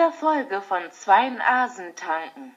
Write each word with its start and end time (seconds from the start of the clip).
dieser 0.00 0.12
Folge 0.12 0.62
von 0.62 0.78
Zwei 0.92 1.28
Nasen 1.28 1.94
tanken. 1.94 2.54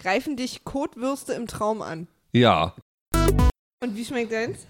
Greifen 0.00 0.38
dich 0.38 0.64
Kotwürste 0.64 1.34
im 1.34 1.46
Traum 1.46 1.82
an. 1.82 2.08
Ja. 2.32 2.74
Und 3.82 3.94
wie 3.94 4.06
schmeckt 4.06 4.32
deins? 4.32 4.66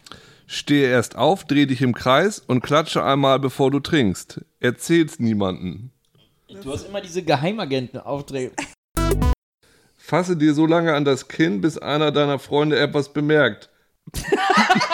Stehe 0.49 0.89
erst 0.89 1.15
auf, 1.15 1.45
dreh 1.45 1.67
dich 1.67 1.81
im 1.81 1.95
Kreis 1.95 2.41
und 2.41 2.61
klatsche 2.61 3.05
einmal, 3.05 3.39
bevor 3.39 3.71
du 3.71 3.79
trinkst. 3.79 4.41
Erzähl's 4.59 5.21
niemanden. 5.21 5.93
Du 6.49 6.73
hast 6.73 6.89
immer 6.89 7.01
diese 7.01 7.23
Geheimagenten-Aufträge. 7.23 8.51
Fasse 9.97 10.37
dir 10.37 10.55
so 10.55 10.67
lange 10.67 10.95
an 10.95 11.05
das 11.05 11.29
Kinn, 11.29 11.61
bis 11.61 11.79
einer 11.79 12.11
deiner 12.11 12.41
Freunde 12.41 12.81
etwas 12.81 13.13
bemerkt. 13.13 13.71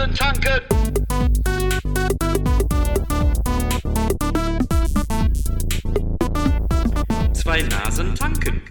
Nasen 0.00 0.14
tanken. 0.14 0.60
Zwei 7.34 7.62
Nasen 7.62 8.14
tanken. 8.14 8.62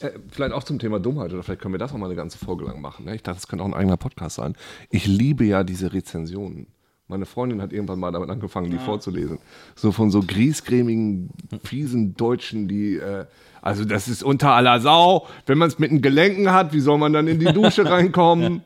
Äh, 0.00 0.10
vielleicht 0.28 0.52
auch 0.52 0.64
zum 0.64 0.78
Thema 0.78 1.00
Dummheit 1.00 1.32
oder 1.32 1.42
vielleicht 1.42 1.62
können 1.62 1.72
wir 1.72 1.78
das 1.78 1.92
auch 1.92 1.96
mal 1.96 2.06
eine 2.06 2.14
ganze 2.14 2.36
Folge 2.36 2.66
lang 2.66 2.82
machen. 2.82 3.06
Ne? 3.06 3.14
Ich 3.14 3.22
dachte, 3.22 3.36
das 3.36 3.48
könnte 3.48 3.64
auch 3.64 3.68
ein 3.68 3.74
eigener 3.74 3.96
Podcast 3.96 4.36
sein. 4.36 4.54
Ich 4.90 5.06
liebe 5.06 5.44
ja 5.44 5.64
diese 5.64 5.94
Rezensionen. 5.94 6.66
Meine 7.10 7.26
Freundin 7.26 7.60
hat 7.60 7.72
irgendwann 7.72 7.98
mal 7.98 8.12
damit 8.12 8.30
angefangen, 8.30 8.70
die 8.70 8.78
vorzulesen. 8.78 9.38
So 9.74 9.90
von 9.90 10.12
so 10.12 10.22
griesgrämigen, 10.24 11.30
fiesen 11.64 12.14
Deutschen, 12.14 12.68
die, 12.68 12.94
äh, 12.96 13.26
also 13.60 13.84
das 13.84 14.06
ist 14.06 14.22
unter 14.22 14.52
aller 14.52 14.80
Sau. 14.80 15.26
Wenn 15.44 15.58
man 15.58 15.68
es 15.68 15.80
mit 15.80 15.90
den 15.90 16.02
Gelenken 16.02 16.52
hat, 16.52 16.72
wie 16.72 16.78
soll 16.78 16.98
man 16.98 17.12
dann 17.12 17.26
in 17.26 17.40
die 17.40 17.52
Dusche 17.52 17.84
reinkommen? 17.90 18.62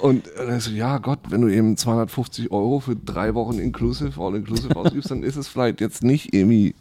Und 0.00 0.26
äh, 0.26 0.46
dann 0.46 0.58
so, 0.58 0.72
ja 0.72 0.98
Gott, 0.98 1.20
wenn 1.28 1.42
du 1.42 1.48
eben 1.48 1.76
250 1.76 2.50
Euro 2.50 2.80
für 2.80 2.96
drei 2.96 3.34
Wochen 3.34 3.60
inclusive, 3.60 4.20
all 4.20 4.34
inclusive 4.34 4.74
ausgibst, 4.74 5.12
dann 5.12 5.22
ist 5.22 5.36
es 5.36 5.46
vielleicht 5.46 5.80
jetzt 5.80 6.02
nicht 6.02 6.34
irgendwie, 6.34 6.74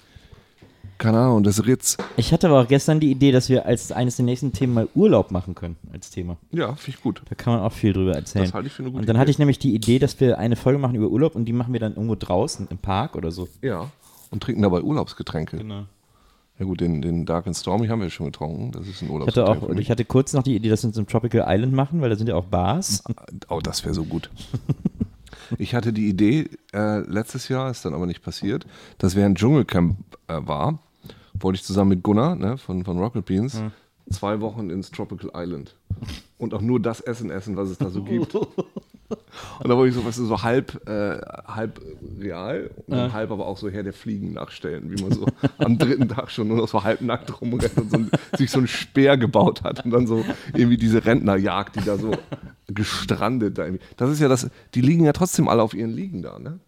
keine 0.98 1.20
Ahnung, 1.20 1.44
das 1.44 1.66
Ritz. 1.66 1.98
Ich 2.18 2.32
hatte 2.34 2.48
aber 2.48 2.62
auch 2.62 2.68
gestern 2.68 3.00
die 3.00 3.12
Idee, 3.12 3.32
dass 3.32 3.50
wir 3.50 3.66
als 3.66 3.92
eines 3.92 4.16
der 4.16 4.26
nächsten 4.26 4.54
Themen 4.54 4.74
mal 4.74 4.88
Urlaub 4.96 5.32
machen 5.32 5.56
können 5.56 5.76
als 5.94 6.10
Thema. 6.10 6.38
Ja, 6.52 6.76
finde 6.76 6.98
ich 6.98 7.04
gut. 7.04 7.22
Da 7.30 7.36
kann 7.36 7.54
man 7.54 7.62
auch 7.64 7.72
viel 7.74 7.94
drüber 7.94 8.14
erzählen. 8.16 8.46
Das 8.46 8.54
halte 8.54 8.68
ich 8.68 8.74
für 8.74 8.84
eine 8.84 8.92
gute 8.92 9.02
und 9.02 9.10
dann 9.10 9.16
Idee. 9.16 9.22
hatte 9.22 9.32
ich 9.32 9.40
nämlich 9.40 9.60
die 9.60 9.74
Idee, 9.76 10.00
dass 10.00 10.20
wir 10.20 10.38
eine 10.38 10.56
Folge 10.56 10.80
machen 10.80 10.96
über 10.96 11.08
Urlaub 11.08 11.36
und 11.36 11.46
die 11.46 11.54
machen 11.54 11.74
wir 11.74 11.80
dann 11.80 11.94
irgendwo 11.96 12.16
draußen 12.16 12.68
im 12.70 12.78
Park 12.78 13.16
oder 13.16 13.32
so. 13.32 13.48
Ja. 13.62 13.90
Und 14.32 14.42
trinken 14.44 14.62
dabei 14.62 14.82
Urlaubsgetränke. 14.82 15.58
Genau. 15.58 15.86
Ja 16.58 16.66
gut, 16.66 16.80
den, 16.80 17.02
den 17.02 17.26
Dark 17.26 17.48
and 17.48 17.56
Stormy 17.58 17.88
haben 17.88 18.00
wir 18.02 18.10
schon 18.10 18.28
getrunken. 18.28 18.72
Das 18.72 18.88
ist 18.88 19.02
ein 19.02 19.08
Ich 19.08 19.12
hatte 19.12 19.12
Urlaubsgetränk. 19.14 19.50
auch, 19.50 19.60
für 19.60 19.66
und 19.66 19.76
mich. 19.76 19.82
ich 19.88 19.92
hatte 19.92 20.06
kurz 20.06 20.32
noch 20.34 20.44
die 20.44 20.56
Idee, 20.56 20.70
dass 20.70 20.84
wir 20.84 20.88
uns 20.88 20.98
im 20.98 21.06
Tropical 21.08 21.44
Island 21.48 21.74
machen, 21.74 22.00
weil 22.02 22.10
da 22.10 22.16
sind 22.16 22.28
ja 22.28 22.36
auch 22.36 22.46
Bars. 22.46 23.04
oh, 23.50 23.60
das 23.62 23.84
wäre 23.84 23.94
so 23.94 24.06
gut. 24.06 24.30
ich 25.58 25.76
hatte 25.76 25.92
die 25.92 26.08
Idee, 26.08 26.50
äh, 26.74 27.00
letztes 27.00 27.50
Jahr, 27.50 27.70
ist 27.70 27.84
dann 27.84 27.94
aber 27.94 28.06
nicht 28.06 28.24
passiert, 28.24 28.66
dass 28.98 29.16
während 29.16 29.38
Dschungelcamp 29.38 29.98
äh, 30.28 30.40
war, 30.46 30.80
wollte 31.40 31.58
ich 31.58 31.64
zusammen 31.64 31.90
mit 31.90 32.04
Gunnar 32.04 32.36
ne, 32.36 32.58
von, 32.58 32.84
von 32.84 32.98
Rocket 32.98 33.26
Beans 33.26 33.62
zwei 34.12 34.42
Wochen 34.42 34.70
ins 34.70 34.92
Tropical 34.92 35.32
Island. 35.36 35.76
Und 36.38 36.54
auch 36.54 36.62
nur 36.62 36.80
das 36.80 37.02
Essen 37.02 37.30
essen, 37.30 37.56
was 37.56 37.70
es 37.70 37.78
da 37.78 37.90
so 37.90 38.04
gibt. 38.04 38.36
Und 39.60 39.70
da 39.70 39.78
wollte 39.78 39.90
ich 39.90 39.96
so, 39.96 40.04
was 40.04 40.16
so 40.16 40.42
halb, 40.42 40.88
äh, 40.90 41.22
halb 41.48 41.80
real 42.20 42.72
und 42.88 42.98
dann 42.98 43.14
halb 43.14 43.30
aber 43.30 43.46
auch 43.46 43.58
so 43.58 43.70
Herr 43.70 43.84
der 43.84 43.94
Fliegen 43.94 44.34
nachstellen, 44.34 44.90
wie 44.90 45.02
man 45.02 45.12
so 45.12 45.28
am 45.60 45.78
dritten 45.78 46.10
Tag 46.10 46.32
schon 46.32 46.48
nur 46.48 46.58
noch 46.58 46.68
so 46.68 46.84
halb 46.84 47.02
nackt 47.02 47.40
rumrennt 47.40 47.78
und 47.78 47.92
so 47.92 47.98
ein, 47.98 48.12
sich 48.36 48.50
so 48.50 48.60
ein 48.60 48.68
Speer 48.68 49.16
gebaut 49.18 49.64
hat 49.64 49.86
und 49.86 49.92
dann 49.92 50.08
so 50.08 50.26
irgendwie 50.54 50.78
diese 50.78 51.06
Rentnerjagd, 51.06 51.76
die 51.76 51.86
da 51.86 51.98
so 51.98 52.12
gestrandet 52.68 53.60
da 53.60 53.66
irgendwie. 53.66 53.84
Das 53.96 54.10
ist 54.10 54.22
ja 54.22 54.28
das, 54.28 54.50
die 54.74 54.82
liegen 54.82 55.06
ja 55.06 55.14
trotzdem 55.14 55.50
alle 55.50 55.62
auf 55.62 55.76
ihren 55.76 55.92
Liegen 55.92 56.24
da, 56.24 56.40
ne? 56.40 56.60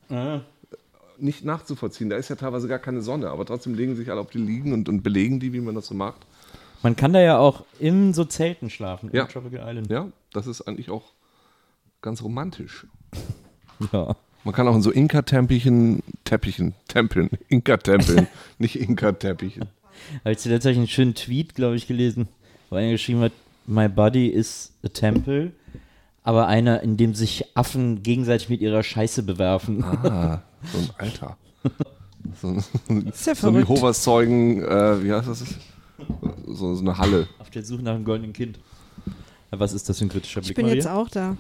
Nicht 1.19 1.43
nachzuvollziehen, 1.45 2.09
da 2.09 2.15
ist 2.15 2.29
ja 2.29 2.35
teilweise 2.35 2.67
gar 2.67 2.79
keine 2.79 3.01
Sonne, 3.01 3.29
aber 3.29 3.45
trotzdem 3.45 3.73
legen 3.73 3.95
sich 3.95 4.11
alle 4.11 4.22
auf 4.22 4.29
die 4.29 4.38
Liegen 4.38 4.73
und, 4.73 4.88
und 4.89 5.01
belegen 5.01 5.39
die, 5.39 5.51
wie 5.53 5.61
man 5.61 5.73
das 5.75 5.88
so 5.88 5.95
macht. 5.95 6.25
Man 6.83 6.95
kann 6.95 7.11
da 7.13 7.19
ja 7.22 7.38
auch 7.39 7.66
in 7.79 8.13
so 8.13 8.23
Zelten 8.25 8.69
schlafen, 8.69 9.09
Ja. 9.13 9.23
im 9.23 9.29
Tropical 9.29 9.67
Island. 9.67 9.89
Ja, 9.89 10.07
das 10.31 10.45
ist 10.45 10.61
eigentlich 10.61 10.91
auch 10.91 11.13
ganz 12.01 12.22
romantisch. 12.22 12.85
Ja. 13.91 14.16
Man 14.44 14.53
kann 14.53 14.67
auch 14.67 14.75
in 14.75 14.81
so 14.81 14.91
Inka-Teppichen, 14.91 16.03
Teppichen, 16.23 16.73
Tempeln, 16.88 17.29
Inka-Tempeln, 17.50 18.27
nicht 18.59 18.79
Inka-Teppichen. 18.79 19.66
Zuletzt 20.38 20.66
habe 20.66 20.72
ich 20.73 20.77
einen 20.77 20.88
schönen 20.88 21.16
Tweet, 21.16 21.56
glaube 21.56 21.75
ich, 21.75 21.88
gelesen, 21.88 22.27
wo 22.69 22.75
einer 22.75 22.91
geschrieben 22.91 23.22
hat, 23.22 23.31
My 23.66 23.89
body 23.89 24.27
is 24.27 24.72
a 24.85 24.88
temple, 24.88 25.51
aber 26.23 26.47
einer, 26.47 26.81
in 26.83 26.95
dem 26.95 27.16
sich 27.16 27.45
Affen 27.57 28.03
gegenseitig 28.03 28.47
mit 28.47 28.61
ihrer 28.61 28.83
Scheiße 28.83 29.23
bewerfen. 29.23 29.83
Ah, 29.83 30.44
so 30.72 30.78
ein 30.79 30.90
Alter. 30.97 31.38
So, 32.41 32.50
ein- 32.90 33.07
Ist 33.07 33.25
ja 33.25 33.35
so 33.35 33.47
ein. 33.47 33.56
Jehovas 33.56 34.01
Zeugen, 34.03 34.62
äh, 34.62 35.01
wie 35.03 35.13
heißt 35.13 35.29
das? 35.29 35.45
So, 36.45 36.75
so 36.75 36.81
eine 36.81 36.97
Halle. 36.97 37.28
Auf 37.40 37.50
der 37.50 37.63
Suche 37.63 37.81
nach 37.84 37.95
einem 37.95 38.03
goldenen 38.03 38.34
Kind. 38.34 38.59
Was 39.51 39.72
ist 39.72 39.88
das 39.88 40.00
für 40.00 40.06
ein 40.06 40.09
kritischer 40.09 40.41
Blick, 40.41 40.50
Ich 40.51 40.56
bin 40.56 40.66
Maria? 40.66 40.75
jetzt 40.75 40.88
auch 40.90 41.07
da. 41.07 41.38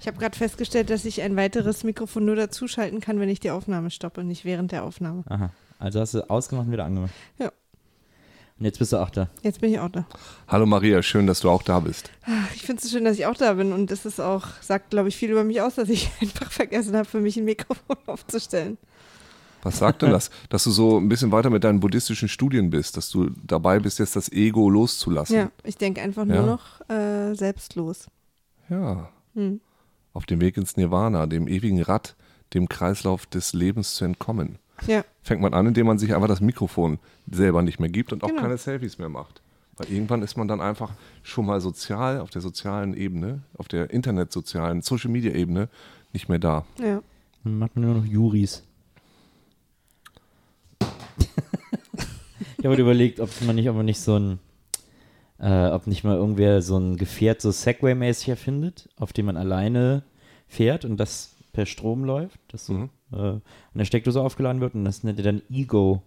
Ich 0.00 0.06
habe 0.06 0.16
gerade 0.18 0.36
festgestellt, 0.36 0.88
dass 0.88 1.04
ich 1.04 1.20
ein 1.20 1.36
weiteres 1.36 1.84
Mikrofon 1.84 2.24
nur 2.24 2.34
dazuschalten 2.36 3.00
kann, 3.00 3.20
wenn 3.20 3.28
ich 3.28 3.40
die 3.40 3.50
Aufnahme 3.50 3.90
stoppe, 3.90 4.24
nicht 4.24 4.44
während 4.46 4.72
der 4.72 4.84
Aufnahme. 4.84 5.22
Aha. 5.28 5.50
Also 5.78 6.00
hast 6.00 6.14
du 6.14 6.28
ausgemacht 6.30 6.66
und 6.66 6.72
wieder 6.72 6.86
angemacht. 6.86 7.12
Ja. 7.38 7.52
Und 8.58 8.64
jetzt 8.64 8.78
bist 8.78 8.92
du 8.92 8.96
auch 8.96 9.10
da. 9.10 9.28
Jetzt 9.42 9.60
bin 9.60 9.70
ich 9.70 9.78
auch 9.78 9.90
da. 9.90 10.06
Hallo 10.48 10.64
Maria, 10.64 11.02
schön, 11.02 11.26
dass 11.26 11.40
du 11.40 11.50
auch 11.50 11.62
da 11.62 11.80
bist. 11.80 12.10
Ich 12.54 12.62
finde 12.62 12.80
es 12.82 12.88
so 12.88 12.96
schön, 12.96 13.04
dass 13.04 13.18
ich 13.18 13.26
auch 13.26 13.34
da 13.36 13.52
bin 13.52 13.72
und 13.72 13.90
es 13.90 14.06
ist 14.06 14.18
auch, 14.18 14.46
sagt, 14.62 14.90
glaube 14.90 15.08
ich, 15.10 15.16
viel 15.16 15.30
über 15.30 15.44
mich 15.44 15.60
aus, 15.60 15.74
dass 15.74 15.90
ich 15.90 16.10
einfach 16.22 16.50
vergessen 16.50 16.96
habe, 16.96 17.04
für 17.04 17.20
mich 17.20 17.36
ein 17.36 17.44
Mikrofon 17.44 17.96
aufzustellen. 18.06 18.78
Was 19.62 19.78
sagt 19.78 20.02
denn 20.02 20.10
das? 20.10 20.30
Dass 20.48 20.64
du 20.64 20.70
so 20.70 20.96
ein 20.98 21.08
bisschen 21.08 21.32
weiter 21.32 21.50
mit 21.50 21.64
deinen 21.64 21.80
buddhistischen 21.80 22.28
Studien 22.28 22.70
bist, 22.70 22.96
dass 22.96 23.10
du 23.10 23.30
dabei 23.44 23.80
bist, 23.80 23.98
jetzt 23.98 24.14
das 24.16 24.30
Ego 24.30 24.70
loszulassen. 24.70 25.36
Ja, 25.36 25.50
ich 25.64 25.76
denke 25.76 26.00
einfach 26.00 26.24
nur 26.24 26.36
Ja. 26.36 26.46
noch 26.46 26.88
äh, 26.88 27.34
selbstlos. 27.34 28.06
Ja. 28.70 29.10
Hm. 29.34 29.60
Auf 30.14 30.24
dem 30.24 30.40
Weg 30.40 30.56
ins 30.56 30.76
Nirvana, 30.76 31.26
dem 31.26 31.48
ewigen 31.48 31.82
Rad, 31.82 32.14
dem 32.54 32.68
Kreislauf 32.68 33.26
des 33.26 33.52
Lebens 33.54 33.96
zu 33.96 34.04
entkommen. 34.04 34.58
Ja, 34.86 35.04
Fängt 35.22 35.40
man 35.42 35.54
an, 35.54 35.66
indem 35.66 35.86
man 35.86 35.98
sich 35.98 36.14
einfach 36.14 36.28
das 36.28 36.40
Mikrofon 36.40 36.98
selber 37.30 37.62
nicht 37.62 37.80
mehr 37.80 37.88
gibt 37.88 38.12
und 38.12 38.22
auch 38.22 38.28
Genau. 38.28 38.42
keine 38.42 38.56
Selfies 38.58 38.98
mehr 38.98 39.08
macht. 39.08 39.40
Weil 39.76 39.90
irgendwann 39.92 40.22
ist 40.22 40.36
man 40.36 40.48
dann 40.48 40.60
einfach 40.60 40.92
schon 41.22 41.44
mal 41.46 41.60
sozial, 41.60 42.20
auf 42.20 42.30
der 42.30 42.40
sozialen 42.40 42.94
Ebene, 42.94 43.42
auf 43.58 43.68
der 43.68 43.90
internetsozialen, 43.90 44.82
Social-Media-Ebene 44.82 45.68
nicht 46.12 46.28
mehr 46.28 46.38
da. 46.38 46.64
ja. 46.80 47.02
Dann 47.44 47.58
macht 47.60 47.76
man 47.76 47.84
nur 47.84 47.94
noch 47.94 48.04
Juris. 48.04 48.64
ich 52.58 52.64
habe 52.64 52.76
überlegt, 52.76 53.20
ob 53.20 53.30
man 53.42 53.54
nicht, 53.56 53.68
ob 53.68 53.76
man 53.76 53.86
nicht 53.86 54.00
so 54.00 54.18
ein, 54.18 54.38
äh, 55.38 55.68
ob 55.68 55.86
nicht 55.86 56.04
mal 56.04 56.16
irgendwer 56.16 56.62
so 56.62 56.76
ein 56.78 56.96
Gefährt 56.96 57.40
so 57.40 57.50
Segway-mäßig 57.50 58.28
erfindet, 58.30 58.88
auf 58.96 59.12
dem 59.12 59.26
man 59.26 59.36
alleine 59.36 60.02
fährt 60.48 60.84
und 60.84 60.96
das 60.96 61.35
per 61.56 61.64
Strom 61.66 62.04
läuft, 62.04 62.38
das 62.48 62.66
so 62.66 62.74
Mhm. 62.74 62.90
äh, 63.12 63.16
an 63.16 63.42
der 63.74 63.84
Steckdose 63.86 64.20
aufgeladen 64.20 64.60
wird 64.60 64.74
und 64.74 64.84
das 64.84 65.02
nennt 65.04 65.18
ihr 65.18 65.24
dann 65.24 65.40
Ego. 65.50 66.02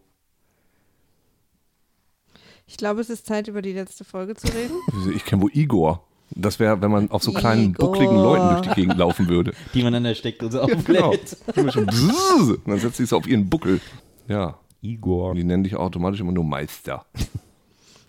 Ich 2.67 2.77
glaube, 2.77 3.01
es 3.01 3.09
ist 3.09 3.25
Zeit, 3.25 3.47
über 3.47 3.61
die 3.63 3.73
letzte 3.73 4.03
Folge 4.03 4.35
zu 4.35 4.47
reden. 4.47 4.75
Ich 5.15 5.25
kenne 5.25 5.41
wo 5.41 5.49
Igor. 5.51 6.05
Das 6.31 6.59
wäre, 6.59 6.79
wenn 6.81 6.91
man 6.91 7.09
auf 7.09 7.23
so 7.23 7.31
kleinen, 7.33 7.71
Igor. 7.71 7.87
buckligen 7.91 8.15
Leuten 8.17 8.49
durch 8.49 8.61
die 8.61 8.81
Gegend 8.81 8.97
laufen 8.97 9.27
würde. 9.27 9.53
Die 9.73 9.81
man 9.81 9.95
an 9.95 10.03
der 10.03 10.13
Steckdose 10.13 10.63
Genau. 10.85 11.07
auflädt. 11.09 11.37
Bzzz, 11.55 11.75
und 11.75 12.67
dann 12.67 12.77
setzt 12.79 12.97
sie 12.97 13.03
es 13.03 13.13
auf 13.13 13.25
ihren 13.25 13.49
Buckel. 13.49 13.81
Ja. 14.27 14.59
Igor. 14.81 15.33
Die 15.33 15.43
nennen 15.43 15.63
dich 15.63 15.75
automatisch 15.75 16.19
immer 16.19 16.31
nur 16.31 16.43
Meister. 16.45 17.05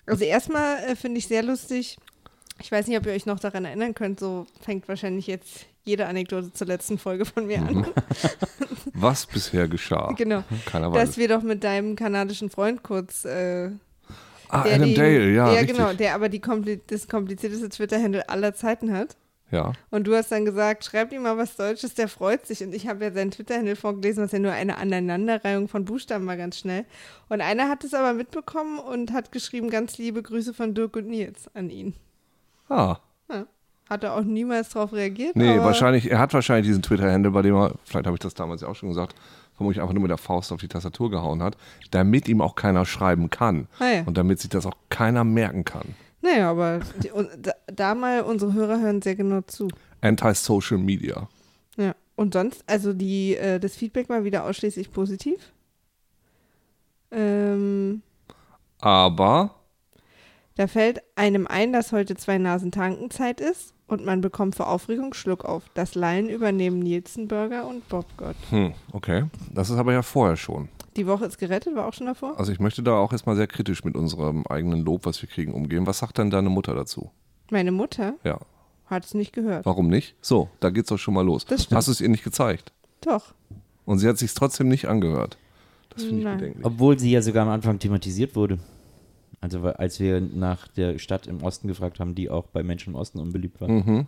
Also 0.06 0.24
erstmal 0.24 0.78
äh, 0.88 0.96
finde 0.96 1.18
ich 1.18 1.28
sehr 1.28 1.42
lustig. 1.44 1.96
Ich 2.60 2.72
weiß 2.72 2.88
nicht, 2.88 2.98
ob 2.98 3.06
ihr 3.06 3.12
euch 3.12 3.26
noch 3.26 3.38
daran 3.38 3.64
erinnern 3.64 3.94
könnt. 3.94 4.18
So 4.18 4.44
fängt 4.60 4.88
wahrscheinlich 4.88 5.28
jetzt 5.28 5.66
jede 5.84 6.06
Anekdote 6.06 6.52
zur 6.52 6.66
letzten 6.66 6.98
Folge 6.98 7.24
von 7.24 7.46
mir 7.46 7.60
an. 7.60 7.86
Was 8.94 9.26
bisher 9.26 9.68
geschah. 9.68 10.12
Genau. 10.16 10.44
Keiner 10.66 10.92
weiß. 10.92 11.08
Dass 11.08 11.18
wir 11.18 11.28
doch 11.28 11.42
mit 11.42 11.64
deinem 11.64 11.96
kanadischen 11.96 12.50
Freund 12.50 12.82
kurz. 12.82 13.24
Äh, 13.24 13.70
ah, 14.48 14.62
Adam 14.62 14.84
die, 14.84 14.94
Dale, 14.94 15.30
ja. 15.30 15.52
Ja, 15.52 15.60
richtig. 15.60 15.76
genau. 15.76 15.92
Der 15.92 16.14
aber 16.14 16.28
die 16.28 16.40
kompli 16.40 16.80
das 16.86 17.08
komplizierteste 17.08 17.68
Twitter-Handle 17.68 18.28
aller 18.28 18.54
Zeiten 18.54 18.92
hat. 18.92 19.16
Ja. 19.50 19.72
Und 19.90 20.06
du 20.06 20.14
hast 20.14 20.30
dann 20.30 20.44
gesagt, 20.44 20.84
schreib 20.84 21.12
ihm 21.12 21.22
mal 21.22 21.36
was 21.36 21.56
Deutsches, 21.56 21.94
der 21.94 22.08
freut 22.08 22.46
sich. 22.46 22.62
Und 22.62 22.72
ich 22.72 22.86
habe 22.86 23.04
ja 23.04 23.12
seinen 23.12 23.32
Twitter-Handle 23.32 23.74
vorgelesen, 23.74 24.22
was 24.22 24.32
ja 24.32 24.38
nur 24.38 24.52
eine 24.52 24.78
Aneinanderreihung 24.78 25.66
von 25.66 25.84
Buchstaben 25.84 26.26
war, 26.26 26.36
ganz 26.36 26.58
schnell. 26.58 26.84
Und 27.28 27.40
einer 27.40 27.68
hat 27.68 27.82
es 27.82 27.92
aber 27.92 28.14
mitbekommen 28.14 28.78
und 28.78 29.12
hat 29.12 29.32
geschrieben, 29.32 29.70
ganz 29.70 29.98
liebe 29.98 30.22
Grüße 30.22 30.54
von 30.54 30.74
Dirk 30.74 30.94
und 30.96 31.08
Nils 31.08 31.50
an 31.54 31.68
ihn. 31.68 31.94
Ah. 32.68 32.98
Ja. 33.28 33.46
Hat 33.90 34.04
er 34.04 34.14
auch 34.14 34.22
niemals 34.22 34.68
darauf 34.68 34.92
reagiert. 34.92 35.34
Nee, 35.34 35.58
wahrscheinlich, 35.58 36.08
er 36.08 36.20
hat 36.20 36.32
wahrscheinlich 36.32 36.68
diesen 36.68 36.80
Twitter-Handle, 36.80 37.32
bei 37.32 37.42
dem 37.42 37.56
er, 37.56 37.74
vielleicht 37.84 38.06
habe 38.06 38.14
ich 38.14 38.20
das 38.20 38.34
damals 38.34 38.60
ja 38.60 38.68
auch 38.68 38.76
schon 38.76 38.88
gesagt, 38.88 39.16
vermutlich 39.56 39.82
einfach 39.82 39.92
nur 39.92 40.02
mit 40.02 40.10
der 40.10 40.18
Faust 40.18 40.52
auf 40.52 40.60
die 40.60 40.68
Tastatur 40.68 41.10
gehauen 41.10 41.42
hat, 41.42 41.56
damit 41.90 42.28
ihm 42.28 42.40
auch 42.40 42.54
keiner 42.54 42.86
schreiben 42.86 43.30
kann. 43.30 43.66
Ah 43.80 43.88
ja. 43.88 44.02
Und 44.06 44.16
damit 44.16 44.38
sich 44.38 44.48
das 44.48 44.64
auch 44.64 44.76
keiner 44.90 45.24
merken 45.24 45.64
kann. 45.64 45.94
Naja, 46.22 46.50
aber 46.50 46.80
die, 47.02 47.10
da, 47.42 47.52
da 47.66 47.94
mal, 47.96 48.22
unsere 48.22 48.52
Hörer 48.52 48.80
hören 48.80 49.02
sehr 49.02 49.16
genau 49.16 49.40
zu. 49.42 49.68
Anti-Social 50.02 50.78
Media. 50.78 51.28
Ja. 51.76 51.96
Und 52.14 52.34
sonst, 52.34 52.62
also 52.68 52.92
die, 52.92 53.36
äh, 53.36 53.58
das 53.58 53.74
Feedback 53.74 54.08
war 54.08 54.22
wieder 54.22 54.44
ausschließlich 54.44 54.92
positiv. 54.92 55.52
Ähm, 57.10 58.02
Aber 58.78 59.56
da 60.54 60.66
fällt 60.66 61.02
einem 61.16 61.46
ein, 61.46 61.72
dass 61.72 61.90
heute 61.90 62.14
zwei 62.16 62.38
Nasen 62.38 62.70
Tankenzeit 62.70 63.40
ist 63.40 63.74
und 63.90 64.04
man 64.04 64.20
bekommt 64.20 64.54
vor 64.54 64.68
Aufregung 64.68 65.14
Schluck 65.14 65.44
auf. 65.44 65.64
Das 65.74 65.94
Lallen 65.94 66.28
übernehmen 66.28 66.78
Nielsen-Burger 66.78 67.66
und 67.66 67.88
Bobgott. 67.88 68.36
Hm, 68.50 68.72
okay. 68.92 69.24
Das 69.52 69.70
ist 69.70 69.76
aber 69.76 69.92
ja 69.92 70.02
vorher 70.02 70.36
schon. 70.36 70.68
Die 70.96 71.06
Woche 71.06 71.24
ist 71.26 71.38
gerettet, 71.38 71.74
war 71.76 71.86
auch 71.86 71.92
schon 71.94 72.06
davor? 72.06 72.38
Also 72.38 72.52
ich 72.52 72.60
möchte 72.60 72.82
da 72.82 72.96
auch 72.98 73.12
erstmal 73.12 73.36
sehr 73.36 73.46
kritisch 73.46 73.84
mit 73.84 73.94
unserem 73.96 74.44
eigenen 74.48 74.84
Lob, 74.84 75.06
was 75.06 75.20
wir 75.22 75.28
kriegen, 75.28 75.52
umgehen. 75.54 75.86
Was 75.86 75.98
sagt 75.98 76.18
denn 76.18 76.30
deine 76.30 76.50
Mutter 76.50 76.74
dazu? 76.74 77.10
Meine 77.50 77.72
Mutter 77.72 78.14
Ja. 78.24 78.38
hat 78.86 79.04
es 79.04 79.14
nicht 79.14 79.32
gehört. 79.32 79.66
Warum 79.66 79.88
nicht? 79.88 80.14
So, 80.20 80.48
da 80.60 80.70
geht's 80.70 80.88
doch 80.88 80.98
schon 80.98 81.14
mal 81.14 81.24
los. 81.24 81.44
Das 81.46 81.64
stimmt. 81.64 81.76
Hast 81.76 81.88
du 81.88 81.92
es 81.92 82.00
ihr 82.00 82.08
nicht 82.08 82.24
gezeigt? 82.24 82.72
Doch. 83.02 83.34
Und 83.86 83.98
sie 83.98 84.08
hat 84.08 84.18
sich 84.18 84.32
trotzdem 84.34 84.68
nicht 84.68 84.86
angehört. 84.86 85.38
Das 85.90 86.02
finde 86.04 86.18
ich 86.18 86.24
Nein. 86.24 86.38
bedenklich. 86.38 86.64
Obwohl 86.66 86.98
sie 86.98 87.10
ja 87.10 87.22
sogar 87.22 87.44
am 87.44 87.48
Anfang 87.52 87.78
thematisiert 87.78 88.36
wurde. 88.36 88.58
Also 89.40 89.62
als 89.62 89.98
wir 90.00 90.20
nach 90.20 90.68
der 90.68 90.98
Stadt 90.98 91.26
im 91.26 91.42
Osten 91.42 91.68
gefragt 91.68 91.98
haben, 91.98 92.14
die 92.14 92.28
auch 92.28 92.46
bei 92.48 92.62
Menschen 92.62 92.90
im 92.94 92.96
Osten 92.96 93.18
unbeliebt 93.18 93.60
war. 93.60 93.68
Mhm. 93.68 94.06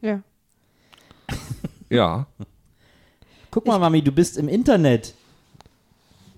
Ja. 0.00 0.22
Ja, 1.90 2.26
Guck 3.50 3.66
mal, 3.66 3.78
Mami, 3.78 4.02
du 4.02 4.12
bist 4.12 4.36
im 4.36 4.46
Internet. 4.46 5.14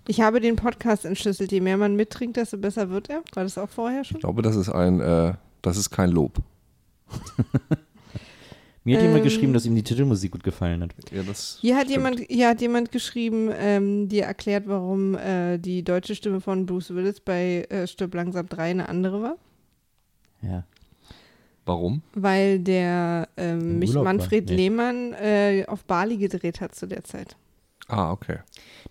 Ich 0.07 0.21
habe 0.21 0.41
den 0.41 0.57
Podcast 0.57 1.05
entschlüsselt. 1.05 1.51
Je 1.53 1.61
mehr 1.61 1.77
man 1.77 1.97
mittrinkt, 1.97 2.37
desto 2.37 2.57
besser 2.57 2.91
wird 2.91 3.11
er. 3.11 3.23
War 3.35 3.43
das 3.43 3.59
auch 3.59 3.69
vorher 3.69 4.05
schon? 4.05 4.17
ich 4.17 4.21
glaube, 4.23 4.43
das 4.43 4.57
ist 4.57 4.69
ein, 4.69 5.01
äh, 5.01 5.35
das 5.61 5.77
ist 5.77 5.91
kein 5.91 6.11
Lob. 6.11 6.39
Mir 8.91 8.97
hat 8.97 9.03
jemand 9.05 9.19
Ähm. 9.21 9.25
geschrieben, 9.25 9.53
dass 9.53 9.67
ihm 9.67 9.75
die 9.77 9.83
Titelmusik 9.85 10.33
gut 10.33 10.43
gefallen 10.43 10.83
hat. 10.83 10.91
Ja, 11.13 11.23
das 11.23 11.59
Hier 11.61 11.77
hat, 11.77 11.83
stimmt. 11.89 11.97
jemand, 11.97 12.21
hier 12.29 12.49
hat 12.49 12.61
jemand 12.61 12.91
geschrieben, 12.93 13.51
ähm, 13.57 14.09
die 14.09 14.19
erklärt, 14.21 14.65
warum 14.67 15.15
äh, 15.15 15.59
die 15.59 15.85
deutsche 15.85 16.15
Stimme 16.17 16.41
von 16.41 16.67
Bruce 16.67 16.91
Willis 16.95 17.21
bei 17.21 17.67
äh, 17.71 17.87
Stirb 17.87 18.15
langsam 18.15 18.49
3 18.49 18.63
eine 18.71 18.89
andere 18.89 19.23
war. 19.23 19.37
Ja. 20.43 20.65
Warum? 21.67 22.03
Weil 22.15 22.59
der 22.59 23.29
ähm, 23.37 23.79
mich 23.79 23.91
Urlaub. 23.91 24.05
Manfred 24.05 24.49
Nee. 24.49 24.57
Lehmann 24.57 25.13
äh, 25.13 25.65
auf 25.69 25.85
Bali 25.85 26.17
gedreht 26.17 26.61
hat 26.61 26.75
zu 26.75 26.87
der 26.89 27.05
Zeit. 27.05 27.37
Ah, 27.87 28.11
okay. 28.11 28.39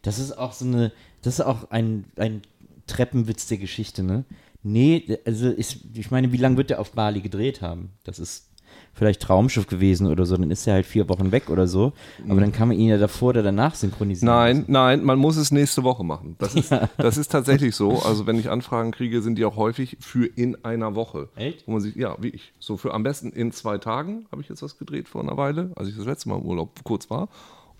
Das 0.01 0.17
ist 0.19 0.31
auch 0.37 0.53
so 0.53 0.65
eine, 0.65 0.91
das 1.21 1.39
ist 1.39 1.45
auch 1.45 1.71
ein, 1.71 2.05
ein 2.15 2.41
Treppenwitz 2.87 3.47
der 3.47 3.57
Geschichte, 3.57 4.03
ne? 4.03 4.23
Nee, 4.61 5.17
also 5.25 5.51
ich, 5.57 5.83
ich 5.97 6.11
meine, 6.11 6.31
wie 6.31 6.37
lange 6.37 6.57
wird 6.57 6.69
der 6.69 6.79
auf 6.79 6.91
Bali 6.91 7.21
gedreht 7.21 7.61
haben? 7.61 7.91
Das 8.03 8.19
ist 8.19 8.48
vielleicht 8.93 9.21
Traumschiff 9.21 9.67
gewesen 9.67 10.07
oder 10.07 10.25
so, 10.25 10.35
dann 10.35 10.51
ist 10.51 10.67
er 10.67 10.73
halt 10.73 10.85
vier 10.85 11.07
Wochen 11.09 11.31
weg 11.31 11.49
oder 11.49 11.67
so. 11.67 11.93
Aber 12.27 12.41
dann 12.41 12.51
kann 12.51 12.67
man 12.67 12.77
ihn 12.77 12.89
ja 12.89 12.97
davor 12.97 13.29
oder 13.29 13.43
danach 13.43 13.75
synchronisieren. 13.75 14.33
Nein, 14.33 14.65
nein, 14.67 15.03
man 15.03 15.17
muss 15.19 15.37
es 15.37 15.51
nächste 15.51 15.83
Woche 15.83 16.03
machen. 16.03 16.35
Das 16.37 16.55
ist, 16.55 16.73
das 16.97 17.17
ist 17.17 17.31
tatsächlich 17.31 17.75
so. 17.75 18.01
Also 18.03 18.27
wenn 18.27 18.37
ich 18.37 18.49
Anfragen 18.49 18.91
kriege, 18.91 19.21
sind 19.21 19.37
die 19.37 19.45
auch 19.45 19.55
häufig 19.55 19.97
für 19.99 20.25
in 20.25 20.63
einer 20.63 20.95
Woche. 20.95 21.29
Echt? 21.35 21.67
Wo 21.67 21.71
man 21.71 21.81
sich, 21.81 21.95
ja, 21.95 22.15
wie 22.19 22.29
ich. 22.29 22.53
So 22.59 22.77
für 22.77 22.93
am 22.93 23.03
besten 23.03 23.31
in 23.31 23.51
zwei 23.51 23.77
Tagen 23.77 24.25
habe 24.31 24.41
ich 24.41 24.49
jetzt 24.49 24.61
was 24.61 24.77
gedreht 24.77 25.07
vor 25.07 25.21
einer 25.21 25.37
Weile, 25.37 25.71
als 25.75 25.87
ich 25.87 25.95
das 25.95 26.05
letzte 26.05 26.29
Mal 26.29 26.37
im 26.37 26.45
Urlaub 26.45 26.83
kurz 26.83 27.09
war. 27.09 27.29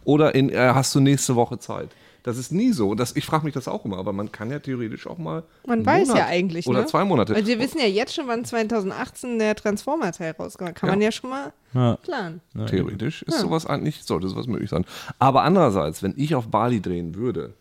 Oder 0.06 0.34
in, 0.36 0.50
äh, 0.50 0.72
hast 0.74 0.96
du 0.96 1.00
nächste 1.00 1.36
Woche 1.36 1.60
Zeit. 1.60 1.90
Das 2.24 2.38
ist 2.38 2.52
nie 2.52 2.74
so. 2.74 2.96
Das, 2.96 3.16
ich 3.16 3.26
frage 3.26 3.46
mich 3.46 3.54
das 3.54 3.68
auch 3.68 3.86
immer, 3.86 3.98
aber 3.98 4.12
man 4.12 4.32
kann 4.32 4.52
ja 4.52 4.60
theoretisch 4.60 5.08
auch 5.08 5.18
mal. 5.18 5.44
Man 5.66 5.80
einen 5.80 5.86
weiß 5.86 6.08
Monat 6.10 6.18
ja 6.22 6.26
eigentlich, 6.28 6.68
Oder 6.68 6.82
ne? 6.82 6.86
zwei 6.86 7.06
Monate. 7.06 7.34
Also 7.34 7.48
wir 7.48 7.60
wissen 7.60 7.80
ja 7.80 7.86
jetzt 7.88 8.14
schon, 8.14 8.28
wann 8.28 8.44
2018 8.46 9.40
der 9.40 9.56
Transformer-Teil 9.56 10.36
rauskommt. 10.38 10.76
Kann 10.76 10.90
Ja. 10.90 10.96
man 10.96 11.02
ja 11.02 11.12
schon 11.12 11.30
mal 11.30 11.54
Ja. 11.74 11.96
planen. 11.98 12.42
Theoretisch 12.68 13.22
ist 13.24 13.40
sowas 13.40 13.66
eigentlich, 13.66 14.04
sollte 14.04 14.28
sowas 14.28 14.48
möglich 14.48 14.70
sein. 14.70 14.86
Aber 15.18 15.44
andererseits, 15.44 16.04
wenn 16.04 16.14
ich 16.18 16.36
auf 16.36 16.48
Bali 16.48 16.82
drehen 16.82 17.16
würde, 17.16 17.54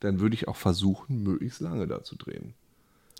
dann 0.00 0.20
würde 0.20 0.34
ich 0.34 0.48
auch 0.48 0.56
versuchen, 0.56 1.22
möglichst 1.22 1.60
lange 1.60 1.86
da 1.86 2.02
zu 2.02 2.16
drehen. 2.16 2.54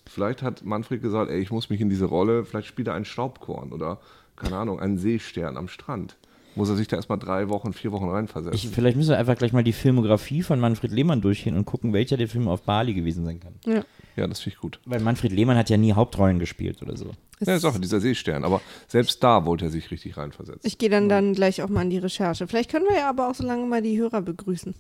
Vielleicht 0.06 0.43
hat 0.43 0.65
Manfred 0.65 1.03
gesagt, 1.03 1.31
ey, 1.31 1.41
ich 1.41 1.50
muss 1.50 1.69
mich 1.71 1.81
in 1.81 1.91
diese 1.91 2.06
Rolle, 2.06 2.44
vielleicht 2.44 2.67
spielt 2.69 2.88
er 2.88 2.94
ein 2.94 3.05
Staubkorn 3.05 3.71
oder, 3.73 3.99
keine 4.35 4.56
Ahnung, 4.56 4.81
einen 4.81 4.97
Seestern 4.99 5.56
am 5.59 5.69
Strand. 5.69 6.17
Muss 6.56 6.69
er 6.69 6.76
sich 6.76 6.88
da 6.88 6.97
erstmal 6.97 7.19
drei 7.19 7.49
Wochen, 7.49 7.73
vier 7.73 7.93
Wochen 7.93 8.06
Ich, 8.06 8.12
reinversetzen. 8.12 8.70
vielleicht 8.73 8.97
müssen 8.97 9.11
wir 9.11 9.19
einfach 9.19 9.37
gleich 9.37 9.52
mal 9.52 9.62
die 9.62 9.73
Filmografie 9.73 10.43
von 10.43 10.58
Manfred 10.61 10.91
Lehmann 10.93 11.20
durchgehen 11.20 11.56
und 11.56 11.64
gucken, 11.64 11.93
welcher 11.93 12.17
der 12.17 12.29
Filme 12.29 12.50
auf 12.50 12.62
Bali 12.62 12.93
gewesen 12.93 13.25
sein 13.25 13.38
kann. 13.41 13.55
Ja. 13.67 13.82
ja, 14.17 14.26
das 14.26 14.41
finde 14.41 14.56
ich 14.56 14.61
gut. 14.61 14.81
Weil 14.85 15.00
Manfred 15.00 15.32
Lehmann 15.32 15.56
hat 15.56 15.70
ja 15.70 15.76
nie 15.76 15.93
Hauptrollen 15.93 16.38
gespielt 16.38 16.82
oder 16.82 16.97
so. 16.97 17.11
Ja, 17.44 17.55
ist 17.55 17.64
auch 17.64 17.79
dieser 17.79 18.00
Seestern. 18.00 18.44
Aber 18.44 18.61
selbst 18.88 19.23
da 19.23 19.47
wollte 19.47 19.67
er 19.67 19.70
sich 19.70 19.91
richtig 19.91 20.17
reinversetzen. 20.17 20.61
Ich 20.64 20.76
gehe 20.79 20.91
dann, 20.91 21.08
dann 21.08 21.35
gleich 21.35 21.62
auch 21.62 21.69
mal 21.69 21.81
an 21.82 21.91
die 21.91 21.99
Recherche. 21.99 22.47
Vielleicht 22.47 22.70
können 22.70 22.87
wir 22.87 22.96
ja 22.99 23.08
aber 23.08 23.31
auch 23.31 23.35
so 23.35 23.44
lange 23.44 23.64
mal 23.67 23.81
die 23.81 23.99
Hörer 23.99 24.20
begrüßen. 24.20 24.75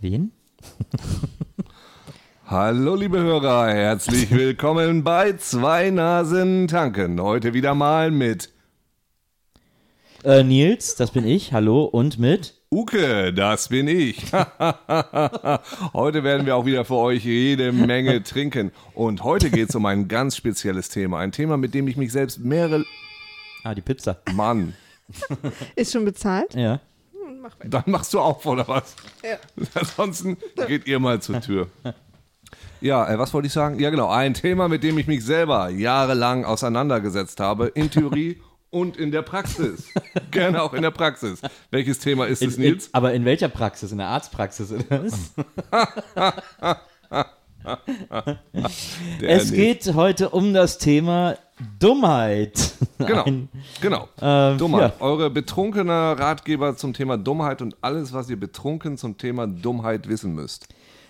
Wen? 0.00 0.32
Hallo 2.46 2.94
liebe 2.94 3.18
Hörer, 3.18 3.68
herzlich 3.72 4.30
willkommen 4.30 5.02
bei 5.02 5.32
Zwei 5.38 5.90
Nasen 5.90 6.68
tanken. 6.68 7.20
Heute 7.20 7.54
wieder 7.54 7.74
mal 7.74 8.10
mit 8.10 8.50
Äh, 10.24 10.42
Nils, 10.42 10.96
das 10.96 11.10
bin 11.10 11.26
ich, 11.26 11.52
hallo, 11.52 11.84
und 11.84 12.18
mit? 12.18 12.54
Uke, 12.70 13.34
das 13.34 13.68
bin 13.68 13.88
ich. 13.88 14.32
heute 15.92 16.24
werden 16.24 16.46
wir 16.46 16.56
auch 16.56 16.64
wieder 16.64 16.86
für 16.86 16.94
euch 16.94 17.26
jede 17.26 17.72
Menge 17.72 18.22
trinken. 18.22 18.72
Und 18.94 19.22
heute 19.22 19.50
geht 19.50 19.68
es 19.68 19.74
um 19.74 19.84
ein 19.84 20.08
ganz 20.08 20.34
spezielles 20.36 20.88
Thema. 20.88 21.18
Ein 21.18 21.30
Thema, 21.30 21.58
mit 21.58 21.74
dem 21.74 21.88
ich 21.88 21.98
mich 21.98 22.10
selbst 22.10 22.38
mehrere... 22.38 22.86
Ah, 23.64 23.74
die 23.74 23.82
Pizza. 23.82 24.16
Mann, 24.32 24.72
Ist 25.76 25.92
schon 25.92 26.06
bezahlt? 26.06 26.54
Ja. 26.54 26.80
Mach 27.42 27.58
weiter. 27.58 27.68
dann 27.68 27.84
machst 27.84 28.14
du 28.14 28.20
auf, 28.20 28.46
oder 28.46 28.66
was? 28.66 28.96
Ja. 29.22 29.36
Ansonsten 29.74 30.38
geht 30.66 30.86
ihr 30.86 31.00
mal 31.00 31.20
zur 31.20 31.42
Tür. 31.42 31.68
Ja, 32.80 33.12
äh, 33.12 33.18
was 33.18 33.34
wollte 33.34 33.48
ich 33.48 33.52
sagen? 33.52 33.78
Ja, 33.78 33.90
genau. 33.90 34.08
Ein 34.08 34.32
Thema, 34.32 34.68
mit 34.68 34.82
dem 34.84 34.96
ich 34.96 35.06
mich 35.06 35.22
selber 35.22 35.68
jahrelang 35.68 36.46
auseinandergesetzt 36.46 37.40
habe. 37.40 37.66
In 37.66 37.90
Theorie 37.90 38.40
und 38.74 38.96
in 38.96 39.10
der 39.12 39.22
Praxis. 39.22 39.88
Gerne 40.30 40.60
auch 40.62 40.74
in 40.74 40.82
der 40.82 40.90
Praxis. 40.90 41.40
Welches 41.70 42.00
Thema 42.00 42.26
ist 42.26 42.42
In, 42.42 42.48
es, 42.48 42.56
in, 42.56 42.62
Nils? 42.62 42.90
aber 42.92 43.14
in 43.14 43.24
welcher 43.24 43.48
Praxis? 43.48 43.92
In 43.92 43.98
der 43.98 44.08
Arztpraxis 44.08 44.72
oder 44.72 45.04
was? 45.04 45.32
Es 49.22 49.52
geht 49.52 49.94
heute 49.94 50.28
um 50.28 50.52
das 50.52 50.76
Thema 50.76 51.36
Dummheit. 51.78 52.72
Genau, 52.98 53.24
Ein, 53.24 53.48
genau. 53.80 54.08
ähm, 54.20 54.58
Dummheit. 54.58 54.94
ja. 54.98 55.04
Eure 55.04 55.30
betrunkene 55.30 56.18
Ratgeber 56.18 56.76
zum 56.76 56.92
Thema 56.92 57.16
Dummheit 57.16 57.62
und 57.62 57.76
alles, 57.80 58.12
was 58.12 58.28
ihr 58.28 58.38
betrunken 58.38 58.98
zum 58.98 59.16
Thema 59.16 59.46
Dummheit 59.46 60.08
wissen 60.08 60.34
müsst. 60.34 60.68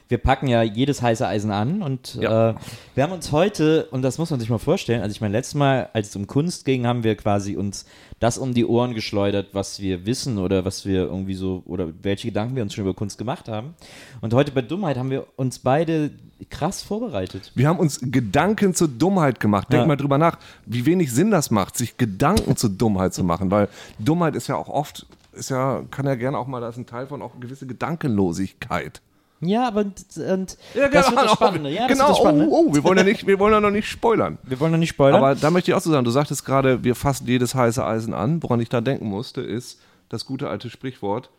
Wir 0.08 0.18
packen 0.18 0.48
ja 0.48 0.62
jedes 0.62 1.00
heiße 1.00 1.26
Eisen 1.26 1.50
an 1.50 1.80
und 1.82 2.14
Ja. 2.16 2.50
äh, 2.50 2.54
wir 2.94 3.02
haben 3.04 3.12
uns 3.12 3.32
heute, 3.32 3.86
und 3.90 4.02
das 4.02 4.18
muss 4.18 4.30
man 4.30 4.38
sich 4.38 4.50
mal 4.50 4.58
vorstellen, 4.58 5.00
also 5.02 5.12
ich 5.12 5.20
meine, 5.20 5.32
letztes 5.32 5.54
Mal, 5.54 5.88
als 5.94 6.08
es 6.10 6.16
um 6.16 6.26
Kunst 6.26 6.64
ging, 6.66 6.86
haben 6.86 7.04
wir 7.04 7.16
quasi 7.16 7.56
uns 7.56 7.86
das 8.20 8.36
um 8.38 8.52
die 8.54 8.66
Ohren 8.66 8.94
geschleudert, 8.94 9.48
was 9.52 9.80
wir 9.80 10.04
wissen 10.06 10.38
oder 10.38 10.64
was 10.64 10.84
wir 10.84 11.04
irgendwie 11.04 11.34
so, 11.34 11.62
oder 11.66 11.88
welche 12.02 12.28
Gedanken 12.28 12.54
wir 12.56 12.62
uns 12.62 12.74
schon 12.74 12.84
über 12.84 12.94
Kunst 12.94 13.16
gemacht 13.18 13.48
haben. 13.48 13.74
Und 14.20 14.34
heute 14.34 14.52
bei 14.52 14.60
Dummheit 14.62 14.98
haben 14.98 15.10
wir 15.10 15.26
uns 15.36 15.58
beide 15.58 16.10
krass 16.50 16.82
vorbereitet. 16.82 17.50
Wir 17.54 17.68
haben 17.68 17.78
uns 17.78 17.98
Gedanken 18.02 18.74
zur 18.74 18.88
Dummheit 18.88 19.40
gemacht. 19.40 19.72
Denk 19.72 19.82
Ja. 19.82 19.86
mal 19.86 19.96
drüber 19.96 20.18
nach, 20.18 20.38
wie 20.66 20.84
wenig 20.84 21.12
Sinn 21.12 21.30
das 21.30 21.50
macht, 21.50 21.76
sich 21.78 21.96
Gedanken 21.96 22.56
zur 22.56 22.70
Dummheit 22.70 23.14
zu 23.14 23.24
machen, 23.24 23.50
weil 23.50 23.68
Dummheit 23.98 24.34
ist 24.36 24.48
ja 24.48 24.56
auch 24.56 24.68
oft, 24.68 25.06
ist 25.32 25.48
ja, 25.50 25.82
kann 25.90 26.04
ja 26.06 26.14
gerne 26.14 26.36
auch 26.38 26.46
mal, 26.46 26.60
da 26.60 26.68
ist 26.68 26.76
ein 26.76 26.86
Teil 26.86 27.06
von 27.06 27.22
auch 27.22 27.32
eine 27.32 27.40
gewisse 27.40 27.66
Gedankenlosigkeit. 27.66 29.00
Ja, 29.44 29.68
aber 29.68 29.80
und, 29.80 30.04
und 30.16 30.58
das 30.74 31.10
wird 31.10 31.16
das 31.16 31.32
Spannende. 31.32 31.70
Ja, 31.70 31.88
das 31.88 31.96
genau, 31.96 32.08
das 32.08 32.18
Spannende. 32.18 32.48
oh, 32.48 32.66
oh, 32.68 32.74
wir 32.74 32.84
wollen 32.84 32.98
ja 32.98 33.04
nicht, 33.04 33.26
wir 33.26 33.38
wollen 33.38 33.52
ja 33.52 33.60
noch 33.60 33.70
nicht 33.70 33.88
spoilern. 33.88 34.38
Wir 34.42 34.58
wollen 34.60 34.72
noch 34.72 34.78
nicht 34.78 34.90
spoilern. 34.90 35.16
Aber 35.16 35.34
da 35.34 35.50
möchte 35.50 35.70
ich 35.70 35.74
auch 35.74 35.80
so 35.80 35.90
sagen, 35.90 36.04
du 36.04 36.10
sagtest 36.10 36.44
gerade, 36.44 36.84
wir 36.84 36.94
fassen 36.94 37.26
jedes 37.26 37.54
heiße 37.54 37.84
Eisen 37.84 38.14
an. 38.14 38.42
Woran 38.42 38.60
ich 38.60 38.68
da 38.68 38.80
denken 38.80 39.06
musste, 39.06 39.40
ist 39.40 39.80
das 40.08 40.26
gute 40.26 40.48
alte 40.48 40.70
Sprichwort, 40.70 41.30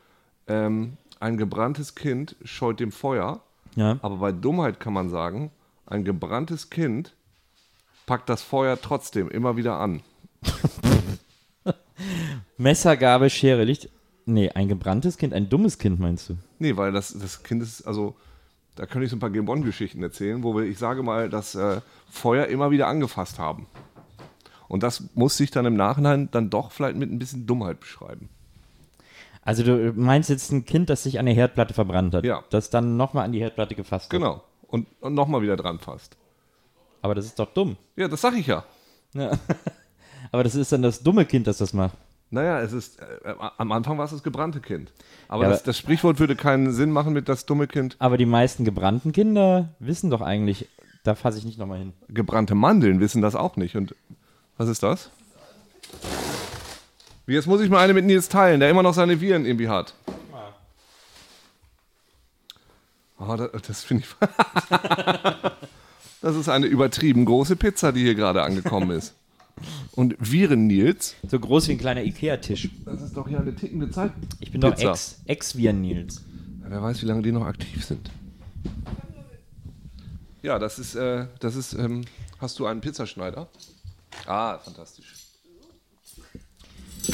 ähm, 0.47 0.97
ein 1.19 1.37
gebranntes 1.37 1.95
Kind 1.95 2.35
scheut 2.43 2.79
dem 2.79 2.91
Feuer. 2.91 3.41
ja. 3.75 3.97
Aber 4.01 4.17
bei 4.17 4.31
Dummheit 4.31 4.79
kann 4.79 4.93
man 4.93 5.09
sagen, 5.09 5.51
ein 5.85 6.03
gebranntes 6.03 6.69
Kind 6.69 7.13
packt 8.05 8.29
das 8.29 8.41
Feuer 8.41 8.79
trotzdem 8.81 9.29
immer 9.29 9.57
wieder 9.57 9.79
an. 9.79 10.01
Messer, 12.57 12.97
Gabel, 12.97 13.29
Schere, 13.29 13.63
Licht. 13.63 13.89
Nee, 14.25 14.49
ein 14.49 14.67
gebranntes 14.67 15.17
Kind, 15.17 15.33
ein 15.33 15.49
dummes 15.49 15.77
Kind 15.77 15.99
meinst 15.99 16.29
du? 16.29 16.37
Nee, 16.59 16.75
weil 16.77 16.91
das, 16.91 17.13
das 17.17 17.43
Kind 17.43 17.61
ist, 17.61 17.83
also, 17.83 18.15
da 18.75 18.85
könnte 18.85 19.05
ich 19.05 19.11
so 19.11 19.17
ein 19.17 19.19
paar 19.19 19.29
Game 19.29 19.47
One-Geschichten 19.47 20.01
erzählen, 20.01 20.43
wo 20.43 20.55
wir, 20.55 20.63
ich 20.63 20.77
sage 20.79 21.03
mal, 21.03 21.29
das 21.29 21.55
äh, 21.55 21.81
Feuer 22.09 22.47
immer 22.47 22.71
wieder 22.71 22.87
angefasst 22.87 23.37
haben. 23.39 23.67
Und 24.67 24.81
das 24.81 25.03
muss 25.13 25.37
sich 25.37 25.51
dann 25.51 25.65
im 25.67 25.75
Nachhinein 25.75 26.29
dann 26.31 26.49
doch 26.49 26.71
vielleicht 26.71 26.97
mit 26.97 27.11
ein 27.11 27.19
bisschen 27.19 27.45
Dummheit 27.45 27.79
beschreiben. 27.79 28.29
Also 29.43 29.61
du 29.61 29.93
meinst 29.95 30.31
jetzt 30.31 30.51
ein 30.51 30.65
Kind, 30.65 30.89
das 30.89 31.03
sich 31.03 31.19
an 31.19 31.27
der 31.27 31.35
Herdplatte 31.35 31.75
verbrannt 31.75 32.15
hat, 32.15 32.25
Ja. 32.25 32.43
das 32.49 32.71
dann 32.71 32.97
nochmal 32.97 33.25
an 33.25 33.31
die 33.31 33.39
Herdplatte 33.39 33.75
gefasst 33.75 34.05
hat. 34.05 34.09
Genau. 34.09 34.43
Und, 34.67 34.87
und 35.01 35.13
nochmal 35.13 35.43
wieder 35.43 35.55
dran 35.55 35.77
fasst. 35.77 36.17
Aber 37.03 37.13
das 37.13 37.25
ist 37.25 37.37
doch 37.37 37.53
dumm. 37.53 37.77
Ja, 37.95 38.07
das 38.07 38.21
sag 38.21 38.33
ich 38.35 38.47
ja. 38.47 38.65
Ja. 39.13 39.31
Aber 40.31 40.43
das 40.43 40.55
ist 40.55 40.71
dann 40.71 40.81
das 40.81 41.03
dumme 41.03 41.25
Kind, 41.25 41.45
das 41.45 41.59
das 41.59 41.71
macht. 41.73 41.95
Naja, 42.31 42.59
es 42.59 42.73
ist, 42.73 42.99
äh, 42.99 43.33
am 43.57 43.71
Anfang 43.71 43.97
war 43.97 44.05
es 44.05 44.11
das 44.11 44.23
gebrannte 44.23 44.59
Kind. 44.59 44.91
Aber, 45.27 45.43
Ja, 45.43 45.49
das, 45.49 45.63
das 45.63 45.77
Sprichwort 45.77 46.19
würde 46.19 46.35
keinen 46.35 46.71
Sinn 46.71 46.91
machen 46.91 47.13
mit 47.13 47.29
das 47.29 47.45
dumme 47.45 47.67
Kind. 47.67 47.95
Aber 47.99 48.17
die 48.17 48.25
meisten 48.25 48.65
gebrannten 48.65 49.11
Kinder 49.11 49.69
wissen 49.79 50.09
doch 50.09 50.21
eigentlich, 50.21 50.67
da 51.03 51.15
fasse 51.15 51.37
ich 51.37 51.45
nicht 51.45 51.59
nochmal 51.59 51.79
hin. 51.79 51.93
Gebrannte 52.09 52.55
Mandeln 52.55 52.99
wissen 52.99 53.21
das 53.21 53.35
auch 53.35 53.57
nicht. 53.57 53.75
Und 53.75 53.95
was 54.57 54.67
ist 54.67 54.83
das? 54.83 55.11
Jetzt 57.27 57.47
muss 57.47 57.61
ich 57.61 57.69
mal 57.69 57.79
eine 57.79 57.93
mit 57.93 58.05
Nils 58.05 58.29
teilen, 58.29 58.59
der 58.59 58.69
immer 58.69 58.83
noch 58.83 58.93
seine 58.93 59.21
Viren 59.21 59.45
irgendwie 59.45 59.69
hat. 59.69 59.93
Oh, 63.17 63.35
das 63.35 63.49
das 63.61 63.83
finde 63.83 64.03
ich. 64.03 64.29
das 66.21 66.35
ist 66.35 66.49
eine 66.49 66.65
übertrieben 66.65 67.25
große 67.25 67.55
Pizza, 67.55 67.91
die 67.91 68.01
hier 68.01 68.15
gerade 68.15 68.43
angekommen 68.43 68.91
ist. 68.91 69.15
Und 69.93 70.15
Viren 70.19 70.67
Nils, 70.67 71.15
So 71.27 71.39
groß 71.39 71.67
wie 71.69 71.73
ein 71.73 71.77
kleiner 71.77 72.03
Ikea-Tisch. 72.03 72.69
das 72.85 73.01
ist 73.01 73.15
doch 73.15 73.27
hier 73.27 73.39
eine 73.39 73.55
tickende 73.55 73.89
Zeit. 73.89 74.11
Ich 74.39 74.51
bin 74.51 74.61
doch 74.61 74.75
Pizza. 74.75 74.91
ex, 74.91 75.21
ex 75.25 75.55
wie 75.57 75.69
ein 75.69 75.81
Nils. 75.81 76.23
Ja, 76.61 76.65
wer 76.69 76.81
weiß, 76.81 77.01
wie 77.01 77.05
lange 77.05 77.21
die 77.21 77.31
noch 77.31 77.45
aktiv 77.45 77.83
sind. 77.85 78.09
Ja, 80.41 80.59
das 80.59 80.77
ist, 80.77 80.95
äh, 80.95 81.27
das 81.39 81.55
ist, 81.55 81.73
ähm, 81.73 82.01
hast 82.39 82.59
du 82.59 82.65
einen 82.65 82.81
Pizzaschneider? 82.81 83.47
Ah, 84.27 84.57
fantastisch. 84.59 85.13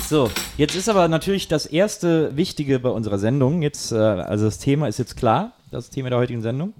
So, 0.07 0.31
jetzt 0.57 0.75
ist 0.75 0.87
aber 0.89 1.07
natürlich 1.07 1.47
das 1.47 1.65
erste 1.65 2.35
Wichtige 2.37 2.79
bei 2.79 2.89
unserer 2.89 3.19
Sendung. 3.19 3.61
Jetzt, 3.61 3.91
äh, 3.91 3.95
also 3.97 4.45
das 4.45 4.57
Thema 4.57 4.87
ist 4.87 4.99
jetzt 4.99 5.17
klar, 5.17 5.53
das 5.69 5.89
Thema 5.89 6.09
der 6.09 6.17
heutigen 6.17 6.41
Sendung. 6.41 6.73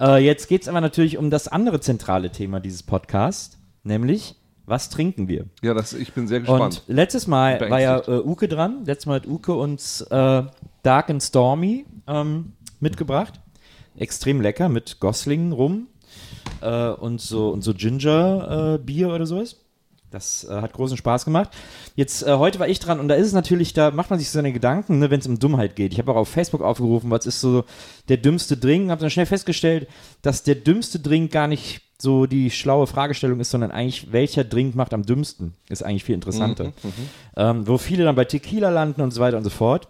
Äh, 0.00 0.24
jetzt 0.24 0.48
geht 0.48 0.62
es 0.62 0.68
aber 0.68 0.80
natürlich 0.80 1.16
um 1.18 1.30
das 1.30 1.48
andere 1.48 1.80
zentrale 1.80 2.30
Thema 2.30 2.60
dieses 2.60 2.82
Podcasts, 2.82 3.58
nämlich 3.84 4.34
was 4.66 4.88
trinken 4.88 5.28
wir? 5.28 5.46
Ja, 5.62 5.74
das, 5.74 5.92
ich 5.92 6.12
bin 6.12 6.28
sehr 6.28 6.40
gespannt. 6.40 6.82
Und 6.86 6.94
letztes 6.94 7.26
Mal 7.26 7.60
war 7.68 7.80
ja 7.80 7.98
äh, 7.98 8.20
Uke 8.20 8.48
dran. 8.48 8.84
Letztes 8.84 9.06
Mal 9.06 9.16
hat 9.16 9.26
Uke 9.26 9.54
uns 9.54 10.00
äh, 10.02 10.42
Dark 10.82 11.10
and 11.10 11.22
Stormy 11.22 11.84
ähm, 12.06 12.52
mitgebracht. 12.80 13.40
Extrem 13.96 14.40
lecker 14.40 14.68
mit 14.68 15.00
Gosling 15.00 15.52
rum 15.52 15.88
äh, 16.60 16.88
und 16.88 17.20
so 17.20 17.50
und 17.50 17.62
so 17.62 17.74
Ginger 17.74 18.74
äh, 18.74 18.78
Bier 18.78 19.08
oder 19.08 19.26
sowas. 19.26 19.56
Das 20.10 20.44
äh, 20.44 20.60
hat 20.60 20.74
großen 20.74 20.96
Spaß 20.96 21.24
gemacht. 21.24 21.50
Jetzt, 21.96 22.22
äh, 22.22 22.34
heute 22.34 22.58
war 22.58 22.68
ich 22.68 22.78
dran 22.78 23.00
und 23.00 23.08
da 23.08 23.14
ist 23.14 23.26
es 23.26 23.32
natürlich, 23.32 23.72
da 23.72 23.90
macht 23.90 24.10
man 24.10 24.18
sich 24.18 24.30
so 24.30 24.38
seine 24.38 24.52
Gedanken, 24.52 24.98
ne, 24.98 25.10
wenn 25.10 25.20
es 25.20 25.26
um 25.26 25.38
Dummheit 25.38 25.74
geht. 25.74 25.92
Ich 25.92 25.98
habe 25.98 26.12
auch 26.12 26.16
auf 26.16 26.28
Facebook 26.28 26.60
aufgerufen, 26.60 27.10
was 27.10 27.26
ist 27.26 27.40
so 27.40 27.64
der 28.08 28.18
dümmste 28.18 28.56
Drink, 28.56 28.90
habe 28.90 29.00
dann 29.00 29.10
schnell 29.10 29.26
festgestellt, 29.26 29.88
dass 30.20 30.42
der 30.42 30.54
dümmste 30.54 31.00
Drink 31.00 31.32
gar 31.32 31.48
nicht 31.48 31.80
so 32.02 32.26
die 32.26 32.50
schlaue 32.50 32.86
Fragestellung 32.86 33.40
ist, 33.40 33.50
sondern 33.50 33.70
eigentlich, 33.70 34.12
welcher 34.12 34.44
Drink 34.44 34.74
macht 34.74 34.92
am 34.92 35.04
dümmsten, 35.04 35.54
ist 35.68 35.82
eigentlich 35.82 36.04
viel 36.04 36.16
interessanter. 36.16 36.72
ähm, 37.36 37.66
wo 37.66 37.78
viele 37.78 38.04
dann 38.04 38.16
bei 38.16 38.24
Tequila 38.24 38.70
landen 38.70 39.00
und 39.00 39.12
so 39.12 39.20
weiter 39.20 39.38
und 39.38 39.44
so 39.44 39.50
fort. 39.50 39.88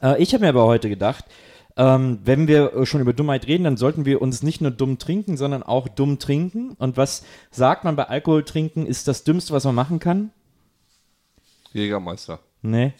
Äh, 0.00 0.22
ich 0.22 0.32
habe 0.32 0.42
mir 0.44 0.50
aber 0.50 0.64
heute 0.64 0.88
gedacht, 0.88 1.24
ähm, 1.76 2.20
wenn 2.24 2.48
wir 2.48 2.74
äh, 2.74 2.86
schon 2.86 3.00
über 3.00 3.12
Dummheit 3.12 3.46
reden, 3.46 3.64
dann 3.64 3.76
sollten 3.76 4.04
wir 4.04 4.22
uns 4.22 4.42
nicht 4.42 4.60
nur 4.60 4.70
dumm 4.70 4.98
trinken, 4.98 5.36
sondern 5.36 5.62
auch 5.62 5.88
dumm 5.88 6.18
trinken. 6.18 6.70
Und 6.78 6.96
was 6.96 7.24
sagt 7.50 7.84
man 7.84 7.96
bei 7.96 8.04
Alkohol 8.04 8.44
trinken, 8.44 8.86
ist 8.86 9.08
das 9.08 9.24
Dümmste, 9.24 9.52
was 9.52 9.64
man 9.64 9.74
machen 9.74 9.98
kann? 9.98 10.30
Jägermeister. 11.72 12.40
Nee. 12.62 12.92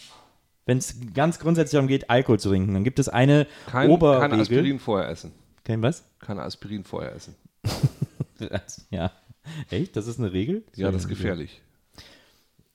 Wenn 0.66 0.78
es 0.78 0.94
ganz 1.14 1.38
grundsätzlich 1.38 1.72
darum 1.72 1.88
geht, 1.88 2.10
Alkohol 2.10 2.38
zu 2.38 2.50
trinken, 2.50 2.74
dann 2.74 2.84
gibt 2.84 2.98
es 2.98 3.08
eine 3.08 3.46
Kein, 3.66 3.72
kein 3.72 3.90
Oberregel. 3.90 4.40
Aspirin 4.40 4.78
vorher 4.78 5.08
essen. 5.08 5.32
Kein 5.64 5.82
was? 5.82 6.04
Kein 6.20 6.38
Aspirin 6.38 6.84
vorher 6.84 7.14
essen. 7.14 7.34
ja. 8.90 9.12
Echt? 9.70 9.96
Das 9.96 10.06
ist 10.06 10.18
eine 10.18 10.32
Regel? 10.32 10.64
Ja, 10.74 10.90
das 10.90 11.02
ist 11.02 11.08
gefährlich. 11.08 11.60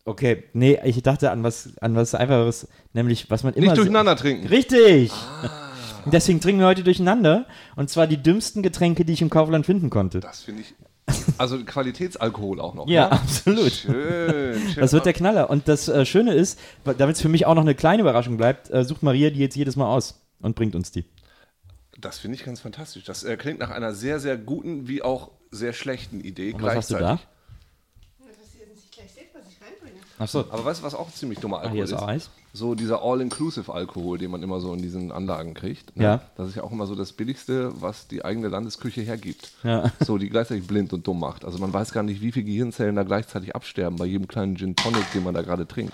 Okay, 0.05 0.43
nee, 0.53 0.79
ich 0.83 1.01
dachte 1.01 1.31
an 1.31 1.43
was, 1.43 1.77
an 1.77 1.95
was 1.95 2.13
einfaches, 2.13 2.67
nämlich 2.91 3.29
was 3.29 3.43
man 3.43 3.53
immer. 3.53 3.67
Nicht 3.67 3.77
durcheinander 3.77 4.15
trinken. 4.17 4.47
Richtig! 4.47 5.11
Ah. 5.11 5.71
Deswegen 6.05 6.41
trinken 6.41 6.59
wir 6.59 6.67
heute 6.67 6.83
durcheinander. 6.83 7.45
Und 7.77 7.89
zwar 7.89 8.07
die 8.07 8.21
dümmsten 8.21 8.63
Getränke, 8.63 9.05
die 9.05 9.13
ich 9.13 9.21
im 9.21 9.29
Kaufland 9.29 9.65
finden 9.65 9.89
konnte. 9.89 10.19
Das 10.19 10.41
finde 10.43 10.61
ich. 10.61 10.73
Also 11.37 11.63
Qualitätsalkohol 11.63 12.59
auch 12.59 12.73
noch. 12.73 12.87
Ja, 12.87 13.05
ne? 13.05 13.11
absolut. 13.13 13.71
Schön, 13.71 14.59
schön. 14.69 14.81
Das 14.81 14.93
wird 14.93 15.05
der 15.05 15.13
Knaller. 15.13 15.49
Und 15.49 15.67
das 15.67 15.87
äh, 15.87 16.05
Schöne 16.05 16.33
ist, 16.33 16.59
damit 16.83 17.15
es 17.15 17.21
für 17.21 17.29
mich 17.29 17.45
auch 17.45 17.55
noch 17.55 17.61
eine 17.61 17.75
kleine 17.75 18.01
Überraschung 18.01 18.37
bleibt, 18.37 18.69
äh, 18.71 18.83
sucht 18.83 19.03
Maria 19.03 19.29
die 19.29 19.39
jetzt 19.39 19.55
jedes 19.55 19.75
Mal 19.75 19.87
aus 19.87 20.21
und 20.41 20.55
bringt 20.55 20.75
uns 20.75 20.91
die. 20.91 21.05
Das 21.99 22.19
finde 22.19 22.35
ich 22.35 22.43
ganz 22.43 22.61
fantastisch. 22.61 23.03
Das 23.03 23.23
äh, 23.23 23.37
klingt 23.37 23.59
nach 23.59 23.69
einer 23.69 23.93
sehr, 23.93 24.19
sehr 24.19 24.37
guten 24.37 24.87
wie 24.87 25.01
auch 25.01 25.31
sehr 25.53 25.73
schlechten 25.73 26.19
Idee 26.21 26.53
Und 26.53 26.61
was 26.63 26.75
hast 26.75 26.89
du 26.91 26.95
da? 26.95 26.99
gleichzeitig. 26.99 27.27
Dass 28.19 28.55
ihr 28.59 28.67
nicht 28.73 28.91
gleich 28.91 29.11
seht, 29.11 29.27
was 29.33 29.41
ich 29.47 29.61
reinbringe. 29.61 29.99
Achso. 30.19 30.39
Aber 30.49 30.65
weißt 30.65 30.81
du, 30.81 30.85
was 30.85 30.95
auch 30.95 31.07
ein 31.07 31.13
ziemlich 31.13 31.39
dummer 31.39 31.57
Ah, 31.57 31.61
Alkohol 31.61 31.75
hier 31.75 31.83
ist 31.85 31.93
Eis. 31.93 32.29
So 32.55 32.75
dieser 32.75 33.01
All-Inclusive-Alkohol, 33.01 34.19
den 34.19 34.29
man 34.29 34.43
immer 34.43 34.59
so 34.59 34.73
in 34.73 34.81
diesen 34.81 35.11
Anlagen 35.11 35.55
kriegt. 35.55 35.95
Ne? 35.97 36.03
Ja. 36.03 36.21
Das 36.37 36.49
ist 36.49 36.55
ja 36.55 36.63
auch 36.63 36.71
immer 36.71 36.85
so 36.85 36.93
das 36.93 37.11
Billigste, 37.13 37.71
was 37.81 38.07
die 38.07 38.23
eigene 38.23 38.47
Landesküche 38.47 39.01
hergibt. 39.01 39.51
Ja. 39.63 39.91
So, 39.99 40.19
die 40.19 40.29
gleichzeitig 40.29 40.67
blind 40.67 40.93
und 40.93 41.07
dumm 41.07 41.19
macht. 41.19 41.45
Also 41.45 41.57
man 41.57 41.73
weiß 41.73 41.91
gar 41.93 42.03
nicht, 42.03 42.21
wie 42.21 42.31
viele 42.31 42.45
Gehirnzellen 42.45 42.95
da 42.95 43.01
gleichzeitig 43.03 43.55
absterben 43.55 43.97
bei 43.97 44.05
jedem 44.05 44.27
kleinen 44.27 44.55
Gin 44.55 44.75
Tonic, 44.75 45.11
den 45.13 45.23
man 45.23 45.33
da 45.33 45.41
gerade 45.41 45.67
trinkt. 45.67 45.93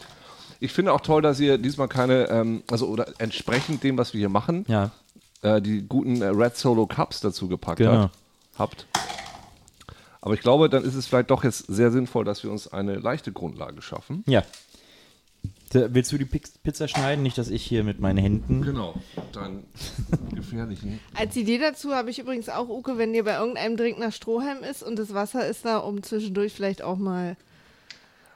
Ich 0.59 0.73
finde 0.73 0.91
auch 0.91 0.99
toll, 1.01 1.21
dass 1.21 1.39
ihr 1.39 1.57
diesmal 1.57 1.87
keine, 1.87 2.29
ähm, 2.29 2.63
also 2.69 2.87
oder 2.89 3.07
entsprechend 3.19 3.81
dem, 3.85 3.97
was 3.97 4.13
wir 4.13 4.19
hier 4.19 4.27
machen, 4.29 4.65
Ja. 4.67 4.91
äh, 5.41 5.61
die 5.61 5.81
guten 5.87 6.21
äh, 6.21 6.25
Red 6.27 6.57
Solo 6.57 6.85
Cups 6.87 7.21
dazu 7.21 7.47
gepackt 7.47 7.77
Genau. 7.77 8.09
habt. 8.57 8.85
Aber 10.21 10.33
ich 10.33 10.41
glaube, 10.41 10.69
dann 10.69 10.83
ist 10.83 10.95
es 10.95 11.07
vielleicht 11.07 11.31
doch 11.31 11.43
jetzt 11.43 11.65
sehr 11.67 11.91
sinnvoll, 11.91 12.25
dass 12.25 12.43
wir 12.43 12.51
uns 12.51 12.67
eine 12.67 12.95
leichte 12.95 13.31
Grundlage 13.31 13.81
schaffen. 13.81 14.23
Ja. 14.27 14.43
Da, 15.71 15.93
willst 15.93 16.11
du 16.11 16.17
die 16.17 16.25
Pizza 16.25 16.87
schneiden? 16.87 17.21
Nicht, 17.21 17.37
dass 17.37 17.49
ich 17.49 17.63
hier 17.63 17.83
mit 17.83 17.99
meinen 17.99 18.17
Händen. 18.17 18.63
Genau. 18.63 18.95
Deinen 19.31 19.65
gefährlichen. 20.35 20.99
Als 21.13 21.35
Idee 21.35 21.59
dazu 21.59 21.93
habe 21.93 22.09
ich 22.09 22.19
übrigens 22.19 22.49
auch, 22.49 22.69
Uke, 22.69 22.97
wenn 22.97 23.13
dir 23.13 23.23
bei 23.23 23.35
irgendeinem 23.35 23.77
Drink 23.77 23.99
nach 23.99 24.11
Strohhalm 24.11 24.63
ist 24.63 24.81
und 24.81 24.97
das 24.97 25.13
Wasser 25.13 25.47
ist 25.47 25.65
da, 25.65 25.77
um 25.77 26.01
zwischendurch 26.01 26.53
vielleicht 26.53 26.81
auch 26.81 26.97
mal. 26.97 27.37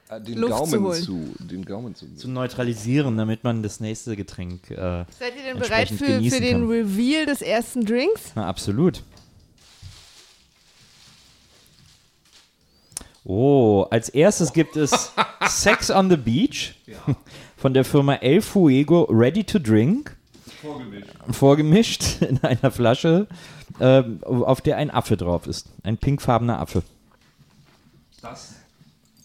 Äh, 0.09 0.21
den 0.21 0.37
Luft 0.37 0.53
zu 0.53 0.71
Gaumen 0.71 0.85
holen. 0.85 1.03
zu, 1.03 1.33
den 1.39 1.65
Gaumen 1.65 1.95
zu. 1.95 2.05
Zu 2.15 2.29
neutralisieren, 2.29 3.17
damit 3.17 3.43
man 3.43 3.63
das 3.63 3.79
nächste 3.79 4.15
Getränk. 4.15 4.69
Äh, 4.69 4.75
Seid 4.77 5.35
ihr 5.35 5.43
denn 5.53 5.59
bereit 5.59 5.89
für, 5.89 6.21
für 6.21 6.39
den 6.39 6.59
kann. 6.59 6.67
Reveal 6.69 7.25
des 7.25 7.41
ersten 7.41 7.83
Drinks? 7.83 8.31
na, 8.35 8.47
absolut. 8.47 9.01
Oh, 13.25 13.85
als 13.89 14.09
erstes 14.09 14.51
gibt 14.51 14.75
es 14.75 15.11
Sex 15.47 15.89
on 15.89 16.09
the 16.09 16.17
Beach 16.17 16.75
von 17.55 17.73
der 17.73 17.85
Firma 17.85 18.15
El 18.15 18.41
Fuego 18.41 19.03
Ready 19.09 19.43
to 19.43 19.59
Drink. 19.59 20.15
Vorgemischt 21.31 22.21
in 22.21 22.41
einer 22.43 22.71
Flasche, 22.71 23.27
ähm, 23.79 24.19
auf 24.23 24.61
der 24.61 24.77
ein 24.77 24.91
Affe 24.91 25.17
drauf 25.17 25.47
ist. 25.47 25.67
Ein 25.83 25.97
pinkfarbener 25.97 26.59
Affe. 26.59 26.83
Das, 28.21 28.53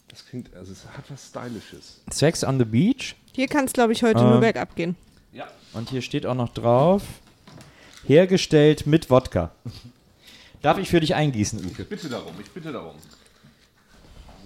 das 0.08 0.26
klingt, 0.26 0.54
also 0.54 0.72
es 0.72 0.84
hat 0.84 1.04
was 1.08 1.26
Stylisches. 1.28 2.00
Sex 2.10 2.42
on 2.44 2.58
the 2.58 2.64
Beach. 2.64 3.14
Hier 3.32 3.46
kann 3.46 3.64
es, 3.66 3.72
glaube 3.72 3.92
ich, 3.92 4.02
heute 4.02 4.20
Ähm. 4.20 4.30
nur 4.30 4.40
bergab 4.40 4.74
gehen. 4.74 4.96
Ja. 5.32 5.46
Und 5.74 5.90
hier 5.90 6.02
steht 6.02 6.26
auch 6.26 6.34
noch 6.34 6.48
drauf: 6.52 7.02
hergestellt 8.06 8.86
mit 8.86 9.10
Wodka. 9.10 9.50
Darf 10.62 10.78
ich 10.78 10.88
für 10.88 10.98
dich 10.98 11.14
eingießen, 11.14 11.64
Uke? 11.64 11.82
Ich 11.82 11.88
bitte 11.88 12.08
darum, 12.08 12.32
ich 12.40 12.50
bitte 12.50 12.72
darum. 12.72 12.94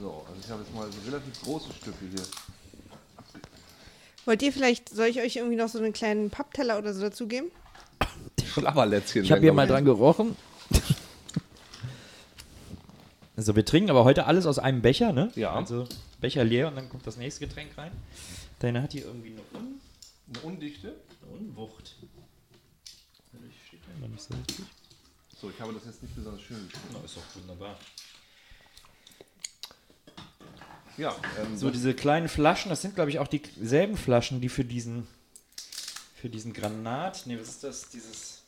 So, 0.02 0.24
also 0.26 0.40
ich 0.44 0.50
habe 0.50 0.62
jetzt 0.62 0.74
mal 0.74 0.90
so 0.90 0.98
relativ 1.08 1.40
große 1.42 1.72
Stücke 1.74 2.04
hier. 2.10 2.24
Wollt 4.24 4.42
ihr 4.42 4.52
vielleicht, 4.52 4.88
soll 4.88 5.06
ich 5.06 5.20
euch 5.20 5.36
irgendwie 5.36 5.54
noch 5.54 5.68
so 5.68 5.78
einen 5.78 5.92
kleinen 5.92 6.28
Pappteller 6.28 6.76
oder 6.76 6.92
so 6.92 7.02
dazugeben? 7.02 7.52
Schlabberlätzchen. 8.44 9.22
Ich 9.22 9.30
habe 9.30 9.42
hier 9.42 9.52
mal 9.52 9.68
dran 9.68 9.84
gerochen. 9.84 10.34
Also 13.36 13.54
wir 13.54 13.64
trinken 13.64 13.90
aber 13.90 14.02
heute 14.02 14.26
alles 14.26 14.44
aus 14.44 14.58
einem 14.58 14.82
Becher, 14.82 15.12
ne? 15.12 15.30
Ja. 15.36 15.54
Also 15.54 15.86
Becher 16.20 16.42
leer 16.42 16.66
und 16.66 16.74
dann 16.74 16.88
kommt 16.88 17.06
das 17.06 17.16
nächste 17.16 17.46
Getränk 17.46 17.78
rein. 17.78 17.92
Deine 18.58 18.82
hat 18.82 18.90
hier 18.92 19.04
irgendwie 19.04 19.30
eine, 19.30 19.40
Un 19.54 19.80
Eine 20.34 20.40
Undichte. 20.42 20.96
eine 21.22 21.32
Unwucht. 21.38 21.94
Dadurch 23.32 23.54
steht 23.68 23.80
da 23.86 23.96
immer 23.98 24.08
nicht 24.08 24.22
so 24.22 24.34
richtig. 24.34 24.64
So, 25.40 25.48
ich 25.48 25.60
habe 25.60 25.72
das 25.72 25.84
jetzt 25.86 26.02
nicht 26.02 26.14
besonders 26.16 26.42
schön 26.42 26.58
geschrieben. 26.66 26.88
Na, 26.92 27.04
ist 27.04 27.16
doch 27.16 27.40
wunderbar. 27.40 27.76
Ja, 30.96 31.14
ähm, 31.40 31.56
So 31.56 31.70
diese 31.70 31.94
kleinen 31.94 32.28
Flaschen, 32.28 32.70
das 32.70 32.82
sind 32.82 32.94
glaube 32.94 33.10
ich 33.10 33.18
auch 33.18 33.28
dieselben 33.28 33.96
Flaschen, 33.96 34.40
die 34.40 34.48
für 34.48 34.64
diesen 34.64 35.06
für 36.14 36.28
diesen 36.28 36.52
Granat, 36.52 37.22
nee, 37.26 37.38
was 37.38 37.48
ist 37.48 37.64
das? 37.64 37.88
Dieses 37.90 38.42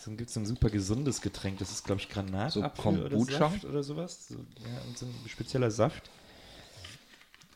so 0.00 0.10
gibt 0.12 0.28
es 0.28 0.34
so 0.34 0.40
ein 0.40 0.46
super 0.46 0.70
gesundes 0.70 1.20
Getränk, 1.20 1.58
das 1.58 1.70
ist 1.70 1.84
glaube 1.84 2.00
ich 2.00 2.08
Granatapfel 2.08 2.60
oder 3.00 3.10
Kombucha? 3.10 3.38
Saft 3.38 3.64
oder 3.64 3.82
sowas, 3.82 4.28
so, 4.28 4.34
ja, 4.34 4.80
und 4.88 4.98
so 4.98 5.06
ein 5.06 5.14
spezieller 5.28 5.70
Saft. 5.70 6.10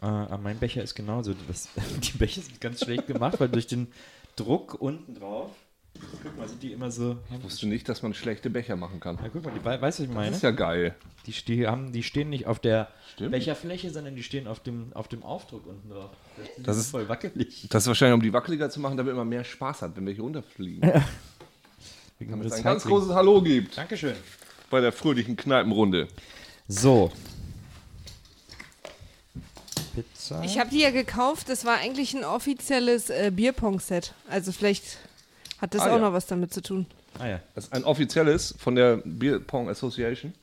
Äh, 0.02 0.06
aber 0.06 0.38
mein 0.38 0.58
Becher 0.58 0.82
ist 0.82 0.94
genauso. 0.94 1.34
Das, 1.48 1.68
die 2.02 2.16
Becher 2.18 2.42
sind 2.42 2.60
ganz 2.60 2.80
schlecht 2.80 3.06
gemacht, 3.06 3.40
weil 3.40 3.48
durch 3.48 3.66
den 3.66 3.88
Druck 4.36 4.74
unten 4.74 5.14
drauf 5.14 5.50
Guck 6.22 6.36
mal, 6.38 6.48
sind 6.48 6.62
die 6.62 6.72
immer 6.72 6.90
so. 6.90 7.16
Ich 7.36 7.42
wusste 7.44 7.66
nicht, 7.66 7.88
dass 7.88 8.02
man 8.02 8.14
schlechte 8.14 8.50
Becher 8.50 8.76
machen 8.76 9.00
kann. 9.00 9.16
Ja, 9.22 9.28
guck 9.32 9.44
mal, 9.44 9.52
die, 9.52 9.64
wei- 9.64 9.80
weißt 9.80 9.98
du, 9.98 10.02
was 10.04 10.08
ich 10.08 10.14
meine? 10.14 10.28
Das 10.28 10.36
ist 10.38 10.42
ja 10.42 10.50
geil. 10.50 10.94
Die, 11.26 11.32
die, 11.32 11.66
haben, 11.66 11.92
die 11.92 12.02
stehen 12.02 12.30
nicht 12.30 12.46
auf 12.46 12.58
der 12.60 12.88
Stimmt. 13.14 13.32
Becherfläche, 13.32 13.90
sondern 13.90 14.14
die 14.16 14.22
stehen 14.22 14.46
auf 14.46 14.60
dem, 14.60 14.92
auf 14.94 15.08
dem 15.08 15.22
Aufdruck 15.22 15.66
unten 15.66 15.88
drauf. 15.90 16.10
Das 16.58 16.76
ist- 16.76 16.90
voll 16.90 17.08
wackelig. 17.08 17.66
Das 17.70 17.84
ist 17.84 17.88
wahrscheinlich, 17.88 18.14
um 18.14 18.22
die 18.22 18.32
wackeliger 18.32 18.70
zu 18.70 18.80
machen, 18.80 18.96
damit 18.96 19.14
man 19.16 19.28
mehr 19.28 19.44
Spaß 19.44 19.82
hat, 19.82 19.96
wenn 19.96 20.06
welche 20.06 20.22
runterfliegen. 20.22 20.80
Damit 22.18 22.46
es 22.46 22.52
ein 22.54 22.62
ganz 22.62 22.82
großes 22.84 23.10
Hallo 23.12 23.42
gibt 23.42 23.76
Dankeschön. 23.76 24.14
bei 24.70 24.80
der 24.80 24.90
fröhlichen 24.90 25.36
Kneipenrunde. 25.36 26.08
So. 26.66 27.12
Pizza. 29.94 30.42
Ich 30.44 30.58
habe 30.58 30.70
die 30.70 30.80
ja 30.80 30.90
gekauft. 30.90 31.48
Das 31.48 31.64
war 31.64 31.76
eigentlich 31.78 32.14
ein 32.14 32.24
offizielles 32.24 33.10
äh, 33.10 33.30
Bierpong-Set. 33.34 34.14
Also 34.28 34.52
vielleicht 34.52 34.98
hat 35.58 35.74
das 35.74 35.82
Ah, 35.82 35.86
auch 35.86 35.96
ja. 35.96 35.98
noch 35.98 36.12
was 36.12 36.26
damit 36.26 36.52
zu 36.52 36.62
tun. 36.62 36.86
ah, 37.18 37.26
ja. 37.26 37.40
Das 37.54 37.64
ist 37.64 37.72
ein 37.72 37.84
offizielles 37.84 38.54
von 38.58 38.74
der 38.74 38.98
Beer 39.04 39.38
Pong 39.40 39.68
Association. 39.68 40.34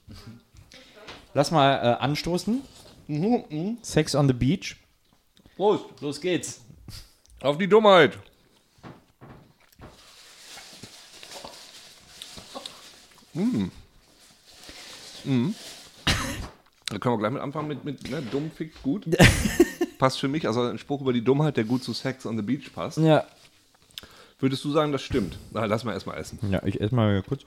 Lass 1.33 1.51
mal 1.51 1.75
äh, 1.75 2.01
anstoßen. 2.03 2.61
Mhm, 3.07 3.77
Sex 3.81 4.15
on 4.15 4.27
the 4.27 4.33
Beach. 4.33 4.77
Prost. 5.55 5.85
Los 6.01 6.21
geht's. 6.21 6.61
Auf 7.41 7.57
die 7.57 7.67
Dummheit. 7.67 8.17
Mm. 13.33 13.65
Mm. 15.25 15.55
Da 16.89 16.99
können 16.99 17.15
wir 17.15 17.19
gleich 17.19 17.31
mit 17.31 17.41
anfangen 17.41 17.67
mit, 17.67 17.83
mit 17.83 18.09
ne, 18.09 18.21
dumm, 18.21 18.51
fick, 18.51 18.81
gut. 18.83 19.05
passt 19.97 20.19
für 20.19 20.27
mich, 20.27 20.45
also 20.47 20.61
ein 20.61 20.77
Spruch 20.77 21.01
über 21.01 21.13
die 21.13 21.23
Dummheit, 21.23 21.57
der 21.57 21.63
gut 21.63 21.83
zu 21.83 21.93
Sex 21.93 22.25
on 22.25 22.35
the 22.37 22.43
Beach 22.43 22.71
passt. 22.73 22.97
Ja. 22.99 23.25
Würdest 24.43 24.65
du 24.65 24.71
sagen, 24.71 24.91
das 24.91 25.01
stimmt? 25.01 25.37
Na, 25.51 25.63
lass 25.63 25.85
mal 25.85 25.93
erstmal 25.93 26.17
essen. 26.17 26.37
Ja, 26.51 26.61
ich 26.65 26.81
esse 26.81 26.93
mal 26.93 27.23
kurz. 27.23 27.43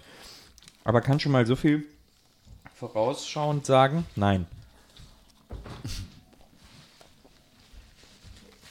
Aber 0.82 1.02
kann 1.02 1.20
schon 1.20 1.30
mal 1.30 1.44
so 1.44 1.54
viel 1.54 1.84
vorausschauend 2.74 3.66
sagen? 3.66 4.06
Nein. 4.16 4.46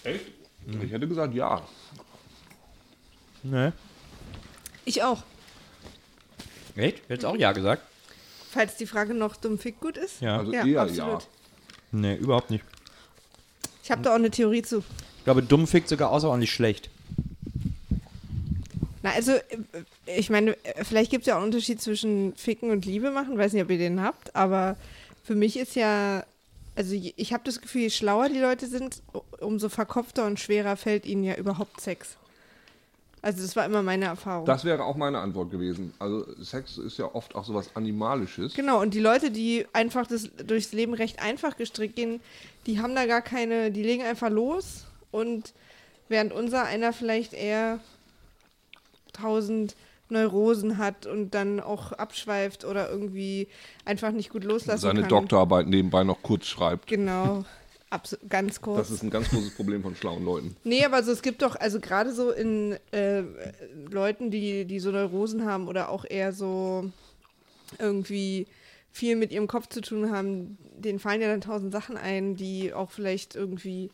Echt? 0.03 0.25
Ich 0.82 0.91
hätte 0.91 1.08
gesagt, 1.08 1.36
ja. 1.36 1.62
Ne. 3.44 3.74
Ich 4.86 5.03
auch. 5.03 5.22
Echt? 6.75 7.08
Jetzt 7.08 7.25
auch 7.25 7.36
ja 7.36 7.51
gesagt? 7.51 7.84
Falls 8.50 8.75
die 8.75 8.88
Frage 8.88 9.13
noch 9.13 9.36
dumm 9.36 9.60
fick 9.60 9.79
gut 9.79 9.98
ist. 9.98 10.22
Ja. 10.22 10.39
Also 10.39 10.51
Ja, 10.51 10.65
eher 10.65 10.82
absolut. 10.82 11.22
ja. 11.22 11.27
Nee, 11.91 12.15
überhaupt 12.15 12.50
nicht. 12.50 12.63
Ich 13.84 13.91
habe 13.91 14.01
da 14.01 14.10
auch 14.10 14.15
eine 14.15 14.32
Theorie 14.32 14.63
zu. 14.63 14.79
Ich 15.20 15.25
glaube, 15.25 15.44
dumm 15.44 15.67
fickt 15.67 15.89
sogar 15.89 16.10
außerordentlich 16.10 16.51
schlecht. 16.51 16.89
Na, 19.06 19.12
also, 19.12 19.34
äh, 19.34 19.42
ich 20.08 20.32
meine, 20.32 20.58
äh, 20.64 20.84
vielleicht 20.84 21.12
gibt 21.12 21.22
es 21.22 21.28
ja 21.28 21.36
auch 21.36 21.38
einen 21.38 21.46
Unterschied 21.54 21.80
zwischen 21.80 22.36
Ficken 22.36 22.72
und 22.72 22.86
Liebe 22.86 23.12
machen. 23.12 23.38
Weiß 23.38 23.54
nicht, 23.54 23.62
ob 23.62 23.70
ihr 23.70 23.78
den 23.78 24.02
habt, 24.02 24.36
aber 24.36 24.78
für 25.24 25.36
mich 25.36 25.58
ist 25.58 25.76
ja, 25.76 26.24
also 26.76 26.96
ich 26.96 27.32
habe 27.32 27.44
das 27.44 27.62
Gefühl, 27.62 27.82
je 27.82 27.90
schlauer 27.92 28.30
die 28.30 28.40
Leute 28.40 28.66
sind, 28.66 29.04
umso 29.40 29.70
verkopfter 29.70 30.26
und 30.26 30.40
schwerer 30.40 30.76
fällt 30.76 31.06
ihnen 31.06 31.24
ja 31.24 31.36
überhaupt 31.36 31.82
Sex. 31.82 32.18
Also, 33.22 33.44
das 33.44 33.56
war 33.56 33.66
immer 33.68 33.84
meine 33.84 34.06
Erfahrung. 34.06 34.48
Das 34.48 34.66
wäre 34.66 34.84
auch 34.84 34.96
meine 34.96 35.20
Antwort 35.20 35.52
gewesen. 35.52 35.94
Also 36.00 36.26
Sex 36.44 36.80
ist 36.80 36.98
ja 36.98 37.06
oft 37.14 37.36
auch 37.36 37.46
sowas 37.46 37.70
Animalisches. 37.76 38.56
Genau, 38.56 38.82
und 38.82 38.96
die 38.96 39.00
Leute, 39.00 39.30
die 39.30 39.68
einfach 39.72 40.08
das, 40.08 40.32
durchs 40.48 40.74
Leben 40.74 40.96
recht 40.96 41.22
einfach 41.22 41.58
gestrickt 41.58 41.96
gehen, 41.96 42.22
die 42.66 42.80
haben 42.80 42.96
da 42.96 43.06
gar 43.06 43.22
keine, 43.22 43.70
die 43.70 43.84
legen 43.84 44.02
einfach 44.02 44.32
los 44.32 44.86
und 45.12 45.54
während 46.10 46.34
unser 46.34 46.64
einer 46.64 46.92
vielleicht 46.92 47.34
eher 47.34 47.80
tausend 49.15 49.75
Neurosen 50.10 50.77
hat 50.77 51.07
und 51.07 51.31
dann 51.31 51.60
auch 51.60 51.91
abschweift 51.91 52.63
oder 52.63 52.89
irgendwie 52.89 53.48
einfach 53.86 54.12
nicht 54.12 54.29
gut 54.29 54.43
loslassen 54.43 54.81
Seine 54.81 55.01
kann. 55.01 55.10
Doktorarbeit 55.10 55.67
nebenbei 55.67 56.03
noch 56.03 56.22
kurz 56.22 56.45
schreibt. 56.45 56.88
Genau, 56.88 57.43
abs 57.89 58.17
ganz 58.29 58.62
kurz. 58.62 58.77
Das 58.77 58.91
ist 58.91 59.03
ein 59.03 59.10
ganz 59.10 59.29
großes 59.29 59.55
Problem 59.55 59.81
von 59.81 59.95
schlauen 59.95 60.23
Leuten. 60.23 60.56
Nee, 60.63 60.86
aber 60.86 61.01
so, 61.01 61.12
es 61.12 61.23
gibt 61.23 61.41
doch, 61.41 61.56
also 61.56 61.80
gerade 61.80 62.13
so 62.13 62.30
in 62.32 62.78
äh, 62.91 63.23
Leuten, 63.89 64.30
die, 64.30 64.65
die 64.65 64.80
so 64.80 64.91
Neurosen 64.91 65.45
haben 65.45 65.67
oder 65.67 65.89
auch 65.89 66.06
eher 66.08 66.34
so 66.34 66.91
irgendwie 67.80 68.45
viel 68.91 69.15
mit 69.15 69.32
ihrem 69.32 69.47
Kopf 69.47 69.67
zu 69.67 69.82
tun 69.82 70.12
haben, 70.12 70.58
denen 70.78 70.99
fallen 70.99 71.21
ja 71.21 71.28
dann 71.28 71.41
tausend 71.41 71.71
Sachen 71.73 71.97
ein, 71.97 72.36
die 72.36 72.73
auch 72.73 72.91
vielleicht 72.91 73.36
irgendwie 73.36 73.89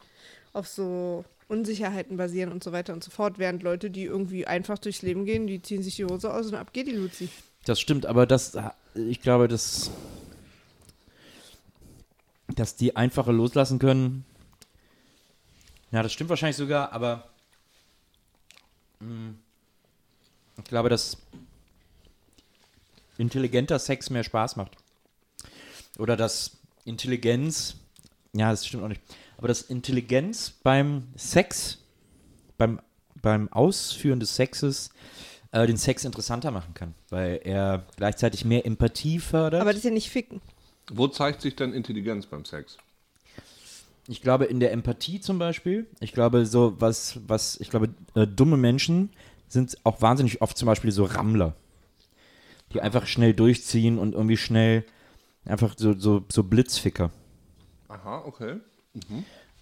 auf 0.54 0.68
so 0.68 1.24
Unsicherheiten 1.52 2.16
basieren 2.16 2.52
und 2.52 2.64
so 2.64 2.72
weiter 2.72 2.94
und 2.94 3.04
so 3.04 3.12
fort, 3.12 3.38
während 3.38 3.62
Leute, 3.62 3.92
die 3.92 4.06
irgendwie 4.06 4.48
einfach 4.48 4.78
durchs 4.80 5.02
Leben 5.02 5.26
gehen, 5.26 5.48
die 5.48 5.62
ziehen 5.62 5.84
sich 5.84 5.98
die 5.98 6.06
Hose 6.06 6.34
aus 6.34 6.48
und 6.48 6.56
ab 6.56 6.72
geht 6.72 6.88
die 6.88 6.92
Luzi. 6.94 7.28
Das 7.66 7.80
stimmt, 7.80 8.06
aber 8.06 8.26
das, 8.26 8.58
ich 8.96 9.22
glaube, 9.22 9.50
dass, 9.50 9.92
dass 12.56 12.78
die 12.78 12.96
einfache 12.96 13.34
loslassen 13.34 13.80
können. 13.80 14.24
Ja, 15.92 16.02
das 16.02 16.14
stimmt 16.14 16.30
wahrscheinlich 16.30 16.56
sogar, 16.56 16.94
aber 16.94 17.28
mh, 19.02 19.34
ich 20.58 20.64
glaube, 20.64 20.88
dass 20.88 21.18
intelligenter 23.18 23.78
Sex 23.78 24.10
mehr 24.10 24.24
Spaß 24.24 24.56
macht. 24.56 24.78
Oder 26.00 26.16
dass 26.16 26.58
Intelligenz, 26.86 27.76
ja, 28.32 28.50
das 28.52 28.66
stimmt 28.66 28.84
auch 28.84 28.88
nicht, 28.88 29.02
aber 29.42 29.48
dass 29.48 29.64
Intelligenz 29.64 30.52
beim 30.52 31.08
Sex, 31.16 31.80
beim, 32.60 32.80
beim 33.24 33.52
Ausführen 33.52 34.20
des 34.20 34.36
Sexes 34.36 34.92
äh, 35.52 35.66
den 35.66 35.78
Sex 35.78 36.06
interessanter 36.06 36.52
machen 36.52 36.76
kann, 36.76 36.94
weil 37.10 37.42
er 37.44 37.88
gleichzeitig 37.98 38.46
mehr 38.46 38.68
Empathie 38.68 39.18
fördert. 39.18 39.62
Aber 39.62 39.72
das 39.72 39.80
ist 39.80 39.86
ja 39.86 39.92
nicht 39.92 40.12
ficken. 40.12 40.42
Wo 40.92 41.08
zeigt 41.08 41.42
sich 41.42 41.56
denn 41.56 41.74
Intelligenz 41.74 42.28
beim 42.28 42.46
Sex? 42.46 42.78
ich 44.08 44.22
glaube 44.22 44.46
in 44.46 44.60
der 44.60 44.72
Empathie 44.74 45.22
zum 45.22 45.40
Beispiel. 45.40 45.88
Ich 46.02 46.12
glaube 46.12 46.46
so 46.46 46.76
was, 46.80 47.20
was 47.26 47.60
ich 47.60 47.72
glaube 47.72 47.90
äh, 48.14 48.28
dumme 48.28 48.58
Menschen 48.58 49.10
sind 49.48 49.76
auch 49.84 50.04
wahnsinnig 50.04 50.42
oft 50.42 50.56
zum 50.56 50.68
Beispiel 50.68 50.92
so 50.92 51.06
Rammler, 51.06 51.56
die 52.74 52.82
einfach 52.82 53.08
schnell 53.08 53.34
durchziehen 53.34 53.98
und 53.98 54.14
irgendwie 54.14 54.38
schnell 54.38 54.86
einfach 55.46 55.76
so 55.78 55.98
so, 55.98 56.24
so 56.32 56.44
Blitzficker. 56.44 57.10
Aha, 57.88 58.24
okay. 58.26 58.60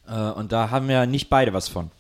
Äh, 0.08 0.32
und 0.32 0.52
da 0.52 0.70
haben 0.70 0.89
ja 0.89 1.06
nicht 1.06 1.30
beide 1.30 1.54
was 1.54 1.68
von. 1.68 1.92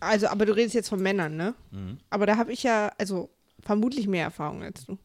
Also, 0.00 0.26
aber 0.28 0.46
du 0.46 0.54
redest 0.54 0.74
jetzt 0.74 0.88
von 0.88 1.00
Männern, 1.00 1.36
ne? 1.36 1.54
Mhm. 1.70 1.98
Aber 2.10 2.26
da 2.26 2.36
habe 2.36 2.52
ich 2.52 2.62
ja, 2.62 2.92
also 2.98 3.30
vermutlich 3.60 4.08
mehr 4.08 4.24
Erfahrung 4.24 4.62
als 4.62 4.84
du. 4.86 4.98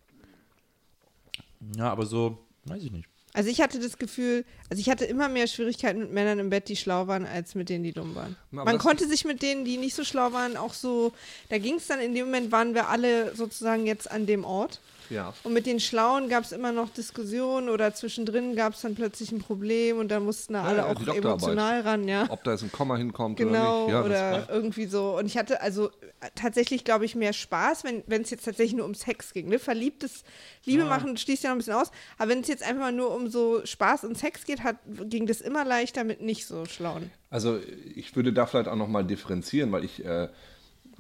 Ja, 1.76 1.92
aber 1.92 2.06
so 2.06 2.38
weiß 2.66 2.84
ich 2.84 2.92
nicht. 2.92 3.08
Also 3.34 3.52
ich 3.52 3.62
hatte 3.62 3.80
das 3.80 4.00
Gefühl, 4.00 4.46
also 4.70 4.80
ich 4.80 4.90
hatte 4.90 5.06
immer 5.06 5.30
mehr 5.30 5.46
Schwierigkeiten 5.46 6.00
mit 6.00 6.12
Männern 6.12 6.40
im 6.40 6.50
Bett, 6.50 6.70
die 6.70 6.76
schlau 6.76 7.06
waren, 7.06 7.24
als 7.26 7.54
mit 7.54 7.70
denen, 7.70 7.84
die 7.84 7.92
dumm 7.92 8.16
waren. 8.16 8.36
Aber 8.52 8.66
Man 8.66 8.80
konnte 8.80 9.08
sich 9.08 9.26
mit 9.26 9.44
denen, 9.44 9.64
die 9.64 9.78
nicht 9.78 9.94
so 9.94 10.04
schlau 10.04 10.34
waren, 10.34 10.58
auch 10.58 10.74
so, 10.74 11.14
da 11.50 11.60
ging 11.60 11.76
es 11.76 11.86
dann, 11.86 12.00
in 12.00 12.16
dem 12.16 12.26
Moment 12.26 12.52
waren 12.52 12.74
wir 12.74 12.88
alle 12.88 13.36
sozusagen 13.36 13.86
jetzt 13.86 14.10
an 14.10 14.26
dem 14.26 14.44
Ort. 14.44 14.80
Ja. 15.10 15.34
Und 15.44 15.54
mit 15.54 15.66
den 15.66 15.80
Schlauen 15.80 16.30
gab 16.30 16.44
es 16.44 16.52
immer 16.52 16.72
noch 16.72 16.90
Diskussionen 16.90 17.70
oder 17.70 17.94
zwischendrin 17.94 18.56
gab 18.56 18.74
es 18.74 18.82
dann 18.82 18.96
plötzlich 18.96 19.32
ein 19.32 19.40
Problem 19.40 19.98
und 19.98 20.10
da 20.10 20.20
mussten 20.20 20.54
da 20.54 20.64
alle 20.64 20.78
ja, 20.80 20.86
auch 20.86 21.16
emotional 21.16 21.82
ran, 21.82 22.08
ja. 22.08 22.26
Ob 22.30 22.44
da 22.44 22.52
jetzt 22.52 22.64
ein 22.64 22.72
Komma 22.72 22.98
hinkommt 22.98 23.38
Genau, 23.38 23.86
oder 23.86 23.86
nicht. 23.86 23.94
Ja, 23.94 24.04
oder 24.04 24.40
das, 24.40 24.50
irgendwie 24.50 24.86
so. 24.86 25.18
Und 25.18 25.26
ich 25.26 25.38
hatte 25.38 25.62
also 25.62 25.90
äh, 26.20 26.30
tatsächlich, 26.36 26.84
glaube 26.84 27.06
ich, 27.06 27.16
mehr 27.16 27.34
Spaß, 27.34 27.84
wenn 27.84 28.22
es 28.22 28.30
jetzt 28.30 28.46
tatsächlich 28.46 28.76
nur 28.76 28.86
um 28.86 28.96
Sex 28.96 29.34
ging. 29.34 29.48
Ne? 29.50 29.60
Verliebtes 29.60 30.24
Liebe 30.66 30.86
machen 30.86 31.18
schließt 31.18 31.44
ja 31.44 31.50
noch 31.50 31.56
ein 31.56 31.60
bisschen 31.60 31.74
aus. 31.74 31.92
Aber 32.18 32.30
wenn 32.30 32.42
es 32.42 32.48
jetzt 32.48 32.64
einfach 32.64 32.82
mal 32.82 32.92
nur 32.92 33.14
um 33.16 33.30
so 33.30 33.66
Spaß 33.66 34.04
und 34.04 34.18
Sex 34.18 34.46
geht, 34.46 34.64
hat, 34.64 34.78
ging 35.06 35.28
das 35.28 35.42
immer 35.42 35.66
leichter 35.66 36.04
mit 36.04 36.22
nicht 36.22 36.46
so 36.46 36.66
schlauen. 36.66 37.12
also 37.30 37.60
ich 37.96 38.16
würde 38.16 38.34
da 38.34 38.46
vielleicht 38.46 38.68
auch 38.68 38.76
nochmal 38.76 39.06
differenzieren, 39.06 39.72
weil 39.72 39.84
ich, 39.84 40.04
äh, 40.04 40.30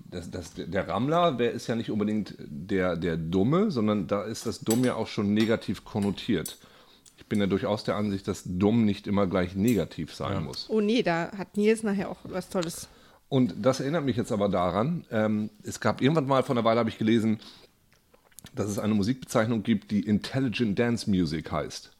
das, 0.09 0.31
das, 0.31 0.53
der 0.55 0.87
Rammler, 0.87 1.33
der 1.33 1.51
ist 1.51 1.67
ja 1.67 1.75
nicht 1.75 1.91
unbedingt 1.91 2.35
der, 2.39 2.95
der 2.95 3.17
Dumme, 3.17 3.71
sondern 3.71 4.07
da 4.07 4.23
ist 4.23 4.45
das 4.45 4.59
Dumm 4.59 4.83
ja 4.83 4.95
auch 4.95 5.07
schon 5.07 5.33
negativ 5.33 5.83
konnotiert. 5.85 6.57
Ich 7.17 7.25
bin 7.25 7.39
ja 7.39 7.47
durchaus 7.47 7.83
der 7.83 7.95
Ansicht, 7.95 8.27
dass 8.27 8.43
Dumm 8.45 8.85
nicht 8.85 9.07
immer 9.07 9.27
gleich 9.27 9.55
negativ 9.55 10.13
sein 10.13 10.43
muss. 10.43 10.67
Oh 10.69 10.81
nee, 10.81 11.03
da 11.03 11.31
hat 11.37 11.57
Nils 11.57 11.83
nachher 11.83 12.09
auch 12.09 12.19
was 12.23 12.49
Tolles. 12.49 12.87
Und 13.29 13.55
das 13.61 13.81
erinnert 13.81 14.05
mich 14.05 14.15
jetzt 14.15 14.31
aber 14.31 14.47
daran, 14.47 15.05
ähm, 15.11 15.49
es 15.63 15.79
gab 15.81 16.01
irgendwann 16.01 16.27
mal, 16.27 16.43
vor 16.43 16.55
einer 16.55 16.63
Weile 16.63 16.79
habe 16.79 16.89
ich 16.89 16.97
gelesen, 16.97 17.39
dass 18.55 18.69
es 18.69 18.79
eine 18.79 18.93
Musikbezeichnung 18.93 19.63
gibt, 19.63 19.91
die 19.91 19.99
Intelligent 19.99 20.79
Dance 20.79 21.09
Music 21.09 21.51
heißt. 21.51 21.91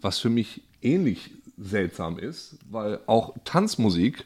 Was 0.00 0.18
für 0.18 0.30
mich 0.30 0.62
ähnlich 0.80 1.30
seltsam 1.58 2.18
ist, 2.18 2.56
weil 2.70 3.00
auch 3.06 3.34
Tanzmusik 3.44 4.24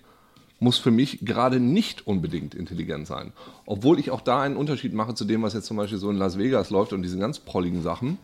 muss 0.63 0.79
für 0.79 0.91
mich 0.91 1.25
gerade 1.25 1.61
nicht 1.61 2.07
unbedingt 2.07 2.55
intelligent 2.55 3.07
sein. 3.07 3.33
Obwohl 3.67 3.99
ich 3.99 4.11
auch 4.11 4.21
da 4.21 4.41
einen 4.41 4.57
Unterschied 4.57 4.95
mache 4.95 5.15
zu 5.15 5.25
dem, 5.25 5.43
was 5.43 5.55
jetzt 5.55 5.67
zum 5.67 5.77
Beispiel 5.77 5.99
so 5.99 6.09
in 6.09 6.17
Las 6.17 6.39
Vegas 6.39 6.71
läuft 6.71 6.93
und 6.93 7.03
diesen 7.03 7.21
ganz 7.21 7.39
prolligen 7.41 7.83
Sachen. 7.83 8.19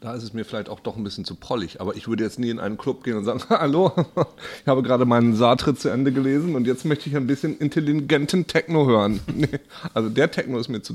Da 0.00 0.14
ist 0.14 0.22
es 0.22 0.32
mir 0.32 0.44
vielleicht 0.44 0.68
auch 0.68 0.78
doch 0.78 0.96
ein 0.96 1.02
bisschen 1.02 1.24
zu 1.24 1.34
prollig. 1.34 1.80
Aber 1.80 1.96
ich 1.96 2.06
würde 2.06 2.22
jetzt 2.22 2.38
nie 2.38 2.50
in 2.50 2.60
einen 2.60 2.78
Club 2.78 3.02
gehen 3.02 3.16
und 3.16 3.24
sagen, 3.24 3.42
hallo, 3.50 3.92
ich 4.62 4.68
habe 4.68 4.82
gerade 4.82 5.04
meinen 5.04 5.34
Sartre 5.34 5.74
zu 5.74 5.88
Ende 5.88 6.12
gelesen 6.12 6.54
und 6.54 6.66
jetzt 6.68 6.84
möchte 6.84 7.08
ich 7.08 7.16
ein 7.16 7.26
bisschen 7.26 7.58
intelligenten 7.58 8.46
Techno 8.46 8.86
hören. 8.86 9.20
Nee, 9.34 9.60
also 9.94 10.08
der 10.08 10.30
Techno 10.30 10.58
ist 10.58 10.68
mir 10.68 10.82
zu... 10.82 10.94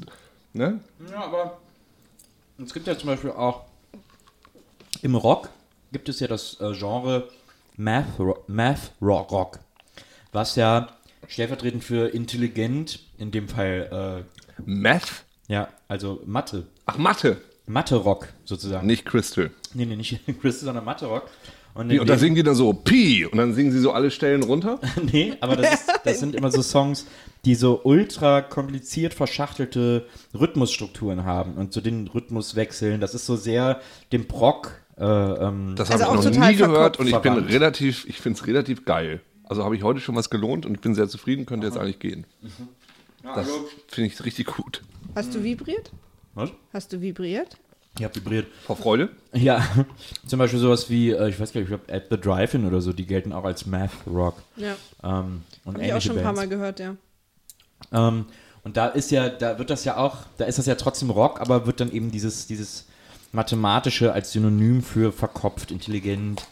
Ne? 0.53 0.79
Ja, 1.11 1.23
aber 1.23 1.57
es 2.63 2.73
gibt 2.73 2.87
ja 2.87 2.97
zum 2.97 3.07
Beispiel 3.07 3.31
auch 3.31 3.65
im 5.01 5.15
Rock 5.15 5.49
gibt 5.91 6.07
es 6.07 6.19
ja 6.19 6.27
das 6.27 6.59
äh, 6.61 6.73
Genre 6.73 7.27
Math, 7.75 8.19
Math 8.47 8.91
Rock, 9.01 9.59
was 10.33 10.55
ja 10.55 10.87
stellvertretend 11.27 11.83
für 11.83 12.07
intelligent, 12.13 12.99
in 13.17 13.31
dem 13.31 13.47
Fall, 13.47 14.25
Meth? 14.65 15.25
äh, 15.47 15.53
ja, 15.53 15.67
also 15.87 16.21
Mathe, 16.25 16.65
Ach, 16.85 16.97
Mathe. 16.97 17.37
Mathe-Rock 17.65 18.27
sozusagen. 18.43 18.85
Nicht 18.87 19.05
Crystal. 19.05 19.51
Nee, 19.73 19.85
nee, 19.85 19.95
nicht 19.95 20.19
Crystal, 20.41 20.65
sondern 20.65 20.83
Mathe-Rock. 20.85 21.29
Und, 21.75 21.91
und 21.97 22.07
da 22.07 22.17
singen 22.17 22.35
die 22.35 22.43
dann 22.43 22.53
so 22.53 22.71
Pi 22.71 23.25
und 23.25 23.37
dann 23.37 23.53
singen 23.55 23.71
sie 23.71 23.79
so 23.79 23.93
alle 23.93 24.11
Stellen 24.11 24.43
runter. 24.43 24.79
Nee, 25.11 25.33
aber 25.41 25.55
das, 25.55 25.73
ist, 25.73 25.91
das 26.03 26.19
sind 26.19 26.35
immer 26.35 26.51
so 26.51 26.61
Songs, 26.61 27.07
die 27.45 27.55
so 27.55 27.81
ultra 27.83 28.41
kompliziert 28.41 29.13
verschachtelte 29.15 30.05
Rhythmusstrukturen 30.39 31.23
haben 31.25 31.55
und 31.55 31.73
zu 31.73 31.81
den 31.81 32.07
Rhythmus 32.07 32.55
wechseln. 32.55 33.01
Das 33.01 33.15
ist 33.15 33.25
so 33.25 33.35
sehr 33.35 33.81
dem 34.11 34.25
Brock. 34.27 34.71
Äh, 34.97 35.03
ähm, 35.03 35.73
Das 35.75 35.89
Also 35.89 36.05
habe 36.05 36.13
ich 36.15 36.19
auch 36.19 36.23
noch 36.25 36.31
total 36.31 36.51
nie 36.51 36.57
gehört 36.57 36.99
und 36.99 37.07
ich 37.07 37.17
bin 37.17 37.33
relativ, 37.33 38.05
ich 38.07 38.19
finde 38.19 38.37
es 38.39 38.45
relativ 38.45 38.85
geil. 38.85 39.21
Also 39.53 39.65
habe 39.65 39.75
ich 39.75 39.83
heute 39.83 39.99
schon 39.99 40.15
was 40.15 40.31
gelohnt 40.31 40.65
und 40.65 40.73
ich 40.73 40.81
bin 40.81 40.95
sehr 40.95 41.07
zufrieden, 41.07 41.45
könnte 41.45 41.67
jetzt 41.67 41.77
eigentlich 41.77 41.99
gehen. 41.99 42.25
Das 43.23 43.47
finde 43.87 44.09
ich 44.09 44.25
richtig 44.25 44.47
gut. 44.47 44.81
Hast 45.13 45.35
du 45.35 45.43
vibriert? 45.43 45.91
was? 46.33 46.49
Hast 46.73 46.91
du 46.91 47.01
vibriert? 47.01 47.55
Ich 47.95 48.03
hab 48.03 48.15
vibriert. 48.15 48.47
Vor 48.65 48.77
Freude? 48.77 49.09
Ja, 49.31 49.63
zum 50.25 50.39
Beispiel 50.39 50.57
sowas 50.57 50.89
wie, 50.89 51.11
äh, 51.11 51.29
ich 51.29 51.39
weiß 51.39 51.53
gar 51.53 51.61
nicht, 51.61 51.69
ich 51.69 51.77
glaube, 51.77 51.93
At 51.93 52.05
the 52.09 52.19
Drive-In 52.19 52.65
oder 52.65 52.81
so, 52.81 52.93
die 52.93 53.05
gelten 53.05 53.31
auch 53.31 53.43
als 53.43 53.67
Math 53.67 53.91
Rock. 54.07 54.41
Ja. 54.55 54.75
Ähm, 55.03 55.43
und 55.65 55.75
Habe 55.75 55.85
ich 55.85 55.93
auch 55.93 56.01
schon 56.01 56.17
ein 56.17 56.23
paar. 56.23 56.33
Mal 56.33 56.47
gehört, 56.47 56.79
ja. 56.79 56.95
Ähm, 57.91 58.25
und 58.63 58.75
da 58.75 58.87
ist 58.87 59.11
ja, 59.11 59.29
da 59.29 59.59
wird 59.59 59.69
das 59.69 59.85
ja 59.85 59.97
auch, 59.97 60.17
da 60.39 60.45
ist 60.45 60.57
das 60.57 60.65
ja 60.65 60.73
trotzdem 60.73 61.11
Rock, 61.11 61.39
aber 61.39 61.67
wird 61.67 61.79
dann 61.79 61.91
eben 61.91 62.09
dieses, 62.09 62.47
dieses 62.47 62.87
Mathematische 63.31 64.13
als 64.13 64.31
Synonym 64.31 64.81
für 64.81 65.11
verkopft, 65.11 65.69
intelligent, 65.69 66.47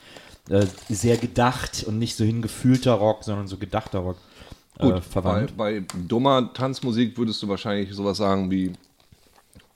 äh, 0.49 0.65
sehr 0.89 1.17
gedacht 1.17 1.83
und 1.87 1.99
nicht 1.99 2.15
so 2.15 2.23
hingefühlter 2.23 2.93
Rock, 2.93 3.23
sondern 3.23 3.47
so 3.47 3.57
gedachter 3.57 3.99
Rock 3.99 4.17
äh, 4.79 4.83
Gut, 4.83 4.95
bei, 4.95 5.01
verwandt. 5.01 5.57
bei 5.57 5.83
dummer 6.07 6.53
Tanzmusik 6.53 7.17
würdest 7.17 7.41
du 7.43 7.47
wahrscheinlich 7.47 7.93
sowas 7.93 8.17
sagen 8.17 8.49
wie, 8.49 8.73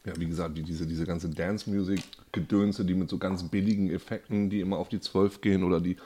ja, 0.06 0.14
wie 0.18 0.28
gesagt, 0.28 0.56
wie 0.56 0.64
diese, 0.64 0.86
diese 0.86 1.06
ganze 1.06 1.30
Dance-Music-Gedönse, 1.30 2.86
die 2.86 2.94
mit 2.94 3.10
so 3.10 3.18
ganz 3.18 3.44
billigen 3.44 3.90
Effekten, 3.92 4.50
die 4.50 4.62
immer 4.62 4.78
auf 4.78 4.90
die 4.90 5.00
12 5.00 5.42
gehen 5.42 5.64
oder 5.64 5.80
die 5.80 5.98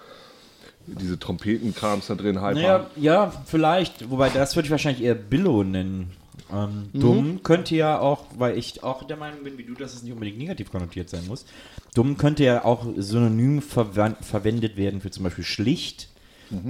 diese 0.87 1.19
Trompetenkrams 1.19 2.07
da 2.07 2.15
drin 2.15 2.41
halt 2.41 2.55
Naja, 2.55 2.89
ja, 2.95 3.31
vielleicht, 3.45 4.09
wobei 4.09 4.29
das 4.29 4.55
würde 4.55 4.67
ich 4.67 4.71
wahrscheinlich 4.71 5.03
eher 5.03 5.15
Billow 5.15 5.63
nennen. 5.63 6.11
Ähm, 6.51 6.89
Dumm 6.93 7.43
könnte 7.43 7.75
ja 7.75 7.99
auch, 7.99 8.25
weil 8.37 8.57
ich 8.57 8.83
auch 8.83 9.03
der 9.03 9.17
Meinung 9.17 9.43
bin, 9.43 9.57
wie 9.57 9.63
du, 9.63 9.73
dass 9.73 9.93
es 9.93 10.03
nicht 10.03 10.13
unbedingt 10.13 10.37
negativ 10.37 10.71
konnotiert 10.71 11.09
sein 11.09 11.25
muss. 11.27 11.45
Dumm 11.93 12.17
könnte 12.17 12.43
ja 12.43 12.65
auch 12.65 12.85
synonym 12.97 13.61
verwendet 13.61 14.77
werden 14.77 15.01
für 15.01 15.11
zum 15.11 15.23
Beispiel 15.23 15.43
schlicht, 15.43 16.09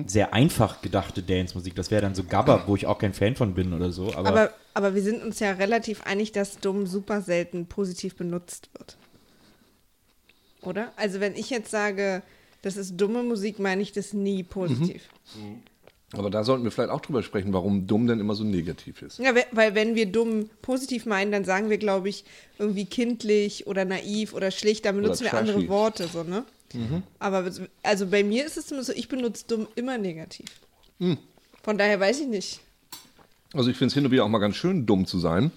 sehr 0.08 0.34
einfach 0.34 0.82
gedachte 0.82 1.24
Dance-Musik. 1.24 1.74
Das 1.74 1.90
wäre 1.90 2.02
dann 2.02 2.14
so 2.14 2.26
Gabba, 2.26 2.64
wo 2.68 2.76
ich 2.76 2.86
auch 2.86 3.00
kein 3.00 3.14
Fan 3.14 3.38
von 3.38 3.54
bin 3.54 3.74
oder 3.74 3.92
so. 3.92 4.14
Aber, 4.14 4.28
Aber, 4.28 4.54
aber 4.74 4.96
wir 4.96 5.02
sind 5.02 5.24
uns 5.24 5.40
ja 5.40 5.52
relativ 5.52 6.04
einig, 6.04 6.34
dass 6.34 6.60
dumm 6.60 6.86
super 6.86 7.22
selten 7.22 7.66
positiv 7.66 8.18
benutzt 8.18 8.70
wird. 8.74 8.98
Oder? 10.62 10.92
Also 10.98 11.22
wenn 11.22 11.34
ich 11.36 11.50
jetzt 11.50 11.72
sage, 11.72 12.22
das 12.62 12.76
ist 12.76 12.98
dumme 12.98 13.24
Musik, 13.24 13.60
meine 13.60 13.82
ich 13.82 13.94
das 13.94 14.12
nie 14.12 14.44
positiv. 14.44 15.08
Aber 16.14 16.30
da 16.32 16.44
sollten 16.44 16.64
wir 16.64 16.72
vielleicht 16.72 16.90
auch 16.90 17.02
drüber 17.02 17.22
sprechen, 17.22 17.54
warum 17.54 17.86
dumm 17.86 18.08
denn 18.08 18.20
immer 18.20 18.34
so 18.34 18.44
negativ 18.44 19.02
ist. 19.04 19.20
Ja, 19.20 19.36
we- 19.36 19.46
weil 19.52 19.76
wenn 19.76 19.94
wir 19.94 20.08
dumm 20.08 20.50
positiv 20.64 21.06
meinen, 21.06 21.32
dann 21.32 21.46
sagen 21.46 21.70
wir, 21.70 21.78
glaube 21.78 22.10
ich, 22.10 22.24
irgendwie 22.58 22.86
kindlich 22.86 23.68
oder 23.68 23.86
naiv 23.86 24.34
oder 24.34 24.50
schlicht, 24.50 24.86
dann 24.86 24.96
benutzen 24.96 25.24
wir 25.26 25.32
andere 25.40 25.58
Worte, 25.70 26.08
so, 26.08 26.24
ne? 26.24 26.44
Aber 27.20 27.50
also 27.84 28.08
bei 28.08 28.24
mir 28.24 28.46
ist 28.46 28.58
es 28.58 28.68
zumindest 28.68 28.92
so, 28.92 28.98
ich 28.98 29.08
benutze 29.08 29.46
dumm 29.48 29.68
immer 29.76 29.98
negativ. 29.98 30.48
Von 31.64 31.78
daher 31.78 32.00
weiß 32.00 32.20
ich 32.22 32.28
nicht. 32.28 32.60
Also 33.54 33.70
ich 33.72 33.78
finde 33.78 33.88
es 33.90 33.94
hin 33.94 34.06
und 34.06 34.12
wieder 34.12 34.24
auch 34.24 34.30
mal 34.30 34.38
ganz 34.40 34.56
schön, 34.56 34.86
dumm 34.86 35.06
zu 35.08 35.20
sein. 35.20 35.52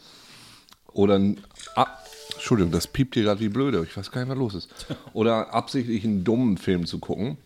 Oder, 0.92 1.18
ein- 1.18 1.40
ah, 1.76 1.86
Entschuldigung, 2.34 2.72
das 2.72 2.86
piept 2.86 3.14
hier 3.14 3.24
gerade 3.24 3.40
wie 3.40 3.48
blöde. 3.48 3.84
Ich 3.88 3.96
weiß 3.96 4.10
gar 4.10 4.20
nicht, 4.22 4.30
was 4.30 4.38
los 4.38 4.54
ist. 4.54 4.68
Oder 5.14 5.52
absichtlich 5.54 6.04
einen 6.04 6.24
dummen 6.24 6.56
Film 6.58 6.86
zu 6.86 6.98
gucken. 6.98 7.36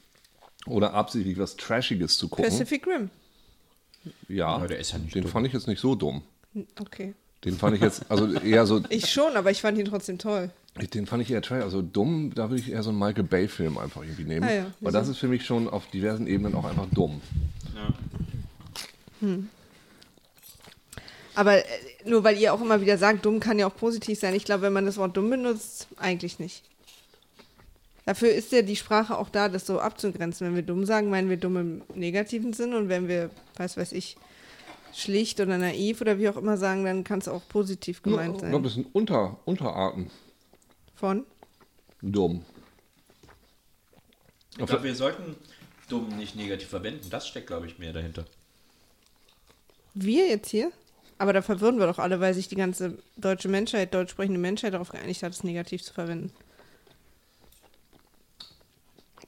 Oder 0.67 0.95
absichtlich 0.95 1.39
was 1.39 1.57
Trashiges 1.57 2.19
zu 2.19 2.29
gucken. 2.29 2.45
Pacific 2.45 2.87
Rim. 2.87 3.11
Ja, 4.29 4.59
Ja, 4.61 4.67
der 4.67 4.79
ist 4.79 4.93
ja 4.93 4.99
nicht 4.99 5.15
den 5.15 5.23
dumm. 5.23 5.31
fand 5.33 5.47
ich 5.47 5.53
jetzt 5.53 5.67
nicht 5.67 5.81
so 5.81 5.95
dumm. 5.95 6.23
Okay. 6.81 7.15
Den 7.45 7.57
fand 7.57 7.77
ich 7.77 7.83
jetzt, 7.83 8.11
also 8.11 8.33
eher 8.33 8.67
so, 8.67 8.83
Ich 8.91 9.11
schon, 9.11 9.37
aber 9.37 9.51
ich 9.51 9.61
fand 9.61 9.79
ihn 9.79 9.85
trotzdem 9.85 10.19
toll. 10.19 10.51
den 10.95 11.07
fand 11.07 11.23
ich 11.23 11.31
eher 11.31 11.43
trash. 11.43 11.63
Also 11.63 11.83
dumm, 11.83 12.33
da 12.35 12.51
würde 12.51 12.61
ich 12.63 12.71
eher 12.71 12.83
so 12.83 12.91
einen 12.91 12.99
Michael 12.99 13.25
Bay-Film 13.25 13.79
einfach 13.79 14.03
irgendwie 14.03 14.25
nehmen. 14.25 14.49
Ah 14.49 14.53
ja, 14.55 14.67
Weil 14.81 14.93
das 14.93 15.09
ist 15.09 15.19
für 15.19 15.29
mich 15.29 15.45
schon 15.45 15.69
auf 15.69 15.87
diversen 15.89 16.27
Ebenen 16.27 16.55
auch 16.55 16.65
einfach 16.65 16.87
dumm. 16.93 17.21
Aber 21.35 21.59
äh, 21.59 21.63
nur 22.05 22.25
weil 22.25 22.39
ihr 22.39 22.55
auch 22.55 22.61
immer 22.61 22.81
wieder 22.81 22.97
sagt, 22.99 23.25
dumm 23.27 23.41
kann 23.41 23.59
ja 23.59 23.67
auch 23.67 23.77
positiv 23.77 24.19
sein. 24.19 24.35
Ich 24.35 24.45
glaube, 24.45 24.63
wenn 24.63 24.73
man 24.73 24.87
das 24.87 24.97
Wort 24.97 25.17
dumm 25.17 25.29
benutzt, 25.31 25.87
eigentlich 25.99 26.39
nicht. 26.39 26.63
Dafür 28.07 28.31
ist 28.31 28.53
ja 28.53 28.63
die 28.63 28.77
Sprache 28.77 29.19
auch 29.19 29.29
da, 29.29 29.49
das 29.49 29.67
so 29.67 29.81
abzugrenzen. 29.81 30.47
Wenn 30.47 30.55
wir 30.55 30.63
dumm 30.63 30.87
sagen, 30.87 31.11
meinen 31.11 31.29
wir 31.29 31.37
dumm 31.37 31.57
im 31.57 31.83
negativen 31.95 32.53
Sinn. 32.53 32.73
Und 32.73 32.89
wenn 32.89 33.09
wir, 33.09 33.31
was 33.57 33.77
weiß 33.77 33.91
ich, 33.93 34.17
schlicht 34.95 35.41
oder 35.41 35.59
naiv 35.59 36.01
oder 36.01 36.17
wie 36.17 36.29
auch 36.29 36.37
immer 36.37 36.57
sagen, 36.57 36.85
dann 36.85 37.03
kann 37.03 37.19
es 37.19 37.27
auch 37.27 37.43
positiv 37.49 38.03
gemeint 38.03 38.37
ich 38.37 38.41
glaube, 38.43 38.53
sein. 38.53 38.63
das 38.63 38.75
sind 38.75 38.95
Unter, 38.95 39.39
Unterarten 39.45 40.11
Von? 40.95 41.27
dumm. 42.01 42.45
ich 44.57 44.67
glaube, 44.67 44.85
wir 44.85 44.95
sollten 44.95 45.35
dumm 45.89 46.17
nicht 46.17 46.37
negativ 46.37 46.69
verwenden. 46.69 47.11
Das 47.11 47.27
steckt, 47.27 47.49
glaube 47.49 47.67
ich, 47.67 47.79
mehr 47.79 47.93
dahinter. 47.93 48.25
Wir 49.95 50.29
jetzt 50.29 50.51
hier? 50.51 50.71
Aber 51.19 51.33
da 51.33 51.43
verwirren 51.43 51.79
wir 51.79 51.87
doch 51.87 51.99
alle, 51.99 52.21
weil 52.21 52.35
sich 52.35 52.47
die 52.47 52.57
ganze 52.57 52.99
deutsche 53.17 53.49
Menschheit, 53.49 53.93
deutsch 53.93 54.13
sprechende 54.13 54.39
Menschheit 54.39 54.75
darauf 54.75 54.91
geeinigt 54.91 55.25
hat, 55.25 55.33
es 55.33 55.43
negativ 55.43 55.83
zu 55.83 55.93
verwenden. 55.93 56.31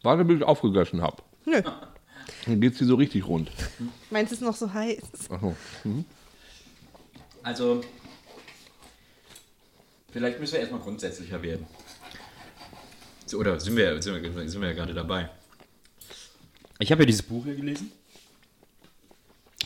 Warte, 0.03 0.25
bis 0.25 0.39
ich 0.39 0.45
aufgegessen 0.45 1.03
habe. 1.03 1.23
Nö. 1.45 1.63
Dann 2.47 2.61
geht 2.61 2.77
sie 2.77 2.85
so 2.85 2.95
richtig 2.95 3.27
rund. 3.27 3.51
Meins 4.11 4.33
ist 4.33 4.43
noch 4.43 4.55
so 4.55 4.73
heiß. 4.73 5.31
Achso. 5.31 5.57
Also, 7.43 7.81
vielleicht 10.11 10.39
müssen 10.39 10.53
wir 10.53 10.61
erstmal 10.61 10.81
grundsätzlicher 10.81 11.43
werden. 11.43 11.67
So, 13.27 13.39
Oder 13.39 13.59
sind 13.61 13.77
wir, 13.77 14.01
sind 14.03 14.23
wir, 14.23 14.49
sind 14.49 14.61
wir 14.61 14.69
ja 14.69 14.75
gerade 14.75 14.95
dabei. 14.95 15.31
Ich 16.79 16.93
habe 16.93 17.03
ja 17.03 17.07
dieses 17.07 17.23
Buch 17.23 17.45
hier 17.45 17.57
gelesen 17.57 17.93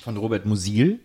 von 0.02 0.16
Robert 0.16 0.46
Musil 0.46 0.98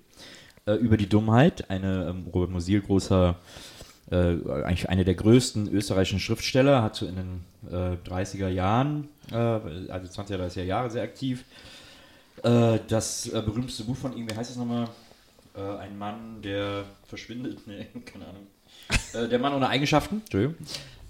äh, 0.66 0.74
über 0.74 0.98
die 0.98 1.08
Dummheit. 1.08 1.70
Eine, 1.70 2.08
ähm, 2.10 2.28
Robert 2.34 2.50
Musil, 2.50 2.82
großer, 2.82 3.36
äh, 3.36 3.77
eigentlich 4.10 4.90
einer 4.90 5.04
der 5.04 5.16
größten 5.16 5.68
österreichischen 5.70 6.20
Schriftsteller, 6.20 6.82
hat 6.82 6.96
so 6.96 7.06
in 7.06 7.16
den 7.16 7.44
äh, 7.70 7.98
30er 8.10 8.48
Jahren, 8.48 9.10
äh, 9.32 9.36
also 9.36 10.22
20er, 10.22 10.38
30er 10.38 10.64
Jahre 10.64 10.90
sehr 10.90 11.04
aktiv. 11.04 11.44
Äh, 12.44 12.80
das 12.88 13.28
äh, 13.28 13.42
berühmteste 13.42 13.84
Buch 13.84 13.98
von 13.98 14.16
ihm, 14.16 14.30
wie 14.30 14.36
heißt 14.36 14.52
es 14.52 14.58
nochmal? 14.58 14.88
Äh, 15.56 15.78
ein 15.80 15.98
Mann, 15.98 16.42
der 16.42 16.86
verschwindet. 17.08 17.60
Nee, 17.68 17.88
keine 18.06 18.26
Ahnung. 18.28 18.48
Äh, 19.14 19.28
der 19.28 19.40
Mann 19.40 19.54
ohne 19.54 19.68
Eigenschaften. 19.68 20.22
Entschuldigung. 20.22 20.56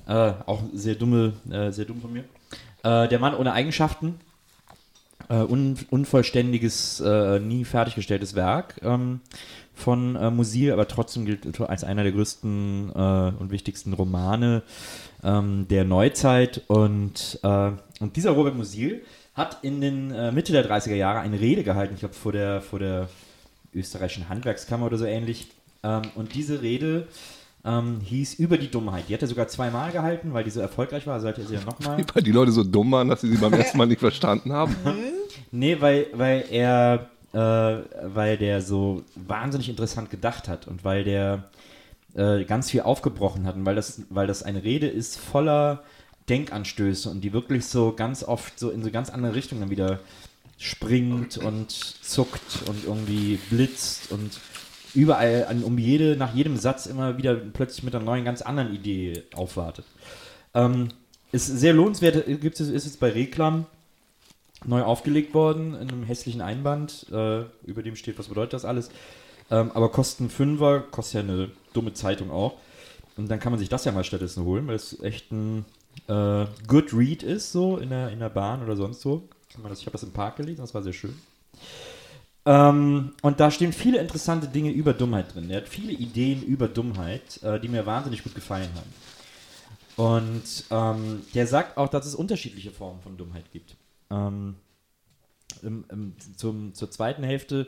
Äh, 0.07 0.33
auch 0.45 0.61
sehr 0.73 0.95
dumme, 0.95 1.33
äh, 1.51 1.71
sehr 1.71 1.85
dumm 1.85 2.01
von 2.01 2.13
mir. 2.13 2.23
Äh, 2.83 3.07
der 3.09 3.19
Mann 3.19 3.35
ohne 3.35 3.53
Eigenschaften. 3.53 4.19
Äh, 5.29 5.35
un, 5.35 5.77
unvollständiges, 5.89 7.01
äh, 7.01 7.39
nie 7.39 7.65
fertiggestelltes 7.65 8.33
Werk 8.35 8.75
ähm, 8.81 9.19
von 9.77 10.15
äh, 10.15 10.29
Musil, 10.31 10.71
aber 10.71 10.87
trotzdem 10.87 11.25
gilt 11.25 11.59
als 11.61 11.83
einer 11.83 12.03
der 12.03 12.11
größten 12.11 12.91
äh, 12.93 13.31
und 13.39 13.51
wichtigsten 13.51 13.93
Romane 13.93 14.63
ähm, 15.23 15.67
der 15.69 15.85
Neuzeit. 15.85 16.61
Und, 16.67 17.39
äh, 17.43 17.71
und 17.99 18.15
dieser 18.15 18.31
Robert 18.31 18.55
Musil 18.55 19.03
hat 19.33 19.59
in 19.61 19.81
den 19.81 20.11
äh, 20.11 20.31
Mitte 20.31 20.51
der 20.51 20.67
30er 20.67 20.95
Jahre 20.95 21.19
eine 21.19 21.39
Rede 21.39 21.63
gehalten, 21.63 21.93
ich 21.93 21.99
glaube 21.99 22.15
vor 22.15 22.31
der, 22.31 22.61
vor 22.61 22.79
der 22.79 23.07
österreichischen 23.73 24.29
Handwerkskammer 24.29 24.87
oder 24.87 24.97
so 24.97 25.05
ähnlich. 25.05 25.47
Ähm, 25.83 26.01
und 26.15 26.33
diese 26.33 26.61
Rede 26.61 27.07
ähm, 27.63 27.99
hieß 28.01 28.35
über 28.35 28.57
die 28.57 28.71
Dummheit. 28.71 29.05
Die 29.09 29.13
hat 29.13 29.21
er 29.21 29.27
sogar 29.27 29.47
zweimal 29.47 29.91
gehalten, 29.91 30.33
weil 30.33 30.43
die 30.43 30.49
so 30.49 30.59
erfolgreich 30.59 31.05
war, 31.05 31.19
sollte 31.19 31.41
er 31.41 31.47
sie 31.47 31.55
ja 31.55 31.63
nochmal. 31.63 31.97
Weil 32.13 32.23
die 32.23 32.31
Leute 32.31 32.51
so 32.51 32.63
dumm 32.63 32.91
waren, 32.91 33.09
dass 33.09 33.21
sie 33.21 33.29
sie 33.29 33.37
beim 33.37 33.53
ersten 33.53 33.77
Mal 33.77 33.87
nicht 33.87 33.99
verstanden 33.99 34.53
haben. 34.53 34.75
Nee, 35.49 35.79
weil, 35.79 36.07
weil 36.11 36.43
er, 36.51 37.09
äh, 37.33 37.37
weil 37.37 38.37
der 38.37 38.61
so 38.61 39.03
wahnsinnig 39.15 39.69
interessant 39.69 40.09
gedacht 40.09 40.47
hat 40.47 40.67
und 40.67 40.83
weil 40.83 41.03
der 41.03 41.49
äh, 42.15 42.43
ganz 42.45 42.71
viel 42.71 42.81
aufgebrochen 42.81 43.45
hatten, 43.45 43.65
weil 43.65 43.75
das, 43.75 44.03
weil 44.09 44.27
das 44.27 44.43
eine 44.43 44.63
Rede 44.63 44.87
ist 44.87 45.17
voller 45.17 45.83
Denkanstöße 46.29 47.09
und 47.09 47.21
die 47.21 47.33
wirklich 47.33 47.65
so 47.65 47.93
ganz 47.93 48.23
oft 48.23 48.59
so 48.59 48.69
in 48.69 48.83
so 48.83 48.91
ganz 48.91 49.09
andere 49.09 49.35
Richtungen 49.35 49.61
dann 49.61 49.69
wieder 49.69 49.99
springt 50.57 51.37
und 51.37 51.71
zuckt 51.71 52.67
und 52.67 52.85
irgendwie 52.85 53.39
blitzt 53.49 54.11
und 54.11 54.39
überall 54.93 55.45
an, 55.45 55.63
um 55.63 55.77
jede, 55.77 56.17
nach 56.17 56.33
jedem 56.33 56.57
Satz 56.57 56.87
immer 56.87 57.17
wieder 57.17 57.35
plötzlich 57.35 57.83
mit 57.83 57.93
einer 57.93 58.03
neuen, 58.03 58.25
ganz 58.25 58.41
anderen 58.41 58.73
Idee 58.73 59.23
aufwartet. 59.35 59.85
Ähm, 60.53 60.89
ist 61.31 61.47
sehr 61.47 61.73
lohnenswert, 61.73 62.25
gibt 62.41 62.59
es, 62.59 62.69
ist 62.69 62.85
jetzt 62.85 62.99
bei 62.99 63.09
Reklam 63.09 63.65
neu 64.65 64.83
aufgelegt 64.83 65.33
worden 65.33 65.73
in 65.75 65.89
einem 65.89 66.03
hässlichen 66.03 66.41
Einband, 66.41 67.05
äh, 67.11 67.43
über 67.65 67.83
dem 67.83 67.95
steht, 67.95 68.17
was 68.17 68.27
bedeutet 68.27 68.53
das 68.53 68.65
alles. 68.65 68.89
Ähm, 69.49 69.71
aber 69.73 69.89
kosten 69.89 70.23
einen 70.23 70.29
Fünfer, 70.29 70.81
kostet 70.81 71.27
ja 71.27 71.33
eine 71.33 71.51
dumme 71.73 71.93
Zeitung 71.93 72.31
auch. 72.31 72.55
Und 73.15 73.29
dann 73.29 73.39
kann 73.39 73.51
man 73.51 73.59
sich 73.59 73.69
das 73.69 73.85
ja 73.85 73.91
mal 73.91 74.03
stattdessen 74.03 74.43
holen, 74.43 74.67
weil 74.67 74.75
es 74.75 75.01
echt 75.01 75.31
ein 75.31 75.65
äh, 76.07 76.45
Good 76.67 76.93
Read 76.93 77.23
ist, 77.23 77.51
so 77.51 77.77
in 77.77 77.89
der, 77.89 78.09
in 78.09 78.19
der 78.19 78.29
Bahn 78.29 78.63
oder 78.63 78.75
sonst 78.75 79.01
so. 79.01 79.27
Ich 79.49 79.57
habe 79.57 79.91
das 79.91 80.03
im 80.03 80.11
Park 80.11 80.35
gelesen, 80.35 80.61
das 80.61 80.73
war 80.73 80.83
sehr 80.83 80.93
schön. 80.93 81.17
Ähm, 82.45 83.13
und 83.21 83.39
da 83.39 83.51
stehen 83.51 83.73
viele 83.73 83.99
interessante 83.99 84.47
Dinge 84.47 84.71
über 84.71 84.93
Dummheit 84.93 85.33
drin. 85.33 85.49
Er 85.49 85.57
hat 85.57 85.69
viele 85.69 85.91
Ideen 85.91 86.43
über 86.43 86.67
Dummheit, 86.67 87.41
äh, 87.43 87.59
die 87.59 87.67
mir 87.67 87.85
wahnsinnig 87.85 88.23
gut 88.23 88.35
gefallen 88.35 88.69
haben. 88.75 88.93
Und 89.97 90.65
ähm, 90.69 91.23
der 91.33 91.47
sagt 91.47 91.77
auch, 91.77 91.89
dass 91.89 92.05
es 92.05 92.13
unterschiedliche 92.15 92.71
Formen 92.71 93.01
von 93.01 93.17
Dummheit 93.17 93.51
gibt. 93.51 93.75
Ähm, 94.09 94.55
im, 95.61 95.85
im, 95.89 96.15
zum, 96.35 96.73
zur 96.73 96.91
zweiten 96.91 97.23
Hälfte 97.23 97.67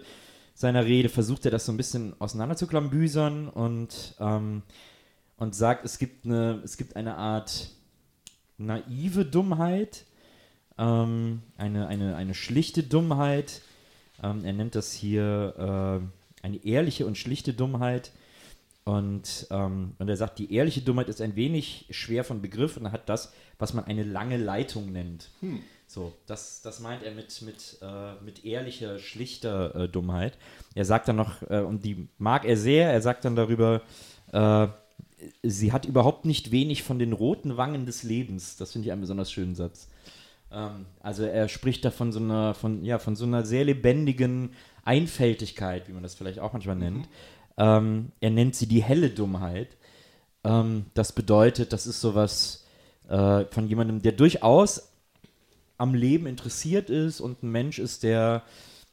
seiner 0.53 0.85
Rede 0.85 1.09
versucht 1.09 1.45
er 1.45 1.51
das 1.51 1.65
so 1.65 1.71
ein 1.71 1.77
bisschen 1.77 2.13
auseinanderzuklambüsern 2.19 3.47
und, 3.47 4.15
ähm, 4.19 4.63
und 5.37 5.55
sagt, 5.55 5.85
es 5.85 5.99
gibt, 5.99 6.25
eine, 6.25 6.61
es 6.63 6.75
gibt 6.75 6.95
eine 6.97 7.15
Art 7.15 7.69
naive 8.57 9.23
Dummheit, 9.23 10.03
ähm, 10.77 11.41
eine, 11.57 11.87
eine, 11.87 12.15
eine 12.15 12.33
schlichte 12.33 12.83
Dummheit. 12.83 13.61
Ähm, 14.21 14.43
er 14.43 14.53
nennt 14.53 14.75
das 14.75 14.91
hier 14.91 16.01
äh, 16.43 16.45
eine 16.45 16.65
ehrliche 16.65 17.05
und 17.05 17.17
schlichte 17.17 17.53
Dummheit. 17.53 18.11
Und, 18.83 19.47
ähm, 19.51 19.93
und 19.97 20.09
er 20.09 20.17
sagt, 20.17 20.39
die 20.39 20.53
ehrliche 20.53 20.81
Dummheit 20.81 21.09
ist 21.09 21.21
ein 21.21 21.35
wenig 21.35 21.85
schwer 21.91 22.23
von 22.23 22.41
Begriff 22.41 22.75
und 22.75 22.91
hat 22.91 23.07
das, 23.07 23.31
was 23.59 23.73
man 23.73 23.85
eine 23.85 24.03
lange 24.03 24.37
Leitung 24.37 24.91
nennt. 24.91 25.29
Hm. 25.41 25.61
So, 25.89 26.13
das, 26.27 26.61
das 26.61 26.81
meint 26.81 27.01
er 27.01 27.11
mit, 27.15 27.41
mit, 27.41 27.79
äh, 27.81 28.23
mit 28.23 28.45
ehrlicher, 28.45 28.99
schlichter 28.99 29.73
äh, 29.73 29.89
Dummheit. 29.89 30.37
Er 30.75 30.85
sagt 30.85 31.07
dann 31.07 31.15
noch, 31.15 31.41
äh, 31.49 31.61
und 31.61 31.83
die 31.83 32.07
mag 32.19 32.45
er 32.45 32.57
sehr, 32.57 32.93
er 32.93 33.01
sagt 33.01 33.25
dann 33.25 33.35
darüber, 33.35 33.81
äh, 34.31 34.67
sie 35.41 35.71
hat 35.71 35.85
überhaupt 35.85 36.25
nicht 36.25 36.51
wenig 36.51 36.83
von 36.83 36.99
den 36.99 37.11
roten 37.11 37.57
Wangen 37.57 37.87
des 37.87 38.03
Lebens. 38.03 38.55
Das 38.55 38.73
finde 38.73 38.85
ich 38.85 38.91
einen 38.91 39.01
besonders 39.01 39.31
schönen 39.31 39.55
Satz. 39.55 39.87
Ähm, 40.51 40.85
also 40.99 41.23
er 41.23 41.49
spricht 41.49 41.83
da 41.83 41.89
von 41.89 42.11
so 42.11 42.19
einer, 42.19 42.53
von, 42.53 42.85
ja, 42.85 42.99
von 42.99 43.15
so 43.15 43.25
einer 43.25 43.43
sehr 43.43 43.65
lebendigen 43.65 44.51
Einfältigkeit, 44.83 45.87
wie 45.87 45.93
man 45.93 46.03
das 46.03 46.13
vielleicht 46.13 46.37
auch 46.37 46.53
manchmal 46.53 46.75
nennt. 46.75 47.09
Ähm, 47.57 48.11
er 48.19 48.29
nennt 48.29 48.55
sie 48.55 48.67
die 48.67 48.83
helle 48.83 49.09
Dummheit. 49.09 49.75
Ähm, 50.43 50.85
das 50.93 51.13
bedeutet, 51.13 51.73
das 51.73 51.87
ist 51.87 51.99
sowas 51.99 52.67
äh, 53.07 53.45
von 53.45 53.67
jemandem, 53.67 54.03
der 54.03 54.11
durchaus 54.11 54.88
am 55.79 55.95
Leben 55.95 56.27
interessiert 56.27 56.89
ist 56.89 57.21
und 57.21 57.41
ein 57.41 57.51
Mensch 57.51 57.79
ist, 57.79 58.03
der 58.03 58.43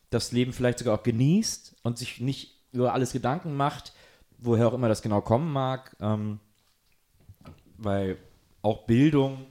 das 0.09 0.33
Leben 0.33 0.53
vielleicht 0.53 0.79
sogar 0.79 0.99
auch 0.99 1.03
genießt 1.03 1.75
und 1.83 1.99
sich 1.99 2.20
nicht 2.20 2.55
über 2.72 2.94
alles 2.94 3.12
Gedanken 3.12 3.57
macht, 3.57 3.92
woher 4.38 4.68
auch 4.68 4.75
immer 4.75 4.88
das 4.88 5.03
genau 5.03 5.20
kommen 5.20 5.53
mag. 5.53 5.96
Ähm, 6.01 6.38
weil 7.77 8.16
auch 8.62 8.87
Bildung 8.87 9.44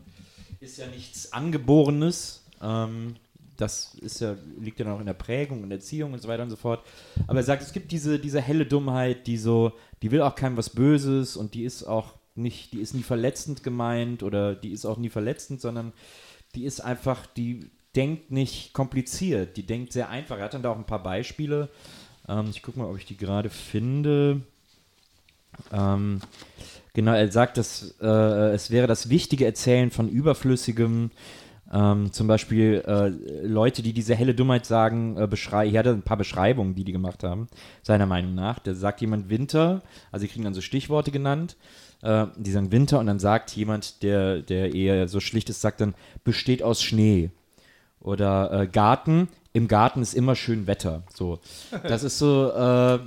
ist 0.60 0.78
ja 0.78 0.88
nichts 0.88 1.34
Angeborenes. 1.34 2.46
Ähm, 2.62 3.16
das 3.58 3.96
ist 3.96 4.22
ja, 4.22 4.36
liegt 4.60 4.80
ja 4.80 4.86
noch 4.86 5.00
in 5.00 5.06
der 5.06 5.14
Prägung 5.14 5.64
und 5.64 5.72
Erziehung 5.72 6.14
und 6.14 6.22
so 6.22 6.28
weiter 6.28 6.44
und 6.44 6.50
so 6.50 6.56
fort. 6.56 6.86
Aber 7.28 7.40
er 7.40 7.44
sagt, 7.44 7.62
es 7.62 7.74
gibt 7.74 7.92
diese, 7.92 8.18
diese 8.18 8.42
helle 8.42 8.66
Dummheit, 8.66 9.28
die 9.28 9.38
so, 9.38 9.74
die 10.02 10.12
will 10.12 10.22
auch 10.22 10.36
keinem 10.36 10.58
was 10.58 10.70
Böses 10.70 11.36
und 11.36 11.54
die 11.54 11.64
ist 11.64 11.84
auch 11.84 12.14
nicht, 12.36 12.74
die 12.74 12.80
ist 12.80 12.94
nie 12.94 13.04
verletzend 13.04 13.64
gemeint 13.64 14.24
oder 14.24 14.56
die 14.56 14.72
ist 14.72 14.86
auch 14.86 14.98
nie 14.98 15.10
verletzend, 15.10 15.62
sondern 15.62 15.94
die 16.56 16.66
ist 16.66 16.80
einfach, 16.80 17.26
die 17.26 17.70
denkt 17.96 18.32
nicht 18.32 18.74
kompliziert, 18.74 19.58
die 19.58 19.66
denkt 19.66 19.94
sehr 19.94 20.10
einfach. 20.10 20.38
Er 20.38 20.46
hat 20.46 20.54
dann 20.54 20.64
da 20.64 20.72
auch 20.72 20.78
ein 20.78 20.86
paar 20.86 21.04
Beispiele. 21.04 21.70
Ähm, 22.28 22.48
ich 22.50 22.62
gucke 22.62 22.80
mal, 22.80 22.90
ob 22.90 22.98
ich 22.98 23.06
die 23.06 23.18
gerade 23.18 23.50
finde. 23.50 24.42
Ähm, 25.72 26.22
genau, 26.94 27.14
er 27.14 27.32
sagt, 27.32 27.58
dass 27.58 27.96
äh, 28.02 28.54
es 28.54 28.72
wäre 28.72 28.88
das 28.88 29.10
wichtige 29.10 29.46
Erzählen 29.46 29.92
von 29.92 30.10
Überflüssigem. 30.10 31.12
Ähm, 31.76 32.14
zum 32.14 32.28
Beispiel 32.28 32.84
äh, 32.88 33.10
Leute, 33.46 33.84
die 33.84 33.92
diese 33.92 34.16
helle 34.16 34.34
Dummheit 34.34 34.66
sagen, 34.66 35.18
äh, 35.18 35.28
beschreiben. 35.28 35.70
Hier 35.70 35.80
hat 35.80 35.86
er 35.86 35.92
ein 35.92 36.04
paar 36.04 36.16
Beschreibungen, 36.16 36.74
die 36.74 36.86
die 36.86 36.94
gemacht 36.94 37.22
haben, 37.22 37.48
seiner 37.84 38.06
Meinung 38.06 38.34
nach. 38.34 38.60
Da 38.60 38.74
sagt 38.74 39.02
jemand 39.02 39.30
Winter, 39.30 39.82
also 40.10 40.22
sie 40.22 40.30
kriegen 40.30 40.46
dann 40.46 40.54
so 40.54 40.62
Stichworte 40.62 41.12
genannt. 41.12 41.58
Äh, 42.02 42.28
die 42.38 42.52
sagen 42.52 42.72
Winter 42.72 43.00
und 43.00 43.08
dann 43.08 43.20
sagt 43.20 43.52
jemand, 43.52 44.04
der, 44.04 44.42
der 44.42 44.74
eher 44.74 45.10
so 45.10 45.20
schlicht 45.20 45.50
ist, 45.50 45.60
sagt 45.60 45.82
dann, 45.82 45.96
besteht 46.24 46.64
aus 46.64 46.82
Schnee. 46.82 47.32
Oder 48.00 48.52
äh, 48.54 48.68
Garten, 48.68 49.28
im 49.56 49.70
Garten 49.70 50.02
ist 50.02 50.14
immer 50.14 50.36
schön 50.36 50.68
Wetter. 50.68 51.04
So, 51.14 51.40
das 51.82 52.04
ist 52.04 52.20
so, 52.20 52.52
äh, 52.52 53.00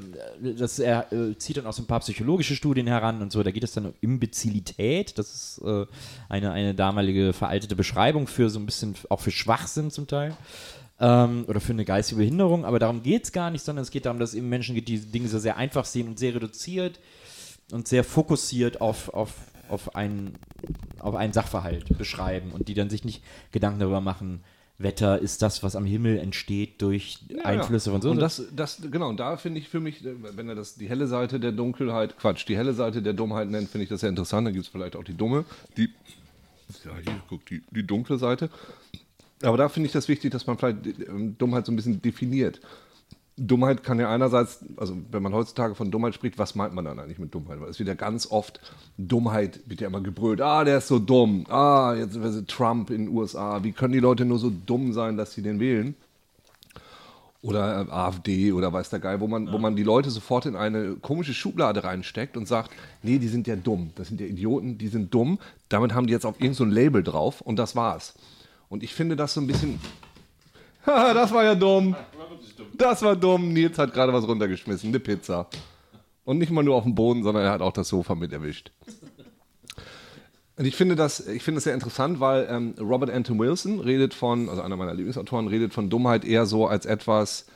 das 0.57 0.79
er 0.79 1.13
äh, 1.13 1.37
zieht 1.37 1.59
dann 1.59 1.67
auch 1.67 1.75
so 1.75 1.83
ein 1.83 1.87
paar 1.87 2.01
psychologische 2.01 2.57
Studien 2.57 2.87
heran 2.87 3.21
und 3.21 3.31
so. 3.31 3.43
Da 3.43 3.51
geht 3.51 3.65
es 3.65 3.73
dann 3.73 3.85
um 3.85 3.95
Imbezilität. 4.01 5.19
Das 5.19 5.35
ist 5.35 5.61
äh, 5.63 5.85
eine, 6.31 6.53
eine 6.53 6.75
damalige 6.75 7.35
veraltete 7.35 7.77
Beschreibung 7.77 8.27
für 8.27 8.49
so 8.49 8.59
ein 8.59 8.65
bisschen 8.65 8.95
auch 9.11 9.21
für 9.21 9.31
Schwachsinn 9.31 9.91
zum 9.91 10.07
Teil. 10.07 10.35
Ähm, 10.99 11.45
oder 11.49 11.61
für 11.61 11.75
eine 11.75 11.85
geistige 11.85 12.19
Behinderung, 12.19 12.65
aber 12.65 12.79
darum 12.79 13.03
geht 13.03 13.25
es 13.25 13.33
gar 13.33 13.51
nicht, 13.51 13.63
sondern 13.63 13.83
es 13.83 13.91
geht 13.91 14.07
darum, 14.07 14.19
dass 14.19 14.35
eben 14.35 14.49
Menschen 14.49 14.75
die 14.75 14.99
Dinge 14.99 15.29
so 15.29 15.39
sehr 15.39 15.59
einfach 15.59 15.85
sehen 15.85 16.09
und 16.09 16.19
sehr 16.19 16.35
reduziert 16.35 16.99
und 17.71 17.87
sehr 17.87 18.03
fokussiert 18.03 18.81
auf, 18.81 19.11
auf, 19.11 19.35
auf, 19.69 19.95
einen, 19.95 20.35
auf 20.99 21.15
einen 21.15 21.35
Sachverhalt 21.35 21.97
beschreiben 21.99 22.53
und 22.53 22.69
die 22.69 22.75
dann 22.75 22.91
sich 22.91 23.05
nicht 23.05 23.23
Gedanken 23.53 23.81
darüber 23.81 24.01
machen, 24.01 24.43
Wetter 24.79 25.19
ist 25.19 25.43
das, 25.43 25.65
was 25.65 25.75
am 25.75 25.85
Himmel 25.85 26.19
entsteht 26.19 26.81
durch 26.81 27.19
Ja, 27.29 27.45
Einflüsse 27.45 27.91
von 27.91 28.01
so. 28.01 28.11
Und 28.11 28.21
das, 28.21 28.43
das, 28.55 28.81
genau, 28.91 29.09
und 29.09 29.19
da 29.19 29.37
finde 29.37 29.59
ich 29.59 29.69
für 29.69 29.81
mich, 29.81 30.05
wenn 30.05 30.49
er 30.49 30.55
das 30.55 30.77
die 30.77 30.89
helle 30.89 31.09
Seite 31.09 31.41
der 31.41 31.51
Dunkelheit, 31.51 32.17
Quatsch, 32.17 32.47
die 32.47 32.57
helle 32.57 32.73
Seite 32.73 33.03
der 33.03 33.13
Dummheit 33.13 33.49
nennt, 33.51 33.69
finde 33.69 33.83
ich 33.85 33.89
das 33.89 34.01
sehr 34.01 34.09
interessant. 34.09 34.47
Dann 34.47 34.55
gibt 34.55 34.67
es 34.67 34.71
vielleicht 34.71 34.95
auch 34.95 35.03
die 35.03 35.15
dumme, 35.15 35.45
die, 35.77 35.91
ja, 36.85 36.93
hier, 37.05 37.21
guck, 37.29 37.45
die, 37.47 37.63
die 37.71 37.85
dunkle 37.85 38.19
Seite. 38.19 38.51
Aber 39.43 39.57
da 39.57 39.69
finde 39.69 39.89
ich 39.89 39.93
das 39.93 40.07
wichtig, 40.09 40.31
dass 40.31 40.47
man 40.47 40.59
vielleicht 40.59 40.87
ähm, 41.09 41.37
Dummheit 41.39 41.67
so 41.67 41.73
ein 41.73 41.77
bisschen 41.77 42.01
definiert. 42.01 42.61
Dummheit 43.39 43.83
kann 43.83 44.01
ja 44.01 44.11
einerseits, 44.11 44.65
also 44.77 44.97
wenn 45.11 45.23
man 45.23 45.33
heutzutage 45.33 45.75
von 45.75 45.91
Dummheit 45.91 46.15
spricht, 46.15 46.39
was 46.39 46.55
meint 46.55 46.75
man 46.75 46.85
dann 46.85 46.99
eigentlich 46.99 47.19
mit 47.19 47.33
Dummheit? 47.35 47.61
Weil 47.61 47.71
es 47.71 47.79
wird 47.79 47.89
ja 47.89 47.95
ganz 47.95 48.31
oft, 48.31 48.61
Dummheit 48.99 49.61
wird 49.67 49.81
ja 49.81 49.87
immer 49.87 50.01
gebrüllt, 50.01 50.41
ah, 50.41 50.65
der 50.65 50.79
ist 50.79 50.89
so 50.89 50.99
dumm, 50.99 51.47
ah, 51.49 51.95
jetzt 51.95 52.17
ist 52.17 52.49
Trump 52.49 52.91
in 52.91 53.07
den 53.07 53.17
USA, 53.17 53.63
wie 53.63 53.73
können 53.73 53.93
die 53.93 54.01
Leute 54.01 54.25
nur 54.25 54.39
so 54.39 54.51
dumm 54.67 54.93
sein, 54.93 55.17
dass 55.17 55.33
sie 55.33 55.43
den 55.43 55.61
wählen? 55.61 55.95
Oder 57.41 57.87
äh, 57.87 57.91
AfD 57.91 58.53
oder 58.53 58.73
weiß 58.73 58.91
der 58.91 58.99
Geil, 58.99 59.21
wo 59.21 59.29
man, 59.29 59.53
wo 59.53 59.59
man 59.59 59.77
die 59.77 59.85
Leute 59.85 60.11
sofort 60.11 60.45
in 60.47 60.57
eine 60.57 60.97
komische 60.97 61.35
Schublade 61.35 61.85
reinsteckt 61.85 62.37
und 62.37 62.49
sagt, 62.49 62.73
nee, 63.03 63.19
die 63.19 63.29
sind 63.29 63.47
ja 63.47 63.55
dumm, 63.55 63.93
das 63.95 64.09
sind 64.09 64.21
ja 64.21 64.27
Idioten, 64.27 64.77
die 64.77 64.89
sind 64.89 65.15
dumm, 65.15 65.39
damit 65.69 65.95
haben 65.95 66.09
die 66.09 66.13
jetzt 66.13 66.27
auf 66.27 66.35
irgendein 66.37 66.55
so 66.55 66.65
ein 66.65 66.71
Label 66.73 67.05
drauf 67.05 67.41
und 67.41 67.57
das 67.57 67.77
war's. 67.77 68.15
Und 68.69 68.83
ich 68.83 68.93
finde 68.93 69.15
das 69.15 69.35
so 69.35 69.41
ein 69.41 69.47
bisschen, 69.47 69.79
das 70.85 71.33
war 71.33 71.45
ja 71.45 71.55
dumm. 71.55 71.95
Das 72.79 73.03
war 73.03 73.17
dumm. 73.17 73.53
Nils 73.53 73.77
hat 73.77 73.93
gerade 73.93 74.13
was 74.13 74.27
runtergeschmissen, 74.27 74.89
eine 74.89 75.01
Pizza. 75.01 75.49
Und 76.25 76.39
nicht 76.39 76.53
mal 76.53 76.63
nur 76.63 76.77
auf 76.77 76.85
dem 76.85 76.95
Boden, 76.95 77.25
sondern 77.25 77.45
er 77.45 77.51
hat 77.51 77.61
auch 77.61 77.73
das 77.73 77.89
Sofa 77.89 78.15
mit 78.15 78.33
erwischt. 78.33 78.71
Und 80.57 80.65
ich 80.65 80.77
finde 80.77 80.95
das, 80.95 81.27
ich 81.27 81.43
finde 81.43 81.57
das 81.57 81.65
sehr 81.65 81.75
interessant, 81.75 82.21
weil 82.21 82.47
ähm, 82.51 82.75
Robert 82.79 83.11
Anton 83.11 83.39
Wilson 83.39 83.81
redet 83.81 84.15
von, 84.15 84.49
also 84.49 84.63
einer 84.63 84.77
meiner 84.77 84.95
Lieblingsautoren, 84.95 85.49
redet 85.49 85.73
von 85.73 85.91
Dummheit 85.91 86.25
eher 86.25 86.47
so 86.47 86.67
als 86.67 86.87
etwas, 86.87 87.47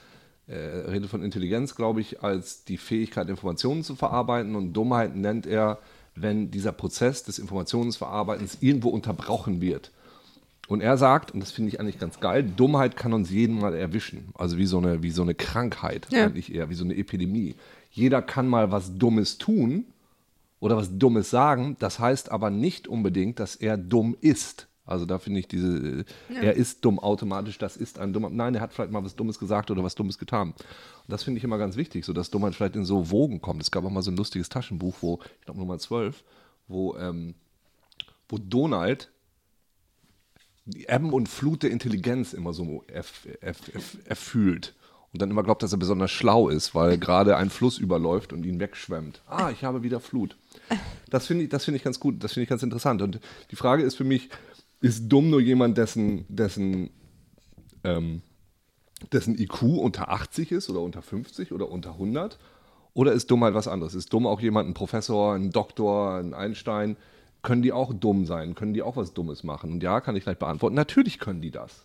äh, 0.46 0.56
redet 0.56 1.08
von 1.10 1.22
Intelligenz, 1.22 1.74
glaube 1.76 2.00
ich, 2.00 2.22
als 2.22 2.64
die 2.64 2.76
Fähigkeit, 2.76 3.28
Informationen 3.28 3.84
zu 3.84 3.94
verarbeiten. 3.94 4.56
Und 4.56 4.72
Dummheit 4.72 5.14
nennt 5.14 5.46
er, 5.46 5.78
wenn 6.14 6.50
dieser 6.50 6.72
Prozess 6.72 7.22
des 7.22 7.38
Informationsverarbeitens 7.38 8.58
irgendwo 8.60 8.88
unterbrochen 8.88 9.60
wird. 9.60 9.92
Und 10.68 10.80
er 10.80 10.96
sagt, 10.96 11.32
und 11.32 11.40
das 11.40 11.50
finde 11.50 11.68
ich 11.70 11.80
eigentlich 11.80 11.98
ganz 11.98 12.20
geil, 12.20 12.42
Dummheit 12.44 12.96
kann 12.96 13.12
uns 13.12 13.30
jeden 13.30 13.58
mal 13.58 13.74
erwischen. 13.74 14.28
Also 14.34 14.58
wie 14.58 14.66
so 14.66 14.78
eine, 14.78 15.02
wie 15.02 15.10
so 15.10 15.22
eine 15.22 15.34
Krankheit, 15.34 16.06
Ja. 16.10 16.24
eigentlich 16.26 16.54
eher, 16.54 16.70
wie 16.70 16.74
so 16.74 16.84
eine 16.84 16.96
Epidemie. 16.96 17.54
Jeder 17.90 18.22
kann 18.22 18.48
mal 18.48 18.70
was 18.70 18.96
Dummes 18.96 19.38
tun 19.38 19.84
oder 20.60 20.76
was 20.76 20.96
Dummes 20.98 21.30
sagen. 21.30 21.76
Das 21.80 21.98
heißt 21.98 22.30
aber 22.30 22.50
nicht 22.50 22.88
unbedingt, 22.88 23.38
dass 23.40 23.56
er 23.56 23.76
dumm 23.76 24.16
ist. 24.20 24.68
Also 24.84 25.04
da 25.06 25.18
finde 25.18 25.40
ich 25.40 25.46
diese, 25.48 26.04
äh, 26.30 26.34
er 26.34 26.54
ist 26.54 26.84
dumm 26.84 26.98
automatisch, 26.98 27.56
das 27.58 27.76
ist 27.76 27.98
ein 27.98 28.12
dummer. 28.12 28.30
Nein, 28.30 28.54
er 28.54 28.60
hat 28.60 28.72
vielleicht 28.72 28.90
mal 28.90 29.04
was 29.04 29.14
Dummes 29.14 29.38
gesagt 29.38 29.70
oder 29.70 29.84
was 29.84 29.94
Dummes 29.94 30.18
getan. 30.18 30.48
Und 30.50 30.56
das 31.08 31.22
finde 31.22 31.38
ich 31.38 31.44
immer 31.44 31.58
ganz 31.58 31.76
wichtig, 31.76 32.04
so 32.04 32.12
dass 32.12 32.30
Dummheit 32.30 32.54
vielleicht 32.54 32.76
in 32.76 32.84
so 32.84 33.10
Wogen 33.10 33.40
kommt. 33.40 33.62
Es 33.62 33.70
gab 33.70 33.84
auch 33.84 33.90
mal 33.90 34.02
so 34.02 34.10
ein 34.10 34.16
lustiges 34.16 34.48
Taschenbuch, 34.48 34.96
wo, 35.00 35.20
ich 35.40 35.44
glaube 35.44 35.60
Nummer 35.60 35.78
12, 35.78 36.24
wo, 36.66 36.96
ähm, 36.96 37.34
wo 38.28 38.38
Donald 38.38 39.10
die 40.64 40.86
Ebben 40.88 41.12
und 41.12 41.28
Flut 41.28 41.62
der 41.62 41.70
Intelligenz 41.70 42.32
immer 42.32 42.52
so 42.52 42.84
erf 42.86 43.26
erf 43.40 43.74
erf 43.74 43.98
erfühlt. 44.04 44.74
Und 45.12 45.20
dann 45.20 45.30
immer 45.30 45.42
glaubt, 45.42 45.62
dass 45.62 45.72
er 45.72 45.78
besonders 45.78 46.10
schlau 46.10 46.48
ist, 46.48 46.74
weil 46.74 46.96
gerade 46.96 47.36
ein 47.36 47.50
Fluss 47.50 47.76
überläuft 47.76 48.32
und 48.32 48.46
ihn 48.46 48.60
wegschwemmt. 48.60 49.20
Ah, 49.26 49.50
ich 49.50 49.62
habe 49.62 49.82
wieder 49.82 50.00
Flut. 50.00 50.36
Das 51.10 51.26
finde 51.26 51.44
ich, 51.44 51.50
das 51.50 51.66
finde 51.66 51.76
ich 51.76 51.84
ganz 51.84 52.00
gut, 52.00 52.24
das 52.24 52.32
finde 52.32 52.44
ich 52.44 52.48
ganz 52.48 52.62
interessant. 52.62 53.02
Und 53.02 53.20
die 53.50 53.56
Frage 53.56 53.82
ist 53.82 53.96
für 53.96 54.04
mich, 54.04 54.30
ist 54.80 55.08
dumm 55.08 55.28
nur 55.28 55.40
jemand, 55.40 55.76
dessen, 55.76 56.24
dessen, 56.28 56.88
ähm, 57.84 58.22
dessen 59.12 59.38
IQ 59.38 59.62
unter 59.62 60.08
80 60.08 60.50
ist 60.50 60.70
oder 60.70 60.80
unter 60.80 61.02
50 61.02 61.52
oder 61.52 61.68
unter 61.68 61.90
100? 61.90 62.38
Oder 62.94 63.12
ist 63.12 63.30
dumm 63.30 63.44
halt 63.44 63.54
was 63.54 63.68
anderes? 63.68 63.94
Ist 63.94 64.12
dumm 64.14 64.26
auch 64.26 64.40
jemand, 64.40 64.68
ein 64.68 64.74
Professor, 64.74 65.34
ein 65.34 65.50
Doktor, 65.50 66.16
ein 66.16 66.32
Einstein? 66.32 66.96
Können 67.42 67.62
die 67.62 67.72
auch 67.72 67.92
dumm 67.92 68.24
sein? 68.24 68.54
Können 68.54 68.72
die 68.74 68.82
auch 68.82 68.96
was 68.96 69.14
Dummes 69.14 69.42
machen? 69.42 69.72
Und 69.72 69.82
ja, 69.82 70.00
kann 70.00 70.14
ich 70.16 70.22
gleich 70.24 70.38
beantworten. 70.38 70.76
Natürlich 70.76 71.18
können 71.18 71.40
die 71.42 71.50
das. 71.50 71.84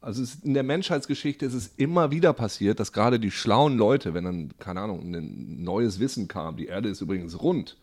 Also 0.00 0.22
es, 0.22 0.36
in 0.44 0.54
der 0.54 0.62
Menschheitsgeschichte 0.62 1.46
ist 1.46 1.54
es 1.54 1.68
immer 1.76 2.10
wieder 2.10 2.32
passiert, 2.32 2.80
dass 2.80 2.92
gerade 2.92 3.18
die 3.18 3.30
schlauen 3.30 3.76
Leute, 3.76 4.14
wenn 4.14 4.24
dann, 4.24 4.52
keine 4.58 4.80
Ahnung, 4.82 5.00
ein 5.14 5.62
neues 5.62 5.98
Wissen 6.00 6.28
kam, 6.28 6.56
die 6.56 6.66
Erde 6.66 6.88
ist 6.88 7.00
übrigens 7.00 7.40
rund, 7.40 7.76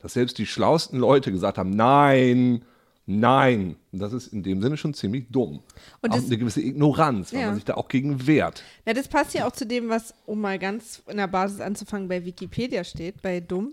dass 0.00 0.14
selbst 0.14 0.38
die 0.38 0.46
schlauesten 0.46 0.98
Leute 0.98 1.30
gesagt 1.30 1.58
haben, 1.58 1.70
nein, 1.70 2.62
nein. 3.06 3.76
Und 3.92 3.98
das 4.00 4.12
ist 4.12 4.28
in 4.32 4.42
dem 4.42 4.62
Sinne 4.62 4.76
schon 4.76 4.94
ziemlich 4.94 5.26
dumm. 5.30 5.62
Und 6.00 6.10
auch 6.10 6.16
das- 6.16 6.26
eine 6.26 6.38
gewisse 6.38 6.60
Ignoranz, 6.62 7.32
weil 7.32 7.40
Ja. 7.40 7.46
man 7.46 7.56
sich 7.56 7.64
da 7.64 7.74
auch 7.74 7.88
gegen 7.88 8.26
wehrt. 8.26 8.62
Na, 8.86 8.92
das 8.92 9.08
passt 9.08 9.34
ja 9.34 9.46
auch 9.46 9.52
zu 9.52 9.66
dem, 9.66 9.88
was, 9.88 10.14
um 10.26 10.40
mal 10.40 10.58
ganz 10.58 11.02
in 11.08 11.18
der 11.18 11.26
Basis 11.28 11.60
anzufangen, 11.60 12.08
bei 12.08 12.24
Wikipedia 12.24 12.84
steht, 12.84 13.22
bei 13.22 13.40
dumm. 13.40 13.72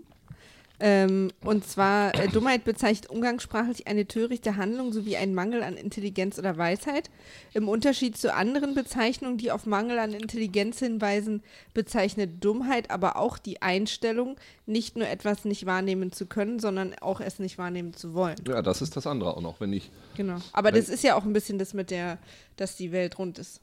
Ähm, 0.80 1.32
und 1.44 1.66
zwar, 1.66 2.14
äh, 2.14 2.28
Dummheit 2.28 2.64
bezeichnet 2.64 3.10
umgangssprachlich 3.10 3.88
eine 3.88 4.06
törichte 4.06 4.56
Handlung 4.56 4.92
sowie 4.92 5.16
einen 5.16 5.34
Mangel 5.34 5.62
an 5.62 5.76
Intelligenz 5.76 6.38
oder 6.38 6.56
Weisheit. 6.56 7.10
Im 7.52 7.68
Unterschied 7.68 8.16
zu 8.16 8.32
anderen 8.32 8.74
Bezeichnungen, 8.74 9.38
die 9.38 9.50
auf 9.50 9.66
Mangel 9.66 9.98
an 9.98 10.12
Intelligenz 10.12 10.78
hinweisen, 10.78 11.42
bezeichnet 11.74 12.44
Dummheit 12.44 12.90
aber 12.90 13.16
auch 13.16 13.38
die 13.38 13.60
Einstellung, 13.60 14.36
nicht 14.66 14.96
nur 14.96 15.08
etwas 15.08 15.44
nicht 15.44 15.66
wahrnehmen 15.66 16.12
zu 16.12 16.26
können, 16.26 16.60
sondern 16.60 16.94
auch 17.00 17.20
es 17.20 17.38
nicht 17.38 17.58
wahrnehmen 17.58 17.94
zu 17.94 18.14
wollen. 18.14 18.36
Ja, 18.46 18.62
das 18.62 18.80
ist 18.82 18.96
das 18.96 19.06
andere 19.06 19.36
auch 19.36 19.40
noch, 19.40 19.60
wenn 19.60 19.72
ich 19.72 19.90
Genau. 20.18 20.38
Aber 20.52 20.72
das 20.72 20.88
ist 20.88 21.04
ja 21.04 21.14
auch 21.14 21.24
ein 21.24 21.32
bisschen 21.32 21.58
das 21.58 21.74
mit 21.74 21.92
der, 21.92 22.18
dass 22.56 22.74
die 22.74 22.90
Welt 22.90 23.18
rund 23.20 23.38
ist. 23.38 23.60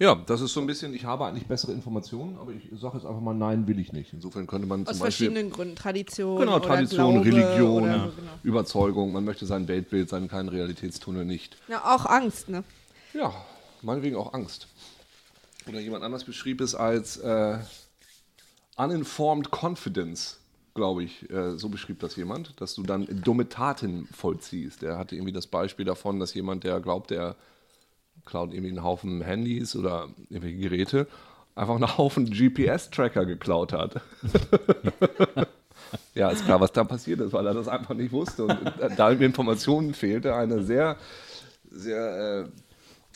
Ja, 0.00 0.14
das 0.14 0.40
ist 0.40 0.52
so 0.52 0.60
ein 0.60 0.66
bisschen, 0.66 0.94
ich 0.94 1.04
habe 1.04 1.24
eigentlich 1.26 1.46
bessere 1.46 1.72
Informationen, 1.72 2.38
aber 2.38 2.52
ich 2.52 2.68
sage 2.80 2.98
jetzt 2.98 3.06
einfach 3.06 3.20
mal, 3.20 3.34
nein, 3.34 3.66
will 3.66 3.80
ich 3.80 3.92
nicht. 3.92 4.12
Insofern 4.12 4.46
könnte 4.46 4.68
man 4.68 4.82
Aus 4.82 4.96
zum 4.96 4.98
Beispiel. 5.00 5.26
verschiedenen 5.26 5.50
Gründen. 5.50 5.74
Tradition. 5.74 6.38
Genau, 6.38 6.60
Tradition, 6.60 7.14
Glaube 7.22 7.26
Religion, 7.26 7.82
Oder, 7.82 7.92
genau. 7.92 8.30
Überzeugung, 8.44 9.12
man 9.12 9.24
möchte 9.24 9.44
sein 9.44 9.66
Weltbild, 9.66 10.08
seinen 10.08 10.28
kleinen 10.28 10.48
Realitätstunnel 10.48 11.24
nicht. 11.24 11.56
Ja, 11.66 11.94
auch 11.96 12.06
Angst, 12.06 12.48
ne? 12.48 12.62
Ja, 13.12 13.34
meinetwegen 13.82 14.16
auch 14.16 14.34
Angst. 14.34 14.68
Oder 15.68 15.80
jemand 15.80 16.04
anders 16.04 16.22
beschrieb 16.22 16.60
es 16.60 16.76
als 16.76 17.16
äh, 17.16 17.58
uninformed 18.76 19.50
confidence, 19.50 20.38
glaube 20.74 21.02
ich. 21.02 21.28
Äh, 21.28 21.58
so 21.58 21.68
beschrieb 21.68 21.98
das 21.98 22.14
jemand, 22.14 22.60
dass 22.60 22.74
du 22.74 22.84
dann 22.84 23.06
dumme 23.24 23.48
Taten 23.48 24.06
vollziehst. 24.12 24.84
Er 24.84 24.96
hatte 24.96 25.16
irgendwie 25.16 25.32
das 25.32 25.48
Beispiel 25.48 25.84
davon, 25.84 26.20
dass 26.20 26.34
jemand, 26.34 26.62
der 26.62 26.80
glaubt, 26.80 27.10
der 27.10 27.34
klaut 28.28 28.52
irgendwie 28.52 28.70
einen 28.70 28.84
Haufen 28.84 29.22
Handys 29.22 29.74
oder 29.74 30.08
irgendwelche 30.28 30.58
Geräte, 30.58 31.06
einfach 31.54 31.74
einen 31.74 31.98
Haufen 31.98 32.30
GPS-Tracker 32.30 33.26
geklaut 33.26 33.72
hat. 33.72 34.00
ja, 36.14 36.30
ist 36.30 36.44
klar, 36.44 36.60
was 36.60 36.72
da 36.72 36.84
passiert 36.84 37.20
ist, 37.20 37.32
weil 37.32 37.46
er 37.46 37.54
das 37.54 37.68
einfach 37.68 37.94
nicht 37.94 38.12
wusste. 38.12 38.44
Und 38.44 38.72
da 38.96 39.10
ihm 39.10 39.22
Informationen 39.22 39.94
fehlte, 39.94 40.34
eine 40.34 40.62
sehr, 40.62 40.96
sehr 41.70 42.44
äh, 42.44 42.48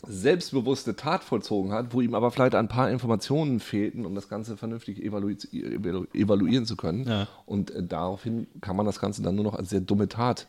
selbstbewusste 0.05 0.95
Tat 0.95 1.23
vollzogen 1.23 1.71
hat, 1.71 1.93
wo 1.93 2.01
ihm 2.01 2.13
aber 2.13 2.31
vielleicht 2.31 2.55
ein 2.55 2.67
paar 2.67 2.89
Informationen 2.89 3.59
fehlten, 3.59 4.05
um 4.05 4.15
das 4.15 4.27
Ganze 4.27 4.57
vernünftig 4.57 5.01
evalu 5.01 5.35
evalu 5.53 6.05
evaluieren 6.13 6.65
zu 6.65 6.75
können. 6.75 7.07
Ja. 7.07 7.27
Und 7.45 7.71
äh, 7.71 7.83
daraufhin 7.83 8.47
kann 8.61 8.75
man 8.75 8.85
das 8.85 8.99
Ganze 8.99 9.21
dann 9.21 9.35
nur 9.35 9.45
noch 9.45 9.55
als 9.55 9.69
sehr 9.69 9.81
dumme 9.81 10.09
Tat 10.09 10.47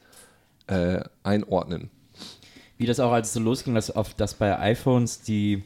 äh, 0.66 1.02
einordnen. 1.22 1.90
Wie 2.76 2.86
das 2.86 3.00
auch, 3.00 3.12
als 3.12 3.28
es 3.28 3.34
so 3.34 3.40
losging, 3.40 3.74
dass, 3.74 3.90
auf, 3.90 4.14
dass 4.14 4.34
bei 4.34 4.58
iPhones 4.58 5.22
die, 5.22 5.62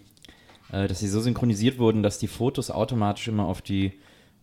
äh, 0.73 0.87
dass 0.88 1.01
sie 1.01 1.09
so 1.09 1.21
synchronisiert 1.21 1.79
wurden, 1.79 2.03
dass 2.03 2.18
die 2.18 2.29
Fotos 2.29 2.71
automatisch 2.71 3.29
immer 3.29 3.47
auf 3.47 3.62
die, 3.62 3.92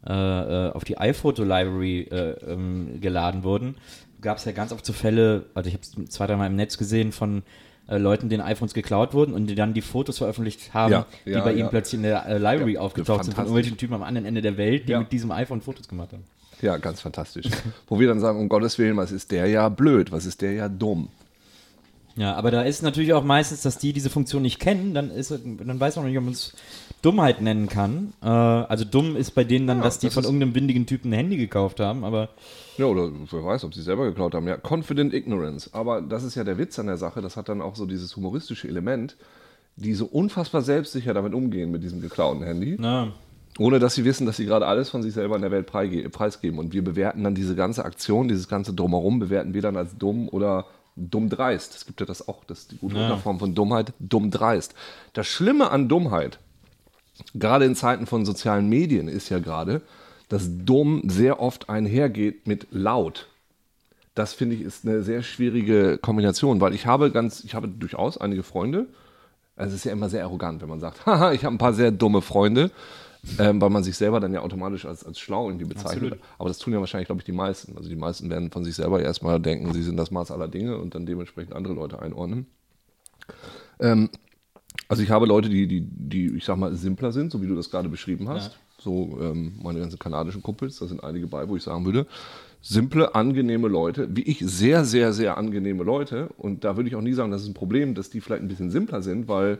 äh, 0.07 0.11
äh, 0.11 0.71
auf 0.71 0.83
die 0.83 0.97
iPhoto-Library 0.97 2.01
äh, 2.11 2.31
ähm, 2.51 2.99
geladen 3.01 3.43
wurden, 3.43 3.75
gab 4.21 4.37
es 4.37 4.45
ja 4.45 4.51
ganz 4.51 4.71
oft 4.71 4.85
so 4.85 4.93
Fälle, 4.93 5.45
also 5.53 5.67
ich 5.67 5.75
habe 5.75 5.83
es 5.83 6.09
zwei, 6.09 6.27
dreimal 6.27 6.47
im 6.47 6.55
Netz 6.55 6.77
gesehen 6.77 7.11
von 7.11 7.43
äh, 7.87 7.97
Leuten, 7.97 8.29
denen 8.29 8.41
iPhones 8.41 8.73
geklaut 8.73 9.13
wurden 9.13 9.33
und 9.33 9.47
die 9.47 9.55
dann 9.55 9.75
die 9.75 9.81
Fotos 9.81 10.17
veröffentlicht 10.17 10.73
haben, 10.73 10.91
Ja, 10.91 11.05
die 11.25 11.31
ja, 11.31 11.43
bei 11.43 11.51
ja. 11.51 11.57
ihnen 11.57 11.69
plötzlich 11.69 11.99
in 11.99 12.03
der 12.03 12.25
äh, 12.25 12.37
Library 12.39 12.77
aufgetaucht 12.77 13.25
sind 13.25 13.35
von 13.35 13.43
irgendwelchen 13.43 13.77
Typen 13.77 13.93
am 13.93 14.01
anderen 14.03 14.25
Ende 14.25 14.41
der 14.41 14.57
Welt, 14.57 14.89
die 14.89 14.95
mit 14.95 15.11
diesem 15.11 15.31
iPhone 15.31 15.61
Fotos 15.61 15.87
gemacht 15.87 16.11
haben. 16.13 16.23
Ja, 16.61 16.77
ganz 16.77 17.01
fantastisch. 17.01 17.47
Wo 17.87 17.99
wir 17.99 18.07
dann 18.07 18.19
sagen, 18.19 18.39
um 18.39 18.49
Gottes 18.49 18.79
Willen, 18.79 18.97
was 18.97 19.11
ist 19.11 19.29
der 19.31 19.47
ja 19.47 19.69
blöd, 19.69 20.11
was 20.11 20.25
ist 20.25 20.41
der 20.41 20.53
ja 20.53 20.69
dumm. 20.69 21.09
Ja, 22.17 22.35
aber 22.35 22.49
da 22.49 22.61
ist 22.61 22.81
natürlich 22.81 23.13
auch 23.13 23.23
meistens, 23.25 23.61
dass 23.61 23.77
die 23.77 23.91
diese 23.91 24.09
Funktion 24.09 24.41
nicht 24.41 24.59
kennen, 24.59 24.93
dann 24.93 25.11
ist 25.11 25.31
dann 25.31 25.79
weiß 25.79 25.97
man 25.97 26.05
nicht, 26.05 26.17
ob 26.17 26.23
man 26.23 26.33
es 26.33 26.53
Dummheit 27.01 27.41
nennen 27.41 27.67
kann. 27.67 28.13
Äh, 28.23 28.27
also 28.27 28.85
dumm 28.85 29.17
ist 29.17 29.31
bei 29.31 29.43
denen 29.43 29.67
dann, 29.67 29.79
Ja, 29.79 29.83
dass 29.83 29.99
die 29.99 30.07
das 30.07 30.13
von 30.13 30.23
irgendeinem 30.23 30.55
windigen 30.55 30.85
Typen 30.85 31.09
ein 31.11 31.17
Handy 31.17 31.35
gekauft 31.37 31.81
haben, 31.81 32.05
aber 32.05 32.29
Ja, 32.77 32.85
oder 32.85 33.11
wer 33.31 33.43
weiß, 33.43 33.65
ob 33.65 33.73
sie 33.73 33.81
selber 33.81 34.05
geklaut 34.05 34.33
haben. 34.33 34.47
Ja, 34.47 34.57
Confident 34.57 35.13
Ignorance. 35.13 35.69
Aber 35.73 36.01
das 36.01 36.23
ist 36.23 36.35
ja 36.35 36.45
der 36.45 36.57
Witz 36.57 36.79
an 36.79 36.87
der 36.87 36.97
Sache. 36.97 37.21
Das 37.21 37.35
hat 37.35 37.49
dann 37.49 37.61
auch 37.61 37.75
so 37.75 37.85
dieses 37.85 38.15
humoristische 38.15 38.69
Element, 38.69 39.17
die 39.75 39.93
so 39.93 40.05
unfassbar 40.05 40.61
selbstsicher 40.61 41.13
damit 41.13 41.33
umgehen 41.33 41.69
mit 41.69 41.83
diesem 41.83 41.99
geklauten 41.99 42.43
Handy. 42.43 42.77
na, 42.79 43.09
Ohne 43.59 43.79
dass 43.79 43.95
sie 43.95 44.05
wissen, 44.05 44.25
dass 44.25 44.37
sie 44.37 44.45
gerade 44.45 44.67
alles 44.67 44.89
von 44.89 45.03
sich 45.03 45.13
selber 45.13 45.35
in 45.35 45.41
der 45.41 45.51
Welt 45.51 45.67
preisgeben. 45.67 46.59
Und 46.59 46.71
wir 46.73 46.83
bewerten 46.83 47.25
dann 47.25 47.35
diese 47.35 47.55
ganze 47.55 47.83
Aktion, 47.83 48.29
dieses 48.29 48.47
ganze 48.47 48.73
Drumherum, 48.73 49.19
bewerten 49.19 49.53
wir 49.53 49.61
dann 49.61 49.75
als 49.75 49.97
dumm 49.97 50.29
oder 50.29 50.65
dumm 50.95 51.29
dreist. 51.29 51.75
Es 51.75 51.85
gibt 51.85 51.99
ja 51.99 52.05
das 52.05 52.27
auch, 52.27 52.43
das 52.45 52.59
ist 52.59 52.71
die 52.71 52.77
gute 52.77 52.95
Ja. 52.95 53.03
Unterform 53.03 53.39
von 53.39 53.53
Dummheit, 53.55 53.93
dumm 53.99 54.31
dreist. 54.31 54.73
Das 55.13 55.27
Schlimme 55.27 55.71
an 55.71 55.87
Dummheit, 55.89 56.39
gerade 57.33 57.65
in 57.65 57.75
Zeiten 57.75 58.05
von 58.05 58.25
sozialen 58.25 58.67
Medien, 58.69 59.07
ist 59.07 59.29
ja 59.29 59.39
gerade, 59.39 59.81
dass 60.29 60.49
dumm 60.49 61.03
sehr 61.07 61.39
oft 61.39 61.69
einhergeht 61.69 62.47
mit 62.47 62.67
laut. 62.71 63.27
Das 64.15 64.33
finde 64.33 64.55
ich 64.55 64.61
ist 64.61 64.85
eine 64.85 65.03
sehr 65.03 65.21
schwierige 65.23 65.97
Kombination, 65.97 66.61
weil 66.61 66.73
ich 66.73 66.85
habe 66.85 67.11
ganz, 67.11 67.43
ich 67.43 67.53
habe 67.53 67.67
durchaus 67.67 68.17
einige 68.17 68.43
Freunde. 68.43 68.87
Also 69.57 69.71
es 69.71 69.81
ist 69.81 69.83
ja 69.85 69.91
immer 69.91 70.09
sehr 70.09 70.23
arrogant, 70.23 70.61
wenn 70.61 70.69
man 70.69 70.79
sagt, 70.79 71.05
haha, 71.05 71.33
ich 71.33 71.43
habe 71.43 71.55
ein 71.55 71.59
paar 71.59 71.73
sehr 71.73 71.91
dumme 71.91 72.21
Freunde, 72.21 72.71
ähm, 73.39 73.61
weil 73.61 73.69
man 73.69 73.83
sich 73.83 73.97
selber 73.97 74.19
dann 74.19 74.33
ja 74.33 74.41
automatisch 74.41 74.85
als, 74.85 75.03
als 75.03 75.19
schlau 75.19 75.47
irgendwie 75.49 75.65
bezeichnet. 75.65 76.13
Absolut. 76.13 76.19
Aber 76.37 76.49
das 76.49 76.59
tun 76.59 76.73
ja 76.73 76.79
wahrscheinlich, 76.79 77.07
glaube 77.07 77.21
ich, 77.21 77.25
die 77.25 77.31
meisten. 77.31 77.77
Also 77.77 77.89
die 77.89 77.95
meisten 77.95 78.29
werden 78.29 78.51
von 78.51 78.63
sich 78.63 78.75
selber 78.75 79.01
erstmal 79.01 79.39
denken, 79.39 79.73
sie 79.73 79.83
sind 79.83 79.97
das 79.97 80.11
Maß 80.11 80.31
aller 80.31 80.47
Dinge 80.47 80.77
und 80.77 80.95
dann 80.95 81.05
dementsprechend 81.05 81.53
andere 81.53 81.73
Leute 81.73 81.99
einordnen. 81.99 82.45
Ähm, 83.79 84.09
also 84.87 85.01
ich 85.01 85.09
habe 85.09 85.25
Leute, 85.25 85.49
die, 85.49 85.67
die, 85.67 85.81
die, 85.81 86.35
ich 86.35 86.45
sag 86.45 86.57
mal, 86.57 86.75
simpler 86.75 87.11
sind, 87.11 87.31
so 87.31 87.41
wie 87.41 87.47
du 87.47 87.55
das 87.55 87.69
gerade 87.69 87.89
beschrieben 87.89 88.29
hast. 88.29 88.53
Ja. 88.53 88.59
So 88.77 89.17
ähm, 89.21 89.59
meine 89.61 89.79
ganzen 89.79 89.97
kanadischen 89.97 90.43
Kumpels, 90.43 90.77
da 90.77 90.85
sind 90.85 91.03
einige 91.03 91.27
bei, 91.27 91.47
wo 91.47 91.55
ich 91.55 91.63
sagen 91.63 91.85
würde, 91.85 92.05
simple, 92.61 93.15
angenehme 93.15 93.67
Leute, 93.67 94.07
wie 94.15 94.23
ich, 94.23 94.39
sehr, 94.39 94.85
sehr, 94.85 95.13
sehr 95.13 95.37
angenehme 95.37 95.83
Leute. 95.83 96.29
Und 96.37 96.63
da 96.63 96.75
würde 96.75 96.89
ich 96.89 96.95
auch 96.95 97.01
nie 97.01 97.13
sagen, 97.13 97.31
das 97.31 97.43
ist 97.43 97.47
ein 97.47 97.53
Problem, 97.53 97.95
dass 97.95 98.09
die 98.09 98.21
vielleicht 98.21 98.41
ein 98.41 98.47
bisschen 98.47 98.71
simpler 98.71 99.01
sind, 99.01 99.27
weil 99.27 99.59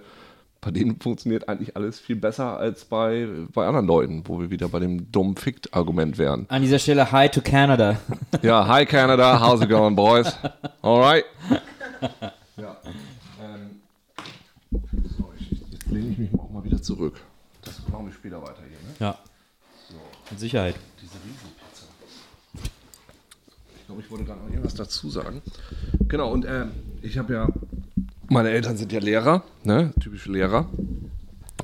bei 0.62 0.72
denen 0.72 1.00
funktioniert 1.00 1.48
eigentlich 1.48 1.76
alles 1.76 2.00
viel 2.00 2.15
besser 2.15 2.58
als 2.58 2.86
bei, 2.86 3.28
bei 3.54 3.68
anderen 3.68 3.86
Leuten, 3.86 4.24
wo 4.26 4.39
wir 4.39 4.50
wieder 4.50 4.68
bei 4.68 4.80
dem 4.80 5.12
dumm 5.12 5.36
Fickt-Argument 5.36 6.18
wären. 6.18 6.46
an 6.50 6.62
dieser 6.62 6.80
Stelle 6.80 7.12
Hi 7.12 7.30
to 7.30 7.41
Canada. 7.41 7.98
Ja, 8.41 8.68
hi 8.68 8.86
Canada, 8.86 9.39
how's 9.39 9.62
it 9.62 9.70
going, 9.70 9.96
boys? 9.96 10.36
Alright. 10.82 11.26
Ja, 12.58 12.78
ähm, 13.41 13.82
so, 15.18 15.32
ich, 15.39 15.52
jetzt 15.72 15.88
lehne 15.91 16.10
ich 16.12 16.18
mich 16.18 16.34
auch 16.39 16.50
mal 16.50 16.63
wieder 16.63 16.82
zurück. 16.82 17.20
Das 17.63 17.82
machen 17.89 18.08
wir 18.08 18.13
später 18.13 18.41
weiter 18.41 18.62
hier, 18.68 18.78
ne? 18.89 18.96
ja. 19.00 19.18
Mit 20.32 20.39
Sicherheit. 20.39 20.76
Diese 21.02 21.13
Riesenpizza. 21.24 21.86
Ich 23.78 23.86
glaube, 23.86 24.01
ich 24.01 24.10
wollte 24.10 24.26
gerade 24.26 24.39
noch 24.41 24.49
irgendwas 24.49 24.74
dazu 24.74 25.10
sagen. 25.10 25.41
Genau, 26.08 26.32
und 26.32 26.45
ähm, 26.45 26.72
ich 27.03 27.18
habe 27.20 27.34
ja, 27.34 27.47
meine 28.30 28.49
Eltern 28.49 28.78
sind 28.78 28.91
ja 28.91 28.99
Lehrer, 28.99 29.43
ne? 29.63 29.93
typische 29.99 30.32
Lehrer. 30.32 30.67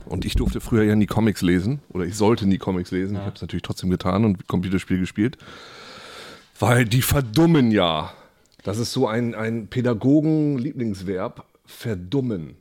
Und 0.06 0.26
ich 0.26 0.36
durfte 0.36 0.60
früher 0.62 0.84
ja 0.84 0.96
nie 0.96 1.06
Comics 1.06 1.42
lesen, 1.42 1.80
oder 1.90 2.06
ich 2.06 2.16
sollte 2.16 2.46
nie 2.46 2.58
Comics 2.58 2.92
lesen. 2.92 3.16
Ich 3.16 3.22
habe 3.22 3.36
es 3.36 3.42
natürlich 3.42 3.64
trotzdem 3.64 3.90
getan 3.90 4.26
und 4.26 4.48
Computerspiel 4.48 5.00
gespielt. 5.00 5.38
Weil 6.60 6.86
die 6.86 7.02
verdummen 7.02 7.72
ja. 7.72 8.12
Das 8.64 8.78
ist 8.78 8.92
so 8.92 9.08
ein, 9.08 9.34
ein 9.36 9.68
Pädagogen-Lieblingsverb, 9.68 11.46
verdummen. 11.66 12.56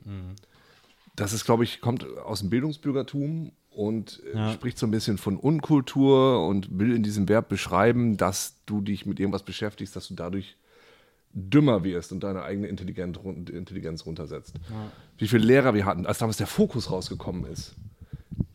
Das 1.15 1.33
ist, 1.33 1.45
glaube 1.45 1.63
ich, 1.63 1.81
kommt 1.81 2.05
aus 2.17 2.39
dem 2.39 2.49
Bildungsbürgertum 2.49 3.51
und 3.69 4.21
äh, 4.33 4.37
Ja. 4.37 4.51
spricht 4.53 4.77
so 4.77 4.87
ein 4.87 4.91
bisschen 4.91 5.17
von 5.17 5.37
Unkultur 5.37 6.47
und 6.47 6.79
will 6.79 6.95
in 6.95 7.03
diesem 7.03 7.27
Verb 7.29 7.49
beschreiben, 7.49 8.17
dass 8.17 8.55
du 8.65 8.81
dich 8.81 9.05
mit 9.05 9.19
irgendwas 9.19 9.43
beschäftigst, 9.43 9.95
dass 9.95 10.07
du 10.07 10.15
dadurch 10.15 10.55
dümmer 11.33 11.83
wirst 11.83 12.11
und 12.11 12.23
deine 12.23 12.43
eigene 12.43 12.67
Intelligenz, 12.67 13.17
run- 13.17 13.47
Intelligenz 13.47 14.05
runtersetzt. 14.05 14.55
Wie 15.17 15.27
viele 15.27 15.45
Lehrer 15.45 15.73
wir 15.73 15.85
hatten, 15.85 16.05
als 16.05 16.17
damals 16.19 16.37
der 16.37 16.47
Fokus 16.47 16.91
rausgekommen 16.91 17.45
ist, 17.45 17.75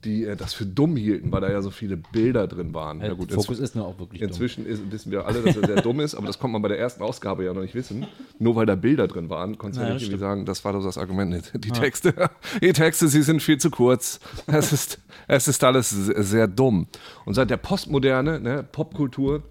die 0.05 0.25
äh, 0.25 0.37
das 0.37 0.53
für 0.55 0.67
dumm 0.67 0.97
hielten, 0.97 1.33
weil 1.33 1.41
da 1.41 1.51
ja 1.51 1.63
so 1.63 1.71
viele 1.71 1.97
Bilder 1.97 2.47
drin 2.47 2.75
waren. 2.75 3.01
Äh, 3.01 3.09
ja, 3.09 3.15
gut, 3.15 3.33
Fokus 3.33 3.59
ist 3.59 3.75
nur 3.77 3.87
auch 3.87 3.99
wirklich 3.99 4.21
dumm. 4.21 4.29
Inzwischen 4.29 4.67
ist, 4.67 4.91
wissen 4.93 5.11
wir 5.11 5.27
alle, 5.27 5.43
dass 5.43 5.57
er 5.57 5.67
sehr 5.67 5.83
dumm 5.83 6.01
ist, 6.01 6.15
aber 6.15 6.27
das 6.27 6.39
konnte 6.39 6.53
man 6.53 6.63
bei 6.63 6.69
der 6.69 6.79
ersten 6.79 7.03
Ausgabe 7.03 7.45
ja 7.45 7.53
noch 7.53 7.63
nicht 7.63 7.75
wissen. 7.75 8.07
Nur 8.39 8.57
weil 8.57 8.67
da 8.67 8.75
Bilder 8.75 9.09
drin 9.09 9.31
waren, 9.31 9.59
konntest 9.59 9.79
du 9.79 9.83
Ja, 9.83 9.89
ja, 9.89 9.95
nicht 9.95 10.05
irgendwie 10.05 10.21
sagen, 10.21 10.45
das 10.45 10.65
war 10.65 10.73
doch 10.75 10.83
das 10.85 10.99
Argument. 10.99 11.51
Die 11.55 11.71
Texte, 11.71 12.15
die 12.63 12.73
Texte, 12.73 13.09
sie 13.09 13.23
sind 13.23 13.43
viel 13.43 13.59
zu 13.59 13.71
kurz. 13.71 14.21
Es 14.47 14.73
ist, 14.73 14.99
es 15.29 15.49
ist 15.49 15.65
alles 15.65 15.91
sehr, 15.91 16.23
sehr 16.23 16.47
dumm. 16.49 16.87
Und 17.25 17.35
seit 17.35 17.51
der 17.51 17.57
Postmoderne, 17.59 18.39
ne, 18.41 18.63
Popkultur, 18.71 19.43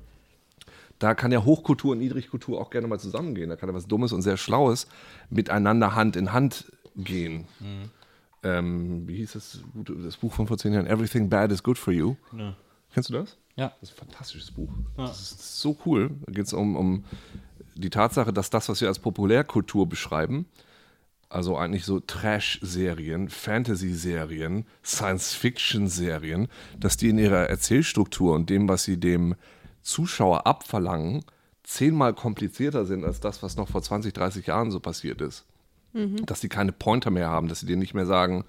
da 1.00 1.14
kann 1.14 1.32
ja 1.32 1.44
Hochkultur 1.44 1.92
und 1.94 2.00
Niedrigkultur 2.00 2.60
auch 2.60 2.70
gerne 2.70 2.88
mal 2.88 3.00
zusammengehen. 3.00 3.50
Da 3.50 3.56
kann 3.56 3.70
ja 3.70 3.76
was 3.76 3.88
Dummes 3.88 4.14
und 4.14 4.22
sehr 4.22 4.38
Schlaues 4.38 4.88
miteinander 5.30 5.96
Hand 5.96 6.16
in 6.16 6.32
Hand 6.32 6.72
gehen. 6.96 7.46
Mhm. 7.60 7.90
Ähm, 8.44 9.08
wie 9.08 9.18
hieß 9.18 9.34
das, 9.34 9.62
das 9.74 10.18
Buch 10.18 10.34
von 10.34 10.48
vor 10.48 10.58
zehn 10.58 10.74
Jahren? 10.74 10.88
Everything 10.88 11.30
Bad 11.30 11.52
is 11.52 11.64
Good 11.64 11.78
for 11.78 11.94
You. 11.94 12.16
Kennst 12.94 13.10
du 13.10 13.14
das? 13.14 13.38
Ja. 13.56 13.74
Das 13.82 13.90
ist 13.90 13.96
ein 13.96 14.08
fantastisches 14.08 14.52
Buch. 14.52 14.70
Das 14.98 15.20
ist 15.20 15.62
so 15.62 15.78
cool. 15.86 16.12
Da 16.26 16.32
geht 16.32 16.46
es 16.46 16.54
um, 16.54 16.76
um 16.76 17.04
die 17.76 17.90
Tatsache, 17.90 18.32
dass 18.32 18.50
das, 18.50 18.70
was 18.70 18.82
wir 18.82 18.88
als 18.88 19.00
Populärkultur 19.00 19.88
beschreiben, 19.88 20.46
also 21.28 21.58
eigentlich 21.58 21.86
so 21.86 22.00
Trash-Serien, 22.00 23.30
Fantasy-Serien, 23.30 24.66
Science-Fiction-Serien, 24.84 26.48
dass 26.80 26.98
die 26.98 27.10
in 27.10 27.18
ihrer 27.18 27.50
Erzählstruktur 27.50 28.34
und 28.34 28.50
dem, 28.50 28.70
was 28.70 28.84
sie 28.84 28.98
dem 28.98 29.36
Zuschauer 29.86 30.46
abverlangen, 30.48 31.24
zehnmal 31.64 32.14
komplizierter 32.14 32.86
sind 32.86 33.06
als 33.06 33.20
das, 33.20 33.42
was 33.44 33.56
noch 33.56 33.70
vor 33.70 33.82
20, 33.82 34.14
30 34.14 34.48
Jahren 34.48 34.72
so 34.72 34.80
passiert 34.80 35.22
ist. 35.22 35.46
Dass 36.26 36.42
sie 36.42 36.50
keine 36.50 36.74
Pointer 36.74 37.10
mehr 37.10 37.30
haben, 37.30 37.48
dass 37.48 37.62
sie 37.62 37.66
dir 37.68 37.78
nicht 37.78 37.94
mehr 37.94 38.06
sagen, 38.06 38.44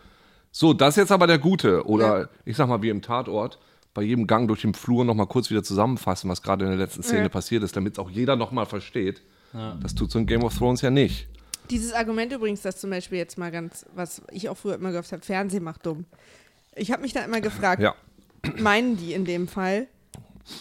so, 0.51 0.73
das 0.73 0.95
ist 0.95 0.97
jetzt 0.97 1.13
aber 1.13 1.29
der 1.29 1.39
Gute. 1.39 1.87
Oder 1.87 2.31
ich 2.45 2.57
sag 2.57 2.67
mal, 2.69 2.83
wie 2.83 2.89
im 2.89 3.03
Tatort, 3.03 3.61
bei 3.95 4.03
jedem 4.03 4.27
Gang 4.27 4.49
durch 4.49 4.63
den 4.63 4.75
Flur 4.75 5.05
nochmal 5.05 5.27
kurz 5.29 5.49
wieder 5.51 5.63
zusammenfassen, 5.63 6.29
was 6.29 6.43
gerade 6.43 6.65
in 6.65 6.71
der 6.73 6.79
letzten 6.79 7.05
Szene 7.05 7.23
Ja. 7.25 7.29
passiert 7.29 7.63
ist, 7.63 7.77
damit 7.77 7.93
es 7.93 7.99
auch 8.01 8.11
jeder 8.11 8.35
nochmal 8.35 8.67
versteht. 8.67 9.23
Das 9.81 9.95
tut 9.95 10.11
so 10.11 10.19
ein 10.19 10.27
Game 10.27 10.43
of 10.43 10.57
Thrones 10.59 10.81
ja 10.83 10.91
nicht. 10.91 11.29
Dieses 11.71 11.93
Argument 11.93 12.33
übrigens, 12.33 12.63
das 12.63 12.79
zum 12.81 12.91
Beispiel 12.91 13.19
jetzt 13.19 13.39
mal 13.39 13.51
ganz, 13.53 13.87
was 13.95 14.23
ich 14.33 14.49
auch 14.49 14.57
früher 14.57 14.75
immer 14.75 14.91
gehofft 14.91 15.13
habe, 15.13 15.23
Fernsehen 15.23 15.63
macht 15.63 15.87
dumm. 15.87 16.05
Ich 16.75 16.91
habe 16.91 17.03
mich 17.03 17.13
da 17.13 17.21
immer 17.25 17.41
gefragt, 17.41 17.81
Ja. 17.81 17.95
meinen 18.59 18.97
die 18.97 19.13
in 19.13 19.25
dem 19.25 19.47
Fall, 19.47 19.87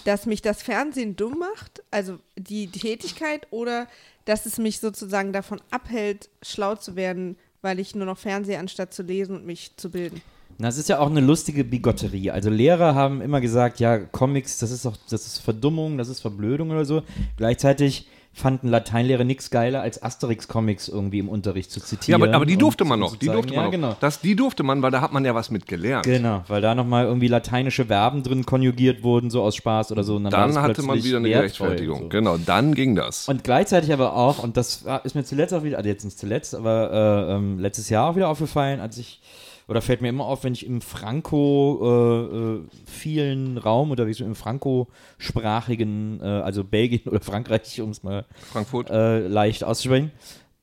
dass 0.04 0.26
mich 0.26 0.42
das 0.42 0.64
Fernsehen 0.64 1.16
dumm 1.16 1.40
macht, 1.40 1.84
also 1.92 2.20
die 2.36 2.68
Tätigkeit, 2.68 3.48
oder 3.52 3.88
dass 4.26 4.46
es 4.46 4.58
mich 4.58 4.80
sozusagen 4.80 5.34
davon 5.34 5.62
abhält, 5.72 6.30
schlau 6.42 6.76
zu 6.76 6.96
werden, 6.96 7.38
weil 7.62 7.80
ich 7.80 7.96
nur 7.96 8.06
noch 8.06 8.18
Fernsehen 8.18 8.60
anstatt 8.60 8.94
zu 8.94 9.04
lesen 9.04 9.36
und 9.36 9.46
mich 9.46 9.78
zu 9.78 9.90
bilden? 9.90 10.22
Das 10.58 10.78
ist 10.78 10.88
ja 10.88 11.00
auch 11.00 11.10
eine 11.10 11.20
lustige 11.20 11.64
Bigotterie. 11.64 12.32
Also 12.32 12.50
Lehrer 12.50 12.96
haben 12.96 13.22
immer 13.22 13.42
gesagt, 13.42 13.80
ja, 13.80 14.00
Comics, 14.00 14.58
das 14.60 14.72
ist 14.72 14.86
doch, 14.86 14.96
das 15.10 15.26
ist 15.26 15.40
Verdummung, 15.40 15.98
das 15.98 16.08
ist 16.08 16.22
Verblödung 16.22 16.72
oder 16.72 16.86
so. 16.86 17.04
Gleichzeitig 17.36 18.08
fanden 18.36 18.68
Lateinlehrer 18.68 19.24
nichts 19.24 19.50
geiler, 19.50 19.82
als 19.82 20.04
Asterix-Comics 20.04 20.90
irgendwie 20.90 21.20
im 21.20 21.30
Unterricht 21.30 21.72
zu 21.72 21.80
Ja, 21.80 21.86
zitieren. 21.86 22.22
aber, 22.22 22.34
aber 22.36 22.46
die 22.46 22.58
durfte 22.58 22.84
man 22.84 23.00
noch. 23.00 23.16
Die 23.16 23.28
durfte 23.28 23.54
man 23.54 23.56
ja, 23.56 23.64
noch. 23.64 23.72
genau. 23.72 23.96
Das, 24.02 24.20
die 24.20 24.36
durfte 24.36 24.62
man, 24.64 24.82
weil 24.82 24.92
da 24.92 25.00
hat 25.02 25.14
man 25.14 25.24
ja 25.24 25.34
was 25.34 25.50
mit 25.50 25.66
gelernt. 25.68 26.06
Genau, 26.06 26.44
weil 26.50 26.62
da 26.62 26.76
nochmal 26.76 27.06
irgendwie 27.06 27.30
lateinische 27.30 27.86
Verben 27.86 28.24
drin 28.24 28.46
konjugiert 28.46 29.04
wurden, 29.04 29.30
so 29.30 29.42
aus 29.42 29.56
Spaß 29.56 29.92
oder 29.94 30.04
so. 30.04 30.18
Und 30.18 30.26
dann 30.26 30.32
Dann 30.32 30.62
hatte 30.62 30.84
man 30.84 31.02
wieder 31.04 31.18
eine 31.18 31.30
Gerechtfertigung. 31.30 32.02
so. 32.04 32.10
Genau, 32.10 32.38
dann 32.38 32.76
ging 32.76 32.96
das. 32.96 33.28
Und 33.30 33.44
gleichzeitig 33.46 33.94
aber 33.94 34.16
auch, 34.16 34.40
und 34.44 34.58
das 34.58 34.84
ist 35.06 35.16
mir 35.16 35.24
zuletzt 35.24 35.54
auch 35.54 35.64
wieder, 35.64 35.78
also 35.78 35.88
jetzt 35.90 36.04
nicht 36.04 36.20
zuletzt, 36.20 36.54
aber 36.56 36.92
äh, 37.30 37.36
ähm, 37.36 37.60
letztes 37.60 37.90
Jahr 37.90 38.10
auch 38.10 38.16
wieder 38.18 38.28
aufgefallen, 38.28 38.82
als 38.82 38.98
ich, 38.98 39.22
oder 39.68 39.82
fällt 39.82 40.02
mir 40.02 40.10
immer 40.10 40.26
auf, 40.26 40.44
wenn 40.44 40.54
ich 40.54 40.66
im 40.66 40.82
Franco-vielen 40.82 43.58
Raum 43.58 43.92
unterwegs 43.92 44.18
bin, 44.20 44.28
im 44.28 44.36
Franco-sprachigen, 44.36 46.20
äh, 46.22 46.26
also 46.26 46.64
Belgien 46.64 47.02
oder 47.08 47.22
Frankreich, 47.22 47.82
um 47.82 47.90
es 47.92 48.04
mal 48.04 48.26
Frankfurt. 48.52 48.90
äh, 48.90 49.28
leicht 49.28 49.64
auszusprechen. 49.64 50.12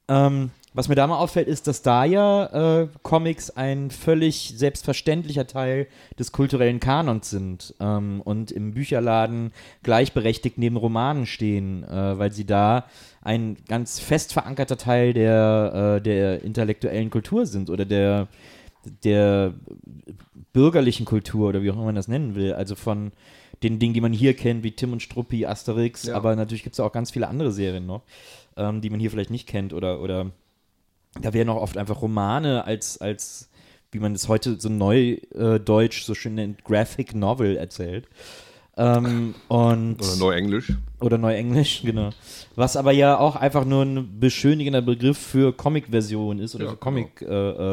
Ähm, 0.09 0.50
was 0.74 0.88
mir 0.88 0.94
da 0.94 1.07
mal 1.07 1.18
auffällt, 1.18 1.48
ist, 1.48 1.66
dass 1.66 1.82
da 1.82 2.07
ja 2.07 2.80
äh, 2.80 2.88
Comics 3.03 3.50
ein 3.50 3.90
völlig 3.90 4.55
selbstverständlicher 4.57 5.46
Teil 5.46 5.86
des 6.18 6.32
kulturellen 6.32 6.80
Kanons 6.80 7.28
sind 7.28 7.74
ähm, 7.78 8.22
und 8.22 8.50
im 8.50 8.72
Bücherladen 8.72 9.53
gleichberechtigt 9.82 10.57
neben 10.57 10.78
Romanen 10.78 11.26
stehen, 11.26 11.84
äh, 11.84 12.18
weil 12.18 12.32
sie 12.32 12.46
da 12.46 12.86
ein 13.20 13.59
ganz 13.68 14.00
fest 14.00 14.32
verankerter 14.32 14.78
Teil 14.78 15.12
der, 15.12 15.98
äh, 15.98 16.00
der 16.00 16.42
intellektuellen 16.42 17.11
Kultur 17.11 17.44
sind 17.44 17.68
oder 17.68 17.84
der, 17.84 18.28
der 19.05 19.55
bürgerlichen 20.53 21.07
Kultur 21.07 21.49
oder 21.49 21.62
wie 21.62 21.70
auch 21.70 21.74
immer 21.74 21.85
man 21.87 21.95
das 21.95 22.09
nennen 22.09 22.35
will. 22.35 22.53
Also 22.55 22.74
von 22.74 23.12
den 23.62 23.78
Dingen, 23.78 23.95
die 23.95 24.01
man 24.01 24.12
hier 24.12 24.35
kennt, 24.35 24.64
wie 24.64 24.72
Tim 24.72 24.93
und 24.93 25.03
Struppi, 25.03 25.47
Asterix, 25.47 26.05
Ja. 26.05 26.16
aber 26.16 26.35
natürlich 26.37 26.62
gibt 26.64 26.74
es 26.74 26.80
auch 26.80 26.93
ganz 26.93 27.11
viele 27.12 27.28
andere 27.28 27.53
Serien 27.53 27.87
noch, 27.87 28.03
ähm, 28.57 28.80
die 28.80 28.91
man 28.91 28.99
hier 29.01 29.11
vielleicht 29.11 29.30
nicht 29.30 29.47
kennt 29.49 29.72
oder, 29.72 30.01
oder 30.01 30.30
da 31.20 31.33
werden 31.33 31.49
auch 31.49 31.62
oft 31.62 31.76
einfach 31.78 32.03
Romane 32.03 32.64
als, 32.64 32.99
als 33.01 33.49
wie 33.93 33.99
man 33.99 34.14
es 34.14 34.26
heute 34.28 34.59
so 34.59 34.68
neu 34.68 35.18
äh, 35.35 35.61
deutsch 35.61 36.03
so 36.05 36.14
schön 36.14 36.35
nennt, 36.35 36.64
Graphic 36.64 37.14
Novel 37.14 37.57
erzählt. 37.57 38.09
Ähm, 38.76 39.35
und 39.49 39.97
Oder 40.01 40.16
Neuenglisch. 40.16 40.72
oder 41.01 41.18
Neuenglisch, 41.18 41.83
genau. 41.85 42.09
Was 42.57 42.76
aber 42.76 42.91
ja 42.93 43.18
auch 43.18 43.37
einfach 43.37 43.66
nur 43.66 43.83
ein 43.85 44.18
beschönigender 44.18 44.80
Begriff 44.80 45.18
für 45.18 45.53
Comic-Version 45.53 46.39
ist 46.39 46.55
oder 46.55 46.64
Ja, 46.64 46.70
für 46.70 46.76
Comic, 46.78 47.20
äh, 47.22 47.26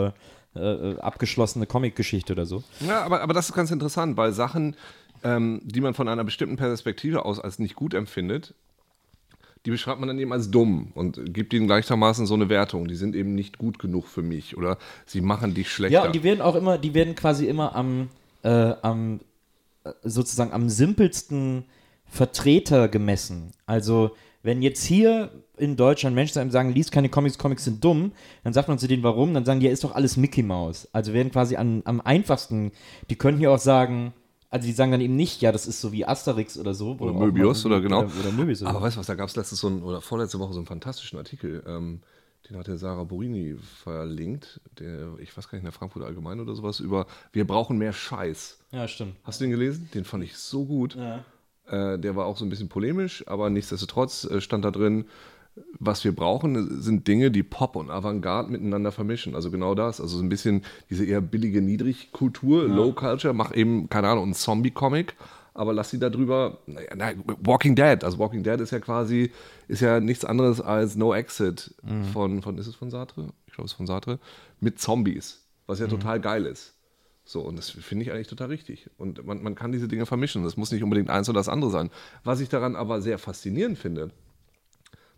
äh, 0.08 0.12
äh, 0.60 1.00
abgeschlossene 1.00 1.66
Comic-Geschichte 1.66 2.34
oder 2.34 2.46
so. 2.46 2.64
Ja, 2.80 3.02
aber, 3.04 3.22
aber 3.22 3.34
das 3.34 3.50
ist 3.50 3.56
ganz 3.56 3.72
interessant, 3.72 4.18
weil 4.18 4.34
Sachen, 4.34 4.76
ähm, 5.24 5.62
die 5.64 5.82
man 5.82 5.94
von 5.94 6.08
einer 6.08 6.24
bestimmten 6.24 6.58
Perspektive 6.58 7.26
aus 7.26 7.40
als 7.40 7.60
nicht 7.60 7.76
gut 7.76 7.94
empfindet, 7.94 8.54
die 9.66 9.72
beschreibt 9.72 10.00
man 10.00 10.08
dann 10.08 10.20
eben 10.20 10.32
als 10.32 10.50
dumm 10.50 10.92
und 10.96 11.34
gibt 11.34 11.54
ihnen 11.54 11.68
gleichermaßen 11.68 12.26
so 12.26 12.34
eine 12.34 12.50
Wertung. 12.50 12.88
Die 12.88 12.96
sind 12.96 13.16
eben 13.16 13.36
nicht 13.36 13.58
gut 13.58 13.78
genug 13.78 14.08
für 14.08 14.22
mich 14.22 14.58
oder 14.58 14.78
sie 15.06 15.22
machen 15.22 15.54
dich 15.54 15.72
schlechter. 15.72 15.94
Ja, 15.94 16.06
und 16.06 16.16
die 16.16 16.24
werden 16.24 16.42
auch 16.42 16.56
immer, 16.56 16.78
die 16.78 16.94
werden 16.94 17.16
quasi 17.16 17.46
immer 17.46 17.76
am, 17.76 18.10
äh, 18.44 18.74
am 18.82 19.20
äh, 19.84 19.92
sozusagen 20.04 20.54
am 20.54 20.70
simpelsten 20.70 21.66
Vertreter 22.06 22.88
gemessen. 22.88 23.52
Also, 23.66 24.16
wenn 24.42 24.62
jetzt 24.62 24.84
hier 24.84 25.32
in 25.58 25.76
Deutschland 25.76 26.16
Menschen 26.16 26.34
zu 26.34 26.40
einem 26.40 26.52
sagen, 26.52 26.74
lies 26.74 26.92
keine 26.92 27.10
Comics, 27.10 27.38
Comics 27.38 27.66
sind 27.66 27.84
dumm, 27.84 28.14
dann 28.44 28.54
sagt 28.54 28.68
man 28.70 28.80
zu 28.80 28.88
denen, 28.88 29.04
warum? 29.04 29.34
Dann 29.34 29.46
sagen 29.46 29.60
die, 29.60 29.66
ja, 29.66 29.72
ist 29.72 29.84
doch 29.84 29.94
alles 29.94 30.16
Mickey 30.18 30.44
Mouse. 30.44 30.88
Also 30.94 31.14
werden 31.14 31.32
quasi 31.32 31.58
an, 31.58 31.82
am 31.86 32.00
einfachsten, 32.02 32.72
die 33.10 33.16
können 33.16 33.38
hier 33.38 33.52
auch 33.52 33.60
sagen, 33.60 34.14
also 34.50 34.66
die 34.66 34.74
sagen 34.74 34.92
dann 34.92 35.02
eben 35.02 35.16
nicht, 35.16 35.42
ja, 35.42 35.52
das 35.52 35.68
ist 35.68 35.82
so 35.82 35.92
wie 35.92 36.06
Asterix 36.06 36.58
oder 36.58 36.74
so. 36.74 36.96
Oder 37.00 37.14
mal 37.14 37.26
Möbius 37.28 37.66
oder 37.66 37.82
genau. 37.82 38.00
Oder, 38.00 38.12
oder 38.22 38.32
Möbius. 38.32 38.62
Oder 38.62 38.72
Aber 38.72 38.80
so. 38.80 38.86
weißt 38.86 38.96
du 38.96 39.00
was, 39.02 39.08
da 39.08 39.16
gab 39.16 39.30
es 39.30 39.36
letztes 39.36 39.60
so 39.60 39.68
ein, 39.68 39.84
oder 39.84 40.02
vorletzte 40.02 40.40
Woche 40.40 40.54
so 40.54 40.60
einen 40.60 40.68
fantastischen 40.68 41.20
Artikel, 41.20 41.64
ähm, 41.68 42.02
den 42.50 42.58
hat 42.58 42.68
der 42.68 42.78
Sarah 42.78 43.04
Borini 43.04 43.58
verlinkt, 43.84 44.62
der, 44.80 45.20
ich 45.20 45.36
weiß 45.38 45.50
gar 45.50 45.58
nicht, 45.58 45.62
in 45.62 45.66
der 45.66 45.72
Frankfurter 45.72 46.08
Allgemeine 46.08 46.42
oder 46.42 46.56
sowas, 46.56 46.80
über 46.80 47.06
wir 47.32 47.46
brauchen 47.46 47.78
mehr 47.78 47.94
Scheiß. 47.94 48.58
Ja, 48.72 48.88
stimmt. 48.88 49.16
Hast 49.24 49.40
du 49.40 49.44
den 49.44 49.52
gelesen? 49.52 49.90
Den 49.94 50.06
fand 50.06 50.24
ich 50.24 50.36
so 50.38 50.66
gut. 50.66 50.96
Ja. 50.96 51.24
Äh, 51.70 52.00
der 52.00 52.16
war 52.16 52.26
auch 52.26 52.38
so 52.38 52.46
ein 52.46 52.50
bisschen 52.50 52.70
polemisch, 52.70 53.24
aber 53.28 53.50
nichtsdestotrotz 53.50 54.26
äh, 54.26 54.42
stand 54.42 54.66
da 54.66 54.72
drin, 54.72 55.06
was 55.80 56.04
wir 56.04 56.16
brauchen, 56.16 56.82
sind 56.82 57.08
Dinge, 57.08 57.32
die 57.32 57.44
Pop 57.44 57.76
und 57.76 57.90
Avantgarde 57.90 58.52
miteinander 58.52 58.92
vermischen. 58.92 59.36
Also 59.36 59.52
genau 59.52 59.76
das. 59.76 60.00
Also 60.00 60.18
so 60.18 60.24
ein 60.24 60.30
bisschen 60.30 60.64
diese 60.90 61.06
eher 61.06 61.22
billige 61.22 61.62
Niedrigkultur, 61.62 62.68
Low 62.68 62.94
Culture, 62.94 63.34
mach 63.34 63.54
eben, 63.54 63.90
keine 63.90 64.08
Ahnung, 64.08 64.26
einen 64.26 64.34
Zombie-Comic, 64.34 65.16
aber 65.54 65.74
lass 65.74 65.90
sie 65.90 66.00
da 66.00 66.10
drüber, 66.10 66.60
naja, 66.66 66.90
na, 66.96 67.12
Walking 67.44 67.76
Dead. 67.76 68.04
Also 68.04 68.20
Walking 68.20 68.44
Dead 68.44 68.60
ist 68.62 68.72
ja 68.72 68.80
quasi, 68.80 69.32
ist 69.68 69.82
ja 69.82 70.00
nichts 70.00 70.24
anderes 70.24 70.62
als 70.62 70.96
No 70.96 71.14
Exit 71.14 71.76
von, 72.14 72.42
von, 72.42 72.58
ist 72.58 72.68
es 72.68 72.76
von 72.76 72.90
Sartre? 72.90 73.28
Ich 73.48 73.54
glaube, 73.54 73.66
es 73.66 73.72
ist 73.72 73.78
von 73.78 73.88
Sartre. 73.88 74.20
Mit 74.62 74.80
Zombies, 74.80 75.46
was 75.68 75.80
ja 75.80 75.88
total 75.88 76.22
geil 76.22 76.46
ist. 76.46 76.76
So, 77.30 77.42
und 77.42 77.60
das 77.60 77.70
finde 77.70 78.04
ich 78.04 78.12
eigentlich 78.12 78.26
total 78.26 78.48
richtig. 78.48 78.90
Und 78.98 79.24
man, 79.24 79.44
man 79.44 79.54
kann 79.54 79.72
diese 79.72 79.88
Dinge 79.88 80.08
vermischen. 80.08 80.44
Das 80.44 80.58
muss 80.58 80.72
nicht 80.72 80.82
unbedingt 80.82 81.12
eins 81.12 81.30
oder 81.30 81.40
das 81.40 81.48
andere 81.48 81.70
sein. 81.70 81.92
Was 82.24 82.40
ich 82.40 82.50
daran 82.50 82.76
aber 82.76 83.02
sehr 83.02 83.20
faszinierend 83.20 83.78
finde, 83.78 84.10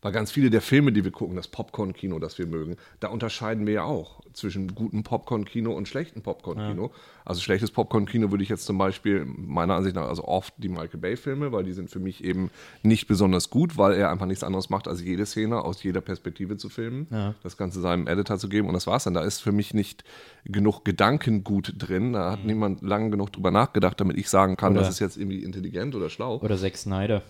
Weil 0.04 0.12
ganz 0.12 0.32
viele 0.32 0.50
der 0.50 0.62
Filme, 0.62 0.92
die 0.92 1.04
wir 1.04 1.12
gucken, 1.12 1.36
das 1.36 1.48
Popcorn-Kino, 1.48 2.18
das 2.18 2.40
wir 2.40 2.48
mögen, 2.48 2.76
da 3.00 3.10
unterscheiden 3.10 3.68
wir 3.68 3.74
ja 3.74 3.84
auch 3.84 4.22
zwischen 4.34 4.74
gutem 4.74 5.04
Popcorn-Kino 5.04 5.72
und 5.72 5.88
schlechtem 5.88 6.24
Popcorn-Kino. 6.24 6.90
Also 7.24 7.40
schlechtes 7.40 7.70
Popcorn-Kino 7.70 8.32
würde 8.32 8.44
ich 8.44 8.50
jetzt 8.50 8.66
zum 8.66 8.80
Beispiel 8.80 9.26
meiner 9.26 9.76
Ansicht 9.76 9.96
nach, 9.96 10.08
also 10.08 10.24
oft 10.24 10.56
die 10.58 10.70
Michael 10.70 11.00
Bay-Filme, 11.00 11.52
weil 11.52 11.64
die 11.66 11.74
sind 11.74 11.92
für 11.92 12.00
mich 12.00 12.24
eben 12.24 12.50
nicht 12.82 13.08
besonders 13.08 13.52
gut, 13.52 13.78
weil 13.78 13.94
er 13.94 14.10
einfach 14.10 14.26
nichts 14.26 14.44
anderes 14.44 14.72
macht, 14.72 14.88
als 14.88 15.04
jede 15.04 15.28
Szene 15.28 15.62
aus 15.64 15.84
jeder 15.84 16.02
Perspektive 16.02 16.58
zu 16.58 16.70
filmen, 16.70 17.06
das 17.44 17.56
Ganze 17.58 17.80
seinem 17.80 18.08
Editor 18.08 18.40
zu 18.40 18.50
geben 18.50 18.68
und 18.70 18.74
das 18.74 18.88
war's 18.88 19.04
dann. 19.04 19.14
Da 19.14 19.22
ist 19.24 19.40
für 19.40 19.52
mich 19.52 19.76
nicht 19.76 20.04
genug 20.46 20.84
Gedankengut 20.84 21.76
drin. 21.78 22.14
Da 22.14 22.32
hat 22.32 22.44
niemand 22.44 22.82
lange 22.82 23.12
genug 23.12 23.32
drüber 23.34 23.52
nachgedacht, 23.52 24.00
damit 24.02 24.18
ich 24.18 24.30
sagen 24.30 24.58
kann, 24.58 24.72
Oder- 24.74 24.82
das 24.82 24.90
ist 24.90 25.00
jetzt 25.00 25.18
irgendwie 25.18 25.44
intelligent 25.44 25.94
oder 25.94 26.10
schlau. 26.10 26.38
Oder 26.40 26.58
Zack 26.58 26.76
Snyder. 26.76 27.22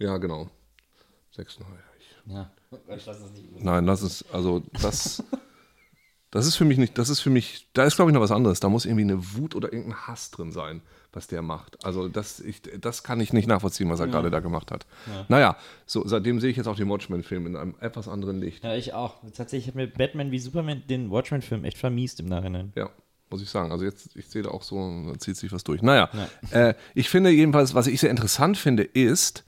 Ja, 0.00 0.18
genau. 0.18 0.50
Sechs, 1.30 1.58
neun. 1.60 1.91
Ja. 2.26 2.50
Ich 2.96 3.06
lass 3.06 3.20
das 3.20 3.30
nicht 3.32 3.62
Nein, 3.62 3.86
das 3.86 4.02
ist, 4.02 4.24
also 4.32 4.62
das, 4.80 5.22
das 6.30 6.46
ist 6.46 6.56
für 6.56 6.64
mich 6.64 6.78
nicht, 6.78 6.96
das 6.96 7.10
ist 7.10 7.20
für 7.20 7.30
mich, 7.30 7.68
da 7.74 7.84
ist 7.84 7.96
glaube 7.96 8.10
ich 8.10 8.14
noch 8.14 8.22
was 8.22 8.30
anderes. 8.30 8.60
Da 8.60 8.68
muss 8.68 8.86
irgendwie 8.86 9.02
eine 9.02 9.34
Wut 9.34 9.54
oder 9.54 9.72
irgendein 9.72 10.06
Hass 10.06 10.30
drin 10.30 10.52
sein, 10.52 10.80
was 11.12 11.26
der 11.26 11.42
macht. 11.42 11.84
Also 11.84 12.08
das, 12.08 12.40
ich, 12.40 12.62
das 12.80 13.02
kann 13.02 13.20
ich 13.20 13.32
nicht 13.32 13.46
nachvollziehen, 13.46 13.90
was 13.90 14.00
er 14.00 14.06
gerade 14.06 14.30
da 14.30 14.40
gemacht 14.40 14.70
hat. 14.70 14.86
Naja, 15.28 15.56
so, 15.84 16.06
seitdem 16.06 16.40
sehe 16.40 16.50
ich 16.50 16.56
jetzt 16.56 16.66
auch 16.66 16.76
den 16.76 16.88
Watchmen-Film 16.88 17.46
in 17.46 17.56
einem 17.56 17.74
etwas 17.80 18.08
anderen 18.08 18.40
Licht. 18.40 18.64
Ja, 18.64 18.74
ich 18.74 18.94
auch. 18.94 19.16
Tatsächlich 19.34 19.68
hat 19.68 19.74
mir 19.74 19.86
Batman 19.88 20.30
wie 20.30 20.38
Superman 20.38 20.82
den 20.88 21.10
Watchmen-Film 21.10 21.64
echt 21.64 21.76
vermiest 21.76 22.20
im 22.20 22.26
Nachhinein. 22.26 22.72
Ja, 22.76 22.88
muss 23.28 23.42
ich 23.42 23.50
sagen. 23.50 23.72
Also 23.72 23.84
jetzt, 23.84 24.16
ich 24.16 24.26
sehe 24.28 24.42
da 24.42 24.50
auch 24.50 24.62
so, 24.62 24.76
da 25.12 25.18
zieht 25.18 25.36
sich 25.36 25.52
was 25.52 25.64
durch. 25.64 25.82
Naja, 25.82 26.08
äh, 26.50 26.74
ich 26.94 27.10
finde 27.10 27.30
jedenfalls, 27.30 27.74
was 27.74 27.86
ich 27.88 28.00
sehr 28.00 28.10
interessant 28.10 28.56
finde, 28.56 28.84
ist, 28.84 29.44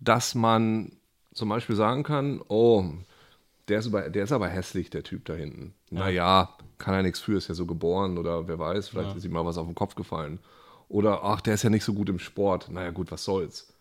dass 0.00 0.34
man 0.34 0.92
zum 1.36 1.50
Beispiel 1.50 1.76
sagen 1.76 2.02
kann, 2.02 2.40
oh, 2.48 2.84
der 3.68 3.80
ist, 3.80 3.86
aber, 3.88 4.08
der 4.08 4.24
ist 4.24 4.32
aber 4.32 4.48
hässlich, 4.48 4.90
der 4.90 5.02
Typ 5.02 5.24
da 5.26 5.34
hinten. 5.34 5.74
Naja, 5.90 6.56
kann 6.78 6.94
er 6.94 7.02
nichts 7.02 7.20
für, 7.20 7.36
ist 7.36 7.48
ja 7.48 7.54
so 7.54 7.66
geboren 7.66 8.16
oder 8.16 8.48
wer 8.48 8.58
weiß, 8.58 8.88
vielleicht 8.88 9.10
ist 9.16 9.24
ihm 9.24 9.32
mal 9.32 9.44
was 9.44 9.58
auf 9.58 9.66
den 9.66 9.74
Kopf 9.74 9.94
gefallen. 9.94 10.38
Oder, 10.88 11.24
ach, 11.24 11.40
der 11.40 11.54
ist 11.54 11.62
ja 11.62 11.70
nicht 11.70 11.84
so 11.84 11.92
gut 11.92 12.08
im 12.08 12.18
Sport. 12.18 12.70
Naja, 12.70 12.90
gut, 12.90 13.10
was 13.10 13.24
soll's. 13.24 13.72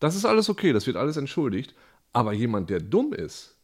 Das 0.00 0.16
ist 0.16 0.24
alles 0.24 0.48
okay, 0.48 0.72
das 0.72 0.86
wird 0.86 0.96
alles 0.96 1.16
entschuldigt. 1.16 1.74
Aber 2.12 2.32
jemand, 2.32 2.70
der 2.70 2.80
dumm 2.80 3.12
ist, 3.12 3.54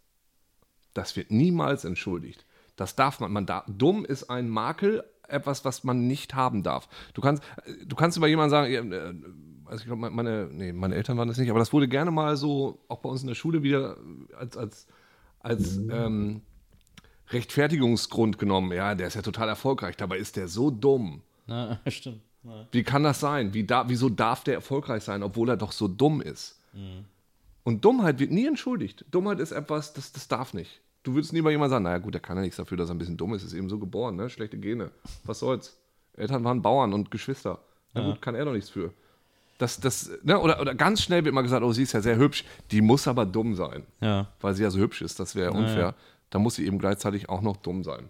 das 0.95 1.17
wird 1.17 1.31
niemals 1.31 1.85
entschuldigt. 1.85 2.45
Das 2.77 2.95
darf 2.95 3.19
man. 3.21 3.33
man 3.33 3.47
darf, 3.47 3.65
dumm 3.67 4.05
ist 4.05 4.29
ein 4.31 4.49
Makel, 4.49 5.05
etwas, 5.27 5.65
was 5.65 5.85
man 5.85 6.07
nicht 6.07 6.35
haben 6.35 6.63
darf. 6.63 6.89
Du 7.15 7.23
kannst, 7.23 7.43
du 7.87 7.97
kannst 7.97 8.19
über 8.19 8.29
jemanden 8.29 8.51
sagen, 8.51 8.73
ja, 8.73 8.83
äh, 8.83 9.15
also 9.73 9.83
ich 9.83 9.87
glaube, 9.87 10.11
meine, 10.11 10.49
nee, 10.53 10.71
meine 10.71 10.95
Eltern 10.95 11.17
waren 11.17 11.29
das 11.29 11.39
nicht, 11.39 11.49
aber 11.49 11.59
das 11.59 11.73
wurde 11.73 11.89
gerne 11.89 12.11
mal 12.11 12.37
so, 12.37 12.79
auch 12.89 12.99
bei 12.99 13.09
uns 13.09 13.23
in 13.23 13.29
der 13.29 13.35
Schule 13.35 13.63
wieder 13.63 13.97
als, 14.39 14.57
als, 14.57 14.87
als 15.41 15.79
ähm, 15.79 16.43
Rechtfertigungsgrund 17.31 18.39
genommen. 18.39 18.71
Ja, 18.73 18.95
der 18.95 19.07
ist 19.07 19.15
ja 19.15 19.23
total 19.23 19.49
erfolgreich, 19.49 19.97
dabei 19.97 20.19
ist 20.19 20.37
der 20.37 20.49
so 20.49 20.71
dumm. 20.71 21.23
Ja, 21.47 21.81
stimmt. 21.89 22.21
Ja. 22.45 22.67
Wie 22.71 22.83
kann 22.83 23.03
das 23.03 23.21
sein? 23.21 23.55
Wie 23.55 23.65
da, 23.65 23.89
wieso 23.89 24.11
darf 24.11 24.45
der 24.45 24.55
erfolgreich 24.55 25.05
sein, 25.05 25.23
obwohl 25.23 25.49
er 25.49 25.57
doch 25.57 25.73
so 25.73 25.89
dumm 25.89 26.21
ist? 26.21 26.61
Und 27.63 27.85
Dummheit 27.85 28.19
wird 28.19 28.31
nie 28.31 28.47
entschuldigt. 28.47 29.07
Dummheit 29.11 29.41
ist 29.41 29.53
etwas, 29.53 29.95
das, 29.95 30.13
das 30.13 30.29
darf 30.29 30.53
nicht. 30.53 30.83
Du 31.03 31.15
würdest 31.15 31.33
nie 31.33 31.41
bei 31.41 31.51
jemandem 31.51 31.71
sagen, 31.71 31.85
naja 31.85 31.99
gut, 31.99 32.13
der 32.13 32.21
kann 32.21 32.37
ja 32.37 32.43
nichts 32.43 32.57
dafür, 32.57 32.77
dass 32.77 32.91
er 32.91 32.95
ein 32.95 32.99
bisschen 32.99 33.17
dumm 33.17 33.33
ist, 33.33 33.43
ist 33.43 33.55
eben 33.55 33.71
so 33.71 33.79
geboren, 33.79 34.17
ne? 34.17 34.29
schlechte 34.29 34.59
Gene. 34.59 34.91
Was 35.25 35.39
soll's? 35.39 35.79
Eltern 36.15 36.45
waren 36.45 36.61
Bauern 36.61 36.93
und 36.93 37.11
Geschwister. 37.11 37.61
Na 37.95 38.05
gut, 38.05 38.21
kann 38.21 38.35
er 38.35 38.45
doch 38.45 38.53
nichts 38.53 38.71
für. 38.71 38.93
Das, 39.63 39.79
das, 39.79 40.11
ne? 40.25 40.41
oder, 40.41 40.61
oder 40.61 40.75
ganz 40.75 41.03
schnell 41.03 41.25
wird 41.25 41.33
mal 41.33 41.43
gesagt, 41.43 41.63
oh, 41.63 41.73
sie 41.73 41.85
ist 41.85 41.93
ja 41.93 42.01
sehr 42.01 42.17
hübsch, 42.17 42.45
die 42.73 42.81
muss 42.81 43.07
aber 43.07 43.25
dumm 43.25 43.55
sein, 43.55 43.85
Ja. 44.01 44.27
weil 44.41 44.55
sie 44.55 44.65
ja 44.65 44.71
so 44.71 44.81
hübsch 44.81 45.03
ist, 45.03 45.21
das 45.21 45.37
wäre 45.37 45.53
unfair. 45.53 45.95
Da 46.31 46.41
muss 46.41 46.57
sie 46.57 46.67
eben 46.67 46.81
gleichzeitig 46.81 47.29
auch 47.29 47.43
noch 47.43 47.57
dumm 47.59 47.85
sein. 47.85 48.09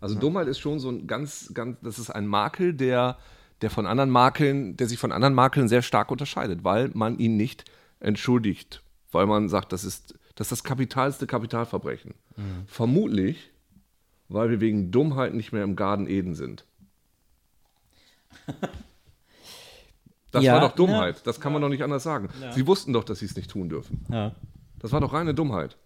Also 0.00 0.14
Dummheit 0.14 0.48
ist 0.48 0.58
schon 0.58 0.78
so 0.78 0.88
ein 0.88 1.06
ganz, 1.06 1.50
ganz, 1.52 1.76
das 1.82 1.98
ist 1.98 2.08
ein 2.08 2.26
Makel, 2.26 2.72
der, 2.72 3.18
der 3.60 3.68
von 3.68 3.84
anderen 3.84 4.08
Makeln, 4.08 4.78
der 4.78 4.88
sich 4.88 4.98
von 4.98 5.12
anderen 5.12 5.34
Makeln 5.34 5.68
sehr 5.68 5.82
stark 5.82 6.10
unterscheidet, 6.10 6.64
weil 6.64 6.90
man 6.94 7.18
ihn 7.18 7.36
nicht 7.36 7.70
entschuldigt, 7.98 8.82
weil 9.12 9.26
man 9.26 9.50
sagt, 9.50 9.74
das 9.74 9.84
ist 9.84 10.14
das, 10.36 10.46
ist 10.46 10.52
das 10.52 10.64
kapitalste 10.64 11.26
Kapitalverbrechen. 11.26 12.14
Vermutlich, 12.66 13.50
weil 14.30 14.48
wir 14.48 14.60
wegen 14.60 14.90
Dummheit 14.90 15.34
nicht 15.34 15.52
mehr 15.52 15.64
im 15.64 15.76
Garten 15.76 16.06
Eden 16.06 16.34
sind. 16.34 16.64
Das 20.30 20.44
Ja, 20.44 20.54
war 20.54 20.60
doch 20.60 20.74
Dummheit, 20.74 21.16
ja. 21.16 21.22
das 21.24 21.40
kann 21.40 21.52
man 21.52 21.60
doch 21.62 21.68
nicht 21.68 21.82
anders 21.82 22.02
sagen. 22.02 22.28
Sie 22.52 22.66
wussten 22.66 22.92
doch, 22.92 23.04
dass 23.04 23.18
sie 23.18 23.26
es 23.26 23.34
nicht 23.36 23.50
tun 23.50 23.68
dürfen. 23.68 24.04
Ja. 24.10 24.32
Das 24.78 24.92
war 24.92 25.00
doch 25.00 25.12
reine 25.12 25.34
Dummheit. 25.34 25.76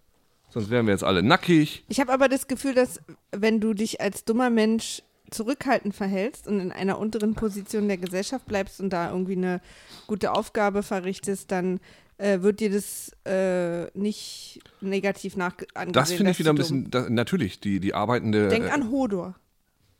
Sonst 0.49 0.69
wären 0.69 0.85
wir 0.85 0.93
jetzt 0.93 1.03
alle 1.03 1.23
nackig. 1.23 1.83
Ich 1.89 1.99
habe 1.99 2.13
aber 2.13 2.29
das 2.29 2.47
Gefühl, 2.47 2.73
dass 2.75 3.01
wenn 3.31 3.59
du 3.59 3.73
dich 3.73 3.99
als 4.01 4.23
dummer 4.23 4.49
Mensch 4.49 5.01
zurückhaltend 5.31 5.95
verhältst 5.95 6.47
und 6.47 6.59
in 6.59 6.71
einer 6.71 6.99
unteren 6.99 7.33
Position 7.33 7.87
der 7.87 7.97
Gesellschaft 7.97 8.45
bleibst 8.45 8.79
und 8.79 8.91
da 8.91 9.09
irgendwie 9.11 9.35
eine 9.35 9.59
gute 10.07 10.31
Aufgabe 10.31 10.83
verrichtest, 10.83 11.51
dann 11.51 11.79
äh, 12.19 12.41
wird 12.41 12.59
dir 12.59 12.69
das 12.71 13.11
äh, 13.25 13.87
nicht 13.97 14.61
negativ 14.81 15.35
nach 15.35 15.55
angesehen. 15.73 15.93
Das 15.93 16.11
finde 16.13 16.31
ich 16.31 16.39
wieder 16.39 16.51
ein 16.53 16.55
bisschen, 16.55 16.89
da, 16.91 17.09
natürlich, 17.09 17.59
die, 17.59 17.79
die 17.79 17.93
arbeitende. 17.93 18.47
Denk 18.47 18.65
äh, 18.67 18.69
an 18.69 18.91
Hodor. 18.91 19.35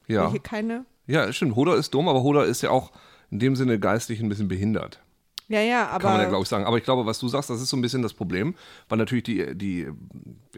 ja. 0.07 0.25
Welche 0.25 0.39
keine. 0.39 0.85
ja, 1.07 1.33
stimmt. 1.33 1.55
Hodor 1.55 1.75
ist 1.75 1.93
dumm, 1.93 2.07
aber 2.07 2.21
Hodor 2.23 2.45
ist 2.45 2.61
ja 2.61 2.69
auch 2.69 2.91
in 3.31 3.39
dem 3.39 3.55
Sinne 3.55 3.79
geistig 3.79 4.21
ein 4.21 4.29
bisschen 4.29 4.47
behindert. 4.47 5.01
Ja, 5.47 5.61
ja, 5.61 5.87
aber. 5.89 5.99
Kann 6.01 6.11
man 6.13 6.21
ja, 6.21 6.29
glaube 6.29 6.43
ich, 6.43 6.49
sagen. 6.49 6.65
Aber 6.65 6.77
ich 6.77 6.83
glaube, 6.83 7.05
was 7.05 7.19
du 7.19 7.27
sagst, 7.27 7.49
das 7.49 7.61
ist 7.61 7.69
so 7.69 7.77
ein 7.77 7.81
bisschen 7.81 8.01
das 8.01 8.13
Problem, 8.13 8.55
weil 8.89 8.97
natürlich 8.97 9.23
die, 9.25 9.55
die, 9.55 9.87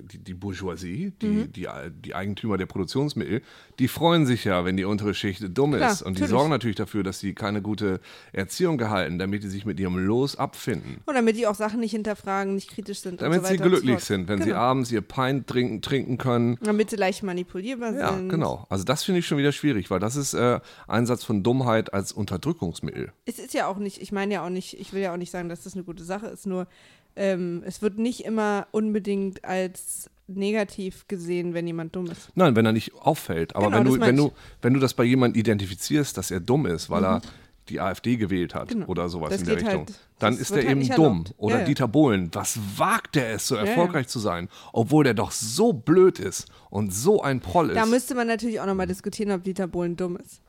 die, 0.02 0.18
die 0.20 0.34
Bourgeoisie, 0.34 1.12
die, 1.22 1.28
Mhm. 1.28 1.52
die, 1.54 1.68
die 2.06 2.16
Eigentümer 2.16 2.58
der 2.58 2.68
Produktionsmittel, 2.68 3.42
die 3.80 3.88
freuen 3.88 4.26
sich 4.26 4.46
ja, 4.46 4.64
wenn 4.66 4.78
die 4.78 4.86
untere 4.86 5.14
Schicht 5.14 5.44
dumm 5.58 5.74
Klar, 5.74 5.92
ist. 5.92 6.02
Und 6.02 6.18
die 6.18 6.22
natürlich. 6.22 6.30
sorgen 6.40 6.50
natürlich 6.50 6.76
dafür, 6.78 7.04
dass 7.04 7.20
sie 7.20 7.34
keine 7.34 7.62
gute 7.62 8.00
Erziehung 8.32 8.78
gehalten, 8.78 9.20
damit 9.20 9.44
die 9.44 9.48
sich 9.50 9.66
mit 9.66 9.80
ihrem 9.80 9.98
Los 9.98 10.36
abfinden. 10.38 11.02
Und 11.06 11.16
damit 11.16 11.36
die 11.36 11.48
auch 11.48 11.56
Sachen 11.56 11.80
nicht 11.82 11.92
hinterfragen, 11.92 12.56
nicht 12.56 12.70
kritisch 12.70 13.00
sind. 13.02 13.22
Damit 13.22 13.40
und 13.40 13.46
so 13.46 13.52
sie 13.52 13.58
so 13.58 13.64
glücklich 13.64 13.92
fort. 13.92 14.02
sind, 14.04 14.28
wenn 14.30 14.40
sie 14.42 14.50
Genau. 14.50 14.60
abends 14.60 14.92
ihr 14.92 15.02
Pint 15.02 15.48
trinken, 15.48 15.82
trinken 15.82 16.18
können. 16.18 16.58
Damit 16.62 16.90
sie 16.92 16.96
leicht 16.96 17.24
manipulierbar 17.24 17.94
Ja, 17.94 18.14
sind. 18.16 18.30
genau. 18.30 18.66
Also 18.70 18.84
das 18.86 19.04
finde 19.04 19.20
ich 19.20 19.28
schon 19.28 19.38
wieder 19.38 19.52
schwierig, 19.52 19.90
weil 19.92 20.00
das 20.00 20.16
ist 20.16 20.34
äh, 20.34 20.60
Einsatz 20.88 21.24
von 21.24 21.44
Dummheit 21.44 21.94
als 21.94 22.14
Unterdrückungsmittel. 22.14 23.12
Es 23.26 23.40
ist 23.40 23.54
ja 23.54 23.68
auch 23.68 23.78
nicht, 23.78 24.02
ich 24.02 24.12
meine 24.12 24.36
ja 24.36 24.46
auch 24.46 24.50
nicht, 24.50 24.77
ich 24.80 24.94
will 24.94 25.02
ja 25.02 25.14
auch 25.14 25.18
nicht 25.18 25.32
sagen, 25.32 25.50
dass 25.50 25.64
das 25.64 25.74
eine 25.74 25.84
gute 25.84 26.04
Sache 26.04 26.28
ist, 26.28 26.46
nur 26.48 26.68
ähm, 27.16 27.64
es 27.66 27.82
wird 27.82 27.98
nicht 27.98 28.26
immer 28.26 28.68
unbedingt 28.72 29.44
als 29.44 30.10
negativ 30.28 31.08
gesehen, 31.08 31.54
wenn 31.54 31.66
jemand 31.66 31.96
dumm 31.96 32.08
ist. 32.12 32.30
Nein, 32.36 32.56
wenn 32.56 32.66
er 32.66 32.74
nicht 32.74 32.94
auffällt. 32.96 33.56
Aber 33.56 33.68
Genau, 33.68 33.78
wenn, 33.78 33.86
du, 33.86 34.00
wenn. 34.00 34.16
Mhm. 34.16 34.20
du, 34.20 34.32
wenn 34.62 34.74
du 34.74 34.80
das 34.80 34.94
bei 34.94 35.04
jemandem 35.04 35.40
identifizierst, 35.40 36.18
dass 36.18 36.32
er 36.32 36.40
dumm 36.42 36.66
ist, 36.66 36.90
weil 36.90 37.04
er 37.06 37.22
die 37.70 37.80
AfD 37.82 38.16
gewählt 38.18 38.54
hat 38.56 38.70
Genau. 38.70 38.86
oder 38.88 39.10
sowas 39.10 39.32
Das 39.32 39.42
in 39.42 39.48
der 39.48 39.56
geht 39.58 39.66
Richtung, 39.66 39.86
halt- 39.88 40.00
dann 40.20 40.38
ist 40.38 40.52
er 40.52 40.58
halt 40.58 40.70
eben 40.70 40.88
dumm. 40.96 41.26
Oder 41.38 41.56
Ja, 41.56 41.60
ja. 41.62 41.66
Dieter 41.68 41.88
Bohlen, 41.88 42.30
was 42.34 42.60
wagt 42.78 43.18
er 43.18 43.34
es, 43.34 43.48
so 43.48 43.56
ja. 43.56 43.64
erfolgreich 43.64 44.08
zu 44.08 44.20
sein, 44.20 44.48
obwohl 44.74 45.04
der 45.04 45.14
doch 45.14 45.32
so 45.32 45.74
blöd 45.74 46.20
ist 46.20 46.48
und 46.70 46.94
so 46.94 47.22
ein 47.22 47.40
Proll 47.42 47.70
ist. 47.72 47.76
Da 47.76 47.86
müsste 47.86 48.16
man 48.16 48.28
natürlich 48.28 48.60
auch 48.62 48.66
nochmal 48.66 48.88
diskutieren, 48.88 49.32
ob 49.32 49.44
Dieter 49.44 49.68
Bohlen 49.68 49.96
dumm 49.98 50.18
ist. 50.18 50.42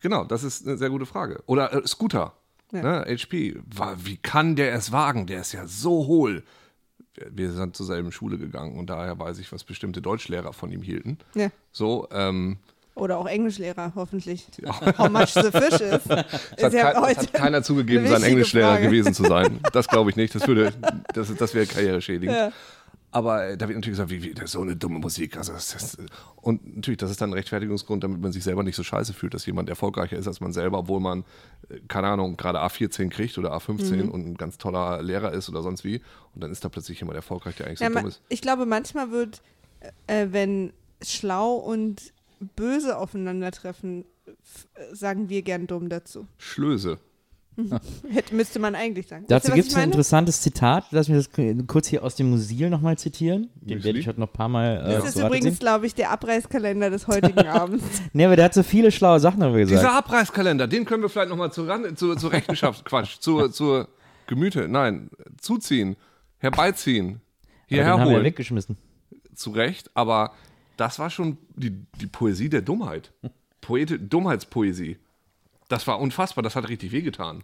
Genau, 0.00 0.24
das 0.24 0.44
ist 0.44 0.66
eine 0.66 0.76
sehr 0.76 0.90
gute 0.90 1.06
Frage. 1.06 1.42
Oder 1.46 1.72
äh, 1.72 1.86
Scooter, 1.86 2.34
Ja. 2.72 2.82
ne, 2.82 3.04
HP. 3.06 3.56
Wie 4.04 4.16
kann 4.18 4.56
der 4.56 4.74
es 4.74 4.92
wagen? 4.92 5.26
Der 5.26 5.40
ist 5.40 5.52
ja 5.52 5.66
so 5.66 6.06
hohl. 6.06 6.42
Wir- 7.30 7.52
sind 7.52 7.74
zur 7.76 7.86
selben 7.86 8.12
Schule 8.12 8.38
gegangen 8.38 8.78
und 8.78 8.88
daher 8.90 9.18
weiß 9.18 9.38
ich, 9.38 9.50
was 9.52 9.64
bestimmte 9.64 10.00
Deutschlehrer 10.02 10.52
von 10.52 10.70
ihm 10.70 10.82
hielten. 10.82 11.18
Ja. 11.34 11.48
So, 11.72 12.06
ähm, 12.12 12.58
Oder 12.94 13.18
auch 13.18 13.26
Englischlehrer, 13.26 13.92
hoffentlich. 13.94 14.46
How 14.98 15.08
much 15.08 15.30
the 15.34 15.50
fish 15.50 15.80
is. 15.80 15.80
es 16.06 16.10
hat, 16.10 16.26
ist 16.56 16.72
ja 16.74 16.92
kein, 16.92 17.02
heute 17.02 17.20
hat 17.20 17.32
keiner 17.32 17.62
zugegeben, 17.62 18.06
sein 18.06 18.22
Englischlehrer 18.22 18.72
Frage. 18.74 18.86
gewesen 18.86 19.14
zu 19.14 19.24
sein. 19.24 19.60
Das 19.72 19.88
glaube 19.88 20.10
ich 20.10 20.16
nicht. 20.16 20.34
Das 20.34 20.46
würde, 20.46 20.72
das, 21.14 21.34
das 21.34 21.54
wäre 21.54 21.66
karriereschädigend. 21.66 22.36
Ja. 22.36 22.52
Aber 23.10 23.46
äh, 23.46 23.56
da 23.56 23.66
wird 23.68 23.76
natürlich 23.78 23.94
gesagt, 23.96 24.10
wie, 24.10 24.22
wie, 24.22 24.34
das 24.34 24.44
ist 24.46 24.52
so 24.52 24.60
eine 24.60 24.76
dumme 24.76 24.98
Musik. 24.98 25.36
Also 25.38 25.52
das, 25.54 25.68
das, 25.72 25.96
und 26.36 26.76
natürlich, 26.76 26.98
das 26.98 27.10
ist 27.10 27.20
dann 27.22 27.30
ein 27.30 27.34
Rechtfertigungsgrund, 27.34 28.04
damit 28.04 28.20
man 28.20 28.32
sich 28.32 28.44
selber 28.44 28.62
nicht 28.62 28.76
so 28.76 28.82
scheiße 28.82 29.14
fühlt, 29.14 29.32
dass 29.32 29.46
jemand 29.46 29.68
erfolgreicher 29.70 30.16
ist 30.18 30.26
als 30.28 30.40
man 30.40 30.52
selber, 30.52 30.78
obwohl 30.80 31.00
man, 31.00 31.24
äh, 31.70 31.78
keine 31.88 32.08
Ahnung, 32.08 32.36
gerade 32.36 32.60
A14 32.60 33.08
kriegt 33.08 33.38
oder 33.38 33.54
A15 33.56 33.96
Mhm. 34.04 34.08
und 34.10 34.26
ein 34.26 34.34
ganz 34.36 34.58
toller 34.58 35.02
Lehrer 35.02 35.32
ist 35.32 35.48
oder 35.48 35.62
sonst 35.62 35.84
wie. 35.84 36.02
Und 36.34 36.42
dann 36.44 36.50
ist 36.52 36.64
da 36.64 36.68
plötzlich 36.68 37.00
jemand 37.00 37.16
erfolgreich, 37.16 37.56
der 37.56 37.66
eigentlich 37.66 37.78
so 37.78 37.84
Ja, 37.84 37.90
ma- 37.90 38.00
dumm 38.00 38.08
ist. 38.10 38.20
ich 38.28 38.42
glaube, 38.42 38.66
manchmal 38.66 39.10
wird, 39.10 39.40
äh, 40.06 40.26
wenn 40.30 40.72
schlau 41.02 41.54
und 41.54 42.12
böse 42.56 42.98
aufeinandertreffen, 42.98 44.04
äh, 44.26 44.94
sagen 44.94 45.28
wir 45.30 45.40
gern 45.42 45.66
dumm 45.66 45.88
dazu. 45.88 46.26
Schlöse. 46.36 46.98
Hätte, 48.10 48.34
müsste 48.34 48.58
man 48.58 48.74
eigentlich 48.74 49.06
sagen. 49.08 49.24
Dazu 49.28 49.52
gibt 49.52 49.68
es 49.68 49.74
ein 49.74 49.84
interessantes 49.84 50.40
Zitat. 50.40 50.84
Lass 50.92 51.08
mich 51.08 51.16
das 51.26 51.30
kurz 51.66 51.88
hier 51.88 52.04
aus 52.04 52.14
dem 52.14 52.30
Musil 52.30 52.70
nochmal 52.70 52.96
zitieren. 52.98 53.50
Den 53.56 53.82
werde 53.82 53.98
ich 53.98 54.06
heute 54.06 54.20
noch 54.20 54.28
ein 54.28 54.32
paar 54.32 54.48
Mal 54.48 54.76
äh, 54.86 54.92
Das 54.94 55.12
zu 55.14 55.18
ist 55.20 55.24
übrigens, 55.26 55.58
glaube 55.58 55.86
ich, 55.86 55.94
der 55.94 56.10
Abreißkalender 56.10 56.90
des 56.90 57.06
heutigen 57.08 57.38
Abends. 57.48 57.84
Nee, 58.12 58.24
aber 58.26 58.36
der 58.36 58.46
hat 58.46 58.54
so 58.54 58.62
viele 58.62 58.92
schlaue 58.92 59.18
Sachen 59.20 59.40
darüber 59.40 59.58
gesagt. 59.58 59.80
Dieser 59.82 59.92
Abreißkalender, 59.92 60.68
den 60.68 60.84
können 60.84 61.02
wir 61.02 61.08
vielleicht 61.08 61.30
nochmal 61.30 61.52
zur, 61.52 61.66
Ran- 61.68 61.96
zur, 61.96 62.16
zur 62.16 62.32
Rechenschaft, 62.32 62.84
Quatsch, 62.86 63.16
zur, 63.20 63.50
zur 63.52 63.88
Gemüte, 64.26 64.68
nein, 64.68 65.10
zuziehen. 65.40 65.96
herbeiziehen, 66.38 67.06
Aber 67.08 67.20
hierher 67.66 67.84
den 67.94 68.00
haben 68.00 68.08
wir 68.08 68.14
holen. 68.16 68.24
weggeschmissen. 68.24 68.76
Zu 69.34 69.50
Recht, 69.50 69.90
aber 69.94 70.32
das 70.76 70.98
war 70.98 71.10
schon 71.10 71.38
die, 71.56 71.70
die 72.00 72.06
Poesie 72.06 72.48
der 72.48 72.62
Dummheit. 72.62 73.10
Poete, 73.60 73.98
Dummheitspoesie. 73.98 74.96
Das 75.68 75.86
war 75.86 76.00
unfassbar, 76.00 76.42
das 76.42 76.56
hat 76.56 76.68
richtig 76.68 76.92
wehgetan. 76.92 77.42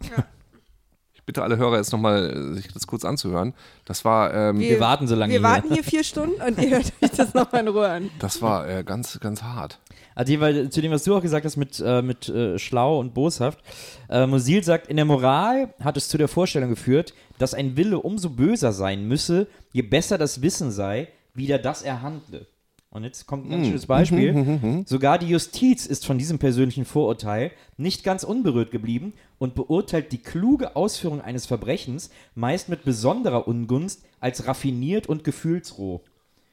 Ich 1.12 1.22
bitte 1.24 1.42
alle 1.42 1.56
Hörer 1.56 1.76
jetzt 1.78 1.92
nochmal, 1.92 2.52
sich 2.54 2.68
das 2.68 2.86
kurz 2.86 3.04
anzuhören. 3.04 3.54
Das 3.86 4.04
war, 4.04 4.32
ähm, 4.34 4.58
Wir 4.60 4.80
warten 4.80 5.06
so 5.06 5.14
lange 5.14 5.32
Wir 5.32 5.40
hier. 5.40 5.48
warten 5.48 5.72
hier 5.72 5.84
vier 5.84 6.04
Stunden 6.04 6.40
und 6.42 6.58
ihr 6.58 6.70
hört 6.70 6.92
euch 7.02 7.10
das 7.12 7.32
nochmal 7.34 7.62
in 7.62 7.68
Ruhe 7.68 7.88
an. 7.88 8.10
das 8.18 8.42
war 8.42 8.68
äh, 8.68 8.82
ganz, 8.84 9.18
ganz 9.20 9.42
hart. 9.42 9.78
Also 10.14 10.32
jeweils 10.32 10.72
zu 10.74 10.80
dem, 10.82 10.92
was 10.92 11.04
du 11.04 11.16
auch 11.16 11.22
gesagt 11.22 11.44
hast 11.46 11.56
mit, 11.56 11.80
äh, 11.84 12.02
mit 12.02 12.28
äh, 12.28 12.58
schlau 12.58 12.98
und 13.00 13.14
boshaft. 13.14 13.58
Äh, 14.08 14.26
Musil 14.26 14.62
sagt, 14.64 14.86
in 14.88 14.96
der 14.96 15.04
Moral 15.06 15.72
hat 15.82 15.96
es 15.96 16.08
zu 16.08 16.18
der 16.18 16.28
Vorstellung 16.28 16.70
geführt, 16.70 17.14
dass 17.38 17.52
ein 17.54 17.76
Wille 17.76 17.98
umso 17.98 18.30
böser 18.30 18.72
sein 18.72 19.08
müsse, 19.08 19.46
je 19.72 19.82
besser 19.82 20.18
das 20.18 20.40
Wissen 20.42 20.70
sei, 20.70 21.08
wieder 21.34 21.58
das 21.58 21.82
er 21.82 22.00
handle. 22.02 22.46
Und 22.94 23.02
jetzt 23.02 23.26
kommt 23.26 23.46
ein 23.46 23.50
ganz 23.50 23.66
schönes 23.66 23.86
Beispiel. 23.86 24.84
Sogar 24.86 25.18
die 25.18 25.26
Justiz 25.26 25.84
ist 25.84 26.06
von 26.06 26.16
diesem 26.16 26.38
persönlichen 26.38 26.84
Vorurteil 26.84 27.50
nicht 27.76 28.04
ganz 28.04 28.22
unberührt 28.22 28.70
geblieben 28.70 29.14
und 29.38 29.56
beurteilt 29.56 30.12
die 30.12 30.22
kluge 30.22 30.76
Ausführung 30.76 31.20
eines 31.20 31.44
Verbrechens 31.44 32.10
meist 32.36 32.68
mit 32.68 32.84
besonderer 32.84 33.48
Ungunst 33.48 34.04
als 34.20 34.46
raffiniert 34.46 35.08
und 35.08 35.24
gefühlsroh. 35.24 36.02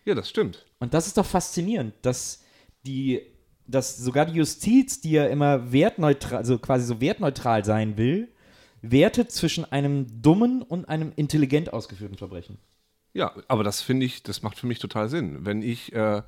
Ja, 0.03 0.15
das 0.15 0.31
stimmt. 0.31 0.65
Und 0.79 0.95
das 0.95 1.05
ist 1.05 1.19
doch 1.19 1.27
faszinierend, 1.27 1.93
dass 2.01 2.43
die, 2.87 3.21
dass 3.67 3.97
sogar 3.97 4.25
die 4.25 4.33
Justiz, 4.33 4.99
die 4.99 5.11
ja 5.11 5.27
immer 5.27 5.71
wertneutral, 5.71 6.39
also 6.39 6.57
quasi 6.57 6.87
so 6.87 6.99
wertneutral 6.99 7.63
sein 7.63 7.97
will, 7.97 8.29
wertet 8.81 9.31
zwischen 9.31 9.71
einem 9.71 10.23
dummen 10.23 10.63
und 10.63 10.89
einem 10.89 11.13
intelligent 11.15 11.71
ausgeführten 11.71 12.17
Verbrechen. 12.17 12.57
Ja, 13.13 13.33
aber 13.47 13.63
das 13.63 13.81
finde 13.81 14.05
ich, 14.05 14.23
das 14.23 14.41
macht 14.41 14.57
für 14.57 14.67
mich 14.67 14.79
total 14.79 15.09
Sinn. 15.09 15.45
Wenn 15.45 15.61
ich 15.61 15.91
äh, 15.93 16.21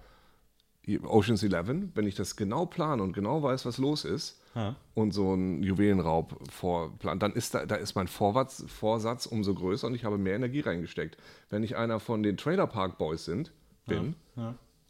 Oceans 1.06 1.42
11, 1.44 1.96
wenn 1.96 2.08
ich 2.08 2.16
das 2.16 2.36
genau 2.36 2.66
plane 2.66 3.02
und 3.02 3.14
genau 3.14 3.42
weiß, 3.42 3.66
was 3.66 3.78
los 3.78 4.04
ist 4.04 4.42
Ja. 4.54 4.76
und 4.94 5.12
so 5.14 5.32
einen 5.32 5.64
Juwelenraub 5.64 6.38
vorplan, 6.52 7.20
dann 7.20 7.32
ist 7.34 7.54
da, 7.56 7.66
da 7.66 7.76
ist 7.76 7.96
mein 7.96 8.08
Vorwärts, 8.10 8.66
Vorsatz 8.68 9.26
umso 9.26 9.54
größer 9.54 9.88
und 9.88 9.96
ich 9.96 10.04
habe 10.04 10.18
mehr 10.18 10.36
Energie 10.36 10.60
reingesteckt. 10.60 11.16
Wenn 11.50 11.64
ich 11.64 11.78
einer 11.78 12.02
von 12.02 12.22
den 12.22 12.36
Trailer 12.36 12.68
Park 12.68 12.98
Boys 12.98 13.24
sind, 13.24 13.54
bin, 13.86 14.16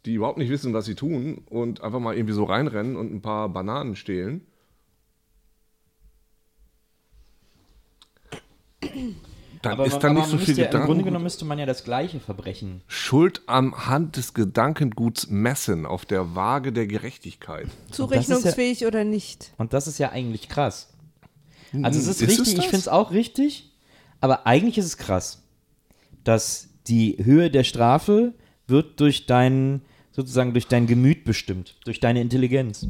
die 0.04 0.14
überhaupt 0.14 0.38
nicht 0.38 0.50
wissen, 0.50 0.72
was 0.74 0.84
sie 0.86 0.94
tun 0.96 1.42
und 1.48 1.80
einfach 1.80 2.00
mal 2.00 2.16
irgendwie 2.16 2.34
so 2.34 2.44
reinrennen 2.44 2.96
und 2.96 3.12
ein 3.14 3.22
paar 3.22 3.48
Bananen 3.48 3.94
stehlen, 3.94 4.44
dann 9.64 9.72
Aber, 9.74 9.86
ist 9.86 9.92
man, 9.92 10.00
da 10.00 10.08
aber 10.08 10.18
nicht 10.20 10.28
so 10.28 10.38
viel 10.38 10.56
ja, 10.58 10.64
Im 10.64 10.70
Grunde 10.70 10.82
Gedanken. 10.86 11.04
genommen 11.04 11.22
müsste 11.24 11.44
man 11.44 11.58
ja 11.58 11.66
das 11.66 11.84
gleiche 11.84 12.20
Verbrechen. 12.20 12.82
Schuld 12.86 13.42
am 13.46 13.86
Hand 13.86 14.16
des 14.16 14.34
Gedankenguts 14.34 15.28
messen 15.28 15.86
auf 15.86 16.04
der 16.04 16.34
Waage 16.34 16.72
der 16.72 16.86
Gerechtigkeit. 16.86 17.66
Zurechnungsfähig 17.90 18.86
oder 18.86 19.04
nicht? 19.04 19.52
Und 19.58 19.72
das 19.72 19.86
ist 19.86 19.98
ja 19.98 20.10
eigentlich 20.10 20.48
krass. 20.48 20.90
Also 21.82 21.98
es 21.98 22.06
ist, 22.06 22.22
Ist 22.22 22.30
es 22.30 22.38
richtig, 22.38 22.48
ich 22.48 22.54
das? 22.56 22.64
finde 22.66 22.78
es 22.78 22.88
auch 22.88 23.10
richtig, 23.10 23.72
aber 24.20 24.46
eigentlich 24.46 24.78
ist 24.78 24.84
es 24.84 24.96
krass, 24.96 25.42
dass 26.22 26.68
die 26.86 27.16
Höhe 27.22 27.50
der 27.50 27.64
Strafe 27.64 28.32
wird 28.68 29.00
durch 29.00 29.26
dein, 29.26 29.82
sozusagen 30.12 30.52
durch 30.52 30.68
dein 30.68 30.86
Gemüt 30.86 31.24
bestimmt, 31.24 31.76
durch 31.84 31.98
deine 32.00 32.20
Intelligenz. 32.20 32.86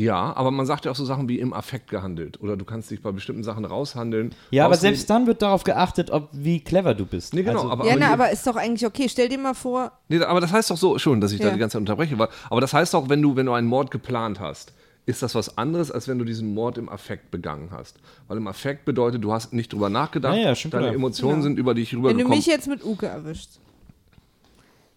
Ja, 0.00 0.32
aber 0.34 0.50
man 0.50 0.64
sagt 0.64 0.86
ja 0.86 0.90
auch 0.92 0.96
so 0.96 1.04
Sachen 1.04 1.28
wie 1.28 1.38
im 1.40 1.52
Affekt 1.52 1.90
gehandelt. 1.90 2.40
Oder 2.40 2.56
du 2.56 2.64
kannst 2.64 2.90
dich 2.90 3.02
bei 3.02 3.12
bestimmten 3.12 3.42
Sachen 3.44 3.66
raushandeln. 3.66 4.34
Ja, 4.50 4.64
aber 4.64 4.76
selbst 4.76 5.10
dann 5.10 5.26
wird 5.26 5.42
darauf 5.42 5.62
geachtet, 5.62 6.10
ob 6.10 6.28
wie 6.32 6.60
clever 6.60 6.94
du 6.94 7.04
bist. 7.04 7.34
Nee, 7.34 7.42
genau, 7.42 7.58
Also, 7.60 7.70
aber, 7.70 7.84
ja, 7.84 7.90
aber, 7.92 8.00
na, 8.00 8.12
aber 8.12 8.30
ist 8.30 8.46
doch 8.46 8.56
eigentlich 8.56 8.86
okay. 8.86 9.08
Stell 9.10 9.28
dir 9.28 9.36
mal 9.38 9.52
vor, 9.54 9.92
nee, 10.08 10.18
aber 10.22 10.40
das 10.40 10.52
heißt 10.52 10.70
doch 10.70 10.78
so, 10.78 10.98
schon, 10.98 11.20
dass 11.20 11.32
ich 11.32 11.40
da 11.40 11.48
Ja. 11.48 11.52
die 11.52 11.58
ganze 11.58 11.74
Zeit 11.74 11.80
unterbreche. 11.80 12.18
weil- 12.18 12.28
Aber 12.48 12.62
das 12.62 12.72
heißt 12.72 12.94
auch, 12.94 13.10
wenn 13.10 13.20
du, 13.20 13.36
wenn 13.36 13.44
du 13.46 13.52
einen 13.52 13.66
Mord 13.66 13.90
geplant 13.90 14.40
hast, 14.40 14.72
ist 15.04 15.22
das 15.22 15.34
was 15.34 15.58
anderes, 15.58 15.90
als 15.90 16.08
wenn 16.08 16.18
du 16.18 16.24
diesen 16.24 16.54
Mord 16.54 16.78
im 16.78 16.88
Affekt 16.88 17.30
begangen 17.30 17.68
hast. 17.70 17.96
Weil 18.28 18.38
im 18.38 18.46
Affekt 18.46 18.84
bedeutet, 18.86 19.22
du 19.22 19.32
hast 19.32 19.52
nicht 19.52 19.72
drüber 19.72 19.90
nachgedacht, 19.90 20.34
Ja, 20.36 20.52
ja, 20.52 20.54
deine 20.70 20.84
klar. 20.84 20.94
Emotionen 20.94 21.32
Genau. 21.34 21.42
sind 21.42 21.58
über 21.58 21.74
dich 21.74 21.92
wenn 21.92 22.00
du 22.02 22.08
rübergekommen. 22.08 22.38
mich 22.38 22.46
jetzt 22.46 22.68
mit 22.68 22.82
Uke 22.84 23.06
erwischst, 23.06 23.60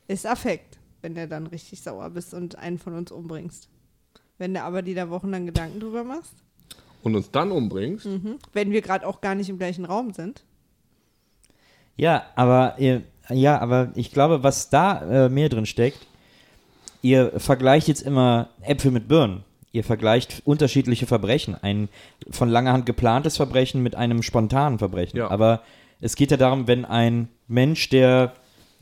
ist 0.07 0.25
Affekt, 0.25 0.77
wenn 1.01 1.15
du 1.15 1.27
dann 1.27 1.47
richtig 1.47 1.81
sauer 1.81 2.09
bist 2.09 2.33
und 2.33 2.57
einen 2.57 2.77
von 2.77 2.93
uns 2.95 3.11
umbringst. 3.11 3.67
Wenn 4.37 4.53
du 4.53 4.61
aber 4.63 4.81
dir 4.81 4.95
da 4.95 5.09
wochenlang 5.09 5.45
Gedanken 5.45 5.79
drüber 5.79 6.03
machst, 6.03 6.33
und 7.03 7.15
uns 7.17 7.29
dann 7.31 7.51
umbringst, 7.51 8.05
Mhm. 8.05 8.37
wenn 8.53 8.71
wir 8.71 8.81
gerade 8.81 9.05
auch 9.05 9.19
gar 9.19 9.35
nicht 9.35 9.49
im 9.49 9.57
gleichen 9.57 9.83
Raum 9.83 10.13
sind. 10.13 10.41
Ja, 11.97 12.23
aber 12.35 12.75
ihr, 12.77 13.01
ja, 13.29 13.59
aber 13.59 13.91
ich 13.95 14.11
glaube, 14.11 14.41
was 14.43 14.69
da 14.69 15.25
äh, 15.25 15.29
mehr 15.29 15.49
drin 15.49 15.65
steckt, 15.65 15.99
ihr 17.01 17.33
vergleicht 17.39 17.87
jetzt 17.87 18.01
immer 18.01 18.49
Äpfel 18.61 18.91
mit 18.91 19.07
Birnen. 19.07 19.43
Ihr 19.73 19.83
vergleicht 19.83 20.43
unterschiedliche 20.45 21.05
Verbrechen. 21.07 21.55
Ein 21.61 21.89
von 22.29 22.47
langer 22.47 22.73
Hand 22.73 22.85
geplantes 22.85 23.37
Verbrechen 23.37 23.81
mit 23.83 23.95
einem 23.95 24.21
spontanen 24.23 24.77
Verbrechen. 24.79 25.17
Ja. 25.17 25.29
Aber 25.31 25.61
es 25.99 26.15
geht 26.15 26.31
ja 26.31 26.37
darum, 26.37 26.67
wenn 26.67 26.85
ein 26.85 27.27
Mensch, 27.47 27.89
der, 27.89 28.33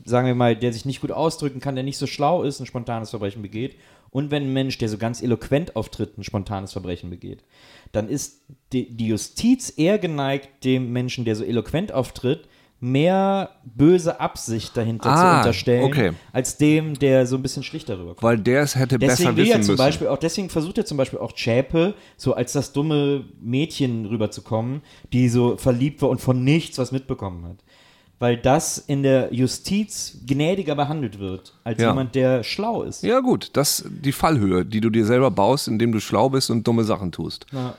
sagen 0.04 0.26
wir 0.26 0.34
mal, 0.34 0.54
der 0.54 0.72
sich 0.72 0.84
nicht 0.84 1.00
gut 1.00 1.10
ausdrücken 1.10 1.60
kann, 1.60 1.74
der 1.76 1.84
nicht 1.84 1.96
so 1.98 2.06
schlau 2.06 2.42
ist, 2.42 2.60
ein 2.60 2.66
spontanes 2.66 3.10
Verbrechen 3.10 3.40
begeht, 3.42 3.74
und 4.12 4.30
wenn 4.30 4.44
ein 4.44 4.52
Mensch, 4.52 4.78
der 4.78 4.88
so 4.88 4.98
ganz 4.98 5.22
eloquent 5.22 5.74
auftritt, 5.74 6.16
ein 6.18 6.22
spontanes 6.22 6.70
Verbrechen 6.72 7.10
begeht, 7.10 7.42
dann 7.90 8.08
ist 8.08 8.42
die, 8.72 8.94
die 8.96 9.08
Justiz 9.08 9.72
eher 9.76 9.98
geneigt, 9.98 10.64
dem 10.64 10.92
Menschen, 10.92 11.24
der 11.24 11.34
so 11.34 11.42
eloquent 11.42 11.90
auftritt, 11.92 12.46
mehr 12.78 13.50
böse 13.64 14.18
Absicht 14.18 14.76
dahinter 14.76 15.08
Ah, 15.08 15.16
zu 15.16 15.36
unterstellen, 15.38 15.84
okay. 15.84 16.12
als 16.32 16.56
dem, 16.56 16.98
der 16.98 17.26
so 17.26 17.36
ein 17.36 17.42
bisschen 17.42 17.62
schlichter 17.62 17.94
rüberkommt. 17.96 18.22
weil 18.24 18.38
der 18.38 18.62
es 18.62 18.74
hätte 18.74 18.98
Deswegen 18.98 19.16
besser 19.28 19.36
will 19.36 19.44
wissen 19.44 19.50
ja 19.50 19.60
zum 19.62 19.72
müssen. 19.74 19.76
Beispiel 19.78 20.06
auch, 20.08 20.18
deswegen 20.18 20.50
versucht 20.50 20.78
er 20.78 20.84
zum 20.84 20.96
Beispiel 20.96 21.20
auch 21.20 21.32
Chäpe 21.32 21.94
so 22.16 22.34
als 22.34 22.52
das 22.52 22.72
dumme 22.72 23.24
Mädchen 23.40 24.04
rüberzukommen, 24.06 24.82
die 25.12 25.28
so 25.28 25.56
verliebt 25.58 26.02
war 26.02 26.08
und 26.10 26.20
von 26.20 26.42
nichts 26.42 26.76
was 26.76 26.90
mitbekommen 26.90 27.46
hat. 27.46 27.56
Weil 28.22 28.36
das 28.36 28.78
in 28.78 29.02
der 29.02 29.34
Justiz 29.34 30.16
gnädiger 30.26 30.76
behandelt 30.76 31.18
wird, 31.18 31.54
als 31.64 31.80
Ja. 31.80 31.88
jemand, 31.88 32.14
der 32.14 32.44
schlau 32.44 32.84
ist. 32.84 33.02
ja 33.02 33.18
gut, 33.18 33.50
das 33.54 33.84
die 33.88 34.12
Fallhöhe, 34.12 34.64
die 34.64 34.80
du 34.80 34.90
dir 34.90 35.04
selber 35.04 35.30
baust, 35.32 35.66
indem 35.66 35.90
du 35.90 35.98
schlau 36.00 36.30
bist 36.30 36.48
und 36.48 36.64
dumme 36.66 36.84
Sachen 36.84 37.10
tust. 37.10 37.46
Ja. 37.50 37.74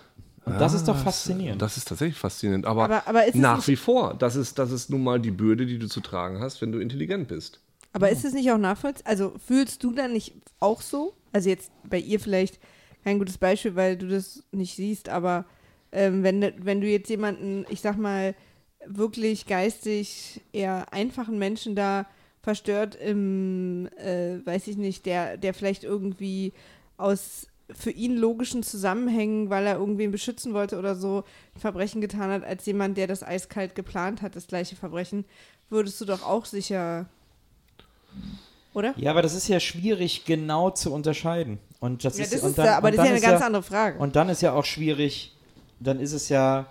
Und 0.45 0.59
das 0.59 0.73
ist 0.73 0.85
doch 0.89 0.97
faszinierend. 0.97 1.61
Das 1.61 1.77
ist 1.77 1.87
tatsächlich 1.87 2.17
faszinierend. 2.17 2.65
Aber, 2.65 2.83
Aber- 2.83 3.07
aber 3.07 3.25
ist 3.25 3.35
nach 3.35 3.65
wie 3.69 3.77
vor, 3.77 4.15
das 4.19 4.35
ist, 4.35 4.59
das 4.59 4.71
ist 4.71 4.89
nun 4.89 5.01
mal 5.01 5.17
die 5.19 5.31
Bürde, 5.31 5.65
die 5.65 5.79
du 5.79 5.87
zu 5.87 6.01
tragen 6.01 6.41
hast, 6.41 6.61
wenn 6.61 6.73
du 6.73 6.79
intelligent 6.79 7.29
bist. 7.29 7.61
Aber 7.93 8.09
ist 8.09 8.25
es 8.25 8.33
nicht 8.33 8.51
auch 8.51 8.57
nachvollziehbar? 8.57 9.09
Also 9.09 9.33
fühlst 9.47 9.81
du 9.83 9.93
dann 9.93 10.11
nicht 10.11 10.33
auch 10.59 10.81
so? 10.81 11.13
Also 11.31 11.47
jetzt 11.49 11.71
bei 11.89 11.99
ihr 11.99 12.19
vielleicht 12.19 12.59
kein 13.05 13.17
gutes 13.19 13.37
Beispiel, 13.37 13.75
weil 13.75 13.95
du 13.95 14.09
das 14.09 14.43
nicht 14.51 14.75
siehst, 14.75 15.07
aber 15.07 15.45
ähm, 15.93 16.23
wenn, 16.23 16.51
wenn 16.59 16.81
du 16.81 16.87
jetzt 16.87 17.09
jemanden, 17.09 17.65
ich 17.69 17.79
sag 17.79 17.97
mal, 17.97 18.35
wirklich 18.87 19.45
geistig 19.45 20.41
eher 20.51 20.91
einfachen 20.93 21.37
Menschen 21.37 21.75
da 21.75 22.05
verstört 22.41 22.95
im, 22.95 23.87
äh, 23.97 24.45
weiß 24.45 24.67
ich 24.67 24.77
nicht, 24.77 25.05
der, 25.05 25.37
der 25.37 25.53
vielleicht 25.53 25.83
irgendwie 25.83 26.53
aus 26.97 27.47
für 27.71 27.91
ihn 27.91 28.17
logischen 28.17 28.61
Zusammenhängen, 28.61 29.49
weil 29.49 29.65
er 29.65 29.77
irgendwen 29.77 30.11
beschützen 30.11 30.53
wollte 30.53 30.77
oder 30.77 30.95
so, 30.95 31.23
ein 31.55 31.59
Verbrechen 31.61 32.01
getan 32.01 32.29
hat, 32.29 32.43
als 32.43 32.65
jemand, 32.65 32.97
der 32.97 33.07
das 33.07 33.23
eiskalt 33.23 33.75
geplant 33.75 34.21
hat, 34.21 34.35
das 34.35 34.47
gleiche 34.47 34.75
Verbrechen, 34.75 35.25
würdest 35.69 35.99
du 36.01 36.05
doch 36.05 36.23
auch 36.23 36.45
sicher, 36.45 37.05
oder? 38.73 38.93
ja, 38.97 39.11
aber 39.11 39.21
das 39.21 39.33
ist 39.33 39.47
ja 39.47 39.59
schwierig 39.59 40.25
genau 40.25 40.69
zu 40.71 40.93
unterscheiden. 40.93 41.59
Und 41.79 42.03
das 42.03 42.17
Ja, 42.17 42.25
ist, 42.25 42.33
das 42.33 42.43
ist 42.43 42.57
dann, 42.57 42.65
ja, 42.65 42.77
aber 42.77 42.91
das 42.91 42.99
ist 42.99 43.05
ja 43.05 43.11
eine 43.11 43.21
ganz 43.21 43.41
andere 43.41 43.63
Frage. 43.63 43.97
Und 43.99 44.15
dann 44.15 44.29
ist 44.29 44.41
ja 44.41 44.53
auch 44.53 44.65
schwierig, 44.65 45.35
dann 45.79 45.99
ist 45.99 46.13
es 46.13 46.29
ja, 46.29 46.67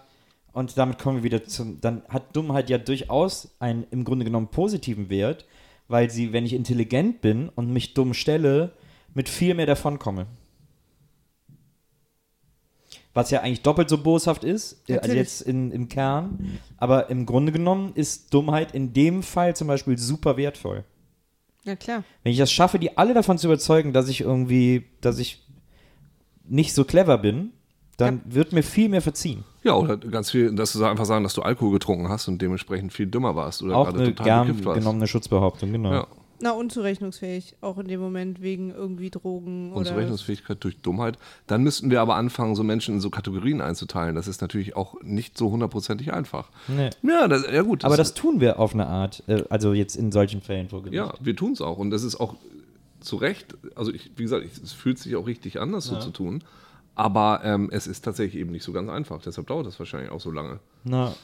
und 0.53 0.77
damit 0.77 0.99
kommen 0.99 1.19
wir 1.19 1.25
wieder 1.25 1.45
zum, 1.45 1.81
dann 1.81 2.03
hat 2.09 2.37
Dummheit 2.37 2.69
ja 2.69 2.79
durchaus 2.79 3.55
einen 3.59 3.87
im 3.91 4.05
Grunde 4.05 4.25
genommen 4.25 4.49
positiven 4.49 5.09
Wert, 5.09 5.47
weil 5.89 6.11
sie, 6.11 6.33
wenn 6.33 6.45
ich 6.47 6.53
intelligent 6.53 7.21
bin 7.21 7.49
und 7.49 7.73
mich 7.73 7.95
dumm 7.95 8.15
stelle, 8.15 8.73
mit 9.15 9.29
viel 9.29 9.55
mehr 9.55 9.67
davon 9.67 9.99
komme. 9.99 10.27
Was 13.15 13.31
ja 13.31 13.41
eigentlich 13.41 13.63
doppelt 13.63 13.91
so 13.91 13.99
boshaft 13.99 14.43
ist, 14.43 14.89
äh, 14.89 14.95
also 14.95 15.09
Natürlich. 15.09 15.17
jetzt 15.17 15.41
in, 15.43 15.71
im 15.71 15.89
Kern. 15.89 16.59
Aber 16.79 17.11
im 17.11 17.27
Grunde 17.27 17.53
genommen 17.53 17.93
ist 17.95 18.33
Dummheit 18.33 18.73
in 18.75 18.95
dem 18.95 19.23
Fall 19.23 19.55
zum 19.55 19.69
Beispiel 19.69 19.99
super 19.99 20.37
wertvoll. 20.39 20.85
ja, 21.65 21.77
klar. 21.77 22.05
Wenn 22.23 22.33
ich 22.33 22.39
das 22.39 22.51
schaffe, 22.51 22.79
die 22.79 22.97
alle 22.97 23.13
davon 23.13 23.37
zu 23.37 23.49
überzeugen, 23.49 23.93
dass 23.93 24.09
ich 24.09 24.23
irgendwie, 24.23 24.87
dass 25.03 25.19
ich 25.19 25.47
nicht 26.45 26.73
so 26.73 26.85
clever 26.85 27.19
bin, 27.19 27.53
dann 27.97 28.21
wird 28.25 28.53
mir 28.53 28.63
viel 28.63 28.89
mehr 28.89 29.03
verziehen. 29.03 29.45
Ja, 29.63 29.75
oder 29.75 29.97
ganz 29.97 30.31
viel, 30.31 30.55
dass 30.55 30.73
du 30.73 30.85
einfach 30.85 31.05
sagen, 31.05 31.23
dass 31.23 31.35
du 31.35 31.43
Alkohol 31.43 31.73
getrunken 31.73 32.09
hast 32.09 32.27
und 32.29 32.41
dementsprechend 32.43 32.93
viel 32.93 33.07
dümmer 33.07 33.37
warst 33.37 33.63
oder 33.63 33.77
Auch 33.77 33.87
gerade 33.87 33.99
eine 33.99 34.15
total 34.15 34.25
gern 34.25 34.65
warst. 34.65 34.79
genommene 34.79 35.07
Schutzbehauptung, 35.07 35.73
genau. 35.73 35.93
Ja. 35.93 36.07
Na, 36.45 36.51
unzurechnungsfähig, 36.51 37.55
auch 37.61 37.79
in 37.79 37.87
dem 37.87 38.01
Moment 38.01 38.43
wegen 38.43 38.73
irgendwie 38.73 39.11
Drogen 39.11 39.71
oder. 39.71 39.79
Unzurechnungsfähigkeit 39.79 40.65
durch 40.65 40.77
Dummheit. 40.79 41.17
Dann 41.47 41.63
müssten 41.63 41.89
wir 41.89 42.01
aber 42.01 42.17
anfangen, 42.17 42.57
so 42.57 42.65
Menschen 42.65 42.97
in 42.97 43.01
so 43.01 43.11
Kategorien 43.11 43.61
einzuteilen. 43.61 44.17
Das 44.17 44.27
ist 44.27 44.41
natürlich 44.41 44.75
auch 44.75 45.01
nicht 45.03 45.39
so 45.39 45.53
hundertprozentig 45.53 46.13
einfach. 46.13 46.51
Nee. 46.67 46.91
Ja, 47.05 47.29
das, 47.29 47.47
ja 47.49 47.63
gut. 47.63 47.85
Aber 47.85 47.97
das 47.97 48.15
tun 48.15 48.41
wir 48.41 48.59
auf 48.59 48.75
eine 48.75 48.89
Art, 48.89 49.23
äh, 49.29 49.45
also 49.51 49.73
jetzt 49.73 49.95
in 49.95 50.11
solchen 50.11 50.41
Fällen 50.41 50.69
vor 50.69 50.83
Gericht. 50.83 50.97
Ja, 50.97 51.15
wir 51.21 51.37
tun 51.37 51.53
es 51.53 51.61
auch. 51.61 51.79
Und 51.79 51.93
das 51.93 52.03
ist 52.03 52.19
auch 52.19 52.35
zu 52.99 53.17
Recht, 53.17 53.55
also 53.77 53.93
ich, 53.93 54.11
wie 54.17 54.25
gesagt, 54.25 54.45
ich, 54.45 54.61
es 54.61 54.73
fühlt 54.73 54.99
sich 54.99 55.15
auch 55.15 55.29
richtig 55.29 55.61
an, 55.61 55.71
das 55.71 55.85
so 55.85 55.97
zu 56.01 56.11
tun. 56.11 56.43
Aber 56.95 57.41
ähm, 57.45 57.71
es 57.73 57.87
ist 57.87 58.03
tatsächlich 58.05 58.41
eben 58.41 58.51
nicht 58.53 58.65
so 58.65 58.73
ganz 58.73 58.91
einfach. 58.91 59.21
Deshalb 59.23 59.47
dauert 59.47 59.67
das 59.67 59.79
wahrscheinlich 59.79 60.11
auch 60.11 60.21
so 60.21 60.31
lange. 60.31 60.59
Na. 60.85 61.15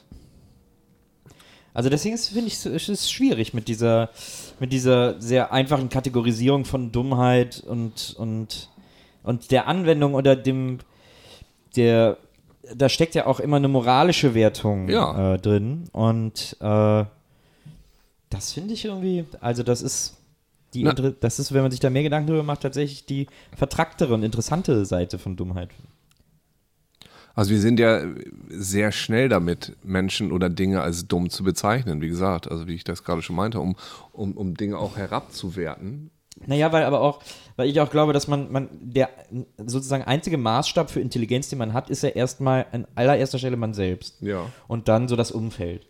Also 1.74 1.90
deswegen 1.90 2.16
finde 2.18 2.46
ich 2.48 2.54
es 2.64 2.88
ist 2.88 3.12
schwierig 3.12 3.54
mit 3.54 3.68
dieser, 3.68 4.10
mit 4.58 4.72
dieser 4.72 5.20
sehr 5.20 5.52
einfachen 5.52 5.88
Kategorisierung 5.90 6.64
von 6.64 6.90
Dummheit 6.90 7.62
und, 7.64 8.16
und, 8.18 8.70
und 9.22 9.50
der 9.50 9.68
Anwendung 9.68 10.14
oder 10.14 10.34
dem, 10.34 10.78
der, 11.76 12.16
da 12.74 12.88
steckt 12.88 13.14
ja 13.14 13.26
auch 13.26 13.38
immer 13.38 13.58
eine 13.58 13.68
moralische 13.68 14.34
Wertung 14.34 14.88
Ja. 14.88 15.34
äh, 15.34 15.38
drin. 15.38 15.84
Und 15.92 16.56
äh, 16.60 17.04
das 18.30 18.52
finde 18.52 18.74
ich 18.74 18.84
irgendwie, 18.86 19.26
also 19.40 19.62
das 19.62 19.82
ist 19.82 20.16
die, 20.74 20.82
Na- 20.82 20.92
das 20.92 21.38
ist, 21.38 21.52
wenn 21.52 21.62
man 21.62 21.70
sich 21.70 21.80
da 21.80 21.90
mehr 21.90 22.02
Gedanken 22.02 22.28
drüber 22.28 22.42
macht, 22.42 22.62
tatsächlich 22.62 23.06
die 23.06 23.26
vertracktere 23.56 24.14
und 24.14 24.22
interessante 24.22 24.84
Seite 24.84 25.18
von 25.18 25.36
Dummheit. 25.36 25.70
Also 27.34 27.52
wir 27.52 27.60
sind 27.60 27.78
ja 27.78 28.02
sehr 28.48 28.90
schnell 28.90 29.28
damit, 29.28 29.76
Menschen 29.84 30.32
oder 30.32 30.50
Dinge 30.50 30.80
als 30.80 31.06
dumm 31.06 31.30
zu 31.30 31.44
bezeichnen, 31.44 32.00
wie 32.00 32.08
gesagt, 32.08 32.50
also 32.50 32.66
wie 32.66 32.74
ich 32.74 32.84
das 32.84 33.04
gerade 33.04 33.22
schon 33.22 33.36
meinte, 33.36 33.60
um, 33.60 33.76
um, 34.12 34.36
um 34.36 34.54
Dinge 34.54 34.76
auch 34.76 34.96
herabzuwerten. 34.96 36.10
Naja, 36.46 36.72
weil 36.72 36.84
aber 36.84 37.00
auch, 37.00 37.20
weil 37.56 37.68
ich 37.68 37.80
auch 37.80 37.90
glaube, 37.90 38.12
dass 38.12 38.28
man, 38.28 38.52
man, 38.52 38.68
der 38.80 39.08
sozusagen 39.58 40.04
einzige 40.04 40.38
Maßstab 40.38 40.90
für 40.90 41.00
Intelligenz, 41.00 41.48
den 41.48 41.58
man 41.58 41.72
hat, 41.72 41.90
ist 41.90 42.02
ja 42.02 42.10
erstmal 42.10 42.66
an 42.72 42.86
allererster 42.94 43.38
Stelle 43.38 43.56
man 43.56 43.74
selbst. 43.74 44.20
Ja. 44.20 44.46
Und 44.68 44.88
dann 44.88 45.08
so 45.08 45.16
das 45.16 45.30
Umfeld. 45.32 45.87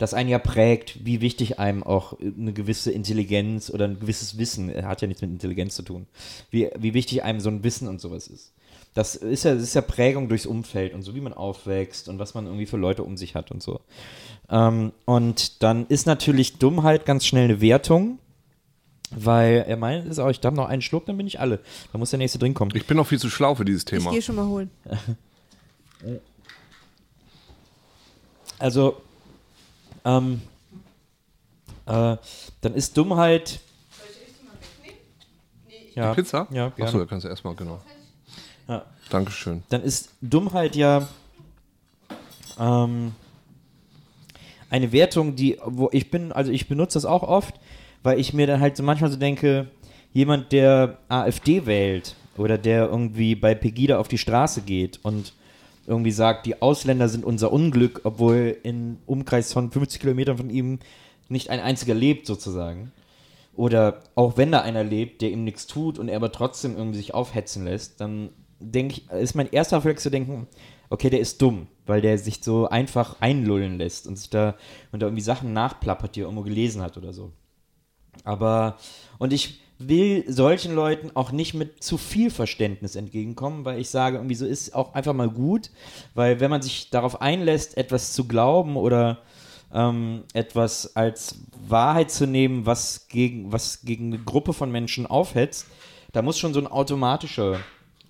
Das 0.00 0.14
einen 0.14 0.30
ja 0.30 0.38
prägt, 0.38 1.04
wie 1.04 1.20
wichtig 1.20 1.58
einem 1.58 1.82
auch 1.82 2.18
eine 2.18 2.54
gewisse 2.54 2.90
Intelligenz 2.90 3.68
oder 3.68 3.84
ein 3.84 4.00
gewisses 4.00 4.38
Wissen, 4.38 4.70
äh, 4.70 4.84
hat 4.84 5.02
ja 5.02 5.06
nichts 5.06 5.20
mit 5.20 5.30
Intelligenz 5.30 5.74
zu 5.74 5.82
tun, 5.82 6.06
wie, 6.50 6.70
wie 6.78 6.94
wichtig 6.94 7.22
einem 7.22 7.38
so 7.40 7.50
ein 7.50 7.62
Wissen 7.62 7.86
und 7.86 8.00
sowas 8.00 8.26
ist. 8.26 8.54
Das 8.94 9.14
ist 9.14 9.44
ja, 9.44 9.52
das 9.52 9.62
ist 9.62 9.74
ja 9.74 9.82
Prägung 9.82 10.30
durchs 10.30 10.46
Umfeld 10.46 10.94
und 10.94 11.02
so, 11.02 11.14
wie 11.14 11.20
man 11.20 11.34
aufwächst 11.34 12.08
und 12.08 12.18
was 12.18 12.32
man 12.32 12.46
irgendwie 12.46 12.64
für 12.64 12.78
Leute 12.78 13.02
um 13.02 13.18
sich 13.18 13.34
hat 13.34 13.50
und 13.50 13.62
so. 13.62 13.80
Ähm, 14.48 14.92
und 15.04 15.62
dann 15.62 15.86
ist 15.88 16.06
natürlich 16.06 16.56
Dummheit 16.56 17.04
ganz 17.04 17.26
schnell 17.26 17.44
eine 17.44 17.60
Wertung, 17.60 18.18
weil 19.10 19.64
er 19.68 19.76
meint, 19.76 20.06
ist 20.06 20.18
auch, 20.18 20.30
ich 20.30 20.40
darf 20.40 20.54
noch 20.54 20.66
einen 20.66 20.80
Schluck, 20.80 21.04
dann 21.04 21.18
bin 21.18 21.26
ich 21.26 21.40
alle. 21.40 21.60
Da 21.92 21.98
muss 21.98 22.08
der 22.08 22.18
nächste 22.18 22.38
drin 22.38 22.54
kommen. 22.54 22.72
Ich 22.74 22.86
bin 22.86 22.96
noch 22.96 23.06
viel 23.06 23.18
zu 23.18 23.28
schlau 23.28 23.54
für 23.54 23.66
dieses 23.66 23.82
Ich 23.82 23.90
Thema. 23.90 24.10
gehe 24.10 24.22
schon 24.22 24.36
mal 24.36 24.46
holen. 24.46 24.70
Also, 28.58 29.00
ähm, 30.04 30.42
äh, 31.86 32.16
dann 32.60 32.74
ist 32.74 32.96
Dummheit. 32.96 33.60
Ja, 35.94 36.14
Pizza? 36.14 36.46
Ja, 36.50 36.68
gerne. 36.68 36.84
Achso, 36.84 36.98
da 36.98 37.04
kannst 37.04 37.24
du 37.24 37.28
erstmal, 37.28 37.54
genau. 37.54 37.80
Ja. 38.68 38.84
Dankeschön. 39.10 39.62
Dann 39.68 39.82
ist 39.82 40.10
Dummheit 40.20 40.76
ja 40.76 41.08
ähm, 42.58 43.12
eine 44.70 44.92
Wertung, 44.92 45.34
die, 45.34 45.58
wo 45.64 45.88
ich 45.92 46.10
bin, 46.10 46.30
also 46.32 46.52
ich 46.52 46.68
benutze 46.68 46.94
das 46.94 47.04
auch 47.04 47.24
oft, 47.24 47.56
weil 48.02 48.20
ich 48.20 48.32
mir 48.32 48.46
dann 48.46 48.60
halt 48.60 48.76
so 48.76 48.82
manchmal 48.82 49.10
so 49.10 49.16
denke, 49.16 49.68
jemand, 50.12 50.52
der 50.52 50.98
AfD 51.08 51.66
wählt 51.66 52.14
oder 52.36 52.56
der 52.56 52.86
irgendwie 52.86 53.34
bei 53.34 53.54
Pegida 53.54 53.98
auf 53.98 54.08
die 54.08 54.18
Straße 54.18 54.62
geht 54.62 55.00
und 55.02 55.32
irgendwie 55.86 56.10
sagt, 56.10 56.46
die 56.46 56.62
Ausländer 56.62 57.08
sind 57.08 57.24
unser 57.24 57.52
Unglück, 57.52 58.02
obwohl 58.04 58.56
in 58.62 58.98
Umkreis 59.06 59.52
von 59.52 59.70
50 59.70 60.00
Kilometern 60.00 60.36
von 60.36 60.50
ihm 60.50 60.78
nicht 61.28 61.50
ein 61.50 61.60
einziger 61.60 61.94
lebt, 61.94 62.26
sozusagen. 62.26 62.92
Oder 63.54 64.00
auch 64.14 64.36
wenn 64.36 64.52
da 64.52 64.60
einer 64.60 64.84
lebt, 64.84 65.22
der 65.22 65.30
ihm 65.30 65.44
nichts 65.44 65.66
tut 65.66 65.98
und 65.98 66.08
er 66.08 66.16
aber 66.16 66.32
trotzdem 66.32 66.76
irgendwie 66.76 66.98
sich 66.98 67.14
aufhetzen 67.14 67.64
lässt, 67.64 68.00
dann 68.00 68.30
denke 68.58 68.94
ich, 68.94 69.10
ist 69.10 69.34
mein 69.34 69.50
erster 69.50 69.78
Reflex 69.78 70.02
zu 70.02 70.10
denken, 70.10 70.46
okay, 70.90 71.10
der 71.10 71.20
ist 71.20 71.40
dumm, 71.40 71.66
weil 71.86 72.00
der 72.00 72.18
sich 72.18 72.42
so 72.42 72.68
einfach 72.68 73.20
einlullen 73.20 73.78
lässt 73.78 74.06
und 74.06 74.16
sich 74.16 74.30
da 74.30 74.56
und 74.92 75.00
da 75.00 75.06
irgendwie 75.06 75.22
Sachen 75.22 75.52
nachplappert, 75.52 76.16
die 76.16 76.20
er 76.20 76.24
irgendwo 76.24 76.42
gelesen 76.42 76.82
hat 76.82 76.96
oder 76.96 77.12
so. 77.12 77.32
Aber, 78.24 78.76
und 79.18 79.32
ich 79.32 79.60
will 79.80 80.24
solchen 80.30 80.74
Leuten 80.74 81.10
auch 81.14 81.32
nicht 81.32 81.54
mit 81.54 81.82
zu 81.82 81.96
viel 81.96 82.30
Verständnis 82.30 82.96
entgegenkommen, 82.96 83.64
weil 83.64 83.80
ich 83.80 83.88
sage, 83.90 84.16
irgendwie 84.18 84.34
so 84.34 84.46
ist 84.46 84.74
auch 84.74 84.94
einfach 84.94 85.14
mal 85.14 85.30
gut, 85.30 85.70
weil 86.14 86.38
wenn 86.40 86.50
man 86.50 86.62
sich 86.62 86.90
darauf 86.90 87.20
einlässt, 87.22 87.76
etwas 87.76 88.12
zu 88.12 88.28
glauben 88.28 88.76
oder 88.76 89.18
ähm, 89.72 90.24
etwas 90.34 90.96
als 90.96 91.36
Wahrheit 91.66 92.10
zu 92.10 92.26
nehmen, 92.26 92.66
was 92.66 93.08
gegen, 93.08 93.52
was 93.52 93.82
gegen 93.82 94.12
eine 94.12 94.22
Gruppe 94.22 94.52
von 94.52 94.70
Menschen 94.70 95.06
aufhetzt, 95.06 95.66
da 96.12 96.22
muss 96.22 96.38
schon 96.38 96.52
so 96.52 96.60
ein 96.60 96.66
automatischer 96.66 97.60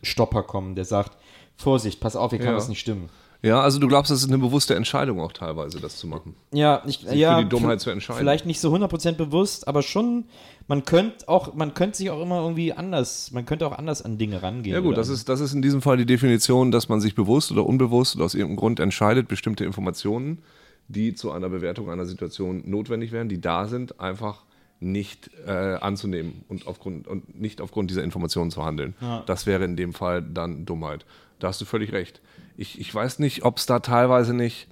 Stopper 0.03 0.43
kommen, 0.43 0.75
der 0.75 0.85
sagt, 0.85 1.17
Vorsicht, 1.57 2.01
pass 2.01 2.17
auf, 2.17 2.31
hier 2.31 2.39
kann 2.39 2.49
Ja. 2.49 2.57
was 2.57 2.69
nicht 2.69 2.81
stimmen. 2.81 3.11
Ja, 3.43 3.61
also 3.63 3.79
du 3.79 3.89
glaubst, 3.89 4.11
das 4.11 4.21
ist 4.21 4.29
eine 4.29 4.37
bewusste 4.37 4.75
Entscheidung 4.75 5.19
auch 5.21 5.33
teilweise, 5.33 5.81
das 5.81 5.97
zu 5.97 6.07
machen. 6.07 6.35
Ja, 6.53 6.83
ich, 6.87 6.99
Sich 6.99 7.19
ja 7.19 7.39
für 7.39 7.45
die 7.45 7.49
Dummheit 7.49 7.81
zu 7.81 7.89
entscheiden. 7.91 8.19
Vielleicht 8.19 8.45
nicht 8.45 8.61
so 8.61 8.75
100% 8.75 9.13
bewusst, 9.13 9.67
aber 9.67 9.83
schon, 9.83 10.25
man 10.71 10.85
könnte 10.85 11.29
auch, 11.29 11.53
man 11.55 11.75
könnte 11.75 11.99
sich 11.99 12.11
auch 12.11 12.23
immer 12.23 12.43
irgendwie 12.43 12.73
anders, 12.73 13.33
man 13.33 13.45
könnte 13.45 13.67
auch 13.67 13.77
anders 13.77 14.03
an 14.03 14.19
Dinge 14.19 14.41
rangehen. 14.41 14.73
Ja 14.73 14.79
gut, 14.79 14.97
das 14.97 15.09
ist, 15.09 15.29
das 15.29 15.41
ist 15.41 15.53
in 15.53 15.63
diesem 15.63 15.83
Fall 15.83 15.97
die 15.97 16.07
Definition, 16.07 16.71
dass 16.71 16.89
man 16.89 17.01
sich 17.01 17.17
bewusst 17.17 17.51
oder 17.51 17.67
unbewusst 17.67 18.15
oder 18.15 18.25
aus 18.25 18.35
irgendeinem 18.35 18.59
Grund 18.59 18.79
entscheidet, 18.79 19.27
bestimmte 19.27 19.65
Informationen, 19.65 20.39
die 20.87 21.13
zu 21.17 21.33
einer 21.33 21.49
Bewertung 21.49 21.91
einer 21.91 22.07
Situation 22.07 22.63
notwendig 22.71 23.11
wären, 23.11 23.29
die 23.29 23.41
da 23.41 23.67
sind, 23.67 23.99
einfach 23.99 24.45
nicht 24.79 25.29
äh, 25.45 25.51
anzunehmen 25.51 26.45
und, 26.47 26.69
aufgrund, 26.69 27.09
und 27.09 27.41
nicht 27.41 27.61
aufgrund 27.61 27.91
dieser 27.91 28.05
Informationen 28.05 28.53
zu 28.53 28.65
handeln. 28.65 28.95
Das 29.27 29.47
wäre 29.47 29.65
in 29.65 29.75
dem 29.75 29.93
Fall 29.93 30.23
dann 30.23 30.67
Dummheit. 30.67 31.05
Da 31.41 31.49
hast 31.49 31.61
du 31.61 31.65
völlig 31.65 31.91
recht. 31.91 32.21
Ich, 32.57 32.79
ich 32.79 32.95
weiß 32.95 33.19
nicht, 33.19 33.45
ob 33.45 33.57
es 33.57 33.67
da 33.67 33.81
teilweise 33.81 34.35
nicht. 34.35 34.69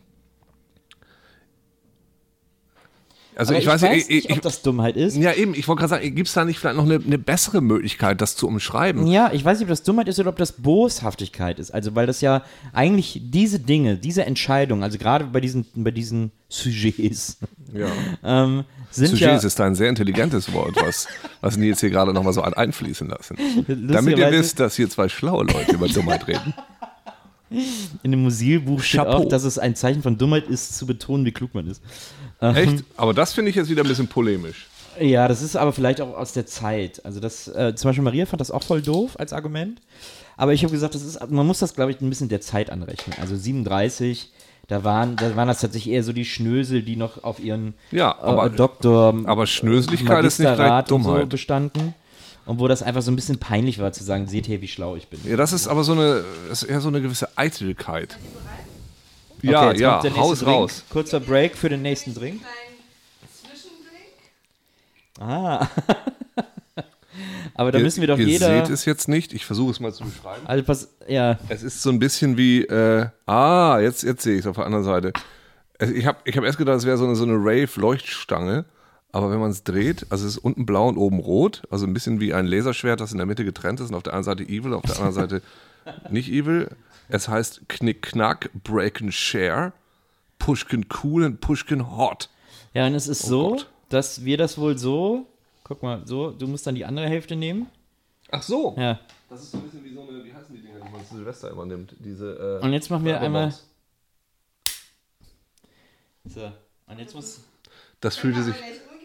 Also 3.39 3.53
aber 3.55 3.63
ich, 3.63 3.69
weiß, 3.69 3.83
nicht, 3.83 4.11
ich, 4.11 4.29
ich, 4.29 4.33
ob 4.33 4.43
das 4.43 4.63
Dummheit 4.63 4.97
ist. 4.97 5.17
ja 5.17 5.33
eben, 5.33 5.55
ich 5.55 5.69
wollte 5.69 5.79
gerade 5.79 5.91
sagen, 5.91 6.15
gibt 6.17 6.27
es 6.27 6.35
da 6.35 6.45
nicht 6.45 6.59
vielleicht 6.59 6.77
noch 6.77 6.85
eine, 6.85 6.97
eine 6.97 7.19
bessere 7.19 7.61
Möglichkeit, 7.61 8.21
das 8.21 8.35
zu 8.35 8.49
umschreiben? 8.49 9.07
Ja, 9.07 9.31
ich 9.33 9.45
weiß 9.45 9.61
nicht, 9.61 9.67
ob 9.67 9.71
das 9.71 9.85
Dummheit 9.85 10.09
ist 10.09 10.19
oder 10.19 10.31
ob 10.31 10.39
das 10.39 10.51
Boshaftigkeit 10.51 11.61
ist. 11.61 11.71
Also, 11.71 11.95
weil 11.95 12.09
das 12.09 12.21
ja 12.21 12.43
eigentlich 12.73 13.21
diese 13.23 13.61
Dinge, 13.61 13.97
diese 13.97 14.25
Entscheidungen, 14.25 14.83
also 14.83 14.99
gerade 14.99 15.27
bei 15.27 15.41
diesen, 15.41 15.67
bei 15.77 15.93
diesen 15.93 16.33
Sujets, 16.49 17.39
Ja. 17.73 17.87
ähm, 18.25 18.65
sind 18.91 19.11
Sujets 19.11 19.43
ja. 19.43 19.47
ist 19.47 19.61
ein 19.61 19.77
sehr 19.77 19.89
intelligentes 19.89 20.53
Wort, 20.53 20.75
was, 20.75 21.07
was 21.41 21.57
Nils 21.57 21.79
hier 21.79 21.91
gerade 21.91 22.13
nochmal 22.13 22.33
so 22.33 22.43
einfließen 22.43 23.09
lassen. 23.09 23.37
Damit 23.69 24.19
ihr 24.19 24.33
wisst, 24.33 24.59
dass 24.59 24.75
hier 24.75 24.91
zwei 24.91 25.09
schlaue 25.09 25.45
Leute 25.45 25.75
über 25.75 25.87
Dummheit 25.87 26.27
reden. 26.27 26.55
In 28.03 28.11
dem 28.11 28.23
Musilbuch 28.23 28.81
steht 28.83 29.01
Chapeau. 29.01 29.25
auch, 29.25 29.29
dass 29.29 29.45
es 29.45 29.59
ein 29.59 29.75
Zeichen 29.75 30.03
von 30.03 30.19
Dummheit 30.19 30.47
ist, 30.49 30.77
zu 30.77 30.87
betonen, 30.87 31.25
wie 31.25 31.33
klug 31.33 31.55
man 31.55 31.67
ist. 31.67 31.83
Echt? 32.41 32.85
Aber 32.97 33.15
das 33.15 33.33
finde 33.33 33.51
ich 33.51 33.57
jetzt 33.57 33.69
wieder 33.71 33.83
ein 33.83 33.89
bisschen 33.89 34.09
polemisch. 34.09 34.67
Ja, 35.01 35.29
das 35.29 35.43
ist 35.43 35.57
aber 35.57 35.73
vielleicht 35.73 36.01
auch 36.01 36.17
aus 36.17 36.33
der 36.33 36.47
Zeit. 36.47 37.05
Also 37.05 37.21
das, 37.21 37.49
äh, 37.49 37.75
zum 37.77 37.89
Beispiel 37.91 38.03
Maria 38.05 38.27
fand 38.27 38.41
das 38.41 38.51
auch 38.51 38.63
voll 38.63 38.83
doof 38.83 39.13
als 39.19 39.33
Argument. 39.33 39.81
Aber 40.37 40.53
ich 40.53 40.63
habe 40.63 40.73
gesagt, 40.73 40.95
das 40.95 41.03
ist, 41.03 41.31
man 41.31 41.47
muss 41.47 41.59
das, 41.61 41.75
glaube 41.75 41.91
ich, 41.93 42.01
ein 42.01 42.09
bisschen 42.09 42.29
der 42.29 42.41
Zeit 42.41 42.71
anrechnen. 42.71 43.17
Also 43.21 43.37
37, 43.37 44.31
da 44.69 44.85
waren, 44.85 45.17
da 45.17 45.35
waren 45.37 45.49
das 45.49 45.61
tatsächlich 45.61 45.95
eher 45.95 46.03
so 46.05 46.13
die 46.13 46.25
Schnösel, 46.25 46.83
die 46.83 46.97
noch 46.97 47.25
auf 47.25 47.41
ihren 47.41 47.75
Ja, 47.91 48.19
aber- 48.21 48.47
äh, 48.47 48.51
Doktor, 48.51 49.15
aber 49.25 49.47
Schnöseligkeit 49.47 50.25
ist 50.25 50.39
nicht 50.41 50.55
gleich 50.55 50.91
und 50.93 51.03
so 51.03 51.11
Dummheit. 51.11 51.29
bestanden. 51.29 51.95
Und 52.49 52.59
wo 52.59 52.67
das 52.67 52.83
einfach 52.83 53.03
so 53.03 53.11
ein 53.11 53.15
bisschen 53.17 53.39
peinlich 53.39 53.79
war 53.79 53.93
zu 53.93 54.03
sagen, 54.03 54.27
seht 54.27 54.49
her, 54.49 54.63
wie 54.63 54.69
schlau 54.69 54.97
ich 54.97 55.09
bin. 55.09 55.21
Ja, 55.25 55.37
das 55.37 55.53
ist 55.53 55.69
aber 55.69 55.85
so 55.85 55.93
eine, 55.93 56.25
ist 56.51 56.63
eher 56.63 56.81
so 56.81 56.89
eine 56.89 57.03
gewisse 57.03 57.29
Eitelkeit. 57.37 58.17
Okay, 59.37 59.51
Ja, 59.51 59.71
jetzt 59.71 59.81
ja, 59.81 59.91
kommt 59.91 60.05
der 60.05 60.11
nächste 60.13 60.23
haus 60.27 60.39
Drink. 60.39 60.51
raus. 60.57 60.85
Kurzer 60.89 61.21
Break 61.21 61.59
für 61.59 61.69
den 61.69 61.83
nächsten 61.83 62.15
Drink. 62.15 62.41
Ah. 65.21 65.67
aber 67.55 67.71
da 67.71 67.81
müssen 67.81 68.01
wir 68.01 68.09
doch 68.09 68.19
ihr 68.19 68.27
jeder. 68.27 68.47
seht 68.65 68.73
es 68.73 68.87
jetzt 68.87 69.09
nicht, 69.09 69.35
ich 69.35 69.45
versuche 69.45 69.73
es 69.73 69.81
mal 69.81 69.93
zu 69.93 70.05
beschreiben. 70.05 70.47
Also 70.47 70.65
pass, 70.65 70.89
ja, 71.07 71.39
Es 71.51 71.63
ist 71.63 71.83
so 71.83 71.91
ein 71.91 71.99
bisschen 71.99 72.39
wie, 72.39 72.63
äh, 72.63 73.09
ah, 73.27 73.79
jetzt, 73.81 74.05
jetzt 74.05 74.23
sehe 74.23 74.35
ich 74.35 74.41
es 74.41 74.47
auf 74.47 74.57
der 74.57 74.65
anderen 74.65 74.85
Seite. 74.85 75.13
Ich 75.81 76.07
habe 76.07 76.19
ich 76.25 76.37
hab 76.37 76.45
erst 76.45 76.57
gedacht, 76.59 76.79
es 76.79 76.87
wäre 76.87 76.97
so 76.97 77.05
eine, 77.05 77.15
so 77.15 77.25
eine 77.25 77.35
Rave-Leuchtstange, 77.35 78.65
aber 79.13 79.31
wenn 79.31 79.41
man 79.41 79.51
es 79.51 79.65
dreht, 79.65 80.07
also 80.11 80.27
es 80.27 80.37
ist 80.37 80.39
unten 80.45 80.67
blau 80.67 80.89
und 80.89 80.97
oben 80.99 81.19
rot, 81.19 81.63
also 81.71 81.87
ein 81.87 81.95
bisschen 81.95 82.21
wie 82.21 82.35
ein 82.35 82.47
Laserschwert, 82.47 83.01
das 83.01 83.13
in 83.13 83.19
der 83.19 83.27
Mitte 83.27 83.45
getrennt 83.45 83.81
ist 83.81 83.89
und 83.91 83.95
auf 83.95 84.03
der 84.03 84.15
einen 84.15 84.25
Seite 84.25 84.43
evil, 84.43 84.75
auf 84.75 84.83
der 84.83 84.97
anderen 84.97 85.15
Seite 85.15 85.43
nicht 86.11 86.31
evil. 86.31 86.69
Es 87.09 87.29
heißt 87.29 87.63
Knick 87.69 88.03
Knack, 88.03 88.51
Break 88.65 89.01
and 89.01 89.15
Share, 89.15 89.73
Pushkin 90.39 90.87
Cool 91.03 91.25
und 91.25 91.41
Pushkin 91.41 91.97
Hot. 91.97 92.29
Ja, 92.75 92.87
und 92.87 92.95
es 92.95 93.09
ist 93.09 93.25
Oh 93.25 93.29
so, 93.29 93.49
Gott. 93.51 93.71
dass 93.89 94.25
wir 94.25 94.37
das 94.37 94.59
wohl 94.59 94.77
so 94.79 95.27
Guck 95.65 95.83
mal, 95.83 96.01
so, 96.07 96.31
du 96.31 96.47
musst 96.47 96.67
dann 96.67 96.75
die 96.75 96.87
andere 96.87 97.07
Hälfte 97.09 97.37
nehmen. 97.37 97.67
Ach 98.31 98.43
so. 98.43 98.75
Ja. 98.79 98.99
Das 99.29 99.43
ist 99.43 99.51
so 99.51 99.59
ein 99.59 99.65
bisschen 99.65 99.85
wie 99.85 99.93
so 99.93 100.01
eine, 100.01 100.25
wie 100.25 100.33
heißen 100.33 100.55
die 100.55 100.63
Dinger, 100.63 100.81
die 100.83 100.91
man 100.91 101.07
zu 101.07 101.17
Silvester 101.17 101.51
immer 101.51 101.67
nimmt? 101.67 101.95
Diese, 101.99 102.59
äh, 102.63 102.65
Und 102.65 102.73
jetzt 102.73 102.89
machen 102.91 103.05
wir 103.05 103.21
einmal. 103.21 103.53
So. 106.25 106.51
Und 106.87 106.99
jetzt 106.99 107.15
muss. 107.15 107.41
Das 108.01 108.17
fühlte 108.17 108.43
sich, 108.43 108.55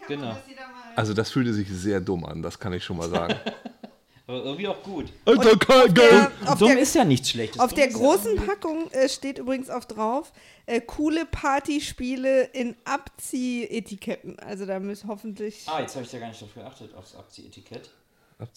Genau. 0.08 0.38
also 0.96 1.14
das 1.14 1.32
fühlte 1.32 1.54
sich 1.54 1.68
sehr 1.70 2.00
dumm 2.02 2.26
an, 2.26 2.42
das 2.42 2.60
kann 2.60 2.74
ich 2.74 2.84
schon 2.84 2.98
mal 2.98 3.10
sagen. 3.10 3.36
Aber 4.26 4.42
irgendwie 4.46 4.68
auch 4.70 4.82
gut. 4.84 5.12
Alter, 5.26 5.58
kein 5.58 6.48
auf 6.48 6.58
Dumm 6.58 6.70
der, 6.70 6.80
ist 6.80 6.96
ja 6.96 7.04
nichts 7.04 7.30
Schlechtes. 7.30 7.60
auf 7.60 7.74
der 7.74 7.90
großen 7.90 8.38
Packung 8.38 8.90
äh, 8.92 9.10
steht 9.10 9.38
übrigens 9.38 9.70
auch 9.70 9.84
drauf, 9.84 10.32
äh, 10.66 10.80
coole 10.80 11.26
Partyspiele 11.26 12.44
in 12.54 12.76
Abziehetiketten. 12.86 14.40
Also 14.40 14.66
da 14.66 14.80
müsst 14.80 15.06
hoffentlich, 15.08 15.66
Ah, 15.68 15.82
jetzt 15.82 15.96
habe 15.96 16.06
ich 16.06 16.12
ja 16.14 16.20
gar 16.20 16.30
nicht 16.30 16.42
darauf 16.42 16.54
geachtet, 16.56 16.96
aufs 16.96 17.16
Abziehetikett. 17.16 17.90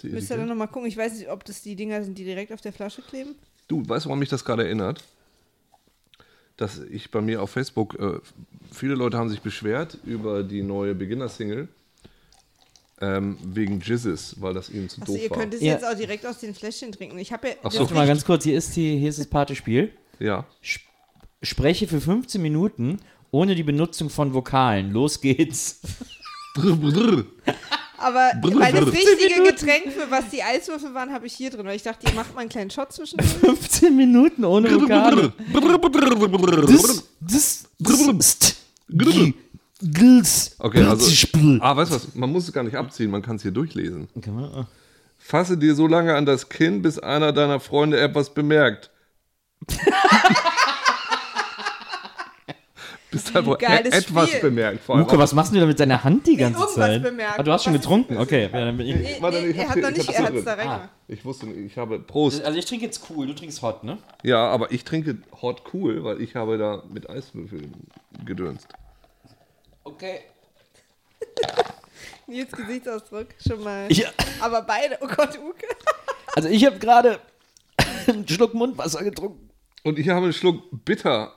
müsst 0.04 0.30
ihr 0.30 0.36
dann 0.36 0.48
nochmal 0.48 0.68
gucken. 0.68 0.88
Ich 0.88 0.96
weiß 0.96 1.14
nicht, 1.14 1.28
ob 1.28 1.44
das 1.44 1.62
die 1.62 1.74
Dinger 1.74 2.02
sind, 2.04 2.16
die 2.16 2.24
direkt 2.24 2.52
auf 2.52 2.60
der 2.60 2.72
Flasche 2.72 3.02
kleben. 3.02 3.34
Du, 3.66 3.82
weißt 3.88 4.04
du, 4.04 4.08
woran 4.10 4.20
mich 4.20 4.28
das 4.28 4.44
gerade 4.44 4.64
erinnert? 4.64 5.02
Dass 6.56 6.78
ich 6.78 7.10
bei 7.10 7.20
mir 7.20 7.42
auf 7.42 7.50
Facebook, 7.50 7.98
äh, 7.98 8.18
viele 8.72 8.94
Leute 8.94 9.18
haben 9.18 9.28
sich 9.28 9.40
beschwert 9.42 9.98
über 10.04 10.42
die 10.42 10.62
neue 10.62 10.94
Beginner-Single 10.94 11.68
ähm, 13.02 13.36
wegen 13.44 13.80
Jizzes, 13.80 14.36
weil 14.40 14.54
das 14.54 14.70
ihnen 14.70 14.88
zu 14.88 15.02
Achso, 15.02 15.12
doof 15.12 15.22
ihr 15.22 15.30
war. 15.30 15.38
könnt 15.38 15.52
es 15.54 15.60
Ja. 15.60 15.74
jetzt 15.74 15.84
auch 15.84 15.94
direkt 15.94 16.24
aus 16.24 16.38
den 16.38 16.54
Fläschchen 16.54 16.92
trinken. 16.92 17.18
Ich 17.18 17.30
habe 17.32 17.48
ja. 17.48 17.54
Ach 17.62 17.70
so. 17.70 17.80
das 17.80 17.80
Warte 17.80 17.94
mal 17.94 18.06
ganz 18.06 18.24
kurz, 18.24 18.44
hier 18.44 18.56
ist, 18.56 18.74
die, 18.76 18.96
hier 18.98 19.10
ist 19.10 19.18
das 19.18 19.26
Partyspiel. 19.26 19.92
Ja. 20.18 20.46
Spreche 21.42 21.86
für 21.86 22.00
15 22.00 22.40
Minuten 22.40 23.00
ohne 23.30 23.54
die 23.54 23.62
Benutzung 23.62 24.08
von 24.08 24.32
Vokalen. 24.32 24.92
Los 24.92 25.20
geht's. 25.20 25.80
Aber 27.98 28.30
weil 28.42 28.72
das 28.72 28.86
richtige 28.86 29.42
Getränk, 29.44 29.92
für 29.92 30.10
was 30.10 30.28
die 30.30 30.42
Eiswürfel 30.42 30.94
waren, 30.94 31.12
habe 31.12 31.26
ich 31.26 31.34
hier 31.34 31.50
drin. 31.50 31.66
Weil 31.66 31.76
ich 31.76 31.82
dachte, 31.82 32.06
ihr 32.06 32.14
macht 32.14 32.34
mal 32.34 32.42
einen 32.42 32.50
kleinen 32.50 32.70
Shot 32.70 32.92
zwischen 32.92 33.18
15 33.40 33.96
Minuten 33.96 34.44
ohne 34.44 34.68
Vokale. 34.80 35.32
Okay, 40.58 40.82
also. 40.82 41.06
Ah, 41.60 41.76
weißt 41.76 41.90
du 41.90 41.96
was? 41.96 42.14
Man 42.14 42.30
muss 42.32 42.44
es 42.44 42.52
gar 42.52 42.64
nicht 42.64 42.76
abziehen, 42.76 43.10
man 43.10 43.22
kann 43.22 43.36
es 43.36 43.42
hier 43.42 43.50
durchlesen. 43.50 44.08
Kann 44.22 44.34
man, 44.34 44.44
ah. 44.44 44.66
Fasse 45.18 45.58
dir 45.58 45.74
so 45.74 45.86
lange 45.86 46.14
an 46.14 46.24
das 46.24 46.48
Kinn, 46.48 46.82
bis 46.82 46.98
einer 46.98 47.32
deiner 47.32 47.60
Freunde 47.60 47.98
etwas 48.00 48.32
bemerkt. 48.32 48.90
bis 53.24 53.34
einfach 53.36 53.58
Geiles 53.58 53.94
etwas 53.94 54.28
Spiel. 54.28 54.40
bemerkt. 54.40 54.80
Vor 54.84 54.94
allem 54.96 55.04
Muke, 55.04 55.18
was 55.18 55.32
machst 55.34 55.54
du 55.54 55.60
da 55.60 55.66
mit 55.66 55.78
deiner 55.80 56.02
Hand 56.04 56.26
die 56.26 56.36
ganze 56.36 56.58
irgendwas 56.60 56.74
Zeit? 56.74 57.02
bemerkt. 57.02 57.38
Ah, 57.38 57.42
du 57.42 57.52
hast 57.52 57.64
schon 57.64 57.74
Was- 57.74 57.80
getrunken? 57.82 58.16
Okay. 58.18 58.42
Ja, 58.52 58.64
dann 58.64 58.76
bin 58.76 58.86
ich. 58.86 58.94
Nee, 58.96 59.16
Warte, 59.20 59.40
nee, 59.42 59.46
ich 59.48 59.56
er 59.56 59.62
hab's 59.62 59.68
hat 59.70 59.74
hier- 59.74 59.82
noch 59.82 59.90
ich 59.90 59.96
nicht, 59.98 60.08
hab's 60.08 60.16
er 60.18 60.22
hier 60.22 60.26
hat 60.28 60.34
es 60.34 60.44
da 60.44 60.56
drin. 60.56 60.68
reingemacht. 60.68 60.90
Ich 61.08 61.24
wusste 61.24 61.46
nicht, 61.46 61.72
ich 61.72 61.78
habe 61.78 61.98
Prost. 62.00 62.44
Also 62.44 62.58
ich 62.58 62.64
trinke 62.64 62.84
jetzt 62.86 63.00
cool, 63.10 63.26
du 63.26 63.32
trinkst 63.34 63.62
hot, 63.62 63.84
ne? 63.84 63.98
Ja, 64.22 64.46
aber 64.48 64.72
ich 64.72 64.84
trinke 64.84 65.18
Hot 65.42 65.62
Cool, 65.72 66.02
weil 66.04 66.20
ich 66.20 66.34
habe 66.36 66.58
da 66.58 66.82
mit 66.90 67.08
Eiswürfeln 67.08 67.72
gedönst. 68.24 68.66
Okay. 69.84 70.20
Nils 72.26 72.50
Gesichtsausdruck 72.52 73.28
schon 73.46 73.62
mal. 73.62 73.86
Ich, 73.88 74.04
Aber 74.40 74.62
beide, 74.62 74.98
oh 75.00 75.06
Gott, 75.06 75.38
Uke. 75.38 75.66
also 76.34 76.48
ich 76.48 76.64
habe 76.66 76.78
gerade 76.78 77.20
einen 78.08 78.26
Schluck 78.26 78.52
Mundwasser 78.54 79.04
getrunken. 79.04 79.48
Und 79.84 79.98
ich 80.00 80.08
habe 80.08 80.24
einen 80.24 80.32
Schluck 80.32 80.64
bitter 80.84 81.32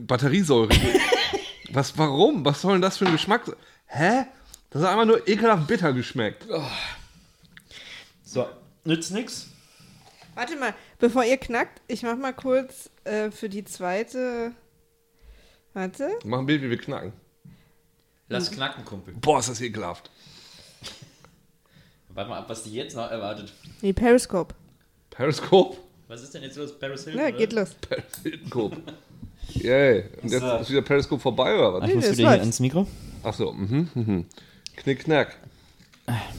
Batteriesäure. 0.00 0.68
Was, 1.72 1.96
warum? 1.96 2.44
Was 2.44 2.60
soll 2.60 2.72
denn 2.72 2.82
das 2.82 2.98
für 2.98 3.06
ein 3.06 3.12
Geschmack 3.12 3.46
sein? 3.46 3.56
Hä? 3.86 4.24
Das 4.70 4.82
hat 4.82 4.90
einfach 4.90 5.06
nur 5.06 5.26
ekelhaft 5.28 5.66
bitter 5.66 5.92
geschmeckt. 5.92 6.46
So, 8.24 8.46
nützt 8.84 9.12
nix. 9.12 9.48
Warte 10.34 10.56
mal, 10.56 10.74
bevor 10.98 11.24
ihr 11.24 11.36
knackt, 11.36 11.82
ich 11.88 12.02
mach 12.02 12.16
mal 12.16 12.32
kurz 12.32 12.90
äh, 13.04 13.30
für 13.30 13.48
die 13.48 13.64
zweite. 13.64 14.52
Warte. 15.74 16.10
Mach 16.24 16.38
ein 16.38 16.46
Bild, 16.46 16.62
wie 16.62 16.70
wir 16.70 16.78
knacken. 16.78 17.12
Lass 18.28 18.50
knacken, 18.50 18.84
Kumpel. 18.84 19.14
Boah, 19.20 19.40
ist 19.40 19.50
das 19.50 19.60
ekelhaft. 19.60 20.10
Warte 22.08 22.30
mal 22.30 22.38
ab, 22.38 22.48
was 22.48 22.62
die 22.62 22.72
jetzt 22.72 22.96
noch 22.96 23.10
erwartet. 23.10 23.52
Nee, 23.80 23.92
Periscope. 23.92 24.54
Periscope? 25.10 25.76
Was 26.08 26.22
ist 26.22 26.34
denn 26.34 26.42
jetzt 26.42 26.56
los? 26.56 26.78
Paris 26.78 27.04
Hilton? 27.04 27.20
Na, 27.22 27.28
oder? 27.28 27.36
geht 27.38 27.52
los. 27.52 27.74
Periscope. 28.22 28.82
Yay. 29.50 30.04
Und 30.22 30.30
jetzt 30.30 30.40
So. 30.40 30.56
ist 30.56 30.70
wieder 30.70 30.82
Periscope 30.82 31.20
vorbei, 31.20 31.54
oder 31.54 31.74
was? 31.80 31.88
ich 31.88 31.94
muss 31.94 32.06
das 32.08 32.18
wieder 32.18 32.30
hier 32.32 32.40
ans 32.40 32.60
Mikro. 32.60 32.86
Ach 33.22 33.34
so, 33.34 33.52
mhm, 33.52 33.88
mhm. 33.94 34.26
Knick, 34.76 35.00
knack. 35.04 35.36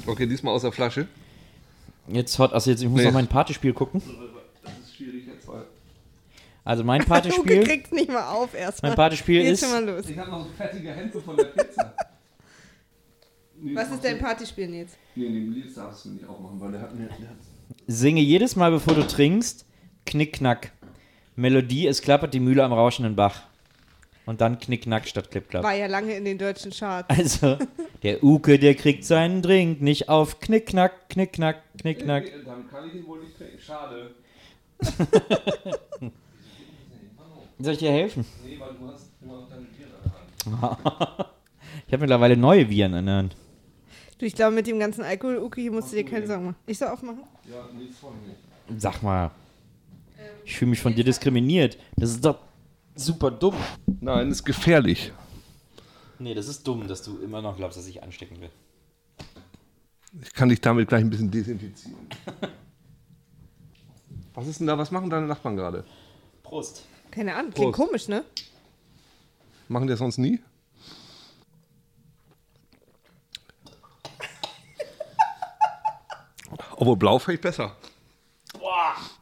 Okay, 0.08 0.26
diesmal 0.28 0.54
aus 0.54 0.64
der 0.64 0.72
Flasche. 0.72 1.08
Jetzt 2.08 2.38
hot, 2.40 2.52
also 2.52 2.70
jetzt, 2.70 2.82
ich 2.82 2.90
muss 2.90 3.00
Nee. 3.00 3.06
noch 3.08 3.14
mein 3.14 3.28
Partyspiel 3.28 3.74
gucken. 3.74 4.02
Das 4.64 4.74
ist 4.84 4.96
schwierig 4.96 5.26
jetzt, 5.28 5.48
weil... 5.48 5.64
Also 6.66 6.84
mein 6.84 7.04
Partyspiel, 7.06 7.64
kriegt's 7.64 7.92
nicht 7.92 8.10
mal 8.10 8.28
auf 8.34 8.54
erstmal. 8.54 8.92
mein 8.92 8.96
Partyspiel 8.98 9.42
ist, 9.42 9.62
schon 9.62 9.72
mal 9.72 9.86
los. 9.86 10.10
Ich 10.10 10.18
habe 10.18 10.32
noch 10.32 10.48
fettige 10.58 10.92
Hände 10.92 11.22
von 11.22 11.38
der 11.38 11.46
Pizza. 11.46 11.94
Nee, 13.62 13.76
Was 13.76 13.92
ist 13.92 14.04
dein 14.04 14.20
Partyspiel, 14.20 14.68
Nils? 14.68 14.92
Nee, 15.16 15.30
den 15.30 15.52
Blitz 15.54 15.76
darfst 15.76 16.04
du 16.06 16.10
nicht 16.10 16.26
aufmachen, 16.26 16.60
weil 16.60 16.72
der 16.74 16.82
hat 16.82 16.94
mir... 16.96 17.08
Der 17.08 17.30
hat 17.30 17.38
singe 17.88 18.20
jedes 18.22 18.56
Mal, 18.58 18.72
bevor 18.72 18.96
du 18.96 19.08
trinkst, 19.08 19.66
knick, 20.06 20.34
knack. 20.34 20.72
Melodie, 21.36 21.88
es 21.88 22.02
klappert 22.02 22.34
die 22.34 22.40
Mühle 22.40 22.64
am 22.64 22.74
rauschenden 22.74 23.16
Bach. 23.16 23.42
Und 24.26 24.40
dann 24.40 24.58
knick, 24.60 24.84
knack 24.84 25.06
statt 25.08 25.32
klipp, 25.32 25.50
klapp. 25.50 25.64
War 25.64 25.74
ja 25.74 25.88
lange 25.88 26.16
in 26.16 26.24
den 26.24 26.38
deutschen 26.38 26.72
Charts. 26.72 27.10
Also, 27.10 27.58
der 28.04 28.24
Uke, 28.24 28.58
der 28.58 28.74
kriegt 28.76 29.04
seinen 29.04 29.42
Drink 29.42 29.82
nicht 29.82 30.08
auf 30.08 30.40
knick, 30.40 30.68
knack, 30.68 31.10
knick, 31.10 31.34
knack, 31.34 31.58
knick, 31.78 32.00
knack. 32.00 32.24
Nee, 32.24 32.32
Dann 32.46 32.70
kann 32.70 32.88
ich 32.88 32.96
ihn 32.96 33.06
wohl 33.06 33.20
nicht 33.20 33.38
trinken. 33.38 33.60
Schade. 33.60 34.16
Soll 37.60 37.74
ich 37.74 37.80
dir 37.80 37.92
helfen? 37.92 38.26
Nee, 38.46 38.58
weil 38.60 38.74
du 38.76 38.88
hast 38.92 39.10
immer 39.22 39.42
noch 39.42 39.50
deine 39.50 39.66
der 40.46 40.62
Hand. 40.62 40.78
Ich 41.88 41.94
habe 41.94 42.02
mittlerweile 42.02 42.38
neue 42.38 42.70
Viren 42.70 42.94
in 42.94 43.06
der 43.06 43.16
Hand. 43.16 43.36
Du, 44.18 44.26
ich 44.26 44.36
glaube, 44.36 44.56
mit 44.56 44.66
dem 44.68 44.80
ganzen 44.80 45.04
Alkohol, 45.04 45.38
Uke, 45.38 45.60
hier 45.62 45.72
musst 45.72 45.92
du 45.92 45.98
dir 45.98 46.06
keine 46.06 46.26
Sorgen 46.26 46.46
machen. 46.46 46.56
Ich 46.66 46.78
soll 46.78 46.88
aufmachen? 46.88 47.24
Ja, 47.48 47.68
nee, 47.74 47.84
mich 47.84 47.90
nicht. 47.90 48.82
Sag 48.82 49.04
mal, 49.04 49.32
ich 50.46 50.58
fühle 50.58 50.72
mich 50.72 50.82
von 50.82 50.94
dir 50.96 51.04
diskriminiert. 51.04 51.78
Das 51.96 52.12
ist 52.12 52.24
doch 52.24 52.40
super 52.96 53.32
dumm. 53.32 53.56
Nein, 54.02 54.30
ist 54.32 54.44
gefährlich. 54.44 55.12
Nee, 56.20 56.34
das 56.34 56.48
ist 56.48 56.68
dumm, 56.68 56.88
dass 56.88 57.02
du 57.04 57.18
immer 57.20 57.42
noch 57.42 57.58
glaubst, 57.58 57.78
dass 57.78 57.88
ich 57.88 58.02
anstecken 58.04 58.40
will. 58.40 58.50
Ich 60.22 60.32
kann 60.34 60.50
dich 60.50 60.62
damit 60.62 60.88
gleich 60.90 61.02
ein 61.02 61.10
bisschen 61.10 61.32
desinfizieren. 61.32 61.98
Was 64.36 64.48
ist 64.48 64.60
denn 64.60 64.68
da? 64.68 64.78
Was 64.78 64.92
machen 64.92 65.10
deine 65.10 65.28
Nachbarn 65.28 65.56
gerade? 65.56 65.86
Prost. 66.42 66.86
Keine 67.12 67.36
Ahnung, 67.36 67.52
klingt 67.52 67.74
Prost. 67.76 67.88
komisch, 67.88 68.08
ne? 68.08 68.24
Machen 69.68 69.86
die 69.88 69.92
das 69.92 70.00
sonst 70.00 70.18
nie? 70.18 70.40
Obwohl 76.78 76.98
blau 76.98 77.20
vielleicht 77.20 77.44
besser. 77.44 77.76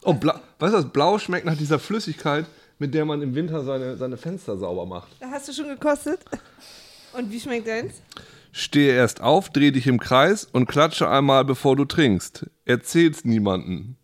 Oh, 0.04 0.14
blau, 0.14 0.34
weißt 0.60 0.74
du, 0.74 0.78
was 0.80 0.89
blau 0.89 1.20
schmeckt 1.20 1.45
nach 1.45 1.58
dieser 1.58 1.80
Flüssigkeit, 1.80 2.45
mit 2.80 2.93
der 2.93 3.06
man 3.06 3.22
im 3.22 3.36
Winter 3.36 3.64
seine, 3.64 3.95
seine 3.97 4.18
Fenster 4.18 4.58
sauber 4.58 4.86
macht. 4.86 5.10
Da 5.20 5.30
hast 5.30 5.47
du 5.47 5.54
schon 5.54 5.68
gekostet. 5.68 6.20
Und 7.14 7.32
wie 7.32 7.39
schmeckt 7.39 7.68
deins? 7.68 8.02
Stehe 8.52 8.93
erst 8.93 9.22
auf, 9.22 9.49
dreh 9.49 9.72
dich 9.72 9.88
im 9.88 9.99
Kreis 9.99 10.45
und 10.45 10.66
klatsche 10.66 11.08
einmal, 11.08 11.45
bevor 11.45 11.76
du 11.76 11.86
trinkst. 11.86 12.47
Erzähl's 12.66 13.24
niemanden. 13.24 13.97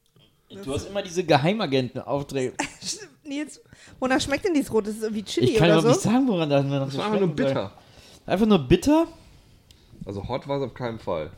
Du 0.63 0.73
hast 0.73 0.87
immer 0.87 1.01
diese 1.01 1.23
Geheimagenten 1.23 2.01
auftreten. 2.01 2.55
Nils, 3.23 3.59
wonach 3.99 4.21
schmeckt 4.21 4.45
denn 4.45 4.53
dieses 4.53 4.71
Rot? 4.71 4.87
Das 4.87 4.95
ist 4.95 5.03
irgendwie 5.03 5.23
Chili 5.23 5.47
Ich 5.51 5.55
kann 5.57 5.69
oder 5.71 5.79
überhaupt 5.79 6.01
so? 6.01 6.09
nicht 6.09 6.15
sagen, 6.15 6.27
woran 6.29 6.49
das 6.49 6.63
noch 6.65 6.79
Das 6.85 6.93
so 6.93 6.97
war 6.99 7.05
einfach 7.07 7.19
nur 7.19 7.27
schmecken 7.29 7.37
soll. 7.37 7.47
bitter. 7.47 7.73
Einfach 8.25 8.45
nur 8.45 8.59
bitter? 8.67 9.07
Also 10.05 10.27
hot 10.29 10.47
war 10.47 10.57
es 10.61 10.63
auf 10.63 10.73
keinen 10.73 10.99
Fall. 10.99 11.31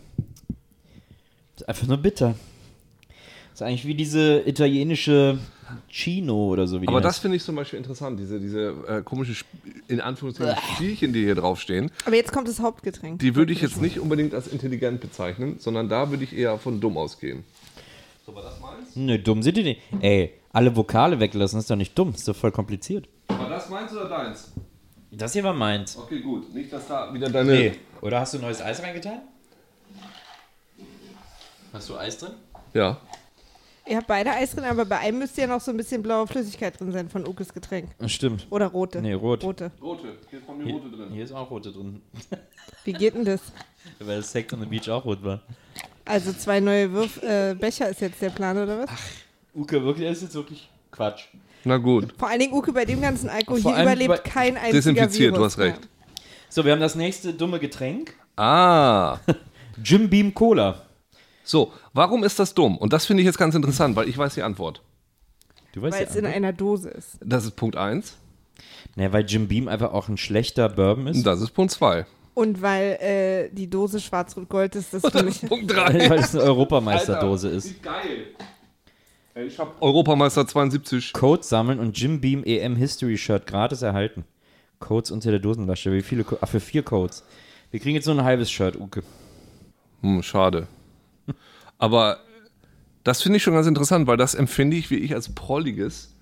Das 1.56 1.62
ist 1.62 1.70
einfach 1.70 1.88
nur 1.88 1.98
bitter. 1.98 2.36
Das 3.60 3.66
ist 3.66 3.72
eigentlich 3.72 3.88
wie 3.88 3.96
diese 3.96 4.42
italienische 4.48 5.38
Chino 5.90 6.48
oder 6.48 6.66
so. 6.66 6.78
Wie 6.78 6.86
die 6.86 6.88
Aber 6.88 7.02
das 7.02 7.16
heißt. 7.16 7.24
finde 7.24 7.36
ich 7.36 7.44
zum 7.44 7.58
Beispiel 7.58 7.78
interessant, 7.78 8.18
diese, 8.18 8.40
diese 8.40 8.74
äh, 8.88 9.02
komischen, 9.04 9.34
Sp 9.36 9.52
in 9.90 10.00
Anführungszeichen, 10.00 10.56
Spielchen, 10.76 11.12
die 11.12 11.26
hier 11.26 11.36
draufstehen. 11.36 11.92
Aber 12.06 12.16
jetzt 12.16 12.32
kommt 12.32 12.48
das 12.48 12.62
Hauptgetränk. 12.62 13.20
Die 13.20 13.36
würde 13.36 13.52
ich 13.52 13.62
jetzt 13.62 13.82
nicht 13.82 14.00
unbedingt 14.00 14.34
als 14.34 14.48
intelligent 14.48 15.02
bezeichnen, 15.02 15.58
sondern 15.60 15.90
da 15.90 16.10
würde 16.10 16.24
ich 16.24 16.38
eher 16.38 16.58
von 16.58 16.80
dumm 16.80 16.98
ausgehen. 16.98 17.44
So, 18.26 18.34
war 18.34 18.44
das 18.44 18.62
meins? 18.62 18.96
Nö, 18.96 19.20
dumm 19.20 19.44
sind 19.44 19.58
die 19.58 19.64
nicht. 19.64 19.82
Ey, 20.00 20.36
alle 20.54 20.74
Vokale 20.78 21.20
weglassen 21.20 21.60
ist 21.60 21.70
doch 21.70 21.76
nicht 21.76 22.00
dumm. 22.00 22.14
Ist 22.14 22.30
doch 22.30 22.38
voll 22.38 22.54
kompliziert. 22.54 23.10
War 23.28 23.50
das 23.50 23.68
meins 23.68 23.92
oder 23.92 24.08
deins? 24.08 24.54
Das 25.12 25.34
hier 25.34 25.44
war 25.44 25.54
meins. 25.54 25.98
Okay, 25.98 26.22
gut. 26.22 26.56
Nicht, 26.56 26.72
dass 26.72 26.88
da 26.88 27.14
wieder 27.14 27.30
deine. 27.30 27.52
Nee. 27.52 27.72
Oder 28.00 28.22
hast 28.22 28.34
du 28.34 28.40
neues 28.40 28.62
Eis 28.62 28.82
reingetan? 28.82 29.20
Hast 31.74 31.90
du 31.90 31.98
Eis 31.98 32.18
drin? 32.18 32.32
Ja. 32.74 32.98
Ihr 33.90 33.98
habt 33.98 34.08
beide 34.08 34.32
Eis 34.32 34.52
drin, 34.52 34.66
aber 34.66 34.86
bei 34.86 35.00
einem 35.00 35.18
müsste 35.18 35.42
ja 35.42 35.48
noch 35.48 35.60
so 35.60 35.72
ein 35.72 35.78
bisschen 35.78 36.04
blaue 36.04 36.28
Flüssigkeit 36.28 36.80
drin 36.80 36.92
sein 36.92 37.10
von 37.10 37.28
Ukes 37.28 37.52
Getränk. 37.54 37.90
Stimmt. 38.06 38.46
Oder 38.52 38.68
rote. 38.68 39.02
Nee, 39.02 39.14
rot. 39.14 39.44
Rote. 39.44 39.72
Rote. 39.82 40.16
Hier 40.30 40.40
ist 40.40 40.46
von 40.46 40.58
mir 40.60 40.66
Hier, 40.66 40.74
rote 40.76 40.90
drin. 40.96 41.08
hier 41.12 41.24
ist 41.24 41.32
auch 41.32 41.50
rote 41.50 41.72
drin. 41.72 42.02
Wie 42.84 42.94
geht 42.94 43.16
denn 43.16 43.26
das? 43.26 43.42
Weil 44.00 44.18
das 44.18 44.32
Sex 44.32 44.54
on 44.54 44.60
the 44.60 44.68
Beach 44.68 44.88
auch 44.90 45.04
rot 45.06 45.24
war. 45.24 45.42
Also 46.06 46.32
zwei 46.34 46.60
neue 46.60 46.92
Würf 46.92 47.22
äh, 47.24 47.56
Becher 47.56 47.90
ist 47.90 48.02
jetzt 48.02 48.22
der 48.22 48.30
Plan, 48.30 48.58
oder 48.58 48.80
was? 48.80 48.90
Uke, 49.56 49.84
wirklich, 49.84 50.08
das 50.08 50.18
ist 50.18 50.24
jetzt 50.26 50.36
wirklich 50.36 50.70
Quatsch. 50.92 51.24
Na 51.64 51.78
gut. 51.78 52.14
Vor 52.18 52.30
allen 52.30 52.40
Dingen, 52.40 52.54
Uke, 52.54 52.72
bei 52.72 52.86
dem 52.86 53.02
ganzen 53.02 53.28
Alkohol, 53.28 53.60
Vor 53.62 53.74
hier 53.74 53.84
überlebt 53.84 54.10
bei- 54.24 54.30
kein 54.30 54.56
einziger 54.56 54.72
Desinfiziert, 54.74 55.34
Virus 55.34 55.38
du 55.40 55.46
hast 55.46 55.58
mehr. 55.58 55.68
recht. 55.68 55.90
So, 56.50 56.64
wir 56.64 56.72
haben 56.74 56.80
das 56.80 56.94
nächste 56.96 57.34
dumme 57.34 57.60
Getränk. 57.60 58.16
Ah. 58.38 59.18
Jim 59.84 60.10
Beam 60.10 60.34
Cola. 60.34 60.84
So, 61.44 61.74
warum 61.94 62.24
ist 62.24 62.40
das 62.40 62.54
dumm? 62.54 62.78
Und 62.78 62.94
das 62.94 63.06
finde 63.06 63.22
ich 63.22 63.26
jetzt 63.28 63.38
ganz 63.38 63.56
interessant, 63.56 63.96
weil 63.96 64.08
ich 64.10 64.18
weiß 64.18 64.36
die 64.36 64.44
Antwort. 64.44 64.82
Du 65.74 65.82
weißt 65.82 65.98
Weil 65.98 66.06
es 66.06 66.16
in 66.16 66.26
einer 66.26 66.54
Dose 66.54 66.90
ist. 66.90 67.18
Das 67.24 67.46
ist 67.46 67.56
Punkt 67.56 67.76
1. 67.76 68.18
Naja, 68.96 69.14
weil 69.14 69.26
Jim 69.26 69.48
Beam 69.48 69.68
einfach 69.68 69.94
auch 69.94 70.08
ein 70.08 70.18
schlechter 70.18 70.68
Bourbon 70.70 71.08
ist. 71.08 71.24
Das 71.24 71.42
ist 71.42 71.52
Punkt 71.52 71.72
2. 71.72 72.06
Und 72.34 72.62
weil 72.62 72.98
äh, 73.02 73.50
die 73.54 73.70
Dose 73.70 74.00
schwarz-rot-gold 74.00 74.76
ist, 74.76 74.94
das 74.94 75.02
für 75.12 75.24
mich. 75.24 75.42
Punkt 75.48 75.72
3. 75.72 76.10
weil 76.10 76.20
es 76.20 76.36
eine 76.36 76.44
Europameisterdose 76.46 77.50
ist. 77.50 77.82
geil. 77.84 78.28
Ich 79.36 79.58
habe 79.60 79.72
Europameister 79.80 80.46
72. 80.46 81.14
Codes 81.14 81.48
sammeln 81.50 81.80
und 81.80 81.98
Jim 81.98 82.20
Beam 82.20 82.44
EM 82.44 82.76
History 82.76 83.18
Shirt 83.18 83.48
gratis 83.48 83.82
erhalten. 83.82 84.26
Codes 84.80 85.12
unter 85.12 85.32
der 85.32 85.40
Dosenlasche. 85.40 85.94
Wie 85.94 86.02
viele? 86.02 86.24
Co 86.24 86.38
Ach, 86.42 86.48
für 86.48 86.60
vier 86.60 86.84
Codes. 86.84 87.24
Wir 87.72 87.80
kriegen 87.80 87.96
jetzt 87.96 88.06
nur 88.06 88.18
ein 88.18 88.24
halbes 88.24 88.50
Shirt, 88.52 88.76
Uke. 88.80 89.04
Hm, 90.02 90.24
schade. 90.24 90.68
Aber 91.80 92.20
das 93.04 93.22
finde 93.24 93.38
ich 93.38 93.44
schon 93.44 93.54
ganz 93.56 93.66
interessant, 93.66 94.06
weil 94.06 94.18
das 94.18 94.36
empfinde 94.36 94.78
ich 94.78 94.92
wie 94.92 94.98
ich 94.98 95.16
als 95.16 95.30
prolliges, 95.30 96.14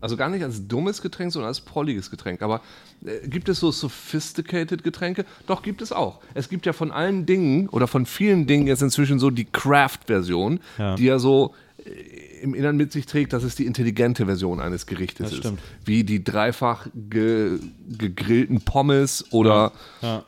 also 0.00 0.16
gar 0.16 0.28
nicht 0.28 0.42
als 0.42 0.66
dummes 0.68 1.00
Getränk, 1.02 1.32
sondern 1.32 1.48
als 1.48 1.60
prolliges 1.60 2.10
Getränk. 2.10 2.42
Aber 2.42 2.60
äh, 3.04 3.26
gibt 3.28 3.48
es 3.48 3.60
so 3.60 3.70
sophisticated 3.70 4.82
Getränke? 4.84 5.24
Doch, 5.46 5.62
gibt 5.62 5.80
es 5.82 5.92
auch. 5.92 6.20
Es 6.34 6.48
gibt 6.48 6.66
ja 6.66 6.72
von 6.72 6.90
allen 6.90 7.26
Dingen 7.26 7.68
oder 7.68 7.86
von 7.86 8.04
vielen 8.06 8.46
Dingen 8.46 8.66
jetzt 8.66 8.82
inzwischen 8.82 9.18
so 9.18 9.30
die 9.30 9.44
Craft-Version, 9.44 10.60
Ja. 10.78 10.96
die 10.96 11.04
ja 11.04 11.18
so 11.18 11.54
äh, 11.84 11.90
im 12.42 12.54
Innern 12.54 12.76
mit 12.76 12.92
sich 12.92 13.06
trägt, 13.06 13.32
dass 13.32 13.42
es 13.44 13.54
die 13.54 13.66
intelligente 13.66 14.26
Version 14.26 14.60
eines 14.60 14.86
Gerichtes 14.86 15.30
ist. 15.32 15.38
stimmt. 15.38 15.60
Wie 15.84 16.02
die 16.04 16.22
dreifach 16.24 16.86
ge 16.94 17.58
gegrillten 17.88 18.60
Pommes 18.62 19.24
oder 19.32 19.72
Ja. 20.02 20.24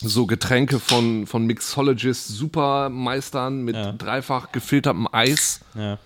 So 0.00 0.26
Getränke 0.26 0.78
von, 0.78 1.26
von 1.26 1.44
Mixologist 1.46 2.28
Supermeistern 2.28 3.62
mit 3.62 3.74
Ja. 3.76 3.92
dreifach 3.92 4.52
gefiltertem 4.52 5.08
Eis 5.12 5.60
Ja. 5.74 5.98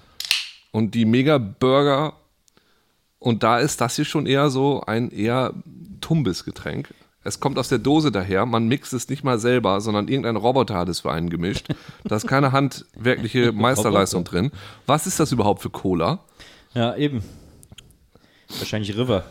und 0.70 0.94
die 0.94 1.04
Mega-Burger. 1.04 2.14
Und 3.18 3.42
da 3.42 3.58
ist 3.58 3.80
das 3.80 3.96
hier 3.96 4.04
schon 4.04 4.26
eher 4.26 4.50
so 4.50 4.80
ein 4.86 5.10
eher 5.10 5.52
tumbes 6.00 6.44
Getränk. 6.44 6.92
Es 7.24 7.38
kommt 7.38 7.56
aus 7.56 7.68
der 7.68 7.78
Dose 7.78 8.10
daher, 8.10 8.46
man 8.46 8.66
mixt 8.66 8.92
es 8.92 9.08
nicht 9.08 9.22
mal 9.22 9.38
selber, 9.38 9.80
sondern 9.80 10.08
irgendein 10.08 10.34
Roboter 10.34 10.74
hat 10.74 10.88
es 10.88 11.00
für 11.00 11.12
einen 11.12 11.30
gemischt. 11.30 11.68
Da 12.02 12.16
ist 12.16 12.26
keine 12.26 12.50
handwerkliche 12.50 13.52
Meisterleistung 13.52 14.24
drin. 14.24 14.50
Was 14.86 15.06
ist 15.06 15.20
das 15.20 15.30
überhaupt 15.30 15.62
für 15.62 15.70
Cola? 15.70 16.18
ja, 16.74 16.96
eben. 16.96 17.22
Wahrscheinlich 18.58 18.96
River. 18.96 19.24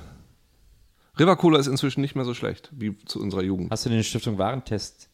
River 1.22 1.36
Cola 1.36 1.60
ist 1.60 1.68
inzwischen 1.68 2.02
nicht 2.02 2.16
mehr 2.16 2.26
so 2.26 2.34
schlecht 2.34 2.70
wie 2.72 2.98
zu 3.06 3.22
unserer 3.22 3.44
Jugend. 3.44 3.70
Hast 3.70 3.86
du 3.86 3.90
den 3.90 4.04
Stiftung 4.04 4.40
Warentest, 4.40 5.10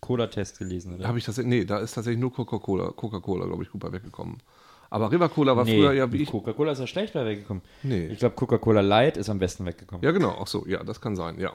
Cola-Test 0.00 0.58
gelesen, 0.58 0.94
oder? 0.94 1.08
Habe 1.08 1.18
ich 1.18 1.24
tatsächlich, 1.24 1.50
nee, 1.50 1.64
da 1.64 1.78
ist 1.78 1.94
tatsächlich 1.94 2.20
nur 2.20 2.32
Coca-Cola, 2.32 2.90
Coca-Cola, 2.90 3.46
glaube 3.46 3.62
ich, 3.62 3.70
gut 3.70 3.80
bei 3.80 3.90
weggekommen. 3.90 4.38
Aber 4.90 5.10
River 5.10 5.28
Cola 5.28 5.56
war 5.56 5.64
nee, 5.64 5.76
früher 5.76 5.92
ja 5.92 6.10
wie 6.12 6.22
ich. 6.22 6.30
Coca-Cola 6.30 6.72
ist 6.72 6.78
ja 6.78 6.86
schlecht 6.86 7.14
bei 7.14 7.24
weggekommen. 7.24 7.62
Nee. 7.82 8.06
Ich 8.06 8.18
glaube, 8.18 8.34
Coca-Cola 8.34 8.80
Light 8.80 9.16
ist 9.16 9.30
am 9.30 9.38
besten 9.38 9.64
weggekommen. 9.64 10.04
Ja, 10.04 10.12
genau, 10.12 10.38
ach 10.40 10.46
so, 10.46 10.66
ja, 10.66 10.84
das 10.84 11.00
kann 11.00 11.16
sein, 11.16 11.38
ja. 11.38 11.52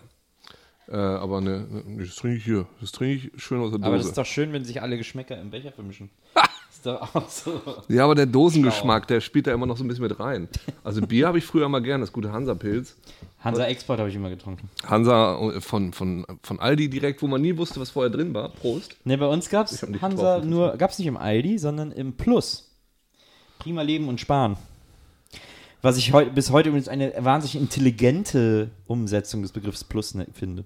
Äh, 0.88 0.96
aber 0.96 1.40
ne, 1.42 1.66
ne, 1.86 2.04
das 2.04 2.16
trinke 2.16 2.38
ich 2.38 2.44
hier. 2.44 2.68
Das 2.82 2.92
trinke 2.92 3.28
ich 3.28 3.42
schön 3.42 3.60
aus 3.62 3.70
der 3.70 3.80
Dose. 3.80 3.88
Aber 3.88 3.98
das 3.98 4.08
ist 4.08 4.18
doch 4.18 4.26
schön, 4.26 4.52
wenn 4.54 4.66
sich 4.66 4.82
alle 4.82 4.98
Geschmäcker 4.98 5.40
im 5.40 5.50
Becher 5.50 5.72
vermischen. 5.72 6.10
ist 6.86 7.02
auch 7.16 7.30
so. 7.30 7.62
ja, 7.88 8.04
aber 8.04 8.16
der 8.16 8.26
Dosengeschmack, 8.26 9.08
der 9.08 9.22
spielt 9.22 9.48
da 9.48 9.54
immer 9.54 9.66
noch 9.66 9.78
so 9.78 9.84
ein 9.84 9.88
bisschen 9.88 10.04
mit 10.04 10.20
rein. 10.20 10.48
Also 10.84 11.02
Bier 11.02 11.28
habe 11.28 11.38
ich 11.38 11.46
früher 11.46 11.68
mal 11.70 11.82
gern, 11.82 12.02
das 12.02 12.12
gute 12.12 12.32
Hansa-Pilz. 12.32 12.96
Hansa 13.40 13.66
Export 13.66 14.00
habe 14.00 14.10
ich 14.10 14.16
immer 14.16 14.30
getrunken. 14.30 14.70
Hansa 14.88 15.38
äh, 15.40 15.62
von, 15.62 15.92
von, 15.94 16.26
von 16.42 16.60
Aldi 16.60 16.90
direkt, 16.90 17.22
wo 17.22 17.28
man 17.28 17.42
nie 17.42 17.58
wusste, 17.58 17.80
was 17.80 17.90
vorher 17.90 18.10
drin 18.10 18.34
war. 18.34 18.50
Prost. 18.50 18.96
Ne, 19.04 19.18
bei 19.18 19.28
uns 19.28 19.50
gab 19.50 19.68
es 19.68 19.82
Hansa 19.82 20.36
getroffen. 20.36 20.50
nur, 20.50 20.78
gab 20.78 20.92
es 20.92 21.00
nicht 21.00 21.08
im 21.08 21.18
Aldi, 21.18 21.58
sondern 21.58 21.92
im 21.92 22.14
Plus. 22.14 22.70
Prima 23.60 23.82
Leben 23.82 24.08
und 24.08 24.20
Sparen. 24.20 24.58
Was 25.82 25.98
ich 25.98 26.14
heu, 26.14 26.26
bis 26.26 26.52
heute 26.52 26.70
übrigens 26.70 26.88
eine 26.88 27.14
wahnsinnig 27.20 27.58
intelligente 27.58 28.72
Umsetzung 28.88 29.42
des 29.42 29.52
Begriffs 29.52 29.84
Plus 29.84 30.16
ne, 30.16 30.28
finde. 30.32 30.64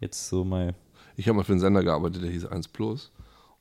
Jetzt 0.00 0.28
so 0.28 0.44
mal. 0.44 0.74
Ich 1.16 1.28
habe 1.28 1.36
mal 1.36 1.44
für 1.44 1.52
einen 1.52 1.60
Sender 1.60 1.82
gearbeitet, 1.82 2.22
der 2.22 2.30
hieß 2.30 2.46
1 2.46 2.68
Plus. 2.68 3.10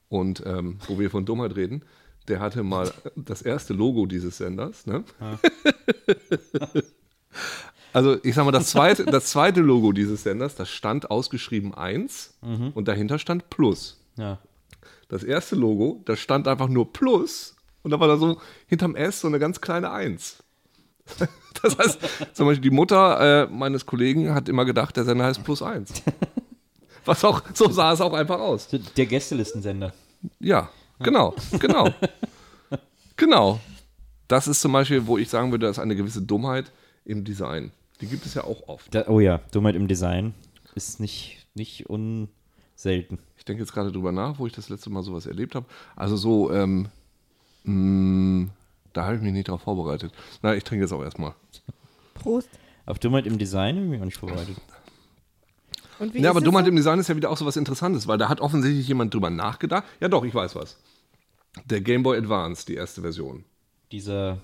Und 0.09 0.43
ähm, 0.45 0.79
wo 0.87 0.99
wir 0.99 1.09
von 1.09 1.25
Dummheit 1.25 1.55
reden, 1.55 1.83
der 2.27 2.39
hatte 2.39 2.63
mal 2.63 2.91
das 3.15 3.41
erste 3.41 3.73
Logo 3.73 4.05
dieses 4.05 4.37
Senders. 4.37 4.85
Ne? 4.85 5.03
also 7.93 8.17
ich 8.23 8.35
sag 8.35 8.45
mal, 8.45 8.51
das 8.51 8.69
zweite, 8.69 9.05
das 9.05 9.27
zweite 9.27 9.61
Logo 9.61 9.91
dieses 9.91 10.23
Senders, 10.23 10.55
das 10.55 10.69
stand 10.69 11.09
ausgeschrieben 11.09 11.73
1 11.73 12.37
und 12.73 12.87
dahinter 12.87 13.19
stand 13.19 13.49
Plus. 13.49 13.99
Ja. 14.17 14.39
Das 15.09 15.23
erste 15.23 15.55
Logo, 15.55 16.01
da 16.05 16.15
stand 16.15 16.47
einfach 16.47 16.67
nur 16.67 16.91
Plus 16.91 17.55
und 17.83 17.91
da 17.91 17.99
war 17.99 18.07
da 18.07 18.17
so 18.17 18.39
hinterm 18.67 18.95
S 18.95 19.21
so 19.21 19.27
eine 19.27 19.39
ganz 19.39 19.61
kleine 19.61 19.91
1. 19.91 20.43
Das 21.63 21.75
heißt, 21.75 21.99
zum 22.33 22.45
Beispiel 22.45 22.69
die 22.69 22.75
Mutter 22.75 23.47
äh, 23.47 23.47
meines 23.51 23.87
Kollegen 23.87 24.35
hat 24.35 24.47
immer 24.47 24.63
gedacht, 24.63 24.95
der 24.95 25.05
Sender 25.05 25.25
heißt 25.25 25.43
Plus 25.43 25.63
1. 25.63 25.91
Was 27.07 27.23
auch, 27.23 27.41
so 27.53 27.69
sah 27.71 27.93
es 27.93 28.01
auch 28.01 28.13
einfach 28.13 28.39
aus. 28.39 28.67
Der 28.67 29.05
Gästelistensender. 29.05 29.93
Ja, 30.39 30.69
genau, 30.99 31.33
genau. 31.57 31.89
genau. 33.15 33.59
Das 34.27 34.47
ist 34.47 34.59
zum 34.59 34.73
Beispiel, 34.73 35.07
wo 35.07 35.17
ich 35.17 35.29
sagen 35.29 35.51
würde, 35.51 35.65
da 35.65 35.69
ist 35.71 35.79
eine 35.79 35.95
gewisse 35.95 36.21
Dummheit 36.21 36.71
im 37.05 37.23
Design. 37.23 37.71
Die 38.01 38.07
gibt 38.07 38.25
es 38.25 38.33
ja 38.33 38.43
auch 38.43 38.67
oft. 38.67 38.93
Da, 38.93 39.05
oh 39.07 39.21
ja, 39.21 39.39
Dummheit 39.51 39.75
im 39.75 39.87
Design 39.87 40.33
ist 40.75 40.99
nicht, 40.99 41.47
nicht 41.55 41.89
unselten. 41.89 43.19
Ich 43.37 43.45
denke 43.45 43.63
jetzt 43.63 43.71
gerade 43.71 43.91
drüber 43.91 44.11
nach, 44.11 44.37
wo 44.37 44.45
ich 44.45 44.53
das 44.53 44.67
letzte 44.67 44.89
Mal 44.89 45.01
sowas 45.01 45.25
erlebt 45.25 45.55
habe. 45.55 45.65
Also 45.95 46.17
so, 46.17 46.51
ähm, 46.51 46.89
mh, 47.63 48.49
da 48.91 49.05
habe 49.05 49.15
ich 49.15 49.21
mich 49.21 49.31
nicht 49.31 49.47
darauf 49.47 49.61
vorbereitet. 49.61 50.11
Na, 50.41 50.53
ich 50.55 50.63
trinke 50.65 50.83
jetzt 50.83 50.91
auch 50.91 51.03
erstmal. 51.03 51.33
Prost. 52.15 52.49
Auf 52.85 52.99
Dummheit 52.99 53.25
im 53.25 53.37
Design 53.37 53.75
habe 53.75 53.85
ich 53.85 53.91
mich 53.91 54.01
auch 54.01 54.05
nicht 54.05 54.17
vorbereitet. 54.17 54.57
Und 55.99 56.13
wie 56.13 56.19
Ja, 56.19 56.29
ist 56.31 56.37
aber 56.37 56.41
Dummheit 56.45 56.65
so? 56.65 56.69
im 56.69 56.75
Design 56.75 56.99
ist 56.99 57.07
ja 57.09 57.15
wieder 57.15 57.29
auch 57.29 57.37
so 57.37 57.45
was 57.45 57.57
Interessantes, 57.57 58.07
weil 58.07 58.17
da 58.17 58.29
hat 58.29 58.39
offensichtlich 58.41 58.87
jemand 58.87 59.13
drüber 59.13 59.29
nachgedacht. 59.29 59.83
Ja 59.99 60.07
doch, 60.07 60.23
ich 60.25 60.33
weiß 60.35 60.55
was. 60.55 60.77
Der 61.65 61.81
Game 61.81 62.03
Boy 62.03 62.17
Advance, 62.17 62.65
die 62.65 62.75
erste 62.75 63.01
Version. 63.01 63.43
Dieser, 63.91 64.39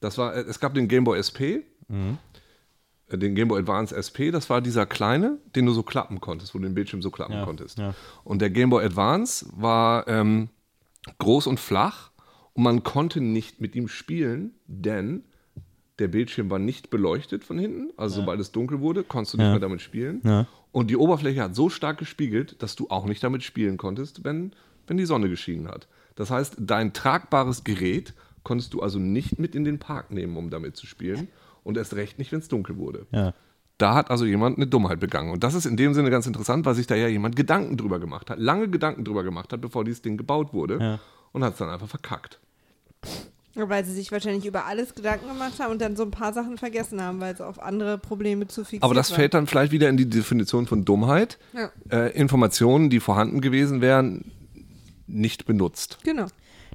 Das 0.00 0.16
war, 0.18 0.34
äh, 0.34 0.40
es 0.40 0.60
gab 0.60 0.74
den 0.74 0.88
Game 0.88 1.04
Boy 1.04 1.18
SP, 1.20 1.62
äh, 3.08 3.18
den 3.18 3.34
Game 3.34 3.48
Boy 3.48 3.60
Advance 3.60 3.94
SP, 3.96 4.30
das 4.30 4.48
war 4.50 4.60
dieser 4.60 4.86
kleine, 4.86 5.38
den 5.56 5.66
du 5.66 5.72
so 5.72 5.82
klappen 5.82 6.20
konntest, 6.20 6.54
wo 6.54 6.58
du 6.58 6.64
den 6.64 6.74
Bildschirm 6.74 7.02
so 7.02 7.10
klappen 7.10 7.34
Ja, 7.34 7.44
konntest. 7.44 7.78
ja. 7.78 7.94
Und 8.24 8.40
der 8.40 8.50
Game 8.50 8.70
Boy 8.70 8.84
Advance 8.84 9.46
war 9.56 10.06
ähm, 10.08 10.48
groß 11.18 11.46
und 11.46 11.58
flach 11.60 12.10
und 12.52 12.62
man 12.62 12.82
konnte 12.82 13.20
nicht 13.20 13.60
mit 13.60 13.74
ihm 13.74 13.88
spielen, 13.88 14.54
denn 14.66 15.24
der 15.98 16.08
Bildschirm 16.08 16.48
war 16.50 16.58
nicht 16.58 16.90
beleuchtet 16.90 17.44
von 17.44 17.58
hinten. 17.58 17.90
Also 17.96 18.16
sobald 18.20 18.40
es 18.40 18.52
dunkel 18.52 18.80
wurde, 18.80 19.02
konntest 19.04 19.34
du 19.34 19.38
nicht 19.38 19.46
Ja. 19.46 19.50
mehr 19.52 19.60
damit 19.60 19.80
spielen. 19.80 20.20
Ja. 20.24 20.46
Und 20.72 20.90
die 20.90 20.96
Oberfläche 20.96 21.42
hat 21.42 21.54
so 21.56 21.68
stark 21.70 21.98
gespiegelt, 21.98 22.62
dass 22.62 22.76
du 22.76 22.88
auch 22.90 23.06
nicht 23.06 23.22
damit 23.24 23.42
spielen 23.42 23.76
konntest, 23.78 24.22
wenn, 24.24 24.52
wenn 24.86 24.96
die 24.96 25.06
Sonne 25.06 25.28
geschienen 25.28 25.66
hat. 25.68 25.88
Das 26.14 26.30
heißt, 26.30 26.56
dein 26.60 26.92
tragbares 26.92 27.64
Gerät 27.64 28.14
konntest 28.44 28.74
du 28.74 28.80
also 28.82 28.98
nicht 28.98 29.38
mit 29.38 29.54
in 29.54 29.64
den 29.64 29.78
Park 29.78 30.10
nehmen, 30.10 30.36
um 30.36 30.50
damit 30.50 30.76
zu 30.76 30.86
spielen. 30.86 31.28
Und 31.64 31.76
erst 31.76 31.94
recht 31.96 32.18
nicht, 32.18 32.32
wenn 32.32 32.38
es 32.40 32.48
dunkel 32.48 32.76
wurde. 32.76 33.06
ja. 33.12 33.34
Da 33.80 33.94
hat 33.94 34.10
also 34.10 34.24
jemand 34.24 34.56
eine 34.56 34.66
Dummheit 34.66 34.98
begangen. 34.98 35.30
Und 35.30 35.44
das 35.44 35.54
ist 35.54 35.64
in 35.64 35.76
dem 35.76 35.94
Sinne 35.94 36.10
ganz 36.10 36.26
interessant, 36.26 36.66
weil 36.66 36.74
sich 36.74 36.88
da 36.88 36.96
ja 36.96 37.06
jemand 37.06 37.36
Gedanken 37.36 37.76
drüber 37.76 38.00
gemacht 38.00 38.28
hat, 38.28 38.40
lange 38.40 38.68
Gedanken 38.68 39.04
drüber 39.04 39.22
gemacht 39.22 39.52
hat, 39.52 39.60
bevor 39.60 39.84
dieses 39.84 40.02
Ding 40.02 40.16
gebaut 40.16 40.52
wurde. 40.52 40.78
Ja. 40.80 40.98
Und 41.30 41.44
hat 41.44 41.52
es 41.52 41.58
dann 41.60 41.68
einfach 41.70 41.86
verkackt. 41.88 42.40
Weil 43.54 43.84
sie 43.84 43.92
sich 43.92 44.12
wahrscheinlich 44.12 44.46
über 44.46 44.66
alles 44.66 44.94
Gedanken 44.94 45.26
gemacht 45.28 45.58
haben 45.58 45.72
und 45.72 45.80
dann 45.80 45.96
so 45.96 46.04
ein 46.04 46.10
paar 46.12 46.32
Sachen 46.32 46.58
vergessen 46.58 47.02
haben, 47.02 47.20
weil 47.20 47.36
sie 47.36 47.44
auf 47.44 47.60
andere 47.60 47.98
Probleme 47.98 48.46
zu 48.46 48.62
fixiert 48.62 48.84
Aber 48.84 48.94
das 48.94 49.10
waren. 49.10 49.16
fällt 49.16 49.34
dann 49.34 49.46
vielleicht 49.48 49.72
wieder 49.72 49.88
in 49.88 49.96
die 49.96 50.08
Definition 50.08 50.66
von 50.66 50.84
Dummheit. 50.84 51.38
Ja. 51.54 51.70
Äh, 51.90 52.12
Informationen, 52.16 52.88
die 52.88 53.00
vorhanden 53.00 53.40
gewesen 53.40 53.80
wären, 53.80 54.30
nicht 55.08 55.44
benutzt. 55.46 55.98
Genau. 56.04 56.26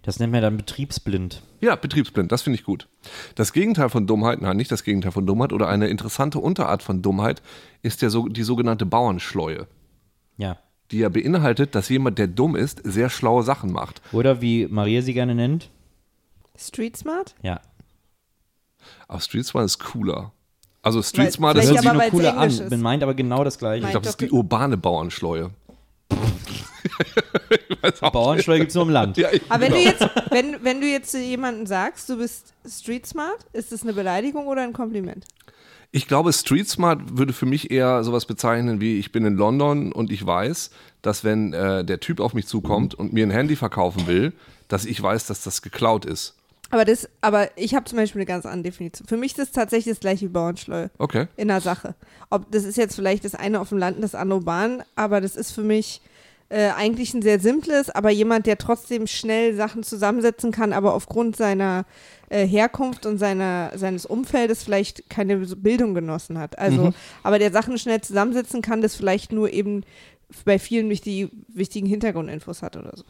Das 0.01 0.19
nennt 0.19 0.34
man 0.34 0.41
dann 0.41 0.57
betriebsblind. 0.57 1.41
Ja, 1.61 1.78
betriebsblind, 1.78 2.30
das 2.34 2.41
finde 2.41 2.59
ich 2.59 2.65
gut. 2.65 2.89
Das 3.36 3.53
Gegenteil 3.53 3.88
von 3.88 4.05
Dummheit, 4.05 4.41
nein, 4.41 4.57
nicht 4.57 4.69
das 4.69 4.84
Gegenteil 4.84 5.13
von 5.13 5.26
Dummheit, 5.26 5.53
oder 5.53 5.69
eine 5.69 5.88
interessante 5.88 6.39
Unterart 6.39 6.84
von 6.84 7.01
Dummheit 7.01 7.41
ist 7.84 8.01
ja 8.01 8.09
so, 8.09 8.28
die 8.28 8.43
sogenannte 8.43 8.86
Bauernschleue, 8.86 9.67
Ja. 10.36 10.57
die 10.91 10.97
ja 10.97 11.07
beinhaltet, 11.07 11.76
dass 11.76 11.88
jemand, 11.88 12.19
der 12.19 12.28
dumm 12.28 12.57
ist, 12.57 12.82
sehr 12.84 13.09
schlaue 13.09 13.43
Sachen 13.43 13.71
macht. 13.71 14.01
Oder 14.11 14.41
wie 14.41 14.67
Maria 14.67 15.01
sie 15.01 15.13
gerne 15.13 15.36
nennt. 15.36 15.69
Street 16.58 16.95
Smart? 16.97 17.36
Ja. 17.41 17.60
Aber 19.08 19.20
Street 19.20 19.45
Smart 19.45 19.66
ist 19.66 19.80
cooler. 19.80 20.32
Also 20.82 20.99
Weil- 20.99 21.04
Street 21.06 21.32
Smart 21.32 21.58
ist, 21.58 21.70
Hört 21.70 21.82
sich 21.82 21.91
nur 21.93 22.01
cooler 22.10 22.38
an. 22.38 22.49
ist. 22.49 22.70
Bin 22.70 22.82
meint 22.82 23.04
aber 23.04 23.14
genau 23.14 23.43
das 23.43 23.58
gleiche. 23.58 23.86
ich 23.86 23.91
glaube, 23.91 24.04
das 24.06 24.14
ist 24.16 24.22
die 24.22 24.32
urbane 24.32 24.78
Bauernschleue. 24.78 25.51
Bauernsteuer 28.12 28.58
gibt 28.60 28.70
es 28.70 28.76
nur 28.76 28.84
im 28.84 28.89
Land. 28.89 29.18
Ja, 29.18 29.30
Aber 29.49 29.62
wenn 29.62 29.72
genau. 29.74 29.84
du 29.84 29.89
jetzt, 29.89 30.10
wenn, 30.32 30.64
wenn 30.64 30.82
du 30.82 30.88
jetzt 30.88 31.12
zu 31.12 31.20
jemandem 31.20 31.66
sagst, 31.66 32.10
du 32.10 32.18
bist 32.18 32.54
street 32.68 33.06
smart, 33.06 33.45
ist 33.54 33.72
das 33.72 33.84
eine 33.84 33.93
Beleidigung 33.93 34.47
oder 34.47 34.62
ein 34.64 34.74
Kompliment? 34.74 35.26
Ich 35.95 36.08
glaube, 36.08 36.34
Street 36.34 36.68
Smart 36.68 37.18
würde 37.20 37.34
für 37.34 37.45
mich 37.45 37.70
eher 37.70 38.04
sowas 38.04 38.26
bezeichnen 38.26 38.82
wie, 38.82 38.97
ich 38.97 39.12
bin 39.12 39.26
in 39.26 39.36
London 39.36 39.91
und 39.91 40.12
ich 40.12 40.26
weiß, 40.26 40.72
dass 41.04 41.24
wenn 41.24 41.54
äh, 41.54 41.86
der 41.86 41.99
Typ 41.99 42.20
auf 42.20 42.34
mich 42.34 42.47
zukommt 42.47 42.95
und 42.95 43.14
mir 43.14 43.24
ein 43.26 43.30
Handy 43.32 43.56
verkaufen 43.56 44.08
will, 44.08 44.34
dass 44.68 44.86
ich 44.86 45.01
weiß, 45.01 45.28
dass 45.28 45.43
das 45.43 45.62
geklaut 45.62 46.06
ist. 46.06 46.36
Aber 46.70 46.86
das, 46.86 47.07
aber 47.22 47.49
ich 47.55 47.76
habe 47.76 47.86
zum 47.86 47.97
Beispiel 47.97 48.20
eine 48.22 48.26
ganz 48.26 48.45
andere 48.45 48.72
Definition. 48.72 49.07
Für 49.07 49.18
mich 49.18 49.32
ist 49.34 49.39
das 49.39 49.51
tatsächlich 49.51 49.93
das 49.93 49.99
gleiche 49.99 50.26
wie 50.26 50.30
Bauernschleue 50.30 50.89
Okay. 50.97 51.28
in 51.36 51.49
der 51.49 51.61
Sache. 51.61 51.93
Ob 52.32 52.51
das 52.51 52.64
ist 52.64 52.78
jetzt 52.78 52.95
vielleicht 52.95 53.26
das 53.26 53.36
eine 53.36 53.59
auf 53.59 53.70
dem 53.70 53.78
Land 53.78 53.97
und 53.97 54.01
das 54.01 54.16
andere 54.16 54.41
Bahn, 54.41 54.84
aber 54.95 55.22
das 55.22 55.36
ist 55.36 55.51
für 55.51 55.61
mich 55.61 56.01
äh, 56.49 56.70
eigentlich 56.70 57.14
ein 57.14 57.22
sehr 57.22 57.39
simples, 57.39 57.89
aber 57.89 58.09
jemand, 58.09 58.47
der 58.47 58.57
trotzdem 58.57 59.05
schnell 59.07 59.55
Sachen 59.55 59.84
zusammensetzen 59.84 60.51
kann, 60.51 60.74
aber 60.74 60.93
aufgrund 60.95 61.36
seiner 61.36 61.86
äh, 62.30 62.45
Herkunft 62.45 63.05
und 63.05 63.18
seiner, 63.20 63.72
seines 63.76 64.05
Umfeldes 64.05 64.64
vielleicht 64.64 65.09
keine 65.09 65.38
Bildung 65.38 65.93
genossen 65.93 66.39
hat. 66.39 66.57
Also, 66.57 66.93
aber 67.24 67.38
der 67.39 67.51
Sachen 67.51 67.78
schnell 67.78 68.01
zusammensetzen 68.01 68.61
kann, 68.61 68.82
das 68.82 68.95
vielleicht 68.95 69.32
nur 69.32 69.51
eben 69.53 69.84
bei 70.45 70.57
vielen 70.57 70.89
wichtig, 70.89 71.30
wichtigen 71.49 71.86
Hintergrundinfos 71.88 72.61
hat 72.64 72.78
oder 72.78 72.93
so. 72.95 73.03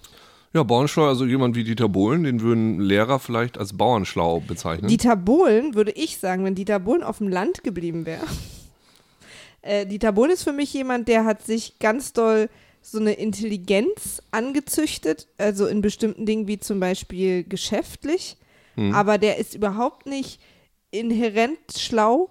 Ja, 0.54 0.62
Bauernschlau, 0.64 1.08
also 1.08 1.26
jemand 1.26 1.56
wie 1.56 1.64
Dieter 1.64 1.90
Bohlen, 1.90 2.24
den 2.24 2.42
würden 2.42 2.80
Lehrer 2.80 3.18
vielleicht 3.20 3.58
als 3.58 3.76
Bauernschlau 3.76 4.40
bezeichnen. 4.42 4.88
Dieter 4.88 5.16
Bohlen, 5.16 5.74
würde 5.74 5.92
ich 5.92 6.20
sagen, 6.20 6.46
wenn 6.46 6.54
Dieter 6.54 6.80
Bohlen 6.80 7.02
auf 7.04 7.18
dem 7.18 7.28
Land 7.28 7.64
geblieben 7.64 8.06
wäre. 8.06 8.24
Äh, 9.66 9.86
Dieter 9.86 10.12
Bohlen 10.12 10.32
ist 10.32 10.44
für 10.44 10.52
mich 10.52 10.74
jemand, 10.74 11.08
der 11.08 11.24
hat 11.24 11.46
sich 11.46 11.80
ganz 11.80 12.12
doll 12.12 12.50
so 12.82 13.00
eine 13.00 13.14
Intelligenz 13.14 14.22
angezüchtet, 14.30 15.30
also 15.38 15.68
in 15.68 15.80
bestimmten 15.82 16.26
Dingen 16.26 16.48
wie 16.50 16.60
zum 16.60 16.82
Beispiel 16.82 17.46
geschäftlich, 17.46 18.36
Hm. 18.76 18.94
aber 18.94 19.18
der 19.18 19.38
ist 19.38 19.56
überhaupt 19.56 20.06
nicht 20.06 20.42
inhärent 20.92 21.60
schlau 21.78 22.30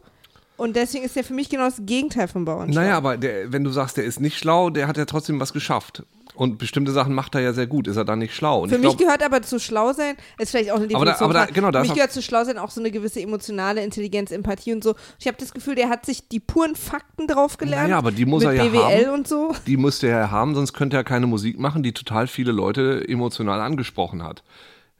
und 0.58 0.76
deswegen 0.76 1.04
ist 1.06 1.16
er 1.16 1.24
für 1.24 1.32
mich 1.32 1.48
genau 1.48 1.64
das 1.64 1.80
Gegenteil 1.86 2.28
von 2.28 2.44
Bauernschlau. 2.44 2.82
naja, 2.82 2.98
aber 2.98 3.16
der, 3.16 3.50
wenn 3.50 3.64
du 3.64 3.70
sagst, 3.70 3.96
der 3.96 4.04
ist 4.04 4.20
nicht 4.20 4.36
schlau, 4.36 4.68
der 4.68 4.86
hat 4.86 4.98
ja 4.98 5.06
trotzdem 5.06 5.40
was 5.40 5.54
geschafft. 5.54 6.02
Und 6.34 6.56
bestimmte 6.58 6.92
Sachen 6.92 7.14
macht 7.14 7.34
er 7.34 7.42
ja 7.42 7.52
sehr 7.52 7.66
gut. 7.66 7.86
Ist 7.86 7.96
er 7.96 8.04
dann 8.06 8.18
nicht 8.18 8.34
schlau? 8.34 8.62
Und 8.62 8.70
Für 8.70 8.76
ich 8.76 8.80
mich 8.80 8.96
glaub, 8.96 8.98
gehört 8.98 9.22
aber 9.22 9.42
zu 9.42 9.58
schlau 9.60 9.92
sein, 9.92 10.16
ist 10.38 10.50
vielleicht 10.50 10.70
auch 10.70 10.76
eine 10.80 10.86
Aber 10.94 11.04
da- 11.04 11.12
Definition. 11.12 11.30
aber 11.36 11.46
da- 11.46 11.52
genau, 11.52 11.70
da 11.70 11.80
für 11.80 11.88
mich 11.88 11.94
gehört 11.94 12.12
zu 12.12 12.22
schlau 12.22 12.42
sein 12.44 12.56
auch 12.56 12.70
so 12.70 12.80
eine 12.80 12.90
gewisse 12.90 13.20
emotionale 13.20 13.82
Intelligenz, 13.84 14.30
Empathie 14.30 14.72
und 14.72 14.82
so. 14.82 14.94
Ich 15.18 15.26
habe 15.26 15.36
das 15.38 15.52
Gefühl, 15.52 15.74
der 15.74 15.90
hat 15.90 16.06
sich 16.06 16.28
die 16.28 16.40
puren 16.40 16.74
Fakten 16.74 17.26
drauf 17.26 17.58
gelernt. 17.58 17.84
Naja, 17.88 17.98
aber 17.98 18.12
die 18.12 18.24
muss 18.24 18.44
er 18.44 18.52
ja 18.52 18.64
BWL 18.64 19.06
haben. 19.08 19.14
und 19.14 19.28
so. 19.28 19.54
die 19.66 19.76
müsste 19.76 20.08
er 20.08 20.30
haben, 20.30 20.54
sonst 20.54 20.72
könnte 20.72 20.96
er 20.96 21.04
keine 21.04 21.26
Musik 21.26 21.58
machen, 21.58 21.82
die 21.82 21.92
total 21.92 22.26
viele 22.26 22.52
Leute 22.52 23.06
emotional 23.06 23.60
angesprochen 23.60 24.22
hat. 24.22 24.42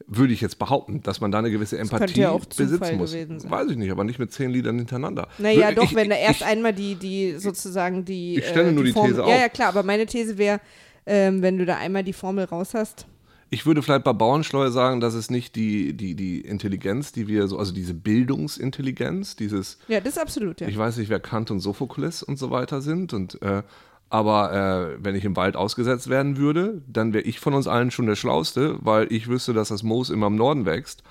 Würde 0.06 0.34
ich 0.34 0.40
jetzt 0.40 0.58
behaupten, 0.58 1.00
dass 1.02 1.20
man 1.20 1.30
da 1.30 1.38
eine 1.38 1.50
gewisse 1.50 1.78
Empathie 1.78 2.20
ja 2.20 2.36
besitzen 2.36 2.98
muss. 2.98 3.14
Weiß 3.14 3.70
ich 3.70 3.76
nicht, 3.76 3.90
aber 3.92 4.02
nicht 4.04 4.18
mit 4.18 4.32
zehn 4.32 4.50
Liedern 4.50 4.76
hintereinander. 4.76 5.28
Naja, 5.38 5.70
Ich- 5.70 5.76
doch, 5.76 5.94
wenn 5.94 6.10
er 6.10 6.18
erst 6.18 6.40
ich, 6.40 6.46
einmal 6.46 6.72
die, 6.74 6.96
die 6.96 7.36
sozusagen 7.38 8.04
die. 8.04 8.38
Ich 8.38 8.48
stelle 8.48 8.70
äh, 8.70 8.72
nur 8.72 8.84
die 8.84 8.92
Formel, 8.92 9.12
These 9.12 9.20
Ja, 9.22 9.34
auf. 9.34 9.40
ja, 9.40 9.48
klar, 9.48 9.68
aber 9.68 9.82
meine 9.84 10.04
These 10.04 10.36
wäre, 10.38 10.60
ähm, 11.06 11.42
wenn 11.42 11.58
du 11.58 11.66
da 11.66 11.76
einmal 11.76 12.04
die 12.04 12.12
Formel 12.12 12.44
raus 12.44 12.74
hast. 12.74 13.06
Ich 13.50 13.66
würde 13.66 13.82
vielleicht 13.82 14.04
bei 14.04 14.14
Bauernschleue 14.14 14.70
sagen, 14.70 15.00
dass 15.00 15.12
es 15.12 15.28
nicht 15.28 15.56
die, 15.56 15.92
die, 15.94 16.14
die 16.14 16.40
Intelligenz, 16.40 17.12
die 17.12 17.28
wir 17.28 17.48
so, 17.48 17.58
also 17.58 17.74
diese 17.74 17.92
Bildungsintelligenz, 17.92 19.36
dieses, 19.36 19.78
Ja, 19.88 20.00
das 20.00 20.14
ist 20.14 20.18
absolut, 20.18 20.62
ja. 20.62 20.68
ich 20.68 20.78
weiß 20.78 20.96
nicht, 20.96 21.10
wer 21.10 21.20
Kant 21.20 21.50
und 21.50 21.60
Sophokles 21.60 22.22
und 22.22 22.38
so 22.38 22.50
weiter 22.50 22.80
sind, 22.80 23.12
und 23.12 23.42
äh, 23.42 23.62
aber 24.08 24.52
äh, 24.52 25.04
wenn 25.04 25.14
ich 25.14 25.24
im 25.24 25.36
Wald 25.36 25.56
ausgesetzt 25.56 26.10
werden 26.10 26.36
würde, 26.36 26.82
dann 26.86 27.14
wäre 27.14 27.24
ich 27.24 27.40
von 27.40 27.54
uns 27.54 27.66
allen 27.66 27.90
schon 27.90 28.06
der 28.06 28.14
Schlauste, 28.14 28.76
weil 28.80 29.10
ich 29.10 29.28
wüsste, 29.28 29.54
dass 29.54 29.68
das 29.68 29.82
Moos 29.82 30.10
immer 30.10 30.26
im 30.26 30.36
Norden 30.36 30.66
wächst. 30.66 31.02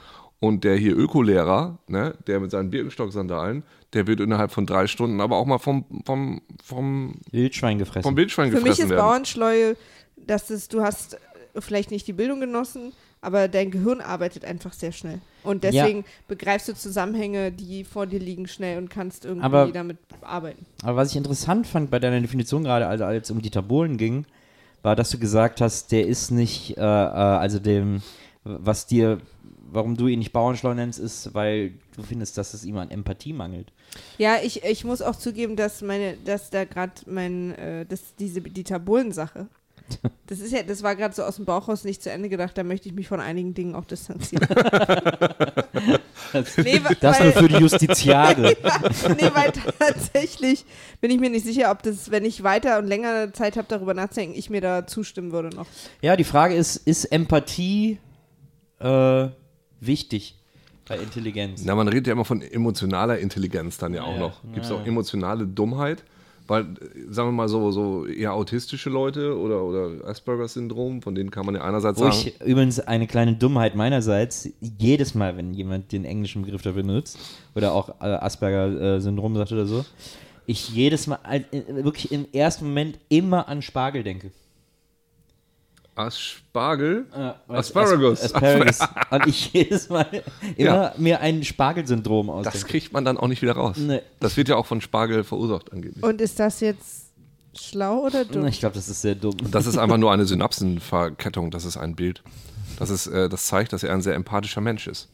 Und 0.44 0.64
der 0.64 0.76
hier 0.76 0.98
Ökolehrer, 0.98 1.78
ne, 1.88 2.16
der 2.26 2.40
mit 2.40 2.50
seinen 2.50 2.72
Birkenstock-Sandalen, 2.72 3.62
der 3.94 4.08
wird 4.08 4.20
innerhalb 4.20 4.52
von 4.52 4.66
drei 4.66 4.88
Stunden 4.88 5.22
aber 5.22 5.38
auch 5.38 5.46
mal 5.46 5.60
vom, 5.60 5.86
vom, 6.04 6.42
vom, 6.64 7.14
Wildschwein 7.32 7.78
gefressen. 7.78 8.02
vom 8.02 8.18
Wildschwein 8.18 8.50
Für 8.50 8.56
mich 8.56 8.64
gefressen 8.64 8.86
ist 8.86 8.90
werden. 8.90 9.02
Bauernschleue, 9.02 9.78
dass 10.26 10.50
es, 10.50 10.68
du 10.68 10.82
hast 10.82 11.18
vielleicht 11.60 11.92
nicht 11.92 12.08
die 12.08 12.14
Bildung 12.14 12.40
genossen, 12.40 12.92
aber 13.22 13.48
dein 13.48 13.70
Gehirn 13.70 14.02
arbeitet 14.02 14.44
einfach 14.44 14.74
sehr 14.74 14.92
schnell. 14.92 15.20
Und 15.44 15.64
Ja. 15.64 15.70
deswegen 15.72 16.06
begreifst 16.28 16.68
du 16.68 16.74
Zusammenhänge, 16.74 17.52
die 17.52 17.84
vor 17.84 18.08
dir 18.08 18.20
liegen, 18.20 18.48
schnell 18.48 18.80
und 18.80 18.90
kannst 18.90 19.26
irgendwie 19.26 19.46
Aber- 19.46 19.68
damit 19.72 19.98
arbeiten. 20.22 20.66
Aber 20.82 20.96
was 20.96 21.12
ich 21.12 21.18
interessant 21.18 21.68
fand 21.68 21.92
bei 21.92 22.00
deiner 22.00 22.20
Definition 22.20 22.64
gerade, 22.64 22.88
also 22.88 23.04
als 23.06 23.30
es 23.30 23.32
um 23.36 23.44
Dieter 23.44 23.62
Bohlen 23.62 23.98
ging, 23.98 24.26
war, 24.82 24.96
dass 24.96 25.12
du 25.12 25.20
gesagt 25.20 25.62
hast, 25.62 25.92
der 25.92 26.08
ist 26.08 26.32
nicht, 26.32 26.78
äh, 26.78 26.82
äh, 26.82 26.84
also 26.84 27.60
dem, 27.60 28.02
was 28.44 28.88
dir, 28.88 29.20
warum 29.72 29.96
du 29.98 30.08
ihn 30.08 30.20
nicht 30.20 30.34
Bauernschlau 30.34 30.74
nennst, 30.74 31.00
ist, 31.00 31.34
weil 31.34 31.74
du 31.96 32.04
findest, 32.04 32.38
dass 32.38 32.54
es 32.54 32.64
ihm 32.66 32.78
an 32.78 32.92
Empathie 32.92 33.34
mangelt. 33.34 33.72
Ja, 34.18 34.36
ich, 34.44 34.64
ich 34.64 34.84
muss 34.84 35.02
auch 35.02 35.16
zugeben, 35.16 35.56
dass 35.56 35.82
meine, 35.82 36.18
dass 36.26 36.50
da 36.50 36.66
gerade 36.66 36.94
mein, 37.08 37.56
äh, 37.56 37.86
das, 37.86 38.16
diese 38.20 38.42
Dieter 38.42 38.80
Bohlen-Sache, 38.80 39.48
das 40.28 40.40
ist 40.40 40.54
ja, 40.54 40.64
das 40.64 40.84
war 40.84 40.96
gerade 40.96 41.14
so 41.14 41.24
aus 41.24 41.36
dem 41.38 41.46
Bauch 41.46 41.68
raus 41.68 41.84
nicht 41.84 42.02
zu 42.02 42.12
Ende 42.12 42.30
gedacht, 42.30 42.58
da 42.58 42.64
möchte 42.64 42.88
ich 42.88 42.96
mich 42.96 43.08
von 43.08 43.20
einigen 43.20 43.54
Dingen 43.54 43.76
auch 43.76 43.86
distanzieren. 43.86 44.48
nee, 46.58 46.82
Das 47.00 47.20
weil, 47.20 47.26
nur 47.26 47.34
für 47.34 47.48
die 47.48 47.58
Justiziare. 47.58 48.42
nee, 49.20 49.32
weil 49.34 49.52
tatsächlich 49.52 50.66
bin 51.02 51.12
ich 51.12 51.20
mir 51.20 51.30
nicht 51.30 51.46
sicher, 51.46 51.72
ob 51.72 51.84
das, 51.84 52.12
wenn 52.12 52.24
ich 52.24 52.44
weiter 52.44 52.80
und 52.80 52.88
länger 52.88 53.34
Zeit 53.34 53.58
habe, 53.58 53.68
darüber 53.68 53.94
nachzudenken, 53.94 54.38
ich 54.38 54.50
mir 54.50 54.62
da 54.62 54.88
zustimmen 54.88 55.32
würde 55.32 55.56
noch. 55.56 55.68
ja, 56.02 56.16
die 56.16 56.24
Frage 56.24 56.56
ist, 56.56 56.78
ist 56.78 57.06
Empathie 57.06 58.00
äh, 58.80 59.28
wichtig 59.82 60.36
bei 60.88 60.98
Intelligenz? 60.98 61.64
Na, 61.66 61.76
man 61.76 61.88
redet 61.88 62.08
ja 62.08 62.14
immer 62.14 62.26
von 62.26 62.42
emotionaler 62.42 63.20
Intelligenz 63.20 63.78
dann 63.78 63.94
ja 63.94 64.04
auch 64.04 64.14
Ja, 64.14 64.20
noch. 64.20 64.42
Gibt 64.54 64.66
es 64.66 64.72
auch 64.72 64.86
emotionale 64.86 65.46
Dummheit? 65.46 66.04
Weil, 66.48 66.66
sagen 67.10 67.30
wir 67.30 67.34
mal 67.34 67.48
so, 67.48 67.72
so 67.72 68.06
eher 68.06 68.34
autistische 68.34 68.90
Leute 68.90 69.38
oder, 69.38 69.64
oder 69.64 70.06
Asperger-Syndrom, 70.06 71.02
von 71.02 71.16
denen 71.16 71.32
kann 71.32 71.46
man 71.46 71.56
ja 71.56 71.62
einerseits 71.64 72.00
Wo 72.00 72.12
sagen, 72.12 72.18
ich 72.26 72.42
übrigens 72.42 72.80
eine 72.80 73.08
kleine 73.08 73.36
Dummheit 73.36 73.76
meinerseits, 73.76 74.50
jedes 74.60 75.16
Mal, 75.16 75.38
wenn 75.38 75.54
jemand 75.54 75.92
den 75.94 76.04
englischen 76.04 76.42
Begriff 76.42 76.62
dafür 76.62 76.84
benutzt, 76.84 77.18
oder 77.56 77.74
auch 77.74 77.90
äh, 78.02 78.06
Asperger-Syndrom 78.06 79.36
sagt 79.36 79.52
oder 79.54 79.66
so, 79.66 79.86
ich 80.46 80.70
jedes 80.70 81.08
Mal, 81.08 81.20
äh, 81.30 81.62
wirklich 81.68 82.12
im 82.12 82.26
ersten 82.34 82.66
Moment 82.66 83.00
immer 83.08 83.48
an 83.48 83.62
Spargel 83.62 84.04
denke. 84.04 84.32
Aspargel, 85.96 87.06
Äh, 87.14 87.54
Asparagus. 87.54 88.22
As 88.22 88.34
Asparagus. 88.34 88.80
Und 89.12 89.28
ich 89.28 89.54
jedes 89.54 89.90
Mal 89.90 90.08
immer 90.58 90.94
mir 90.98 91.20
ein 91.20 91.44
Spargelsyndrom 91.44 92.28
das 92.28 92.48
ausdenke. 92.48 92.68
kriegt 92.68 92.94
man 92.94 93.06
dann 93.06 93.18
auch 93.18 93.28
nicht 93.28 93.42
wieder 93.42 93.54
raus. 93.54 93.78
Nee. 93.78 94.02
Das 94.20 94.38
wird 94.38 94.48
ja 94.50 94.56
auch 94.56 94.66
von 94.66 94.82
Spargel 94.82 95.24
verursacht 95.24 95.72
angeblich. 95.74 96.04
Und 96.04 96.22
ist 96.22 96.40
das 96.40 96.60
jetzt 96.62 97.08
schlau 97.58 98.00
oder 98.06 98.24
dumm? 98.26 98.46
Ich 98.48 98.60
glaube, 98.60 98.76
das 98.76 98.88
ist 98.90 99.02
sehr 99.02 99.16
dumm. 99.16 99.36
Das 99.52 99.66
ist 99.66 99.78
einfach 99.78 99.98
nur 100.00 100.12
eine 100.12 100.26
Synapsenverkettung, 100.26 101.52
das 101.52 101.66
ist 101.66 101.78
ein 101.78 101.96
Bild. 101.96 102.24
Das, 102.80 102.90
ist, 102.90 103.08
äh, 103.08 103.28
das 103.30 103.46
zeigt, 103.46 103.74
dass 103.74 103.84
er 103.84 103.94
ein 103.94 104.02
sehr 104.02 104.16
empathischer 104.16 104.62
Mensch 104.62 104.88
ist. 104.88 105.10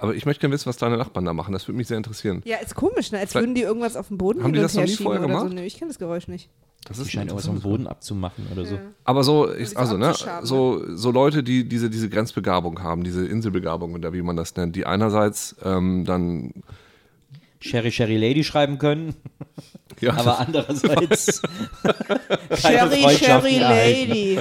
Aber 0.00 0.14
ich 0.14 0.24
möchte 0.26 0.40
gerne 0.42 0.54
wissen, 0.54 0.66
was 0.66 0.76
deine 0.76 0.96
Nachbarn 0.96 1.24
da 1.24 1.32
machen. 1.32 1.52
Das 1.52 1.66
würde 1.66 1.76
mich 1.76 1.88
sehr 1.88 1.96
interessieren. 1.96 2.40
Ja, 2.44 2.58
ist 2.58 2.74
komisch, 2.76 3.10
ne? 3.12 3.18
Als 3.18 3.32
Vielleicht- 3.32 3.42
würden 3.44 3.54
die 3.56 3.62
irgendwas 3.62 3.96
auf 3.96 4.08
dem 4.08 4.16
Boden 4.18 4.42
Haben 4.44 4.52
die 4.52 4.58
hin 4.60 4.62
das 4.62 4.72
und 4.74 4.76
noch 4.76 4.82
her 4.82 4.86
nie 4.90 4.96
schieben 4.96 5.04
vorher 5.04 5.24
oder 5.24 5.32
so. 5.34 5.38
gemacht? 5.40 5.54
Nö, 5.54 5.62
ich 5.62 5.76
kenne 5.76 5.90
das 5.90 5.98
Geräusch 5.98 6.28
nicht. 6.28 6.48
Das 6.88 6.96
Die 6.96 7.02
ist 7.02 7.10
scheinen 7.12 7.28
irgendwas 7.28 7.46
vom 7.46 7.56
interessant. 7.56 7.72
Boden 7.76 7.86
abzumachen 7.86 8.46
oder 8.52 8.64
so. 8.64 8.78
Aber 9.04 9.22
so, 9.22 9.52
ich, 9.54 9.70
so 9.70 9.76
also, 9.76 9.96
ne, 9.98 10.14
so, 10.42 10.82
so 10.96 11.10
Leute, 11.10 11.42
die 11.42 11.68
diese, 11.68 11.90
diese 11.90 12.08
Grenzbegabung 12.08 12.82
haben, 12.82 13.04
diese 13.04 13.26
Inselbegabung 13.26 13.94
oder 13.94 14.12
wie 14.12 14.22
man 14.22 14.36
das 14.36 14.56
nennt, 14.56 14.74
die 14.74 14.86
einerseits 14.86 15.54
ähm, 15.64 16.04
dann, 16.06 16.52
Sherry 17.60 17.90
Sherry 17.92 18.16
Lady 18.16 18.42
schreiben 18.44 18.78
können, 18.78 19.14
ja, 20.00 20.14
aber 20.16 20.38
andererseits 20.40 21.42
Sherry, 22.54 23.16
Sherry. 23.16 23.58
Lady. 23.58 24.38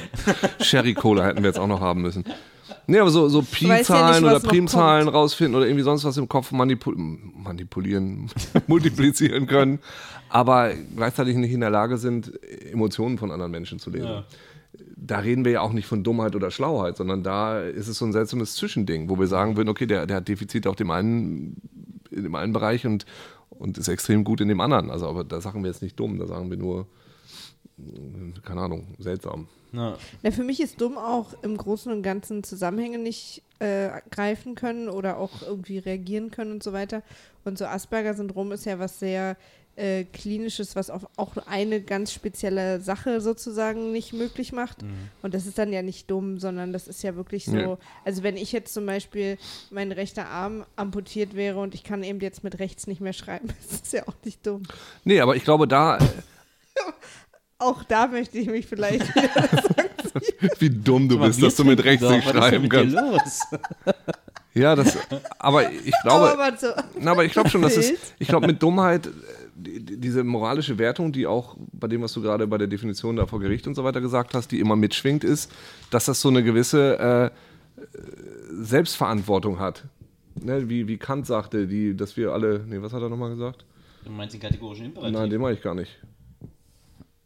Sherry 0.61 0.93
Cola 0.93 1.25
hätten 1.25 1.43
wir 1.43 1.49
jetzt 1.49 1.59
auch 1.59 1.67
noch 1.67 1.81
haben 1.81 2.01
müssen. 2.01 2.23
Nee, 2.89 2.99
aber 2.99 3.09
so, 3.09 3.27
so 3.27 3.41
ja 3.41 3.45
Pi-Zahlen 3.51 4.23
was 4.23 4.31
oder 4.31 4.39
Primzahlen 4.39 5.09
rausfinden 5.09 5.55
oder 5.55 5.65
irgendwie 5.65 5.83
sonst 5.83 6.05
was 6.05 6.15
im 6.15 6.29
Kopf 6.29 6.53
manipul 6.53 6.95
manipulieren, 6.97 8.29
multiplizieren 8.67 9.45
können, 9.45 9.79
aber 10.29 10.71
gleichzeitig 10.95 11.35
nicht 11.35 11.51
in 11.51 11.59
der 11.59 11.69
Lage 11.69 11.97
sind, 11.97 12.31
Emotionen 12.71 13.17
von 13.17 13.29
anderen 13.31 13.51
Menschen 13.51 13.79
zu 13.79 13.89
lesen. 13.89 14.23
Da 14.95 15.19
reden 15.19 15.43
wir 15.43 15.51
ja 15.51 15.61
auch 15.61 15.73
nicht 15.73 15.85
von 15.85 16.03
Dummheit 16.03 16.35
oder 16.35 16.49
Schlauheit, 16.49 16.95
sondern 16.95 17.23
da 17.23 17.61
ist 17.61 17.89
es 17.89 17.97
so 17.97 18.05
ein 18.05 18.13
seltsames 18.13 18.55
Zwischending, 18.55 19.09
wo 19.09 19.19
wir 19.19 19.27
sagen 19.27 19.57
würden, 19.57 19.69
okay, 19.69 19.85
der, 19.85 20.05
der 20.07 20.17
hat 20.17 20.27
Defizite 20.27 20.69
auf 20.69 20.75
dem 20.77 20.91
einen, 20.91 21.61
in 22.09 22.23
dem 22.23 22.35
einen 22.35 22.53
Bereich 22.53 22.85
und, 22.85 23.05
und 23.49 23.77
ist 23.77 23.89
extrem 23.89 24.23
gut 24.23 24.39
in 24.39 24.47
dem 24.47 24.61
anderen. 24.61 24.91
Also, 24.91 25.07
aber 25.07 25.25
da 25.25 25.41
sagen 25.41 25.61
wir 25.61 25.69
jetzt 25.69 25.81
nicht 25.81 25.99
dumm, 25.99 26.19
da 26.19 26.25
sagen 26.25 26.49
wir 26.49 26.57
nur, 26.57 26.87
keine 28.43 28.61
Ahnung, 28.61 28.95
seltsam. 28.99 29.47
Ja. 29.73 29.97
Na, 30.23 30.31
für 30.31 30.43
mich 30.43 30.61
ist 30.61 30.81
dumm 30.81 30.97
auch 30.97 31.33
im 31.43 31.57
Großen 31.57 31.91
und 31.91 32.01
Ganzen 32.01 32.43
Zusammenhänge 32.43 32.97
nicht 32.97 33.43
äh, 33.59 33.89
greifen 34.09 34.55
können 34.55 34.89
oder 34.89 35.17
auch 35.17 35.41
irgendwie 35.41 35.77
reagieren 35.77 36.31
können 36.31 36.51
und 36.51 36.63
so 36.63 36.73
weiter. 36.73 37.03
Und 37.43 37.57
so 37.57 37.65
Asperger-Syndrom 37.65 38.51
ist 38.51 38.65
ja 38.65 38.79
was 38.79 38.99
sehr 38.99 39.37
äh, 39.77 40.05
Klinisches, 40.05 40.75
was 40.75 40.89
auf 40.89 41.07
auch 41.17 41.37
eine 41.45 41.81
ganz 41.81 42.11
spezielle 42.11 42.81
Sache 42.81 43.21
sozusagen 43.21 43.91
nicht 43.91 44.11
möglich 44.11 44.51
macht. 44.51 44.79
Und 45.21 45.33
das 45.33 45.45
ist 45.45 45.57
dann 45.57 45.71
ja 45.71 45.83
nicht 45.83 46.09
dumm, 46.09 46.39
sondern 46.39 46.73
das 46.73 46.87
ist 46.87 47.03
ja 47.03 47.15
wirklich 47.15 47.45
so. 47.45 47.51
Nee. 47.51 47.77
Also 48.03 48.23
wenn 48.23 48.37
ich 48.37 48.51
jetzt 48.51 48.73
zum 48.73 48.85
Beispiel 48.85 49.37
mein 49.69 49.91
rechter 49.91 50.27
Arm 50.27 50.65
amputiert 50.75 51.35
wäre 51.35 51.59
und 51.59 51.75
ich 51.75 51.83
kann 51.83 52.03
eben 52.03 52.19
jetzt 52.21 52.43
mit 52.43 52.57
rechts 52.57 52.87
nicht 52.87 53.01
mehr 53.01 53.13
schreiben, 53.13 53.49
das 53.69 53.81
ist 53.81 53.93
ja 53.93 54.07
auch 54.07 54.15
nicht 54.23 54.45
dumm. 54.47 54.63
Nee, 55.03 55.19
aber 55.19 55.35
ich 55.35 55.43
glaube, 55.43 55.67
da, 55.67 55.99
Auch 57.59 57.83
da 57.83 58.07
möchte 58.07 58.37
ich 58.37 58.47
mich 58.47 58.67
vielleicht. 58.67 59.03
wie 60.59 60.69
dumm 60.69 61.09
du 61.09 61.19
bist, 61.19 61.41
dass 61.41 61.55
du 61.55 61.63
mit 61.63 61.83
rechts 61.83 62.07
nicht 62.07 62.27
schreiben 62.29 62.69
kannst. 62.69 62.95
Los? 62.95 63.41
Ja, 64.53 64.75
das, 64.75 64.97
aber 65.37 65.71
ich 65.71 65.93
glaube, 66.01 66.31
aber 66.33 66.57
so, 66.57 66.65
na, 66.99 67.11
aber 67.11 67.23
ich 67.23 67.31
glaube 67.31 67.47
schon, 67.47 67.61
dass 67.61 67.77
es, 67.77 67.93
ich 68.17 68.27
glaube 68.27 68.47
mit 68.47 68.63
Dummheit, 68.63 69.05
äh, 69.05 69.11
die, 69.55 69.79
die- 69.85 69.97
diese 69.97 70.23
moralische 70.23 70.79
Wertung, 70.79 71.11
die 71.11 71.27
auch 71.27 71.55
bei 71.73 71.87
dem, 71.87 72.01
was 72.01 72.13
du 72.13 72.23
gerade 72.23 72.47
bei 72.47 72.57
der 72.57 72.65
Definition 72.65 73.15
da 73.17 73.27
vor 73.27 73.39
Gericht 73.39 73.67
und 73.67 73.75
so 73.75 73.83
weiter 73.83 74.01
gesagt 74.01 74.33
hast, 74.33 74.51
die 74.51 74.59
immer 74.59 74.75
mitschwingt, 74.75 75.23
ist, 75.23 75.51
dass 75.91 76.05
das 76.05 76.19
so 76.21 76.29
eine 76.29 76.41
gewisse 76.43 76.97
äh, 76.97 77.25
äh, 77.25 77.29
Selbstverantwortung 78.51 79.59
hat. 79.59 79.83
Ne, 80.41 80.67
wie, 80.69 80.87
wie 80.87 80.97
Kant 80.97 81.27
sagte, 81.27 81.67
die, 81.67 81.95
dass 81.95 82.17
wir 82.17 82.31
alle, 82.31 82.63
nee, 82.67 82.81
was 82.81 82.93
hat 82.93 83.03
er 83.03 83.09
nochmal 83.09 83.29
gesagt? 83.29 83.63
Du 84.05 84.11
meinst 84.11 84.33
den 84.33 84.41
kategorischen 84.41 84.85
Imperativ? 84.87 85.19
Nein, 85.19 85.29
den 85.29 85.39
meine 85.41 85.55
ich 85.55 85.61
gar 85.61 85.75
nicht. 85.75 85.91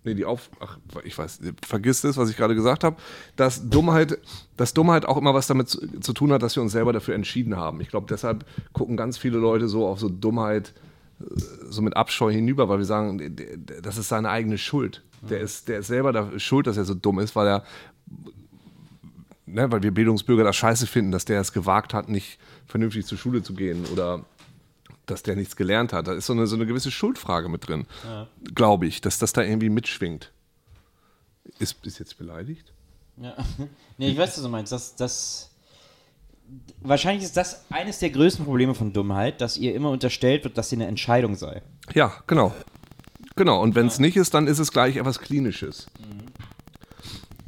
Nee, 0.03 0.15
die 0.15 0.25
Auf. 0.25 0.49
Ach, 0.59 0.77
ich 1.03 1.15
weiß, 1.15 1.41
vergiss 1.65 2.01
das, 2.01 2.17
was 2.17 2.29
ich 2.29 2.37
gerade 2.37 2.55
gesagt 2.55 2.83
habe. 2.83 2.95
Dass 3.35 3.69
Dummheit, 3.69 4.17
dass 4.57 4.73
Dummheit 4.73 5.05
auch 5.05 5.17
immer 5.17 5.33
was 5.33 5.47
damit 5.47 5.69
zu, 5.69 5.99
zu 5.99 6.13
tun 6.13 6.31
hat, 6.31 6.41
dass 6.41 6.55
wir 6.55 6.63
uns 6.63 6.71
selber 6.71 6.91
dafür 6.91 7.13
entschieden 7.13 7.55
haben. 7.55 7.81
Ich 7.81 7.89
glaube, 7.89 8.07
deshalb 8.09 8.45
gucken 8.73 8.97
ganz 8.97 9.17
viele 9.17 9.37
Leute 9.37 9.67
so 9.67 9.85
auf 9.85 9.99
so 9.99 10.09
Dummheit, 10.09 10.73
äh, 11.19 11.25
so 11.69 11.83
mit 11.83 11.95
Abscheu 11.95 12.31
hinüber, 12.31 12.67
weil 12.67 12.79
wir 12.79 12.85
sagen, 12.85 13.35
das 13.83 13.97
ist 13.97 14.09
seine 14.09 14.29
eigene 14.29 14.57
Schuld. 14.57 15.03
Der, 15.21 15.39
ist, 15.39 15.67
der 15.67 15.79
ist 15.79 15.87
selber 15.87 16.11
da 16.11 16.39
schuld, 16.39 16.65
dass 16.65 16.77
er 16.77 16.85
so 16.85 16.95
dumm 16.95 17.19
ist, 17.19 17.35
weil 17.35 17.47
er, 17.47 17.63
ne, 19.45 19.71
weil 19.71 19.83
wir 19.83 19.91
Bildungsbürger 19.91 20.43
das 20.43 20.55
scheiße 20.55 20.87
finden, 20.87 21.11
dass 21.11 21.25
der 21.25 21.39
es 21.39 21.53
gewagt 21.53 21.93
hat, 21.93 22.09
nicht 22.09 22.39
vernünftig 22.65 23.05
zur 23.05 23.19
Schule 23.19 23.43
zu 23.43 23.53
gehen 23.53 23.85
oder 23.93 24.25
dass 25.05 25.23
der 25.23 25.35
nichts 25.35 25.55
gelernt 25.55 25.93
hat. 25.93 26.07
Da 26.07 26.13
ist 26.13 26.25
so 26.27 26.33
eine, 26.33 26.47
so 26.47 26.55
eine 26.55 26.65
gewisse 26.65 26.91
Schuldfrage 26.91 27.49
mit 27.49 27.67
drin, 27.67 27.85
glaube 28.55 28.85
ich, 28.87 29.01
dass 29.01 29.19
das 29.19 29.33
da 29.33 29.41
irgendwie 29.41 29.69
mitschwingt. 29.69 30.31
Ist, 31.59 31.85
ist 31.85 31.99
jetzt 31.99 32.17
beleidigt? 32.17 32.73
Ja. 33.17 33.35
Nee, 33.97 34.09
ich 34.09 34.17
weiß, 34.17 34.35
was 34.37 34.43
du 34.43 34.49
meinst. 34.49 34.71
Das, 34.71 34.95
das, 34.95 35.51
wahrscheinlich 36.81 37.23
ist 37.23 37.37
das 37.37 37.65
eines 37.69 37.99
der 37.99 38.09
größten 38.09 38.45
Probleme 38.45 38.73
von 38.73 38.93
Dummheit, 38.93 39.41
dass 39.41 39.57
ihr 39.57 39.75
immer 39.75 39.91
unterstellt 39.91 40.43
wird, 40.43 40.57
dass 40.57 40.69
sie 40.69 40.75
eine 40.75 40.87
Entscheidung 40.87 41.35
sei. 41.35 41.61
Ja, 41.93 42.13
genau. 42.25 42.51
Genau, 43.35 43.61
und 43.61 43.75
wenn 43.75 43.87
es 43.87 43.99
nicht 43.99 44.17
ist, 44.17 44.33
dann 44.33 44.47
ist 44.47 44.59
es 44.59 44.71
gleich 44.71 44.95
etwas 44.97 45.19
Klinisches. 45.19 45.87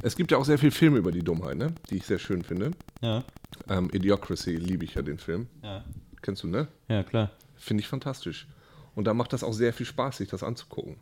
Es 0.02 0.16
gibt 0.16 0.30
ja 0.30 0.38
auch 0.38 0.44
sehr 0.44 0.58
viel 0.58 0.70
Filme 0.70 0.98
über 0.98 1.12
die 1.12 1.22
Dummheit, 1.22 1.56
ne? 1.56 1.74
die 1.90 1.96
ich 1.96 2.06
sehr 2.06 2.18
schön 2.18 2.42
finde. 2.44 2.72
Ja, 3.00 3.24
Ähm, 3.68 3.88
Idiocracy 3.92 4.56
liebe 4.56 4.84
ich 4.84 4.94
ja 4.94 5.02
den 5.02 5.18
Film. 5.18 5.48
ja, 5.62 5.82
Kennst 6.22 6.42
du, 6.42 6.48
ne? 6.48 6.68
ja, 6.88 7.02
klar. 7.02 7.30
Finde 7.64 7.80
ich 7.82 7.88
fantastisch. 7.88 8.46
Und 8.94 9.06
da 9.06 9.14
macht 9.14 9.32
das 9.32 9.42
auch 9.42 9.52
sehr 9.54 9.72
viel 9.72 9.86
Spaß, 9.86 10.18
sich 10.18 10.28
das 10.28 10.42
anzugucken. 10.42 10.96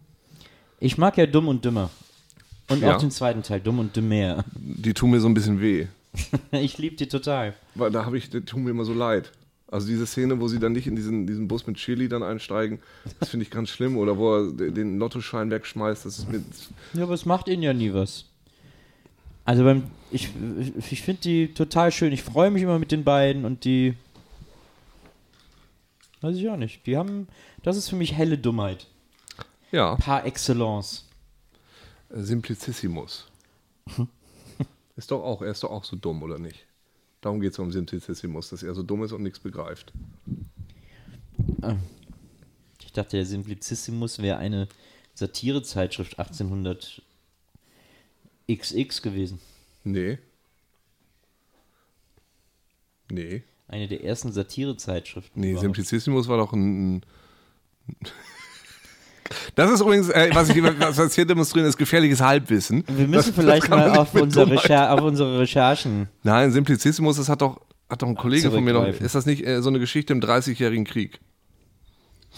Ich 0.79 0.97
mag 0.97 1.17
ja 1.19 1.27
Dumm 1.27 1.49
und 1.49 1.65
Dümmer. 1.65 1.91
Und 2.69 2.81
Ja. 2.83 2.95
auch 2.95 3.01
den 3.01 3.11
zweiten 3.11 3.43
Teil, 3.43 3.61
Dumm 3.61 3.81
und 3.81 3.97
Dümmer. 3.97 4.45
Die 4.55 4.95
tun 4.95 5.11
mir 5.11 5.21
so 5.21 5.29
ein 5.29 5.35
bisschen 5.35 5.61
weh. 5.61 5.87
Ich 6.53 6.79
liebe 6.79 6.95
die 6.97 7.09
total. 7.09 7.55
Weil 7.75 7.91
da 7.91 8.05
habe 8.05 8.17
ich, 8.17 8.31
die 8.31 8.41
tun 8.43 8.63
mir 8.65 8.71
immer 8.71 8.85
so 8.85 8.95
leid. 8.95 9.33
Also 9.69 9.87
diese 9.89 10.07
Szene, 10.07 10.39
wo 10.41 10.47
sie 10.49 10.59
dann 10.61 10.73
nicht 10.73 10.87
in 10.87 10.95
diesen, 10.95 11.27
diesen 11.27 11.49
Bus 11.49 11.67
mit 11.67 11.77
Chili 11.79 12.09
dann 12.09 12.23
einsteigen, 12.23 12.79
das 13.19 13.31
finde 13.31 13.45
ich 13.45 13.51
ganz 13.51 13.71
schlimm. 13.71 13.97
Oder 13.97 14.17
wo 14.19 14.37
er 14.37 14.53
de- 14.53 14.71
den 14.71 14.99
Lottoschein 14.99 15.51
wegschmeißt, 15.51 16.05
das 16.07 16.19
ist 16.19 16.31
mit. 16.31 16.45
Ja, 16.95 17.03
aber 17.05 17.15
es 17.15 17.25
macht 17.27 17.49
ihnen 17.49 17.63
ja 17.63 17.73
nie 17.73 17.93
was. 17.93 18.27
Also 19.45 19.65
beim, 19.65 19.85
ich, 20.11 20.29
ich 20.91 21.03
finde 21.03 21.23
die 21.23 21.49
total 21.55 21.91
schön. 21.91 22.13
Ich 22.13 22.23
freue 22.23 22.51
mich 22.51 22.63
immer 22.63 22.79
mit 22.79 22.93
den 22.93 23.03
beiden 23.03 23.45
und 23.45 23.65
die. 23.65 23.95
Weiß 26.23 26.37
ich 26.37 26.49
auch 26.49 26.57
nicht. 26.57 26.87
Die 26.87 26.97
haben. 26.97 27.29
Das 27.63 27.77
ist 27.77 27.89
für 27.89 27.97
mich 27.97 28.15
helle 28.15 28.39
Dummheit. 28.39 28.87
Ja, 29.71 29.97
Par 29.97 30.25
excellence. 30.25 31.09
Simplicissimus. 32.11 33.27
Ist 34.97 35.11
doch 35.11 35.23
auch, 35.25 35.41
er 35.41 35.51
ist 35.51 35.63
doch 35.63 35.71
auch 35.71 35.85
so 35.85 35.97
dumm, 35.97 36.23
oder 36.23 36.39
nicht? 36.39 36.67
Darum 37.23 37.41
geht 37.41 37.53
es 37.53 37.59
um 37.59 37.73
Simplicissimus, 37.73 38.51
dass 38.51 38.63
er 38.63 38.75
so 38.75 38.83
dumm 38.83 39.03
ist 39.03 39.13
und 39.13 39.23
nichts 39.23 39.41
begreift. 39.41 39.91
Ich 42.85 42.93
dachte, 42.93 43.17
der 43.17 43.25
Simplicissimus 43.25 44.19
wäre 44.19 44.37
eine 44.37 44.69
Satirezeitschrift 45.15 46.19
1800 46.19 47.01
XX 48.51 49.01
gewesen. 49.01 49.41
Nee. 49.83 50.19
Nee. 53.11 53.43
Eine 53.73 53.89
der 53.89 54.05
ersten 54.05 54.31
Satirezeitschriften. 54.33 55.41
Nee, 55.41 55.53
überhaupt. 55.53 55.63
Simplicissimus 55.65 56.29
war 56.29 56.37
doch 56.37 56.53
ein. 56.53 56.97
ein 56.97 57.03
das 59.55 59.71
ist 59.71 59.81
übrigens, 59.81 60.11
äh, 60.11 60.31
was 60.35 60.51
ich 60.51 60.63
was 60.63 60.97
wir 60.99 61.05
jetzt 61.05 61.15
hier 61.15 61.25
demonstrieren, 61.25 61.67
ist 61.67 61.79
gefährliches 61.79 62.21
Halbwissen. 62.21 62.85
Wir 62.87 63.07
müssen 63.09 63.13
Das- 63.13 63.27
das 63.27 63.35
vielleicht 63.35 63.69
man 63.71 63.79
mal 63.81 63.99
auf 63.99 64.15
unsere, 64.15 64.51
Recher 64.51 64.93
auf 64.93 65.01
unsere 65.01 65.39
Recherchen. 65.41 66.09
Nein, 66.23 66.53
Simplicissimus, 66.53 67.17
das 67.17 67.31
hat 67.31 67.41
doch, 67.41 67.61
hat 67.89 68.03
doch 68.03 68.09
ein 68.09 68.15
Kollege 68.15 68.51
von 68.51 68.63
mir 68.63 68.75
noch. 68.75 68.87
Ist 68.87 69.15
das 69.15 69.25
nicht 69.25 69.47
äh, 69.47 69.63
so 69.63 69.71
eine 69.71 69.79
Geschichte 69.79 70.13
im 70.13 70.21
Dreißigjährigen 70.21 70.85
Krieg? 70.85 71.21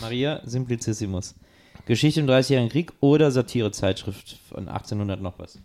Maria 0.01 0.41
Simplicissimus. 0.45 1.35
Geschichte 1.87 2.21
im 2.21 2.27
Dreißigjährigen 2.29 2.71
Krieg 2.71 2.93
oder 3.01 3.31
Satirezeitschrift 3.33 4.39
von 4.49 4.69
1800 4.69 5.21
noch 5.21 5.39
was. 5.39 5.59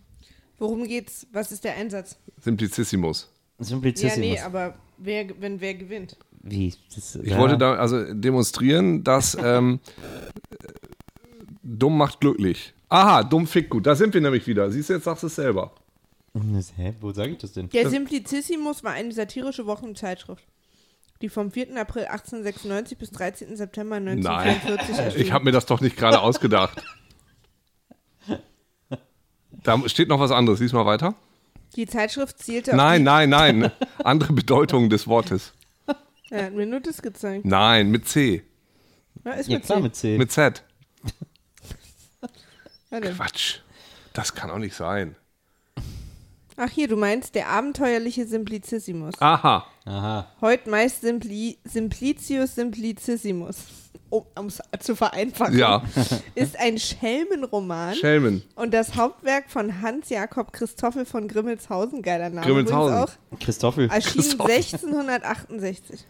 worum 0.58 0.84
geht's? 0.84 1.26
Was 1.32 1.52
ist 1.52 1.62
der 1.64 1.76
Einsatz? 1.76 2.16
Simplicissimus. 2.40 3.28
Ja, 3.58 3.64
Simplicissimus. 3.66 4.18
nee, 4.18 4.40
aber 4.40 4.74
wer, 5.00 5.26
wenn 5.40 5.60
wer 5.60 5.74
gewinnt? 5.74 6.16
Wie? 6.42 6.72
Das, 6.94 7.16
Ich 7.16 7.36
wollte 7.36 7.58
da 7.58 7.74
also 7.74 8.14
demonstrieren, 8.14 9.04
dass 9.04 9.36
ähm, 9.40 9.80
äh, 10.00 10.66
dumm 11.62 11.98
macht 11.98 12.20
glücklich. 12.20 12.72
Aha, 12.88 13.22
dumm 13.22 13.46
fickt 13.46 13.70
gut. 13.70 13.86
Da 13.86 13.94
sind 13.94 14.14
wir 14.14 14.20
nämlich 14.20 14.46
wieder. 14.46 14.70
Siehst 14.70 14.88
du, 14.88 14.94
jetzt 14.94 15.04
sagst 15.04 15.22
du 15.22 15.26
es 15.28 15.34
selber. 15.34 15.72
Hä? 16.76 16.94
Wo 17.00 17.12
sage 17.12 17.32
ich 17.32 17.38
das 17.38 17.52
denn? 17.52 17.68
Der 17.70 17.90
Simplicissimus 17.90 18.84
war 18.84 18.92
eine 18.92 19.12
satirische 19.12 19.66
Wochenzeitschrift, 19.66 20.44
die 21.20 21.28
vom 21.28 21.50
4. 21.50 21.76
April 21.76 22.04
1896 22.04 22.98
bis 22.98 23.10
13. 23.10 23.56
September 23.56 23.96
1944 23.96 24.98
erschien. 24.98 25.20
Ich 25.22 25.32
habe 25.32 25.44
mir 25.44 25.52
das 25.52 25.66
doch 25.66 25.80
nicht 25.80 25.96
gerade 25.96 26.20
ausgedacht. 26.20 26.82
Da 29.62 29.78
steht 29.90 30.08
noch 30.08 30.20
was 30.20 30.30
anderes. 30.30 30.58
Lies 30.60 30.72
mal 30.72 30.86
weiter. 30.86 31.14
Die 31.76 31.86
Zeitschrift 31.86 32.38
zielte 32.38 32.72
auf 32.72 32.76
Nein, 32.76 33.02
nein, 33.04 33.28
nein. 33.30 33.70
Andere 34.04 34.32
Bedeutung 34.32 34.90
des 34.90 35.06
Wortes. 35.06 35.52
Ja, 36.30 36.38
hat 36.44 36.52
mir 36.54 36.66
nur 36.66 36.80
das 36.80 37.00
gezeigt. 37.02 37.44
Nein, 37.44 37.90
mit 37.90 38.08
C. 38.08 38.42
Ja, 39.24 39.32
ist 39.32 39.48
Ja, 39.48 39.56
mit 39.58 39.64
klar, 39.66 39.78
C. 39.78 39.82
mit 39.82 39.96
C. 39.96 40.18
Mit 40.18 40.32
Z. 40.32 40.64
Warte. 42.90 43.12
Quatsch. 43.12 43.58
Das 44.12 44.34
kann 44.34 44.50
auch 44.50 44.58
nicht 44.58 44.74
sein. 44.74 45.14
Ach 46.56 46.68
hier, 46.70 46.88
du 46.88 46.96
meinst 46.96 47.34
der 47.36 47.48
abenteuerliche 47.48 48.26
Simplicissimus. 48.26 49.14
Aha. 49.20 49.66
Aha. 49.84 50.26
Heute 50.40 50.68
meist 50.68 51.00
Simpli 51.00 51.58
Simplicius 51.64 52.54
Simplicissimus. 52.56 53.56
Um 54.10 54.46
es 54.46 54.60
zu 54.80 54.96
vereinfachen. 54.96 55.56
Ja. 55.56 55.82
Ist 56.34 56.58
ein 56.58 56.78
Schelmenroman 56.78 57.94
Schelmen. 57.94 58.42
und 58.56 58.74
das 58.74 58.96
Hauptwerk 58.96 59.48
von 59.48 59.82
Hans-Jakob 59.82 60.52
Christoffel 60.52 61.04
von 61.06 61.28
Grimmelshausen, 61.28 62.02
geiler 62.02 62.28
Name 62.28 62.44
Grimmelshausen. 62.44 62.96
auch, 62.96 63.38
Christoffel. 63.38 63.88
erschien 63.88 64.22
Christoffel. 64.22 64.54
1668. 64.54 66.00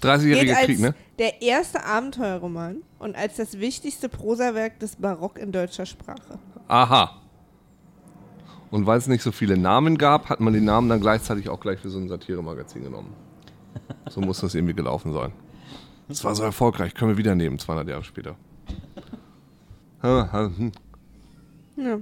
Gilt 0.00 0.12
30-jähriger 0.12 0.54
als 0.54 0.66
Krieg, 0.66 0.78
ne? 0.78 0.94
der 1.18 1.42
erste 1.42 1.84
Abenteuerroman 1.84 2.82
und 2.98 3.16
als 3.16 3.36
das 3.36 3.58
wichtigste 3.58 4.08
Prosawerk 4.08 4.78
des 4.78 4.96
Barock 4.96 5.38
in 5.38 5.50
deutscher 5.52 5.86
Sprache. 5.86 6.38
Aha. 6.68 7.22
Und 8.70 8.86
weil 8.86 8.98
es 8.98 9.06
nicht 9.06 9.22
so 9.22 9.32
viele 9.32 9.56
Namen 9.56 9.96
gab, 9.96 10.28
hat 10.28 10.40
man 10.40 10.52
die 10.52 10.60
Namen 10.60 10.88
dann 10.88 11.00
gleichzeitig 11.00 11.48
auch 11.48 11.60
gleich 11.60 11.80
für 11.80 11.88
so 11.88 11.98
ein 11.98 12.08
Satiremagazin 12.08 12.82
genommen. 12.82 13.14
So 14.10 14.20
muss 14.20 14.40
das 14.40 14.54
irgendwie 14.54 14.74
gelaufen 14.74 15.12
sein. 15.12 15.32
Das 16.08 16.22
war 16.24 16.34
so 16.34 16.42
erfolgreich. 16.42 16.94
Können 16.94 17.12
wir 17.12 17.18
wieder 17.18 17.34
nehmen, 17.34 17.58
200 17.58 17.88
Jahre 17.88 18.04
später. 18.04 18.36
Hm. 20.56 20.72
Ja. 21.76 21.98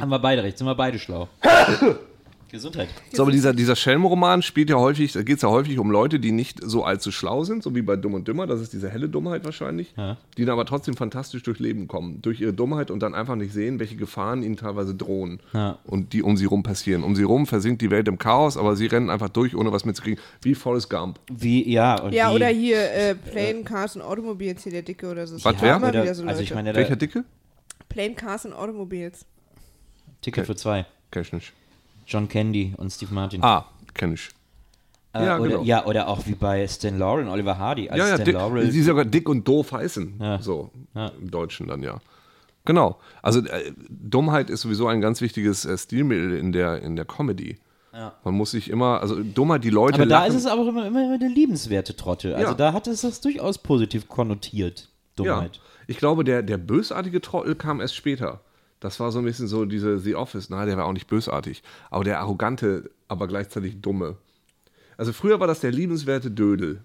Haben 0.00 0.08
wir 0.10 0.18
beide 0.18 0.42
recht, 0.42 0.58
sind 0.58 0.66
wir 0.66 0.74
beide 0.74 0.98
schlau. 0.98 1.28
Gesundheit. 2.54 2.88
So, 3.12 3.22
aber 3.22 3.32
dieser, 3.32 3.52
dieser 3.52 3.76
Schelmenroman 3.76 4.40
spielt 4.42 4.70
ja 4.70 4.76
häufig, 4.76 5.12
da 5.12 5.22
geht 5.22 5.36
es 5.36 5.42
ja 5.42 5.48
häufig 5.50 5.78
um 5.78 5.90
Leute, 5.90 6.18
die 6.20 6.32
nicht 6.32 6.60
so 6.62 6.84
allzu 6.84 7.10
schlau 7.12 7.44
sind, 7.44 7.62
so 7.62 7.74
wie 7.74 7.82
bei 7.82 7.96
Dumm 7.96 8.14
und 8.14 8.26
Dümmer, 8.28 8.46
das 8.46 8.60
ist 8.60 8.72
diese 8.72 8.88
helle 8.88 9.08
Dummheit 9.08 9.44
wahrscheinlich, 9.44 9.92
Ja. 9.96 10.16
die 10.36 10.44
dann 10.44 10.52
aber 10.52 10.64
trotzdem 10.64 10.94
fantastisch 10.96 11.42
durch 11.42 11.58
Leben 11.58 11.88
kommen, 11.88 12.22
durch 12.22 12.40
ihre 12.40 12.52
Dummheit 12.52 12.90
und 12.90 13.00
dann 13.00 13.14
einfach 13.14 13.34
nicht 13.34 13.52
sehen, 13.52 13.78
welche 13.80 13.96
Gefahren 13.96 14.42
ihnen 14.42 14.56
teilweise 14.56 14.94
drohen 14.94 15.40
Ja. 15.52 15.78
und 15.84 16.12
die 16.12 16.22
um 16.22 16.36
sie 16.36 16.44
rum 16.46 16.62
passieren. 16.62 17.02
Um 17.02 17.16
sie 17.16 17.24
rum 17.24 17.46
versinkt 17.46 17.82
die 17.82 17.90
Welt 17.90 18.06
im 18.08 18.18
Chaos, 18.18 18.56
aber 18.56 18.76
sie 18.76 18.86
rennen 18.86 19.10
einfach 19.10 19.28
durch, 19.28 19.54
ohne 19.56 19.72
was 19.72 19.84
mitzukriegen, 19.84 20.22
wie 20.42 20.54
Forrest 20.54 20.88
Gump. 20.88 21.18
Wie, 21.30 21.68
ja, 21.70 22.00
und 22.00 22.12
Ja, 22.12 22.30
wie, 22.30 22.36
oder 22.36 22.46
hier 22.48 22.78
äh, 22.92 23.14
Plane 23.16 23.64
Cars 23.64 23.96
und 23.96 24.02
Automobiles, 24.02 24.62
hier 24.62 24.72
der 24.72 24.82
Dicke 24.82 25.10
oder 25.10 25.26
so. 25.26 25.34
Was, 25.44 25.60
Ja, 25.60 25.82
wer? 25.82 26.14
so 26.14 26.24
also 26.24 26.40
ich 26.40 26.54
meine, 26.54 26.74
Welcher 26.74 26.96
Dicke? 26.96 27.24
Plane 27.88 28.14
Cars 28.14 28.44
und 28.46 28.52
Automobiles. 28.52 29.26
Ticket 30.20 30.46
für 30.46 30.56
zwei. 30.56 30.86
Kenn 31.10 31.22
ich 31.22 31.32
nicht. 31.32 31.52
John 32.06 32.28
Candy 32.28 32.74
und 32.76 32.90
Steve 32.90 33.14
Martin. 33.14 33.42
Ah, 33.42 33.66
kenn 33.94 34.14
ich. 34.14 34.28
Äh, 35.12 35.26
ja, 35.26 35.38
oder, 35.38 35.48
genau. 35.50 35.62
ja, 35.62 35.86
oder 35.86 36.08
auch 36.08 36.26
wie 36.26 36.34
bei 36.34 36.66
Stan 36.66 36.98
Laurel 36.98 37.24
und 37.26 37.30
Oliver 37.30 37.56
Hardy. 37.58 37.88
Als 37.88 37.98
Ja, 37.98 38.08
ja, 38.08 38.14
Stan 38.14 38.24
dick, 38.24 38.34
Laurel 38.34 38.68
die 38.68 38.82
sogar 38.82 39.04
dick 39.04 39.28
und 39.28 39.46
doof 39.46 39.72
heißen. 39.72 40.14
Ja. 40.20 40.42
So, 40.42 40.70
Ja. 40.94 41.08
im 41.20 41.30
Deutschen 41.30 41.68
dann 41.68 41.82
ja. 41.82 41.98
Genau. 42.64 42.98
Also 43.22 43.40
äh, 43.40 43.72
Dummheit 43.88 44.50
ist 44.50 44.62
sowieso 44.62 44.88
ein 44.88 45.00
ganz 45.00 45.20
wichtiges 45.20 45.64
äh, 45.66 45.76
Stilmittel 45.78 46.36
in 46.36 46.50
der, 46.52 46.82
in 46.82 46.96
der 46.96 47.04
Comedy. 47.04 47.58
Ja. 47.92 48.12
Man 48.24 48.34
muss 48.34 48.50
sich 48.50 48.70
immer, 48.70 49.00
also 49.00 49.22
Dummheit, 49.22 49.62
die 49.62 49.70
Leute 49.70 49.96
Aber 49.96 50.06
da 50.06 50.20
lachen. 50.20 50.30
ist 50.30 50.44
es 50.44 50.46
aber 50.46 50.66
immer, 50.66 50.86
immer 50.86 51.12
eine 51.14 51.28
liebenswerte 51.28 51.94
Trottel. 51.94 52.34
Also 52.34 52.48
Ja. 52.48 52.54
da 52.54 52.72
hat 52.72 52.88
es 52.88 53.02
das 53.02 53.20
durchaus 53.20 53.58
positiv 53.58 54.08
konnotiert. 54.08 54.88
ja. 55.18 55.24
Dummheit. 55.24 55.60
Ich 55.86 55.98
glaube, 55.98 56.24
der, 56.24 56.42
der 56.42 56.56
bösartige 56.56 57.20
Trottel 57.20 57.54
kam 57.54 57.80
erst 57.80 57.94
später. 57.94 58.40
Das 58.84 59.00
war 59.00 59.10
so 59.10 59.18
ein 59.18 59.24
bisschen 59.24 59.48
so 59.48 59.64
diese 59.64 59.98
The 59.98 60.14
Office. 60.14 60.50
Na, 60.50 60.66
der 60.66 60.76
war 60.76 60.84
auch 60.84 60.92
nicht 60.92 61.06
bösartig. 61.06 61.62
Aber 61.90 62.04
der 62.04 62.20
arrogante, 62.20 62.90
aber 63.08 63.26
gleichzeitig 63.26 63.80
dumme. 63.80 64.16
Also 64.98 65.14
früher 65.14 65.40
war 65.40 65.46
das 65.46 65.60
der 65.60 65.72
liebenswerte 65.72 66.30
Dödel. 66.30 66.84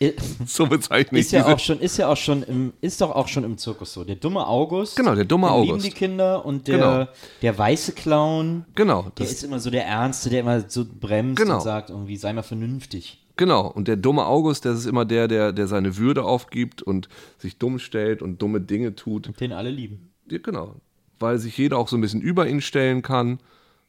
So 0.44 0.66
bezeichne 0.66 1.18
ich 1.18 1.26
Ist 1.26 1.32
ja 1.32 1.46
auch 1.46 1.58
schon, 1.58 1.78
ist 1.80 1.96
ja 1.96 2.08
auch 2.08 2.16
schon 2.18 2.42
im, 2.42 2.72
ist 2.82 3.00
doch 3.00 3.12
auch 3.12 3.28
schon 3.28 3.44
im 3.44 3.56
Zirkus 3.56 3.94
so. 3.94 4.04
Der 4.04 4.16
dumme 4.16 4.46
August. 4.46 4.96
Genau, 4.96 5.14
der 5.14 5.24
dumme 5.24 5.50
August. 5.50 5.84
lieben 5.84 5.94
die 5.94 5.98
Kinder 5.98 6.44
und 6.44 6.68
der, 6.68 6.76
Genau. 6.76 7.08
der 7.40 7.56
weiße 7.56 7.92
Clown. 7.92 8.66
Genau. 8.74 9.10
Der 9.16 9.24
ist 9.26 9.42
immer 9.44 9.58
so 9.60 9.70
der 9.70 9.86
Ernste, 9.86 10.28
der 10.28 10.40
immer 10.40 10.68
so 10.68 10.84
bremst 10.84 11.40
Genau. 11.40 11.54
und 11.54 11.62
sagt 11.62 11.88
irgendwie, 11.88 12.16
sei 12.16 12.32
mal 12.34 12.42
vernünftig. 12.42 13.24
Genau, 13.36 13.68
und 13.68 13.86
der 13.88 13.96
dumme 13.96 14.26
August, 14.26 14.64
das 14.64 14.78
ist 14.80 14.86
immer 14.86 15.04
der, 15.06 15.28
der, 15.28 15.52
der 15.52 15.66
seine 15.66 15.96
Würde 15.96 16.24
aufgibt 16.24 16.82
und 16.82 17.08
sich 17.38 17.56
dumm 17.58 17.78
stellt 17.78 18.20
und 18.22 18.42
dumme 18.42 18.60
Dinge 18.60 18.96
tut. 18.96 19.40
Den 19.40 19.52
alle 19.52 19.70
lieben. 19.70 20.10
Ja, 20.30 20.38
genau. 20.42 20.76
Weil 21.18 21.38
sich 21.38 21.56
jeder 21.56 21.78
auch 21.78 21.88
so 21.88 21.96
ein 21.96 22.00
bisschen 22.00 22.20
über 22.20 22.46
ihn 22.46 22.60
stellen 22.60 23.02
kann, 23.02 23.38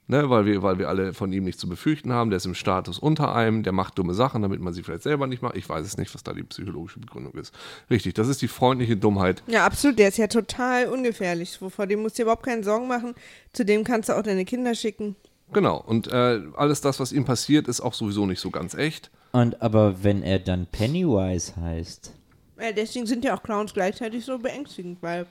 ne? 0.07 0.29
weil, 0.29 0.45
wir, 0.45 0.63
weil 0.63 0.79
wir 0.79 0.87
alle 0.87 1.13
von 1.13 1.33
ihm 1.33 1.43
nichts 1.43 1.59
zu 1.59 1.67
befürchten 1.67 2.13
haben. 2.13 2.29
Der 2.29 2.37
ist 2.37 2.45
im 2.45 2.55
Status 2.55 2.99
unter 2.99 3.35
einem, 3.35 3.63
der 3.63 3.73
macht 3.73 3.97
dumme 3.97 4.13
Sachen, 4.13 4.41
damit 4.41 4.61
man 4.61 4.73
sie 4.73 4.83
vielleicht 4.83 5.03
selber 5.03 5.27
nicht 5.27 5.41
macht. 5.41 5.57
Ich 5.57 5.67
weiß 5.67 5.85
es 5.85 5.97
nicht, 5.97 6.13
was 6.13 6.23
da 6.23 6.33
die 6.33 6.43
psychologische 6.43 6.99
Begründung 6.99 7.33
ist. 7.33 7.53
Richtig, 7.89 8.13
das 8.13 8.27
ist 8.27 8.41
die 8.41 8.47
freundliche 8.47 8.95
Dummheit. 8.95 9.43
Ja, 9.47 9.65
absolut. 9.65 9.99
Der 9.99 10.07
ist 10.07 10.17
ja 10.17 10.27
total 10.27 10.87
ungefährlich. 10.87 11.57
Vor 11.57 11.85
dem 11.87 12.01
musst 12.01 12.17
du 12.17 12.21
dir 12.21 12.23
überhaupt 12.23 12.45
keine 12.45 12.63
Sorgen 12.63 12.87
machen. 12.87 13.13
Zu 13.51 13.65
dem 13.65 13.83
kannst 13.83 14.09
du 14.09 14.13
auch 14.13 14.23
deine 14.23 14.45
Kinder 14.45 14.73
schicken. 14.75 15.15
Genau, 15.53 15.81
und 15.81 16.07
äh, 16.11 16.41
alles 16.55 16.81
das, 16.81 16.99
was 16.99 17.11
ihm 17.13 17.23
passiert, 17.25 17.67
ist 17.67 17.79
auch 17.79 17.93
sowieso 17.93 18.25
nicht 18.25 18.41
so 18.41 18.49
ganz 18.49 18.73
echt. 18.73 19.11
Und 19.31 19.61
aber 19.61 20.03
wenn 20.03 20.23
er 20.23 20.39
dann 20.39 20.67
Pennywise 20.67 21.55
heißt, 21.55 22.13
Ja, 22.59 22.71
deswegen 22.71 23.05
sind 23.05 23.23
ja 23.23 23.35
auch 23.37 23.43
Clowns 23.43 23.73
gleichzeitig 23.73 24.25
so 24.25 24.39
beängstigend, 24.39 25.01
weil 25.01 25.25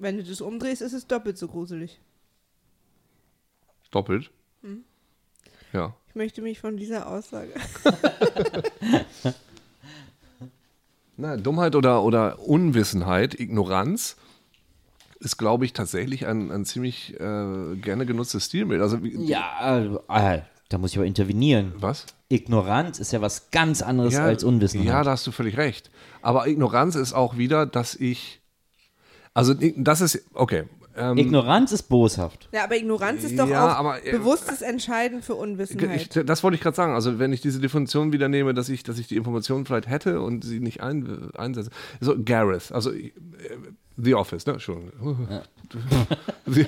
wenn 0.00 0.16
du 0.16 0.24
das 0.24 0.40
umdrehst, 0.40 0.82
ist 0.82 0.92
es 0.92 1.06
doppelt 1.06 1.38
so 1.38 1.48
gruselig. 1.48 2.00
Doppelt. 3.90 4.30
Ja. 5.72 5.94
Ich 6.08 6.14
möchte 6.14 6.42
mich 6.42 6.58
von 6.58 6.76
dieser 6.76 7.08
Aussage. 7.08 7.52
Na, 11.16 11.36
Dummheit 11.36 11.76
oder, 11.76 12.02
oder 12.02 12.40
Unwissenheit, 12.40 13.38
Ignoranz 13.38 14.16
ist, 15.20 15.36
glaube 15.36 15.66
ich, 15.66 15.72
tatsächlich 15.74 16.26
ein, 16.26 16.50
ein 16.50 16.64
ziemlich 16.64 17.14
äh, 17.20 17.76
gerne 17.76 18.06
genutztes 18.06 18.46
Stilmittel. 18.46 18.82
Also, 18.82 18.96
ja, 18.96 19.78
äh, 20.08 20.40
da 20.70 20.78
muss 20.78 20.92
ich 20.92 20.96
aber 20.96 21.06
intervenieren. 21.06 21.74
Was? 21.76 22.06
Ignoranz 22.30 22.98
ist 22.98 23.12
ja 23.12 23.20
was 23.20 23.50
ganz 23.50 23.82
anderes 23.82 24.16
als 24.16 24.44
Unwissenheit. 24.44 24.86
Ja, 24.86 25.02
da 25.02 25.10
hast 25.10 25.26
du 25.26 25.32
völlig 25.32 25.58
recht. 25.58 25.90
Aber 26.22 26.46
Ignoranz 26.46 26.94
ist 26.94 27.12
auch 27.12 27.36
wieder, 27.36 27.66
dass 27.66 27.94
ich. 27.94 28.39
Also, 29.34 29.54
das 29.54 30.00
ist. 30.00 30.24
Okay. 30.34 30.64
Ähm, 30.96 31.16
Ignoranz 31.18 31.70
ist 31.72 31.84
boshaft. 31.84 32.48
Ja, 32.52 32.64
aber 32.64 32.76
Ignoranz 32.76 33.22
ist 33.22 33.38
doch 33.38 33.48
Ja, 33.48 33.64
auch 33.72 33.78
aber, 33.78 34.04
äh, 34.04 34.10
bewusstes 34.10 34.60
Entscheiden 34.60 35.22
für 35.22 35.34
ich, 35.34 35.38
Unwissenheit. 35.38 36.28
das 36.28 36.42
wollte 36.42 36.56
ich 36.56 36.60
gerade 36.60 36.76
sagen. 36.76 36.94
Also, 36.94 37.18
wenn 37.20 37.32
ich 37.32 37.40
diese 37.40 37.60
Definition 37.60 38.12
wieder 38.12 38.28
nehme, 38.28 38.54
dass 38.54 38.68
ich, 38.68 38.82
dass 38.82 38.98
ich 38.98 39.06
die 39.06 39.16
Information 39.16 39.64
vielleicht 39.64 39.88
hätte 39.88 40.20
und 40.20 40.44
sie 40.44 40.58
nicht 40.60 40.80
ein, 40.82 41.30
einsetze. 41.36 41.70
So, 42.00 42.16
Gareth, 42.22 42.72
also 42.72 42.90
äh, 42.92 43.12
The 43.96 44.14
Office, 44.14 44.46
ne? 44.46 44.54
Entschuldigung. 44.54 45.28
The, 46.46 46.66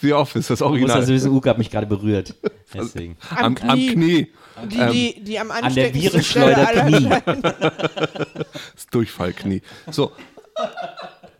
The 0.00 0.12
Office, 0.12 0.48
das 0.48 0.60
Ich 0.60 0.64
muss 0.66 0.70
Original. 0.72 0.96
also 0.98 1.12
wissen, 1.14 1.30
Uke 1.32 1.48
hat 1.48 1.58
mich 1.58 1.70
gerade 1.70 1.86
berührt. 1.86 2.34
Deswegen. 2.74 3.16
am, 3.30 3.56
Am 3.56 3.56
am 3.70 3.78
Knie. 3.78 3.92
Knie. 3.92 4.32
die, 4.70 5.14
die, 5.16 5.24
die 5.24 5.38
am 5.38 5.50
An 5.50 5.74
der 5.74 5.94
Virenschleuder 5.94 6.66
Knie. 6.66 7.08
Das 8.74 8.86
Durchfallknie. 8.90 9.62
So. 9.90 10.12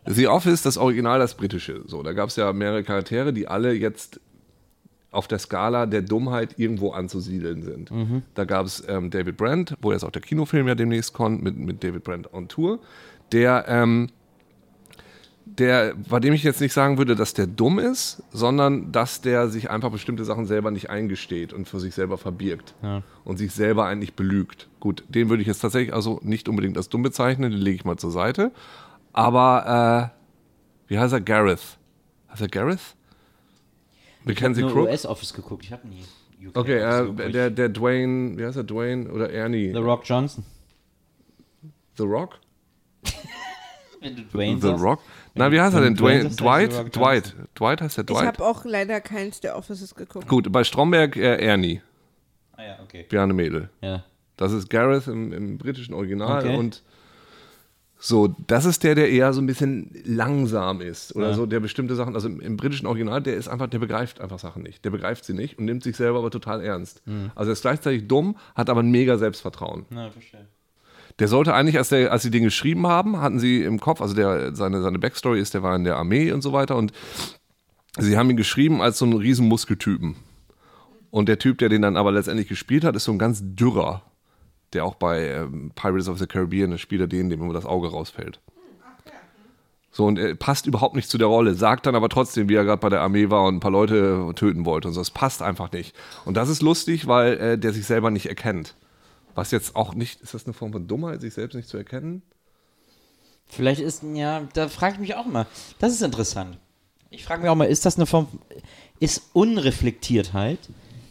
The 0.05 0.27
Office, 0.27 0.61
das 0.63 0.77
Original, 0.77 1.19
das 1.19 1.35
britische. 1.35 1.83
So, 1.85 2.01
da 2.03 2.13
gab 2.13 2.29
es 2.29 2.35
ja 2.35 2.51
mehrere 2.53 2.83
Charaktere, 2.83 3.33
die 3.33 3.47
alle 3.47 3.73
jetzt 3.73 4.19
auf 5.11 5.27
der 5.27 5.39
Skala 5.39 5.85
der 5.85 6.01
Dummheit 6.01 6.57
irgendwo 6.57 6.91
anzusiedeln 6.91 7.63
sind. 7.63 7.91
Da 8.33 8.45
gab 8.45 8.65
es 8.65 8.83
ähm, 8.87 9.09
David 9.09 9.37
Brent, 9.37 9.75
wo 9.81 9.91
jetzt 9.91 10.03
auch 10.03 10.11
der 10.11 10.21
Kinofilm 10.21 10.67
ja 10.67 10.75
demnächst 10.75 11.13
kommt, 11.13 11.43
mit, 11.43 11.57
mit 11.57 11.83
David 11.83 12.03
Brent 12.03 12.33
on 12.33 12.47
Tour, 12.47 12.79
der, 13.33 13.65
ähm, 13.67 14.07
der, 15.45 15.95
bei 16.09 16.21
dem 16.21 16.33
ich 16.33 16.43
jetzt 16.43 16.61
nicht 16.61 16.71
sagen 16.71 16.97
würde, 16.97 17.15
dass 17.15 17.33
der 17.33 17.45
dumm 17.45 17.77
ist, 17.77 18.23
sondern 18.31 18.93
dass 18.93 19.19
der 19.19 19.49
sich 19.49 19.69
einfach 19.69 19.91
bestimmte 19.91 20.23
Sachen 20.23 20.45
selber 20.45 20.71
nicht 20.71 20.89
eingesteht 20.89 21.51
und 21.51 21.67
für 21.67 21.81
sich 21.81 21.93
selber 21.93 22.17
verbirgt 22.17 22.73
und 23.25 23.37
sich 23.37 23.51
selber 23.51 23.85
eigentlich 23.85 24.13
belügt. 24.13 24.69
Gut, 24.79 25.03
den 25.09 25.29
würde 25.29 25.41
ich 25.41 25.47
jetzt 25.47 25.59
tatsächlich 25.59 25.93
also 25.93 26.21
nicht 26.23 26.47
unbedingt 26.47 26.77
als 26.77 26.87
dumm 26.87 27.03
bezeichnen, 27.03 27.51
den 27.51 27.59
lege 27.59 27.75
ich 27.75 27.85
mal 27.85 27.97
zur 27.97 28.11
Seite. 28.11 28.51
Aber, 29.13 30.11
äh, 30.87 30.89
wie 30.91 30.99
heißt 30.99 31.13
er? 31.13 31.21
Gareth. 31.21 31.77
Heißt 32.29 32.41
er 32.41 32.47
Gareth? 32.47 32.95
Mackenzie 34.23 34.61
nur 34.61 34.71
Crook? 34.71 34.87
US-Office 34.87 35.33
geguckt, 35.33 35.65
ich 35.65 35.71
habe 35.71 35.87
nie 35.87 36.03
UK 36.47 36.55
Okay, 36.57 36.77
äh, 36.77 37.31
der, 37.31 37.49
der 37.49 37.69
Dwayne, 37.69 38.37
wie 38.37 38.45
heißt 38.45 38.57
er? 38.57 38.63
Dwayne 38.63 39.09
oder 39.11 39.31
Ernie? 39.31 39.71
The 39.73 39.79
Rock 39.79 40.03
Johnson. 40.05 40.43
The 41.97 42.03
Rock? 42.03 42.39
Wenn 44.01 44.15
du 44.15 44.23
Dwayne 44.23 44.59
The 44.61 44.67
sagst. 44.69 44.83
Rock? 44.83 44.99
Nein, 45.33 45.51
wie 45.51 45.61
heißt 45.61 45.75
er 45.75 45.81
denn? 45.81 45.95
Dwayne 45.95 46.29
Dwight? 46.29 46.73
Rock 46.73 46.91
Dwight. 46.91 47.35
Dwight 47.57 47.81
heißt 47.81 47.97
der 47.97 48.03
Ich 48.03 48.07
Dwight? 48.15 48.27
habe 48.27 48.45
auch 48.45 48.65
leider 48.65 49.01
keins 49.01 49.39
der 49.39 49.57
Offices 49.57 49.93
geguckt. 49.95 50.27
Gut, 50.27 50.51
bei 50.51 50.63
Stromberg 50.63 51.15
äh, 51.15 51.37
Ernie, 51.37 51.81
Ah 52.57 52.63
ja, 52.63 52.79
okay. 52.83 53.05
Bjarne 53.09 53.33
Mädel. 53.33 53.69
Ja. 53.81 54.03
Das 54.37 54.51
ist 54.51 54.69
Gareth 54.69 55.07
im, 55.07 55.31
im 55.33 55.57
britischen 55.57 55.93
Original 55.93 56.39
Okay. 56.45 56.55
und 56.57 56.83
so, 58.03 58.35
das 58.47 58.65
ist 58.65 58.83
der, 58.83 58.95
der 58.95 59.11
eher 59.11 59.31
so 59.31 59.41
ein 59.41 59.45
bisschen 59.45 59.91
langsam 60.05 60.81
ist 60.81 61.15
oder 61.15 61.29
Ja. 61.29 61.33
so, 61.35 61.45
der 61.45 61.59
bestimmte 61.59 61.93
Sachen, 61.95 62.15
also 62.15 62.27
im, 62.27 62.39
im 62.41 62.57
britischen 62.57 62.87
Original, 62.87 63.21
der 63.21 63.35
ist 63.35 63.47
einfach, 63.47 63.67
der 63.67 63.77
begreift 63.77 64.19
einfach 64.19 64.39
Sachen 64.39 64.63
nicht. 64.63 64.83
Der 64.83 64.89
begreift 64.89 65.23
sie 65.23 65.33
nicht 65.33 65.59
und 65.59 65.65
nimmt 65.65 65.83
sich 65.83 65.95
selber 65.95 66.17
aber 66.17 66.31
total 66.31 66.61
ernst. 66.61 67.05
Mhm. 67.05 67.29
Also 67.35 67.51
er 67.51 67.53
ist 67.53 67.61
gleichzeitig 67.61 68.07
dumm, 68.07 68.37
hat 68.55 68.71
aber 68.71 68.81
ein 68.81 68.89
mega 68.89 69.19
Selbstvertrauen. 69.19 69.85
Na, 69.91 70.09
verstehe. 70.09 70.47
Der 71.19 71.27
sollte 71.27 71.53
eigentlich, 71.53 71.77
als, 71.77 71.89
der, 71.89 72.11
als 72.11 72.23
sie 72.23 72.31
den 72.31 72.43
geschrieben 72.43 72.87
haben, 72.87 73.21
hatten 73.21 73.39
sie 73.39 73.61
im 73.61 73.79
Kopf, 73.79 74.01
also 74.01 74.15
der, 74.15 74.55
seine, 74.55 74.81
seine 74.81 74.97
Backstory 74.97 75.39
ist, 75.39 75.53
der 75.53 75.61
war 75.61 75.75
in 75.75 75.83
der 75.83 75.97
Armee 75.97 76.31
und 76.31 76.41
so 76.41 76.53
weiter 76.53 76.77
und 76.77 76.93
sie 77.99 78.17
haben 78.17 78.31
ihn 78.31 78.37
geschrieben 78.37 78.81
als 78.81 78.97
so 78.97 79.05
einen 79.05 79.17
riesen 79.17 79.47
Muskeltypen. 79.47 80.15
Und 81.11 81.29
der 81.29 81.37
Typ, 81.37 81.59
der 81.59 81.69
den 81.69 81.83
dann 81.83 81.97
aber 81.97 82.11
letztendlich 82.11 82.47
gespielt 82.47 82.83
hat, 82.83 82.95
ist 82.95 83.03
so 83.03 83.11
ein 83.11 83.19
ganz 83.19 83.41
dürrer, 83.43 84.01
der 84.73 84.85
auch 84.85 84.95
bei 84.95 85.27
ähm, 85.27 85.71
Pirates 85.75 86.07
of 86.07 86.19
the 86.19 86.27
Caribbean, 86.27 86.71
der 86.71 86.77
Spieler 86.77 87.07
den, 87.07 87.29
dem 87.29 87.41
immer 87.41 87.53
das 87.53 87.65
Auge 87.65 87.89
rausfällt. 87.89 88.39
So, 89.93 90.05
und 90.05 90.17
er 90.17 90.35
passt 90.35 90.67
überhaupt 90.67 90.95
nicht 90.95 91.09
zu 91.09 91.17
der 91.17 91.27
Rolle, 91.27 91.53
sagt 91.53 91.85
dann 91.85 91.95
aber 91.95 92.07
trotzdem, 92.07 92.47
wie 92.47 92.55
er 92.55 92.63
gerade 92.63 92.79
bei 92.79 92.87
der 92.87 93.01
Armee 93.01 93.29
war 93.29 93.43
und 93.43 93.55
ein 93.55 93.59
paar 93.59 93.71
Leute 93.71 94.31
töten 94.35 94.65
wollte 94.65 94.87
und 94.87 94.93
so. 94.93 95.01
Es 95.01 95.11
passt 95.11 95.41
einfach 95.41 95.71
nicht. 95.73 95.93
Und 96.23 96.37
das 96.37 96.47
ist 96.47 96.61
lustig, 96.61 97.07
weil 97.07 97.33
äh, 97.33 97.57
der 97.57 97.73
sich 97.73 97.85
selber 97.85 98.09
nicht 98.09 98.27
erkennt. 98.27 98.75
Was 99.35 99.51
jetzt 99.51 99.75
auch 99.75 99.93
nicht, 99.93 100.21
ist 100.21 100.33
das 100.33 100.45
eine 100.45 100.53
Form 100.53 100.71
von 100.71 100.87
Dummheit, 100.87 101.19
sich 101.19 101.33
selbst 101.33 101.55
nicht 101.55 101.67
zu 101.67 101.75
erkennen? 101.77 102.21
Vielleicht 103.47 103.81
ist, 103.81 104.03
ja, 104.13 104.43
da 104.53 104.69
frage 104.69 104.93
ich 104.93 104.99
mich 105.01 105.15
auch 105.15 105.25
mal. 105.25 105.45
Das 105.79 105.91
ist 105.91 106.01
interessant. 106.01 106.57
Ich 107.09 107.25
frage 107.25 107.41
mich 107.41 107.49
auch 107.49 107.55
mal, 107.55 107.65
ist 107.65 107.85
das 107.85 107.97
eine 107.97 108.05
Form, 108.05 108.27
ist 109.01 109.23
Unreflektiertheit 109.33 110.59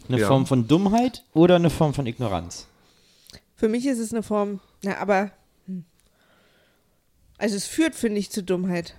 eine 0.09 0.19
Ja. 0.19 0.27
Form 0.27 0.47
von 0.47 0.67
Dummheit 0.67 1.23
oder 1.33 1.55
eine 1.55 1.69
Form 1.69 1.93
von 1.93 2.07
Ignoranz? 2.07 2.67
Für 3.61 3.69
mich 3.69 3.85
ist 3.85 3.99
es 3.99 4.11
eine 4.11 4.23
Form, 4.23 4.59
na, 4.81 4.97
aber. 4.97 5.29
hm. 5.67 5.85
Also 7.37 7.55
es 7.55 7.67
führt, 7.67 7.93
finde 7.93 8.17
ich, 8.17 8.31
zu 8.31 8.41
Dummheit. 8.41 8.95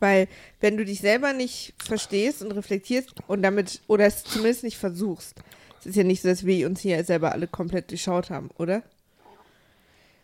Weil 0.00 0.28
wenn 0.60 0.76
du 0.76 0.84
dich 0.84 1.00
selber 1.00 1.32
nicht 1.32 1.72
verstehst 1.82 2.42
und 2.42 2.52
reflektierst 2.52 3.14
und 3.26 3.40
damit, 3.40 3.80
oder 3.86 4.04
es 4.04 4.22
zumindest 4.24 4.64
nicht 4.64 4.76
versuchst, 4.76 5.40
es 5.80 5.86
ist 5.86 5.96
ja 5.96 6.04
nicht 6.04 6.20
so, 6.20 6.28
dass 6.28 6.44
wir 6.44 6.66
uns 6.66 6.80
hier 6.80 7.02
selber 7.04 7.32
alle 7.32 7.46
komplett 7.46 7.90
durchschaut 7.90 8.28
haben, 8.28 8.50
oder? 8.58 8.82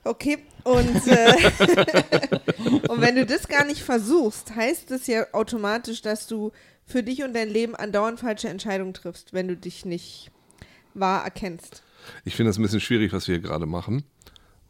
Okay, 0.05 0.37
und, 0.65 1.07
äh, 1.07 1.33
und 2.91 3.01
wenn 3.01 3.17
du 3.17 3.25
das 3.25 3.49
gar 3.49 3.65
nicht 3.65 3.83
versuchst, 3.83 4.55
heißt 4.55 4.91
das 4.91 5.07
ja 5.07 5.25
automatisch, 5.33 6.03
dass 6.03 6.27
du 6.27 6.53
für 6.85 7.03
dich 7.03 7.23
und 7.23 7.33
dein 7.33 7.49
Leben 7.49 7.75
andauernd 7.75 8.21
falsche 8.21 8.51
Entscheidungen 8.51 8.93
triffst, 8.93 9.33
wenn 9.33 9.49
du 9.49 9.57
dich 9.57 9.87
nicht 9.87 10.31
wahr 10.93 11.25
erkennst. 11.25 11.85
Ich 12.25 12.35
finde 12.37 12.51
es 12.51 12.59
ein 12.59 12.63
bisschen 12.63 12.81
schwierig, 12.81 13.13
was 13.13 13.29
wir 13.29 13.37
hier 13.37 13.43
gerade 13.43 13.67
machen, 13.67 14.05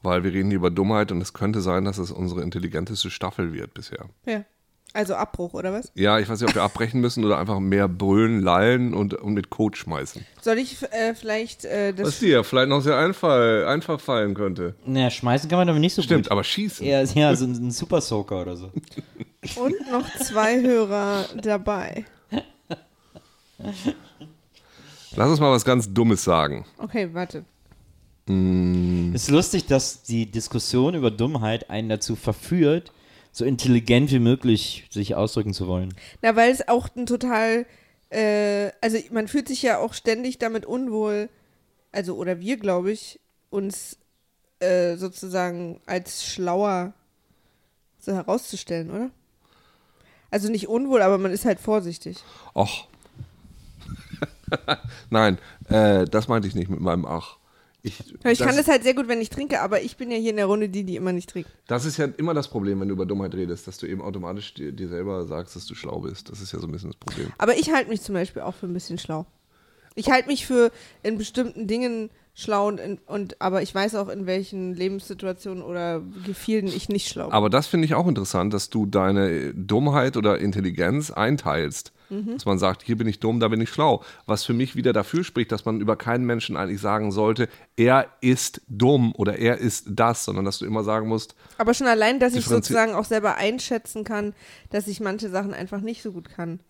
weil 0.03 0.25
wir 0.25 0.33
reden 0.33 0.49
hier 0.51 0.57
über 0.57 0.71
Dummheit 0.71 1.13
und 1.13 1.21
es 1.21 1.33
könnte 1.33 1.61
sein, 1.61 1.85
dass 1.85 1.99
es 1.99 2.11
unsere 2.11 2.43
intelligenteste 2.43 3.11
Staffel 3.11 3.53
wird 3.53 3.75
bisher. 3.75 4.07
Ja. 4.27 4.45
Also 4.93 5.15
Abbruch, 5.15 5.55
oder 5.55 5.73
was? 5.73 5.93
Ja, 5.95 6.19
ich 6.19 6.29
weiß 6.29 6.41
nicht, 6.41 6.49
ob 6.51 6.55
wir 6.57 6.63
abbrechen 6.65 7.01
müssen 7.01 7.25
oder 7.25 7.39
einfach 7.39 7.61
mehr 7.61 7.87
brüllen, 7.87 8.41
lallen 8.43 8.93
und, 8.93 9.15
und 9.15 9.35
mit 9.35 9.49
Code 9.49 9.77
schmeißen. 9.77 10.27
Soll 10.41 10.59
ich 10.59 10.83
äh, 10.83 11.15
vielleicht 11.15 11.65
äh, 11.65 11.93
das 11.93 12.09
Was 12.09 12.19
dir 12.19 12.43
vielleicht 12.43 12.69
noch 12.71 12.81
sehr 12.81 12.97
einfall, 12.99 13.67
einfach 13.67 14.01
fallen 14.01 14.35
könnte. 14.35 14.75
Naja, 14.85 15.11
schmeißen 15.11 15.49
kann 15.49 15.61
man 15.61 15.69
aber 15.69 15.79
nicht 15.79 15.95
so 15.95 16.03
Stimmt, 16.03 16.25
gut. 16.25 16.33
aber 16.33 16.43
schießen. 16.43 16.85
Eher, 16.85 17.05
ja, 17.05 17.37
so 17.37 17.45
ein, 17.45 17.53
ein 17.53 17.71
Super 17.71 18.01
Soaker 18.01 18.43
oder 18.43 18.57
so. 18.57 18.73
und 19.57 19.75
noch 19.93 20.13
zwei 20.19 20.61
Hörer 20.61 21.27
dabei? 21.41 22.05
Lass 25.17 25.29
uns 25.29 25.41
mal 25.41 25.51
was 25.51 25.65
ganz 25.65 25.93
Dummes 25.93 26.25
sagen. 26.25 26.65
Okay, 26.79 27.11
warte. 27.13 27.45
Es 28.27 29.23
ist 29.23 29.31
lustig, 29.31 29.67
dass 29.67 30.03
die 30.03 30.31
Diskussion 30.31 30.95
über 30.95 31.11
Dummheit 31.11 31.69
einen 31.69 31.89
dazu 31.89 32.15
verführt, 32.15 32.93
so 33.33 33.45
intelligent 33.45 34.13
wie 34.13 34.21
möglich 34.21 34.87
sich 34.91 35.17
ausdrücken 35.17 35.53
zu 35.53 35.67
wollen. 35.67 35.95
Na, 36.23 36.37
weil 36.37 36.53
es 36.53 36.69
auch 36.69 36.89
ein 36.95 37.07
total, 37.07 37.67
äh, 38.11 38.71
also 38.81 38.99
man 39.11 39.27
fühlt 39.27 39.49
sich 39.49 39.63
ja 39.63 39.79
auch 39.79 39.95
ständig 39.95 40.39
damit 40.39 40.65
unwohl, 40.65 41.29
also 41.91 42.15
oder 42.15 42.39
wir, 42.39 42.57
glaube 42.57 42.93
ich, 42.93 43.19
uns 43.51 43.99
äh, 44.61 44.97
sozusagen 44.97 45.81
als 45.87 46.25
schlauer 46.25 46.93
so 47.99 48.13
herauszustellen, 48.13 48.91
oder? 48.91 49.11
Also 50.31 50.51
nicht 50.51 50.69
unwohl, 50.69 51.03
aber 51.03 51.19
man 51.19 51.33
ist 51.33 51.45
halt 51.45 51.59
vorsichtig. 51.59 52.19
Och. 52.55 52.87
Nein, 55.11 55.39
äh, 55.69 56.05
das 56.05 56.29
meinte 56.29 56.49
ich 56.49 56.55
nicht 56.55 56.71
mit 56.71 56.81
meinem 56.81 57.05
Ach. 57.07 57.37
Ich, 57.83 57.99
Ich 58.25 58.39
kann 58.41 58.57
das 58.57 58.69
halt 58.69 58.83
sehr 58.83 58.93
gut, 58.95 59.09
wenn 59.09 59.23
ich 59.23 59.31
trinke, 59.31 59.63
aber 59.63 59.81
ich 59.81 59.97
bin 59.97 60.11
ja 60.11 60.19
hier 60.19 60.31
in 60.31 60.37
der 60.37 60.47
Runde 60.47 60.69
die, 60.69 60.85
die 60.85 60.97
immer 60.97 61.13
nicht 61.13 61.31
trinkt. 61.31 61.49
Das 61.67 61.87
ist 61.87 61.97
ja 61.97 62.07
immer 62.19 62.35
das 62.35 62.49
Problem, 62.49 62.79
wenn 62.81 62.89
du 62.89 62.95
über 62.95 63.07
Dummheit 63.07 63.35
redest, 63.35 63.67
dass 63.67 63.79
du 63.79 63.87
eben 63.87 64.03
automatisch 64.03 64.53
dir, 64.53 64.71
dir 64.73 64.89
selber 64.89 65.25
sagst, 65.25 65.57
dass 65.57 65.65
du 65.65 65.75
schlau 65.75 66.01
bist. 66.01 66.29
Das 66.31 66.43
ist 66.43 66.53
ja 66.53 66.59
so 66.59 66.67
ein 66.67 66.73
bisschen 66.73 66.91
das 66.91 66.99
Problem. 66.99 67.33
Aber 67.39 67.57
ich 67.57 67.73
halte 67.73 67.89
mich 67.89 68.03
zum 68.03 68.15
Beispiel 68.15 68.43
auch 68.43 68.55
für 68.55 68.67
ein 68.67 68.75
bisschen 68.75 68.99
schlau. 68.99 69.25
Ich 69.95 70.11
halte 70.11 70.29
mich 70.29 70.47
für 70.47 70.71
in 71.03 71.17
bestimmten 71.17 71.67
Dingen 71.67 72.11
schlau 72.35 72.69
und, 72.69 72.81
und 73.07 73.41
aber 73.41 73.63
ich 73.63 73.75
weiß 73.75 73.95
auch, 73.97 74.09
in 74.09 74.27
welchen 74.27 74.75
Lebenssituationen 74.75 75.63
oder 75.63 76.03
Gefilden 76.27 76.71
ich 76.71 76.89
nicht 76.89 77.09
schlau 77.09 77.25
bin. 77.25 77.33
Aber 77.33 77.51
das 77.51 77.67
finde 77.67 77.87
ich 77.87 77.95
auch 77.95 78.07
interessant, 78.07 78.55
dass 78.55 78.71
du 78.71 78.87
deine 78.87 79.55
Dummheit 79.55 80.17
oder 80.17 80.39
Intelligenz 80.39 81.11
einteilst. 81.11 81.93
Mhm. 82.11 82.35
Dass 82.35 82.45
man 82.45 82.59
sagt, 82.59 82.83
hier 82.83 82.97
bin 82.97 83.07
ich 83.07 83.21
dumm, 83.21 83.41
da 83.41 83.49
bin 83.49 83.61
ich 83.61 83.71
schlau. 83.71 84.03
Was 84.27 84.45
für 84.45 84.53
mich 84.53 84.77
wieder 84.77 84.93
dafür 84.93 85.25
spricht, 85.25 85.53
dass 85.53 85.65
man 85.65 85.81
über 85.81 85.97
keinen 85.97 86.25
Menschen 86.25 86.57
eigentlich 86.57 86.81
sagen 86.81 87.13
sollte, 87.13 87.49
er 87.77 88.09
ist 88.21 88.63
dumm 88.69 89.13
oder 89.17 89.39
er 89.39 89.59
ist 89.59 89.87
das, 89.91 90.25
sondern 90.25 90.45
dass 90.45 90.59
du 90.59 90.67
immer 90.67 90.85
sagen 90.85 91.09
musst, 91.09 91.35
Aber 91.59 91.75
schon 91.75 91.87
allein, 91.87 92.19
dass 92.19 92.35
ich 92.35 92.45
sozusagen 92.45 92.95
auch 92.95 93.05
selber 93.05 93.37
einschätzen 93.37 94.05
kann, 94.05 94.35
dass 94.71 94.89
ich 94.89 95.01
manche 95.01 95.31
Sachen 95.31 95.55
einfach 95.55 95.81
nicht 95.81 96.03
so 96.03 96.13
gut 96.13 96.29
kann, 96.29 96.61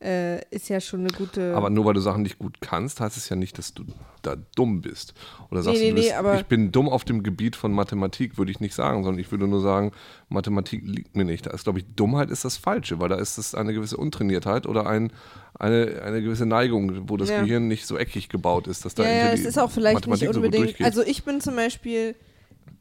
äh, 0.00 0.40
ist 0.54 0.68
ja 0.68 0.80
schon 0.80 1.00
eine 1.00 1.08
gute. 1.10 1.54
aber 1.56 1.70
nur 1.70 1.84
weil 1.84 1.94
du 1.94 2.00
Sachen 2.00 2.22
nicht 2.22 2.38
gut 2.38 2.60
kannst, 2.60 3.00
heißt 3.00 3.16
es 3.16 3.28
ja 3.28 3.36
nicht, 3.36 3.58
dass 3.58 3.74
du 3.74 3.84
da 4.22 4.36
dumm 4.54 4.80
bist. 4.80 5.14
Oder 5.50 5.62
sagst 5.62 5.80
nee, 5.80 5.88
du, 5.90 5.94
du 5.96 6.00
nee, 6.00 6.06
bist, 6.06 6.16
aber- 6.16 6.36
ich 6.38 6.46
bin 6.46 6.70
dumm 6.70 6.88
auf 6.88 7.04
dem 7.04 7.22
Gebiet 7.22 7.56
von 7.56 7.72
Mathematik, 7.72 8.38
würde 8.38 8.50
ich 8.52 8.60
nicht 8.60 8.74
sagen, 8.74 9.02
sondern 9.02 9.20
ich 9.20 9.30
würde 9.32 9.48
nur 9.48 9.60
sagen, 9.60 9.92
Mathematik 10.28 10.82
liegt 10.84 11.16
mir 11.16 11.24
nicht. 11.24 11.46
Da 11.46 11.50
ist, 11.50 11.64
glaube 11.64 11.80
ich, 11.80 11.86
Dummheit 11.96 12.30
ist 12.30 12.44
das 12.44 12.56
Falsche, 12.56 13.00
weil 13.00 13.08
da 13.08 13.16
ist 13.16 13.38
es 13.38 13.54
eine 13.54 13.72
gewisse 13.72 13.96
Untrainiertheit 13.96 14.66
oder 14.66 14.86
ein, 14.86 15.12
eine, 15.58 16.02
eine 16.04 16.22
gewisse 16.22 16.46
Neigung, 16.46 17.08
wo 17.08 17.16
das 17.16 17.28
Ja. 17.30 17.40
Gehirn 17.42 17.66
nicht 17.68 17.86
so 17.86 17.96
eckig 17.98 18.28
gebaut 18.28 18.66
ist, 18.68 18.84
dass 18.84 18.94
da 18.94 19.02
ja, 19.04 19.10
ja, 19.10 19.32
es 19.32 19.44
ist 19.44 19.58
auch 19.58 19.70
vielleicht 19.70 19.94
Mathematik 19.94 20.22
nicht 20.28 20.34
so 20.34 20.38
unbedingt. 20.40 20.64
durchgeht. 20.64 20.86
also 20.86 21.02
ich 21.02 21.24
bin 21.24 21.40
zum 21.40 21.56
Beispiel 21.56 22.14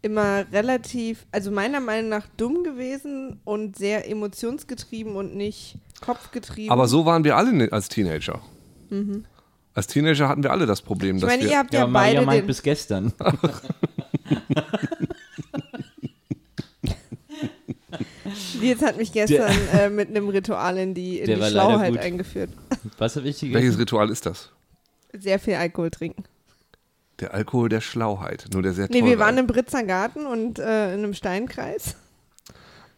immer 0.02 0.46
relativ, 0.52 1.26
also 1.32 1.52
meiner 1.52 1.80
Meinung 1.80 2.10
nach 2.10 2.28
dumm 2.38 2.64
gewesen 2.64 3.40
und 3.44 3.78
sehr 3.78 4.10
emotionsgetrieben 4.10 5.16
und 5.16 5.36
nicht 5.36 5.78
kopfgetrieben. 6.02 6.72
Aber 6.72 6.88
so 6.88 7.06
waren 7.06 7.24
wir 7.24 7.36
alle 7.36 7.54
ne- 7.54 7.72
als 7.72 7.90
Teenager. 7.90 8.42
Als 9.74 9.88
Teenager 9.88 10.30
hatten 10.30 10.44
wir 10.44 10.52
alle 10.52 10.66
das 10.66 10.82
Problem, 10.82 11.12
Mhm. 11.12 11.18
ich 11.18 11.22
dass 11.22 11.30
meine, 11.32 11.44
wir 11.44 11.52
ihr 11.52 11.58
habt 11.60 11.74
ja, 11.74 11.80
Ja, 11.82 11.88
Maria 11.88 12.14
beide 12.16 12.26
meint 12.26 12.42
den, 12.44 12.48
bis 12.48 12.62
gestern. 12.64 13.14
Jetzt 18.62 18.84
hat 18.84 18.98
mich 18.98 19.12
gestern 19.12 19.52
äh, 19.74 19.90
mit 19.90 20.10
einem 20.10 20.30
Ritual 20.30 20.78
in 20.78 20.94
die, 20.94 21.20
in 21.20 21.40
die 21.40 21.46
Schlauheit 21.46 21.98
eingeführt. 21.98 22.50
Was 22.98 23.16
habe 23.16 23.28
ich 23.30 23.42
welches? 23.54 23.78
Ritual 23.80 24.10
ist 24.10 24.26
das? 24.26 24.52
Sehr 25.18 25.40
viel 25.40 25.54
Alkohol 25.56 25.90
trinken. 25.90 26.24
Der 27.20 27.34
Alkohol 27.34 27.70
der 27.70 27.82
Schlauheit, 27.82 28.46
nur 28.54 28.62
der 28.62 28.74
sehr 28.74 28.88
Nee, 28.90 29.00
teure. 29.00 29.12
wir 29.12 29.20
waren 29.20 29.38
im 29.38 29.48
Britzer 29.48 29.84
Garten 29.84 30.26
und 30.28 30.60
äh, 30.60 30.94
in 30.94 31.00
einem 31.00 31.14
Steinkreis. 31.16 31.96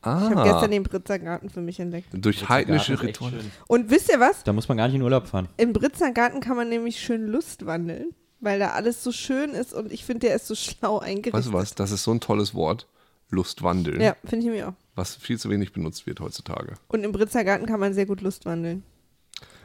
ah, 0.02 0.28
Ich 0.30 0.36
habe 0.36 0.44
gestern 0.50 0.72
den 0.72 0.84
Britzer 0.84 1.20
Garten 1.20 1.50
für 1.50 1.62
mich 1.62 1.80
entdeckt. 1.80 2.08
durch 2.12 2.50
heidnische 2.50 3.02
Rituale. 3.02 3.40
Und 3.68 3.90
wisst 3.90 4.10
ihr 4.12 4.20
was? 4.20 4.44
Da 4.44 4.52
muss 4.54 4.68
man 4.68 4.78
gar 4.78 4.88
nicht 4.88 4.96
in 4.96 5.02
Urlaub 5.02 5.28
fahren. 5.28 5.48
Im 5.58 5.72
Britzer 5.74 6.12
Garten 6.12 6.42
kann 6.42 6.58
man 6.58 6.68
nämlich 6.70 7.00
schön 7.00 7.28
Lust 7.28 7.66
wandeln, 7.66 8.10
weil 8.42 8.60
da 8.60 8.72
alles 8.72 9.04
so 9.04 9.12
schön 9.14 9.52
ist 9.52 9.74
und 9.74 9.92
ich 9.92 10.04
finde, 10.06 10.28
der 10.28 10.36
ist 10.36 10.48
so 10.48 10.56
schlau 10.56 11.00
eingerichtet. 11.00 11.34
Weißt 11.34 11.48
du 11.48 11.54
was? 11.54 11.76
Das 11.76 11.92
ist 11.92 12.04
so 12.04 12.12
ein 12.12 12.20
tolles 12.20 12.54
Wort. 12.54 12.88
Lustwandeln. 13.32 14.02
Ja, 14.02 14.16
finde 14.26 14.46
ich 14.48 14.52
mir 14.52 14.70
auch. 14.70 14.74
Was 14.96 15.16
viel 15.16 15.38
zu 15.40 15.52
wenig 15.52 15.72
benutzt 15.72 16.08
wird 16.08 16.20
heutzutage. 16.20 16.74
Und 16.88 17.04
im 17.04 17.12
Britzer 17.12 17.44
Garten 17.44 17.68
kann 17.68 17.80
man 17.80 17.94
sehr 17.94 18.08
gut 18.08 18.22
Lust 18.22 18.46
wandeln. 18.46 18.84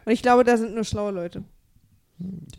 Und 0.04 0.12
ich 0.12 0.20
glaube, 0.22 0.44
da 0.44 0.58
sind 0.58 0.74
nur 0.74 0.84
schlaue 0.84 1.12
Leute. 1.12 1.42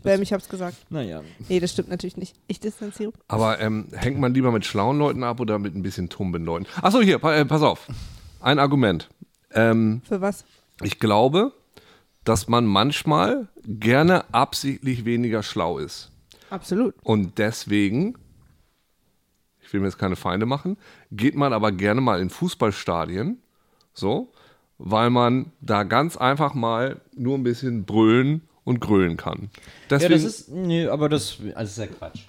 Bäm, 0.02 0.22
ich 0.22 0.32
hab's 0.32 0.48
gesagt. 0.48 0.76
Naja. 0.90 1.22
Nee, 1.48 1.60
das 1.60 1.72
stimmt 1.72 1.88
natürlich 1.88 2.16
nicht. 2.16 2.36
Ich 2.46 2.60
distanziere. 2.60 3.12
Aber 3.28 3.58
ähm, 3.60 3.88
hängt 3.92 4.18
man 4.18 4.34
lieber 4.34 4.52
mit 4.52 4.64
schlauen 4.64 4.98
Leuten 4.98 5.24
ab 5.24 5.40
oder 5.40 5.58
mit 5.58 5.74
ein 5.74 5.82
bisschen 5.82 6.08
tumben 6.08 6.44
Leuten? 6.44 6.66
Achso, 6.82 7.00
hier, 7.00 7.18
pa 7.18 7.34
äh, 7.34 7.44
pass 7.44 7.62
auf. 7.62 7.88
Ein 8.40 8.58
Argument. 8.58 9.08
Ähm, 9.52 10.02
Für 10.06 10.20
was? 10.20 10.44
ich 10.82 10.98
glaube, 10.98 11.52
dass 12.24 12.48
man 12.48 12.66
manchmal 12.66 13.48
gerne 13.64 14.32
absichtlich 14.34 15.04
weniger 15.04 15.42
schlau 15.42 15.78
ist. 15.78 16.10
Absolut. 16.50 16.94
Und 17.02 17.38
deswegen, 17.38 18.16
ich 19.62 19.72
will 19.72 19.80
mir 19.80 19.86
jetzt 19.86 19.98
keine 19.98 20.16
Feinde 20.16 20.46
machen, 20.46 20.76
geht 21.10 21.34
man 21.34 21.52
aber 21.52 21.72
gerne 21.72 22.00
mal 22.00 22.20
in 22.20 22.30
Fußballstadien, 22.30 23.38
so, 23.94 24.32
weil 24.78 25.10
man 25.10 25.52
da 25.60 25.84
ganz 25.84 26.16
einfach 26.16 26.52
mal 26.54 27.00
nur 27.14 27.38
ein 27.38 27.42
bisschen 27.42 27.84
brüllen 27.84 28.42
und 28.66 28.80
grölen 28.80 29.16
kann. 29.16 29.48
Ja, 29.54 29.58
Deswegen, 29.98 30.12
das 30.12 30.24
ist. 30.24 30.48
Nee, 30.50 30.86
aber 30.88 31.08
das, 31.08 31.38
also 31.40 31.52
das 31.54 31.70
ist 31.70 31.78
ja 31.78 31.86
Quatsch. 31.86 32.20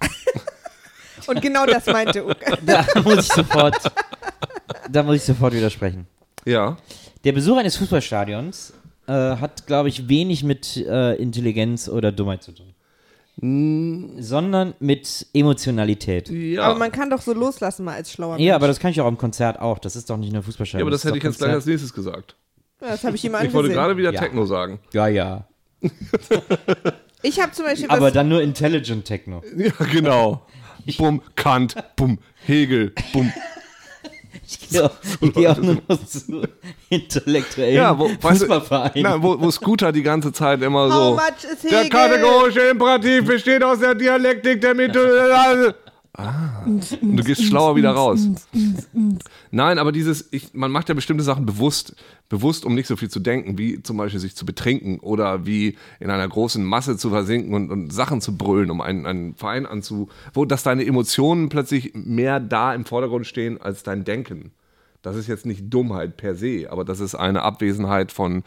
Und 1.26 1.40
genau 1.40 1.66
das 1.66 1.86
meinte 1.86 2.24
Uke. 2.24 2.58
Da 2.66 2.84
muss 3.04 3.18
ich 3.26 3.32
sofort. 3.32 3.76
da 4.90 5.02
muss 5.02 5.16
ich 5.16 5.22
sofort 5.22 5.54
widersprechen. 5.54 6.06
ja, 6.44 6.76
Der 7.24 7.32
Besuch 7.32 7.56
eines 7.58 7.76
Fußballstadions 7.76 8.72
äh, 9.06 9.12
hat, 9.12 9.66
glaube 9.66 9.88
ich, 9.88 10.08
wenig 10.08 10.42
mit 10.44 10.76
äh, 10.76 11.14
Intelligenz 11.14 11.88
oder 11.88 12.10
Dummheit 12.12 12.42
zu 12.42 12.52
tun. 12.52 12.74
Sondern 14.18 14.74
mit 14.80 15.26
Emotionalität. 15.32 16.28
ja. 16.28 16.62
Aber 16.64 16.78
man 16.78 16.92
kann 16.92 17.08
doch 17.10 17.20
so 17.22 17.32
loslassen 17.32 17.84
mal 17.84 17.94
als 17.94 18.12
schlauer 18.12 18.34
Mensch. 18.34 18.44
Ja, 18.44 18.56
aber 18.56 18.66
das 18.66 18.78
kann 18.78 18.90
ich 18.90 19.00
auch 19.00 19.08
im 19.08 19.16
Konzert 19.18 19.58
auch. 19.60 19.78
Das 19.78 19.96
ist 19.96 20.10
doch 20.10 20.16
nicht 20.16 20.32
nur 20.32 20.42
Fußballstadion. 20.42 20.80
ja, 20.80 20.84
aber 20.84 20.90
das 20.90 21.00
ist 21.00 21.04
hätte 21.08 21.18
ich 21.18 21.24
jetzt 21.24 21.38
gleich 21.38 21.52
als 21.52 21.66
nächstes 21.66 21.92
gesagt. 21.94 22.36
Ja, 22.80 22.88
das 22.88 23.04
habe 23.04 23.16
ich 23.16 23.24
ihm 23.24 23.28
Ich 23.30 23.34
wollte 23.34 23.48
angesehen. 23.56 23.72
gerade 23.74 23.96
wieder 23.96 24.12
Ja. 24.12 24.20
Techno 24.20 24.44
sagen. 24.44 24.80
Ja, 24.92 25.06
ja. 25.08 25.46
Ich 27.24 27.40
habe 27.40 27.52
zum 27.52 27.66
Beispiel 27.66 27.88
Aber 27.88 28.10
dann 28.10 28.28
nur 28.28 28.42
Intelligent 28.42 29.04
Techno. 29.04 29.42
Ja, 29.56 29.70
genau. 29.90 30.44
Bumm, 30.98 31.22
Kant, 31.36 31.76
bumm, 31.94 32.18
Hegel, 32.44 32.92
bumm. 33.12 33.32
Ich 34.44 34.68
gehe 34.68 34.84
auch, 34.84 34.90
ich 35.20 35.32
gehe 35.32 35.50
auch 35.50 35.56
nur 35.58 35.76
noch 35.88 36.04
zu 36.04 36.42
intellektuellen 36.90 37.74
Ja, 37.76 37.96
wo, 37.96 38.06
weißt 38.08 38.22
du, 38.22 38.28
Fußballvereinen. 38.46 39.02
na, 39.02 39.22
wo, 39.22 39.40
wo 39.40 39.50
Scooter 39.52 39.92
die 39.92 40.02
ganze 40.02 40.32
Zeit 40.32 40.60
immer 40.62 40.86
how 40.88 40.92
so. 40.92 41.14
much 41.14 41.44
is 41.52 41.60
Der 41.60 41.84
Hegel? 41.84 41.90
kategorische 41.90 42.60
Imperativ 42.62 43.24
besteht 43.24 43.62
aus 43.62 43.78
der 43.78 43.94
Dialektik 43.94 44.60
der 44.60 44.74
Mitte. 44.74 45.74
Ah. 46.14 46.64
Und 46.66 47.00
du 47.00 47.24
gehst 47.24 47.42
schlauer 47.42 47.74
wieder 47.74 47.92
raus. 47.92 48.28
Nein, 49.50 49.78
aber 49.78 49.92
dieses, 49.92 50.28
ich, 50.30 50.52
man 50.52 50.70
macht 50.70 50.90
ja 50.90 50.94
bestimmte 50.94 51.24
Sachen 51.24 51.46
bewusst, 51.46 51.96
bewusst, 52.28 52.66
um 52.66 52.74
nicht 52.74 52.86
so 52.86 52.96
viel 52.96 53.08
zu 53.08 53.18
denken, 53.18 53.56
wie 53.56 53.82
zum 53.82 53.96
Beispiel 53.96 54.20
sich 54.20 54.36
zu 54.36 54.44
betrinken 54.44 54.98
oder 54.98 55.46
wie 55.46 55.78
in 56.00 56.10
einer 56.10 56.28
großen 56.28 56.62
Masse 56.62 56.98
zu 56.98 57.08
versinken 57.08 57.54
und, 57.54 57.70
und 57.70 57.92
Sachen 57.94 58.20
zu 58.20 58.36
brüllen, 58.36 58.70
um 58.70 58.82
einen, 58.82 59.06
einen 59.06 59.34
Verein 59.36 59.64
anzu, 59.64 60.10
wo 60.34 60.44
dass 60.44 60.62
deine 60.62 60.84
Emotionen 60.84 61.48
plötzlich 61.48 61.92
mehr 61.94 62.40
da 62.40 62.74
im 62.74 62.84
Vordergrund 62.84 63.26
stehen 63.26 63.58
als 63.58 63.82
dein 63.82 64.04
Denken. 64.04 64.52
Das 65.00 65.16
ist 65.16 65.28
jetzt 65.28 65.46
nicht 65.46 65.72
Dummheit 65.72 66.16
per 66.18 66.34
se, 66.34 66.68
aber 66.70 66.84
das 66.84 67.00
ist 67.00 67.14
eine 67.14 67.42
Abwesenheit 67.42 68.12
von, 68.12 68.44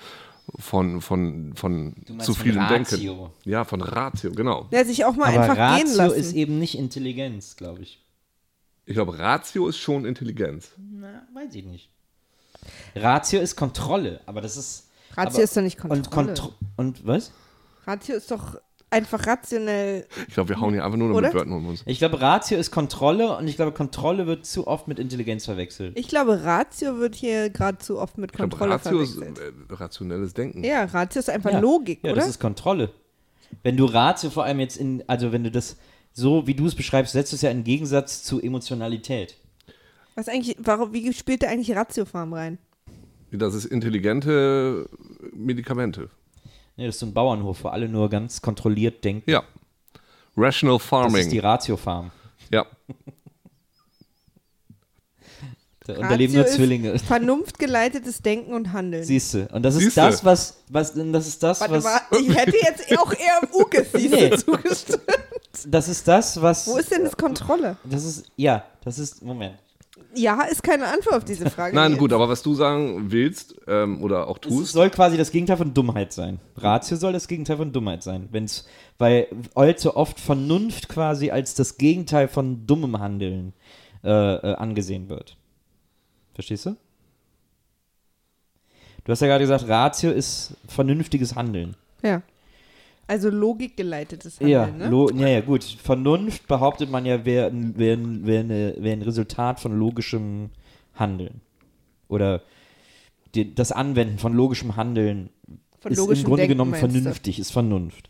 von, 0.57 1.01
von, 1.01 1.53
von 1.55 1.95
zu 2.19 2.33
vielem 2.33 2.63
Ratio. 2.63 3.15
Denken. 3.15 3.31
Ja, 3.49 3.63
von 3.63 3.81
Ratio, 3.81 4.31
genau. 4.31 4.67
Ja, 4.71 4.83
sich 4.85 5.05
auch 5.05 5.15
mal 5.15 5.29
Aber 5.29 5.41
einfach 5.41 5.55
gehen 5.55 5.87
Ratio 5.87 5.97
lassen. 5.97 6.19
ist 6.19 6.33
eben 6.33 6.59
nicht 6.59 6.77
Intelligenz, 6.77 7.55
glaube 7.55 7.81
ich. 7.81 8.01
Ich 8.85 8.93
glaube, 8.93 9.17
Ratio 9.17 9.67
ist 9.67 9.77
schon 9.77 10.05
Intelligenz. 10.05 10.71
Na, 10.77 11.23
weiß 11.33 11.55
ich 11.55 11.65
nicht. 11.65 11.89
Ratio 12.95 13.41
ist 13.41 13.55
Kontrolle, 13.55 14.21
aber 14.25 14.41
das 14.41 14.57
ist. 14.57 14.89
Ratio 15.15 15.35
aber, 15.35 15.43
ist 15.43 15.57
doch 15.57 15.61
nicht 15.61 15.83
Und, 15.83 15.89
Kontrolle. 16.11 16.27
Kontro 16.27 16.53
und 16.77 17.05
was? 17.05 17.31
Ratio 17.85 18.15
ist 18.15 18.29
doch 18.31 18.57
einfach 18.95 19.27
rationell. 19.27 20.07
Ich 20.27 20.33
glaube, 20.33 20.49
wir 20.49 20.59
hauen 20.59 20.73
hier 20.73 20.83
einfach 20.85 20.97
nur 20.97 21.09
noch 21.09 21.15
Oder? 21.15 21.27
mit 21.27 21.35
Wörtern 21.35 21.53
um 21.53 21.67
uns. 21.67 21.83
Ich 21.85 21.99
glaube, 21.99 22.19
Ratio 22.21 22.57
ist 22.57 22.71
Kontrolle 22.71 23.37
und 23.37 23.47
ich 23.47 23.55
glaube, 23.55 23.71
Kontrolle 23.71 24.25
wird 24.27 24.45
zu 24.45 24.65
oft 24.67 24.87
mit 24.87 24.97
Intelligenz 24.99 25.45
verwechselt. 25.45 25.97
Ich 25.97 26.07
glaube, 26.07 26.43
Ratio 26.43 26.97
wird 26.99 27.15
hier 27.15 27.49
gerade 27.49 27.77
zu 27.77 27.99
oft 27.99 28.17
mit 28.17 28.31
Ich 28.31 28.37
glaube, 28.37 28.49
Kontrolle 28.49 28.73
Ratio 28.75 28.99
ist 29.01 29.13
verwechselt. 29.15 29.53
äh, 29.69 29.73
rationelles 29.73 30.33
Denken. 30.33 30.63
Ja, 30.63 30.85
Ratio 30.85 31.19
ist 31.19 31.29
einfach 31.29 31.51
Ja. 31.51 31.59
Logik, 31.59 31.99
Ja, 32.03 32.11
oder? 32.11 32.21
das 32.21 32.29
ist 32.29 32.39
Kontrolle. 32.39 32.91
Wenn 33.63 33.77
du 33.77 33.85
Ratio 33.85 34.29
vor 34.29 34.43
allem 34.45 34.59
jetzt 34.59 34.77
in, 34.77 35.03
also 35.07 35.31
wenn 35.31 35.43
du 35.43 35.51
das 35.51 35.77
so, 36.13 36.47
wie 36.47 36.53
du 36.55 36.65
es 36.65 36.75
beschreibst, 36.75 37.13
setzt 37.13 37.33
es 37.33 37.41
ja 37.41 37.49
in 37.51 37.63
Gegensatz 37.63 38.23
zu 38.23 38.41
Emotionalität. 38.41 39.37
Was 40.15 40.29
eigentlich, 40.29 40.55
warum, 40.59 40.93
wie 40.93 41.11
spielt 41.13 41.43
da 41.43 41.47
eigentlich 41.47 41.75
Ratiofarm 41.75 42.33
rein? 42.33 42.57
Das 43.31 43.53
ist 43.53 43.65
intelligente 43.65 44.87
Medikamente. 45.33 46.09
Ja, 46.77 46.85
das 46.87 46.95
ist 46.95 46.99
so 46.99 47.05
ein 47.05 47.13
Bauernhof, 47.13 47.63
wo 47.63 47.69
alle 47.69 47.87
nur 47.87 48.09
ganz 48.09 48.41
kontrolliert 48.41 49.03
denken. 49.03 49.29
Ja. 49.31 49.43
Rational 50.35 50.77
Das 50.77 50.85
Farming. 50.87 51.21
ist 51.21 51.31
die 51.31 51.39
Ratio-Farm. 51.39 52.11
ja. 52.51 52.65
Da, 55.87 55.93
und 55.93 56.01
da 56.01 56.15
leben 56.15 56.33
nur 56.33 56.47
Zwillinge. 56.47 56.97
Vernunftgeleitetes 56.97 58.23
Denken 58.23 58.53
und 58.55 58.73
Handeln. 58.73 59.03
Siehst 59.03 59.35
du. 59.35 59.47
Und 59.53 59.61
das 59.61 59.75
ist 59.75 59.83
Siehste. 59.83 60.01
das, 60.01 60.25
was, 60.25 60.57
was, 60.67 60.93
das 60.95 61.27
ist 61.27 61.43
das, 61.43 61.61
Warte 61.61 61.75
was, 61.75 61.83
mal, 61.83 62.01
ich 62.19 62.35
hätte 62.35 62.57
jetzt 62.57 62.97
auch 62.97 63.13
eher 63.13 63.41
Ukes 63.53 63.91
siehste 63.91 64.15
Nee. 64.29 64.35
zugestimmt. 64.35 65.03
das 65.67 65.87
ist 65.87 66.07
das, 66.07 66.41
was, 66.41 66.65
Wo 66.67 66.77
ist 66.77 66.89
denn 66.91 67.03
das 67.03 67.15
Kontrolle? 67.15 67.77
das 67.83 68.03
ist, 68.03 68.25
ja, 68.35 68.65
das 68.83 68.97
ist, 68.97 69.21
Moment. 69.21 69.59
Ja, 70.15 70.41
ist 70.43 70.63
keine 70.63 70.87
Antwort 70.87 71.15
auf 71.15 71.25
diese 71.25 71.49
Frage. 71.49 71.75
Nein, 71.75 71.97
gut, 71.97 72.13
aber 72.13 72.29
was 72.29 72.41
du 72.43 72.53
sagen 72.53 73.11
willst 73.11 73.55
ähm, 73.67 74.01
oder 74.01 74.27
auch 74.27 74.37
Es 74.41 74.47
tust, 74.47 74.73
soll 74.73 74.89
quasi 74.89 75.17
das 75.17 75.31
Gegenteil 75.31 75.57
von 75.57 75.73
Dummheit 75.73 76.13
sein. 76.13 76.39
Ratio 76.57 76.97
soll 76.97 77.13
das 77.13 77.27
Gegenteil 77.27 77.57
von 77.57 77.71
Dummheit 77.71 78.03
sein. 78.03 78.29
Wenn's, 78.31 78.65
weil 78.97 79.27
allzu 79.55 79.95
oft 79.95 80.19
Vernunft 80.19 80.89
quasi 80.89 81.31
als 81.31 81.55
das 81.55 81.77
Gegenteil 81.77 82.27
von 82.27 82.65
dummem 82.65 82.99
Handeln 82.99 83.53
äh, 84.03 84.09
äh, 84.09 84.55
angesehen 84.55 85.09
wird. 85.09 85.37
Verstehst 86.33 86.65
du? 86.65 86.75
Du 89.03 89.11
hast 89.11 89.21
ja 89.21 89.27
gerade 89.27 89.43
gesagt, 89.43 89.67
Ratio 89.67 90.11
ist 90.11 90.55
vernünftiges 90.67 91.35
Handeln. 91.35 91.75
Ja. 92.01 92.21
Also 93.07 93.29
logikgeleitetes 93.29 94.39
Ja, 94.39 94.63
Handeln, 94.63 94.77
ne? 94.79 94.89
lo, 94.89 95.09
ja, 95.11 95.27
ja, 95.27 95.41
gut. 95.41 95.63
Vernunft 95.63 96.47
behauptet 96.47 96.89
man 96.89 97.05
ja, 97.05 97.23
wäre 97.23 97.47
ein, 97.47 97.77
wär, 97.77 97.97
wär 97.99 98.47
wär 98.81 98.93
ein 98.93 99.01
Resultat 99.03 99.59
von 99.59 99.77
logischem 99.77 100.49
Handeln. 100.95 101.41
Oder 102.07 102.41
die, 103.35 103.53
das 103.53 103.71
Anwenden 103.71 104.17
von 104.17 104.33
logischem 104.33 104.75
Handeln 104.75 105.29
Von 105.79 105.91
ist 105.91 105.99
im 105.99 106.23
Grunde 106.23 106.37
Denken, 106.37 106.47
genommen 106.53 106.71
meinst 106.71 106.83
du? 106.85 106.89
vernünftig, 106.91 107.39
ist 107.39 107.51
Vernunft. 107.51 108.09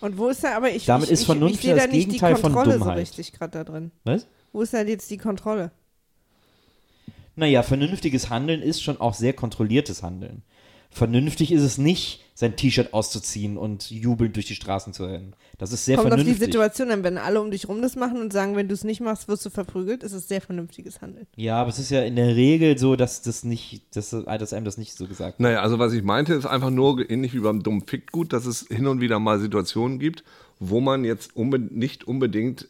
Und 0.00 0.18
wo 0.18 0.28
ist 0.28 0.44
da, 0.44 0.56
aber 0.56 0.70
ich, 0.70 0.84
Damit 0.86 1.06
ich, 1.06 1.12
ist 1.14 1.20
ich, 1.22 1.26
Vernunft 1.26 1.54
ich 1.56 1.60
sehe 1.62 1.74
das 1.74 1.86
da 1.86 1.90
nicht 1.90 2.06
Gegenteil 2.06 2.34
die 2.34 2.40
von 2.40 2.52
Kontrolle 2.52 2.74
so 2.74 2.78
Dummheit. 2.84 2.98
richtig 2.98 3.32
gerade 3.32 3.50
da 3.58 3.64
drin. 3.64 3.90
Was? 4.04 4.26
Wo 4.52 4.62
ist 4.62 4.72
da 4.72 4.82
jetzt 4.82 5.10
die 5.10 5.18
Kontrolle? 5.18 5.72
Naja, 7.34 7.62
vernünftiges 7.62 8.30
Handeln 8.30 8.62
ist 8.62 8.82
schon 8.82 9.00
auch 9.00 9.14
sehr 9.14 9.32
kontrolliertes 9.32 10.02
Handeln. 10.02 10.42
Vernünftig 10.90 11.52
ist 11.52 11.62
es 11.62 11.78
nicht, 11.78 12.24
sein 12.38 12.54
T-Shirt 12.54 12.94
auszuziehen 12.94 13.56
und 13.56 13.90
jubelnd 13.90 14.36
durch 14.36 14.46
die 14.46 14.54
Straßen 14.54 14.92
zu 14.92 15.06
rennen. 15.06 15.34
Das 15.58 15.72
ist 15.72 15.84
sehr 15.84 15.96
Kommt 15.96 16.12
auf 16.12 16.18
die 16.18 16.22
vernünftig. 16.22 16.44
Situation 16.46 16.92
an, 16.92 17.02
wenn 17.02 17.18
alle 17.18 17.40
um 17.40 17.50
dich 17.50 17.68
rum 17.68 17.82
das 17.82 17.96
machen 17.96 18.20
und 18.20 18.32
sagen, 18.32 18.54
wenn 18.54 18.68
du 18.68 18.74
es 18.74 18.84
nicht 18.84 19.00
machst, 19.00 19.26
wirst 19.26 19.44
du 19.44 19.50
verprügelt, 19.50 20.04
ist 20.04 20.12
es 20.12 20.28
sehr 20.28 20.40
vernünftiges 20.40 21.00
Handeln. 21.00 21.26
ja, 21.34 21.56
aber 21.60 21.70
es 21.70 21.80
ist 21.80 21.90
ja 21.90 22.02
in 22.02 22.14
der 22.14 22.36
Regel 22.36 22.78
so, 22.78 22.94
dass 22.94 23.22
das 23.22 23.42
nicht, 23.42 23.96
dass, 23.96 24.10
dass 24.10 24.52
einem 24.52 24.64
das 24.64 24.78
nicht 24.78 24.96
so 24.96 25.08
gesagt 25.08 25.40
wird. 25.40 25.50
naja, 25.50 25.62
also 25.62 25.80
was 25.80 25.92
ich 25.92 26.04
meinte, 26.04 26.32
ist 26.34 26.46
einfach 26.46 26.70
nur 26.70 27.10
ähnlich 27.10 27.34
wie 27.34 27.40
beim 27.40 27.64
dummen 27.64 27.84
Fickgut, 27.84 28.32
dass 28.32 28.46
es 28.46 28.68
hin 28.68 28.86
und 28.86 29.00
wieder 29.00 29.18
mal 29.18 29.40
Situationen 29.40 29.98
gibt, 29.98 30.22
wo 30.60 30.78
man 30.78 31.02
jetzt 31.02 31.34
unbe 31.34 31.58
nicht 31.58 32.06
unbedingt 32.06 32.68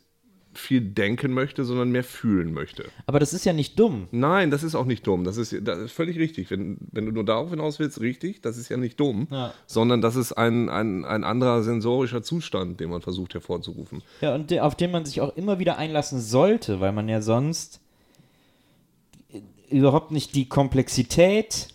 viel 0.55 0.81
denken 0.81 1.33
möchte, 1.35 1.65
sondern 1.65 1.91
mehr 1.91 2.03
fühlen 2.03 2.53
möchte. 2.53 2.87
Aber 3.07 3.21
das 3.21 3.33
ist 3.33 3.45
ja 3.45 3.53
nicht 3.53 3.79
dumm. 3.79 4.09
Nein, 4.11 4.51
das 4.51 4.63
ist 4.65 4.75
auch 4.75 4.87
nicht 4.87 5.07
dumm. 5.07 5.23
Das 5.25 5.37
ist, 5.37 5.55
das 5.63 5.79
ist 5.79 5.93
völlig 5.93 6.19
richtig. 6.19 6.51
Wenn, 6.51 6.79
wenn 6.91 7.07
du 7.07 7.13
nur 7.13 7.25
darauf 7.25 7.51
hinaus 7.51 7.79
willst, 7.79 8.01
richtig, 8.01 8.41
das 8.43 8.57
ist 8.57 8.69
ja 8.69 8.77
nicht 8.77 8.99
dumm, 8.99 9.29
Ja. 9.31 9.53
sondern 9.67 10.01
das 10.01 10.17
ist 10.17 10.33
ein, 10.33 10.69
ein, 10.69 11.05
ein 11.05 11.23
anderer 11.23 11.63
sensorischer 11.63 12.23
Zustand, 12.23 12.81
den 12.81 12.91
man 12.91 13.03
versucht 13.03 13.35
hervorzurufen. 13.35 14.03
Ja, 14.21 14.35
und 14.35 14.53
auf 14.59 14.75
den 14.75 14.91
man 14.91 15.05
sich 15.05 15.21
auch 15.21 15.37
immer 15.37 15.59
wieder 15.61 15.79
einlassen 15.79 16.21
sollte, 16.21 16.81
weil 16.81 16.93
man 16.93 17.09
ja 17.09 17.21
sonst 17.23 17.81
überhaupt 19.71 20.11
nicht 20.11 20.35
die 20.35 20.49
Komplexität 20.49 21.69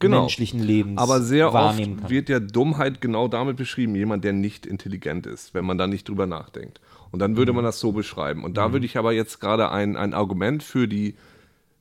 Genau. 0.00 0.20
menschlichen 0.22 0.60
Lebens 0.60 1.00
Aber 1.00 1.22
sehr 1.22 1.52
wahrnehmen 1.54 1.94
oft 1.94 2.00
kann. 2.02 2.10
wird 2.10 2.28
ja 2.28 2.40
Dummheit 2.40 3.00
genau 3.00 3.26
damit 3.28 3.56
beschrieben, 3.56 3.94
jemand, 3.94 4.24
der 4.24 4.32
nicht 4.32 4.66
intelligent 4.66 5.24
ist, 5.24 5.54
wenn 5.54 5.64
man 5.64 5.78
da 5.78 5.86
nicht 5.86 6.08
drüber 6.08 6.26
nachdenkt. 6.26 6.80
Und 7.14 7.20
dann 7.20 7.36
würde 7.36 7.52
Mhm. 7.52 7.56
man 7.58 7.64
das 7.64 7.78
so 7.78 7.92
beschreiben. 7.92 8.42
Und 8.42 8.56
da 8.56 8.72
würde 8.72 8.86
ich 8.86 8.96
aber 8.96 9.12
jetzt 9.12 9.38
gerade 9.40 9.70
ein, 9.70 9.94
ein 9.96 10.14
Argument 10.14 10.64
für, 10.64 10.88
die, 10.88 11.14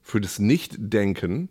für 0.03 0.21
das 0.21 0.37
Nicht-Denken, 0.37 1.49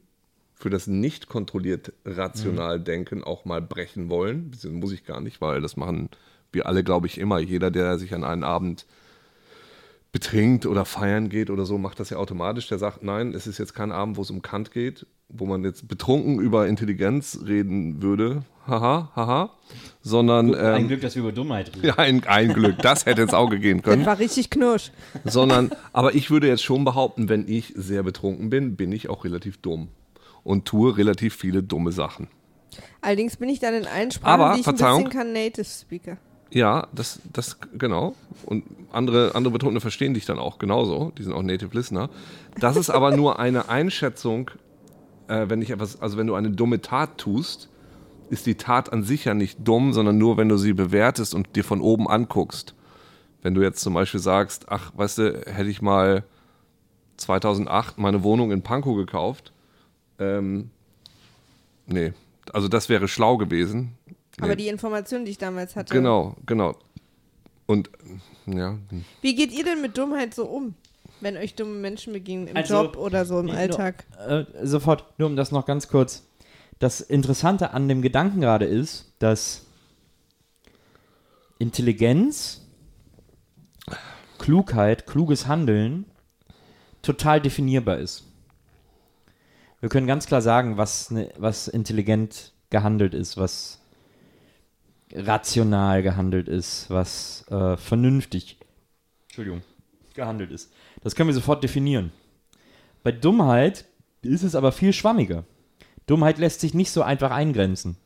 für 0.55 0.71
das 0.71 0.87
nicht 0.87 1.27
kontrolliert 1.27 1.93
rational 2.05 2.79
Mhm. 2.79 2.85
Denken 2.85 3.25
auch 3.25 3.45
mal 3.45 3.61
brechen 3.61 4.09
wollen. 4.09 4.53
Das 4.53 4.63
muss 4.71 4.93
ich 4.93 5.05
gar 5.05 5.21
nicht, 5.21 5.41
weil 5.41 5.61
das 5.61 5.77
machen 5.77 6.11
wir 6.53 6.67
alle, 6.67 6.85
glaube 6.85 7.09
ich, 7.09 7.19
immer. 7.19 7.41
Jeder, 7.41 7.73
der 7.73 7.99
sich 7.99 8.15
an 8.15 8.23
einen 8.23 8.45
Abend 8.45 8.87
betrinkt 10.13 10.65
oder 10.65 10.85
feiern 10.85 11.29
geht 11.29 11.51
oder 11.51 11.65
so, 11.65 11.77
macht 11.77 11.99
das 11.99 12.11
ja 12.11 12.19
automatisch. 12.19 12.69
Der 12.69 12.79
sagt, 12.79 13.03
nein, 13.03 13.35
es 13.35 13.49
ist 13.49 13.59
jetzt 13.59 13.75
kein 13.75 13.91
Abend, 13.91 14.17
wo 14.17 14.23
es 14.23 14.31
um 14.31 14.43
Kant 14.43 14.71
geht, 14.71 15.09
wo 15.29 15.45
man 15.45 15.65
jetzt 15.65 15.89
betrunken 15.89 16.39
über 16.39 16.69
Intelligenz 16.69 17.41
reden 17.49 18.01
würde. 18.01 18.45
Haha, 18.67 19.11
haha. 19.17 19.51
Sondern 20.03 20.55
Ein 20.55 20.83
ähm, 20.83 20.89
Glück, 20.89 21.01
dass 21.01 21.15
wir 21.15 21.23
über 21.23 21.33
Dummheit 21.33 21.69
reden. 21.75 21.87
ja, 21.87 21.97
ein, 21.99 22.25
ein 22.27 22.53
Glück, 22.53 22.79
das 22.79 23.07
hätte 23.07 23.23
ins 23.23 23.35
Auge 23.35 23.59
gehen 23.59 23.79
Das 23.79 23.85
können. 23.85 24.07
war 24.07 24.19
richtig 24.19 24.51
knirsch. 24.51 24.91
Sondern, 25.25 25.71
aber 25.93 26.15
ich 26.15 26.31
würde 26.31 26.49
jetzt 26.49 26.63
schon 26.63 26.85
behaupten, 26.85 27.29
wenn 27.29 27.47
ich 27.49 27.73
sehr 27.77 28.03
betrunken 28.03 28.51
bin, 28.51 28.77
bin 28.77 28.93
ich 28.93 29.09
auch 29.09 29.25
relativ 29.25 29.59
dumm 29.59 29.89
und 30.45 30.65
tue 30.65 30.97
relativ 30.97 31.35
viele 31.37 31.63
dumme 31.63 31.93
Sachen. 31.93 32.29
Allerdings 33.01 33.37
bin 33.37 33.49
ich 33.49 33.59
dann 33.61 33.75
in 33.75 33.87
allen 33.87 34.11
Sprachen, 34.11 34.41
Aber, 34.41 34.55
die 34.55 34.61
ich 34.61 34.65
Verzeihung. 34.65 34.99
ein 34.99 35.05
bisschen 35.05 35.19
kann, 35.21 35.33
Native 35.33 35.65
Speaker. 35.65 36.17
Ja, 36.51 36.87
das, 36.95 37.21
das, 37.33 37.59
genau. 37.79 38.15
Und 38.45 38.65
andere, 38.93 39.35
andere 39.35 39.53
Betrunkene 39.53 39.81
verstehen 39.81 40.15
dich 40.15 40.27
dann 40.27 40.39
auch 40.39 40.59
genauso. 40.59 41.13
Die 41.17 41.23
sind 41.23 41.33
auch 41.33 41.43
Native 41.43 41.75
Listener. 41.75 42.11
Das 42.61 42.77
ist 42.77 42.91
aber 42.91 43.17
nur 43.17 43.39
eine 43.39 43.69
Einschätzung, 43.71 44.51
äh, 45.29 45.47
wenn 45.49 45.63
ich 45.63 45.71
etwas, 45.71 46.01
also 46.03 46.17
wenn 46.19 46.27
du 46.27 46.35
eine 46.35 46.51
dumme 46.51 46.81
Tat 46.83 47.17
tust, 47.19 47.69
ist 48.33 48.47
die 48.47 48.55
Tat 48.57 48.91
an 48.93 49.03
sich 49.05 49.27
ja 49.27 49.35
nicht 49.35 49.59
dumm, 49.63 49.93
sondern 49.93 50.17
nur, 50.17 50.39
wenn 50.39 50.49
du 50.49 50.57
sie 50.57 50.73
bewertest 50.73 51.35
und 51.35 51.55
dir 51.55 51.65
von 51.65 51.81
oben 51.83 52.09
anguckst. 52.09 52.75
Wenn 53.43 53.53
du 53.55 53.61
jetzt 53.61 53.81
zum 53.81 53.93
Beispiel 53.93 54.21
sagst, 54.21 54.67
ach, 54.71 54.91
weißt 54.97 55.19
du, 55.19 55.43
hätte 55.47 55.69
ich 55.69 55.83
mal 55.83 56.25
2008 57.19 57.99
meine 57.99 58.23
Wohnung 58.23 58.51
in 58.51 58.63
Pankow 58.63 58.97
gekauft, 58.97 59.53
ähm, 60.19 60.71
nee, 61.87 62.13
also 62.53 62.69
das 62.69 62.89
wäre 62.89 63.07
schlau 63.07 63.37
gewesen. 63.37 63.93
Aber 64.39 64.49
Nee. 64.49 64.57
die 64.57 64.69
Information, 64.69 65.25
die 65.25 65.33
ich 65.33 65.39
damals 65.39 65.77
hatte. 65.77 65.93
Genau, 65.93 66.37
genau. 66.47 66.75
Und 67.67 67.91
ja, 68.47 68.79
Wie 69.21 69.35
geht 69.35 69.53
ihr 69.53 69.65
denn 69.65 69.83
mit 69.83 69.97
Dummheit 69.99 70.35
so 70.35 70.47
um? 70.47 70.75
Wenn 71.21 71.37
euch 71.37 71.55
dumme 71.55 71.75
Menschen 71.75 72.13
begegnen 72.13 72.49
im 72.49 72.57
Also, 72.57 72.83
Job 72.83 72.97
oder 72.97 73.25
so 73.25 73.39
im 73.39 73.51
Alltag? 73.51 74.05
Nur, 74.19 74.49
äh, 74.61 74.67
sofort, 74.67 75.05
nur 75.19 75.29
um 75.29 75.37
das 75.37 75.53
noch 75.53 75.67
ganz 75.67 75.87
kurz. 75.87 76.27
Das 76.83 77.01
Interessante 77.01 77.75
an 77.75 77.87
dem 77.87 78.03
Gedanken 78.03 78.41
gerade 78.41 78.65
ist, 78.65 79.15
dass 79.21 79.67
Intelligenz, 81.61 82.67
Klugheit, 84.39 85.07
kluges 85.07 85.47
Handeln 85.47 86.07
total 87.01 87.41
definierbar 87.41 87.99
ist. 87.99 88.25
Wir 89.79 89.91
können 89.91 90.09
ganz 90.09 90.27
klar 90.27 90.43
sagen, 90.43 90.77
was, 90.77 91.13
ne, 91.13 91.33
was 91.37 91.69
intelligent 91.69 92.53
gehandelt 92.71 93.15
ist, 93.15 93.37
was 93.37 93.81
rational 95.13 96.03
gehandelt 96.03 96.49
ist, 96.49 96.91
was 96.91 97.47
äh, 97.49 97.77
vernünftig 97.77 98.59
Entschuldigung, 99.29 99.63
gehandelt 100.15 100.51
ist. 100.51 100.73
Das 101.01 101.15
können 101.15 101.29
wir 101.29 101.35
sofort 101.35 101.63
definieren. 101.63 102.11
Bei 103.05 103.13
Dummheit 103.13 103.85
ist 104.23 104.43
es 104.43 104.57
aber 104.57 104.73
viel 104.73 104.93
schwammiger. 104.93 105.45
Dummheit 106.07 106.39
lässt 106.39 106.61
sich 106.61 106.75
nicht 106.75 106.91
so 106.91 107.03
einfach 107.03 107.31
eingrenzen. 107.31 107.97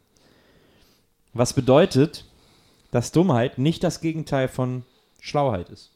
Was 1.32 1.52
bedeutet, 1.52 2.24
dass 2.90 3.12
Dummheit 3.12 3.58
nicht 3.58 3.84
das 3.84 4.00
Gegenteil 4.00 4.48
von 4.48 4.84
Schlauheit 5.20 5.68
ist. 5.68 5.92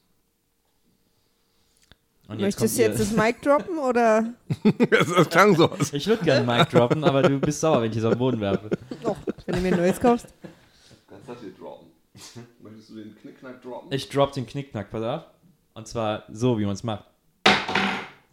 Und 2.28 2.40
Möchtest 2.40 2.78
du 2.78 2.82
jetzt 2.82 3.00
das 3.00 3.10
Mic 3.12 3.40
droppen 3.42 3.78
oder? 3.78 4.34
das, 4.90 5.12
das 5.12 5.28
klang 5.30 5.56
so 5.56 5.70
aus. 5.70 5.92
Ich 5.92 6.06
würde 6.06 6.24
gerne 6.24 6.46
Mic 6.46 6.70
droppen, 6.70 7.02
aber 7.02 7.22
du 7.22 7.40
bist 7.40 7.60
sauer, 7.60 7.82
wenn 7.82 7.90
ich 7.90 7.96
es 7.96 8.04
auf 8.04 8.12
den 8.12 8.18
Boden 8.18 8.40
werfe. 8.40 8.70
Doch, 9.02 9.16
wenn 9.46 9.56
du 9.56 9.60
mir 9.62 9.72
ein 9.72 9.78
neues 9.78 9.98
kaufst. 9.98 10.32
Kannst 11.08 11.28
das 11.28 11.40
hier 11.40 11.52
droppen. 11.52 11.88
Möchtest 12.60 12.90
du 12.90 12.96
den 12.96 13.16
Knickknack 13.16 13.62
droppen? 13.62 13.92
Ich 13.92 14.08
drop 14.08 14.32
den 14.32 14.46
Knickknack, 14.46 14.90
pass 14.90 15.02
auf. 15.02 15.24
Und 15.74 15.88
zwar 15.88 16.24
so, 16.30 16.58
wie 16.58 16.64
man 16.64 16.74
es 16.74 16.84
macht. 16.84 17.04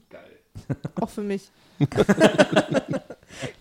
Geil. 0.10 0.42
Auch 1.00 1.10
für 1.10 1.24
mich. 1.24 1.50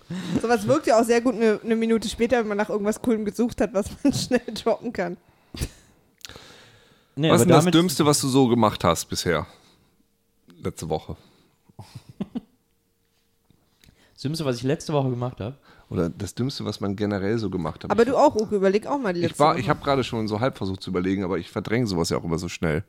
Sowas 0.42 0.66
wirkt 0.66 0.86
ja 0.86 1.00
auch 1.00 1.04
sehr 1.04 1.20
gut 1.20 1.34
eine, 1.34 1.60
eine 1.62 1.76
Minute 1.76 2.08
später, 2.08 2.38
wenn 2.38 2.48
man 2.48 2.56
nach 2.56 2.68
irgendwas 2.68 3.00
Coolem 3.02 3.24
gesucht 3.24 3.60
hat, 3.60 3.74
was 3.74 3.86
man 4.02 4.12
schnell 4.14 4.40
droppen 4.54 4.92
kann. 4.92 5.16
Nee, 7.16 7.30
was 7.30 7.40
ist 7.40 7.48
denn 7.48 7.56
das 7.56 7.64
Dümmste, 7.66 8.04
was 8.04 8.20
du 8.20 8.28
so 8.28 8.46
gemacht 8.46 8.84
hast 8.84 9.06
bisher? 9.06 9.46
Letzte 10.62 10.88
Woche. 10.88 11.16
Das 14.12 14.22
Dümmste, 14.22 14.44
was 14.44 14.56
ich 14.56 14.62
letzte 14.62 14.92
Woche 14.92 15.10
gemacht 15.10 15.40
habe. 15.40 15.56
Oder 15.88 16.08
das 16.10 16.34
Dümmste, 16.34 16.64
was 16.64 16.80
man 16.80 16.96
generell 16.96 17.38
so 17.38 17.48
gemacht 17.48 17.84
hat. 17.84 17.90
Aber 17.90 18.02
ich, 18.02 18.08
du 18.08 18.16
auch, 18.16 18.34
Uke, 18.34 18.56
überleg 18.56 18.86
auch 18.86 18.98
mal 18.98 19.12
die 19.14 19.20
letzte 19.20 19.34
Ich, 19.34 19.38
war, 19.40 19.52
Woche. 19.52 19.60
ich 19.60 19.68
habe 19.68 19.82
gerade 19.84 20.04
schon 20.04 20.26
so 20.26 20.40
halb 20.40 20.56
versucht 20.56 20.82
zu 20.82 20.90
überlegen, 20.90 21.22
aber 21.22 21.38
ich 21.38 21.50
verdränge 21.50 21.86
sowas 21.86 22.10
ja 22.10 22.18
auch 22.18 22.24
immer 22.24 22.38
so 22.38 22.48
schnell. 22.48 22.82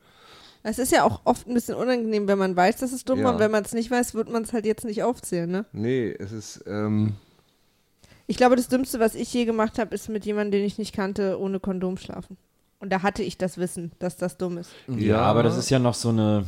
Es 0.64 0.80
ist 0.80 0.92
ja 0.92 1.04
auch 1.04 1.22
oft 1.24 1.48
ein 1.48 1.54
bisschen 1.54 1.76
unangenehm, 1.76 2.28
wenn 2.28 2.38
man 2.38 2.56
weiß, 2.56 2.78
dass 2.78 2.92
es 2.92 3.06
dumm 3.06 3.20
war. 3.20 3.26
Ja. 3.28 3.32
Und 3.34 3.40
wenn 3.40 3.52
man 3.52 3.64
es 3.64 3.74
nicht 3.74 3.90
weiß, 3.90 4.14
wird 4.16 4.30
man 4.30 4.44
es 4.44 4.54
halt 4.54 4.66
jetzt 4.66 4.84
nicht 4.86 5.04
aufzählen, 5.04 5.50
ne? 5.50 5.66
Nee, 5.72 6.14
es 6.20 6.32
ist. 6.32 6.64
Ähm, 6.68 7.16
Ich 8.28 8.36
glaube, 8.38 8.56
das 8.58 8.68
Dümmste, 8.68 9.00
was 9.00 9.16
ich 9.16 9.34
je 9.34 9.46
gemacht 9.46 9.80
habe, 9.80 9.96
ist 9.96 10.10
mit 10.10 10.26
jemandem, 10.26 10.60
den 10.60 10.66
ich 10.66 10.78
nicht 10.78 10.94
kannte, 10.94 11.40
ohne 11.40 11.60
Kondom 11.60 11.98
schlafen. 11.98 12.36
Und 12.80 12.92
da 12.92 13.02
hatte 13.02 13.24
ich 13.24 13.38
das 13.38 13.58
Wissen, 13.58 13.92
dass 14.00 14.18
das 14.18 14.38
dumm 14.38 14.58
ist. 14.58 14.70
Ja, 14.88 15.22
aber 15.22 15.42
das 15.44 15.58
ist 15.58 15.70
ja 15.70 15.80
noch 15.80 15.94
so 15.96 16.10
eine 16.10 16.46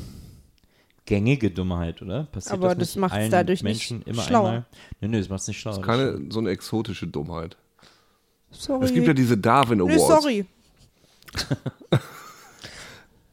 gängige 1.06 1.50
Dummheit, 1.50 2.02
oder? 2.04 2.26
Passiert 2.26 2.54
Aber 2.54 2.70
das, 2.70 2.78
das 2.80 2.88
nicht 2.90 3.02
macht's 3.02 3.16
allen 3.16 3.32
dadurch 3.32 3.64
nicht 3.64 3.90
Menschen 3.90 4.02
immer 4.04 4.22
schlauer. 4.22 4.48
einmal? 4.50 4.66
Nee, 5.02 5.08
nee, 5.08 5.18
das 5.20 5.30
macht 5.30 5.42
es 5.42 5.48
nicht 5.48 5.60
schlauer. 5.60 5.74
ist 5.80 5.88
das 5.88 5.96
stimmt. 5.96 6.18
keine 6.20 6.32
so 6.32 6.40
eine 6.40 6.50
exotische 6.52 7.08
Dummheit. 7.08 7.58
Sorry. 8.52 8.86
Es 8.86 8.94
gibt 8.94 9.08
ja 9.08 9.14
diese 9.14 9.38
Darwin 9.38 9.80
nee, 9.80 9.96
Awards. 9.96 10.24
sorry. 10.24 10.46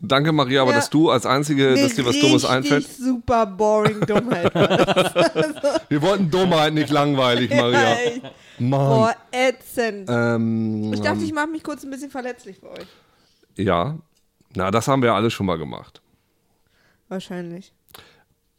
Danke, 0.09 0.33
Maria, 0.33 0.63
aber 0.63 0.71
Ja. 0.73 0.77
dass 0.79 0.91
du 0.91 1.11
als 1.11 1.27
Einzige, 1.27 1.75
dass 1.75 1.95
dir 1.95 2.05
was 2.07 2.19
Dummes 2.19 2.45
einfällt. 2.45 2.87
super 2.89 3.47
boring 3.47 4.01
Dummheit. 4.01 4.55
Wir 5.89 6.03
wollten 6.03 6.31
Dummheit, 6.31 6.75
nicht 6.75 6.91
langweilig, 6.91 7.51
Maria. 7.51 7.95
Ey, 7.95 8.23
Mann. 8.59 8.71
Boah, 8.89 9.15
ätzend. 9.33 10.09
Ähm, 10.11 10.93
Ich 10.93 11.01
dachte, 11.01 11.23
ich 11.25 11.33
mache 11.33 11.49
mich 11.49 11.63
kurz 11.63 11.85
ein 11.85 11.91
bisschen 11.91 12.11
verletzlich 12.11 12.59
für 12.59 12.71
euch. 12.71 12.87
ja. 13.57 13.99
Na, 14.55 14.71
das 14.71 14.89
haben 14.89 15.03
wir 15.03 15.13
alle 15.13 15.31
schon 15.31 15.45
mal 15.45 15.59
gemacht. 15.59 16.01
Wahrscheinlich. 17.09 17.75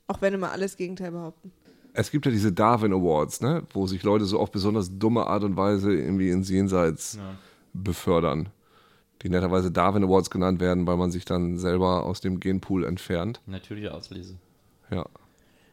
Auch 0.06 0.22
wenn 0.22 0.34
immer 0.36 0.52
alles 0.52 0.78
Gegenteil 0.78 1.10
behaupten. 1.11 1.52
Es 1.94 2.11
gibt 2.11 2.26
ja 2.28 2.32
diese 2.32 2.52
Darwin 2.52 2.94
Awards, 2.94 3.41
ne? 3.41 3.64
wo 3.74 3.88
sich 3.88 4.03
Leute 4.03 4.26
so 4.26 4.40
auf 4.40 4.52
besonders 4.52 4.90
dumme 4.99 5.26
Art 5.26 5.44
und 5.44 5.57
Weise 5.57 5.91
irgendwie 5.91 6.30
ins 6.30 6.49
Jenseits 6.49 7.18
befördern. 7.74 8.49
Die 9.23 9.30
netterweise 9.30 9.72
Darwin 9.72 10.03
Awards 10.03 10.30
genannt 10.30 10.60
werden, 10.60 10.85
weil 10.85 10.98
man 10.98 11.11
sich 11.11 11.26
dann 11.26 11.57
selber 11.57 12.06
aus 12.06 12.22
dem 12.22 12.39
Genpool 12.39 12.85
entfernt. 12.85 13.41
Natürliche 13.48 13.94
Auslese. 13.94 14.35
Ja. 14.91 15.06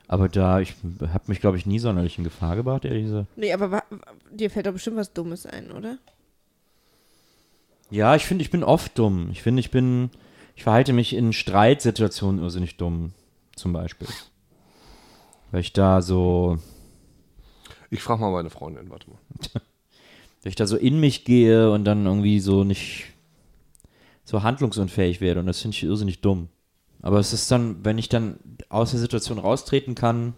Aber 0.07 0.29
da, 0.29 0.61
ich 0.61 0.75
habe 1.01 1.25
mich, 1.27 1.41
glaube 1.41 1.57
ich, 1.57 1.67
nie 1.67 1.79
sonderlich 1.79 2.19
in 2.19 2.25
Gefahr 2.25 2.57
gebracht, 2.57 2.85
ehrlich 2.85 3.05
gesagt. 3.05 3.29
Nee, 3.37 3.53
aber 3.53 3.83
dir 4.31 4.51
fällt 4.51 4.67
doch 4.67 4.73
bestimmt 4.73 4.97
was 4.97 5.13
Dummes 5.13 5.47
ein, 5.47 5.73
oder? 5.73 5.99
Ja, 7.91 8.15
ich 8.15 8.27
finde, 8.27 8.43
ich 8.43 8.51
bin 8.51 8.65
oft 8.65 8.99
dumm. 8.99 9.29
Ich 9.31 9.43
finde, 9.43 9.61
ich 9.61 9.71
bin, 9.71 10.11
ich 10.57 10.65
verhalte 10.65 10.93
mich 10.93 11.15
in 11.15 11.33
Streitsituationen 11.33 12.43
irrsinnig 12.43 12.77
dumm, 12.77 13.13
zum 13.57 13.73
Beispiel. 13.73 14.09
Weil 15.51 15.61
ich 15.61 15.73
da 15.73 16.03
so, 16.03 16.59
Ich 17.91 18.03
frage 18.03 18.21
mal 18.21 18.33
meine 18.33 18.51
Freundin, 18.51 18.91
warte 18.91 19.09
mal. 19.09 19.19
weil 19.55 20.51
ich 20.51 20.57
da 20.57 20.67
so 20.67 20.77
in 20.77 20.99
mich 21.01 21.25
gehe 21.25 21.71
und 21.71 21.85
dann 21.85 22.05
irgendwie 22.07 22.41
so 22.41 22.65
nicht 22.65 23.07
so 24.25 24.43
handlungsunfähig 24.43 25.21
werde 25.21 25.41
und 25.41 25.47
das 25.47 25.61
finde 25.61 25.77
ich 25.77 25.83
irrsinnig 25.83 26.21
dumm. 26.21 26.49
Aber 27.03 27.19
es 27.19 27.33
ist 27.33 27.51
dann, 27.51 27.85
wenn 27.85 27.99
ich 27.99 28.09
dann 28.09 28.39
aus 28.71 28.93
der 28.93 29.01
Situation 29.01 29.39
raustreten 29.39 29.95
kann, 29.95 30.35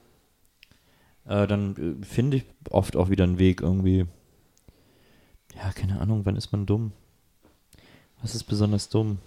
äh, 1.26 1.46
dann 1.46 1.98
äh, 2.00 2.04
finde 2.04 2.38
ich 2.38 2.44
oft 2.70 2.96
auch 2.96 3.10
wieder 3.10 3.24
einen 3.24 3.38
Weg 3.38 3.60
irgendwie. 3.60 4.06
Ja, 5.54 5.70
keine 5.72 6.00
Ahnung, 6.00 6.22
wann 6.24 6.36
ist 6.36 6.52
man 6.52 6.66
dumm? 6.66 6.92
Was 8.20 8.34
ist 8.34 8.44
besonders 8.44 8.88
dumm? 8.88 9.18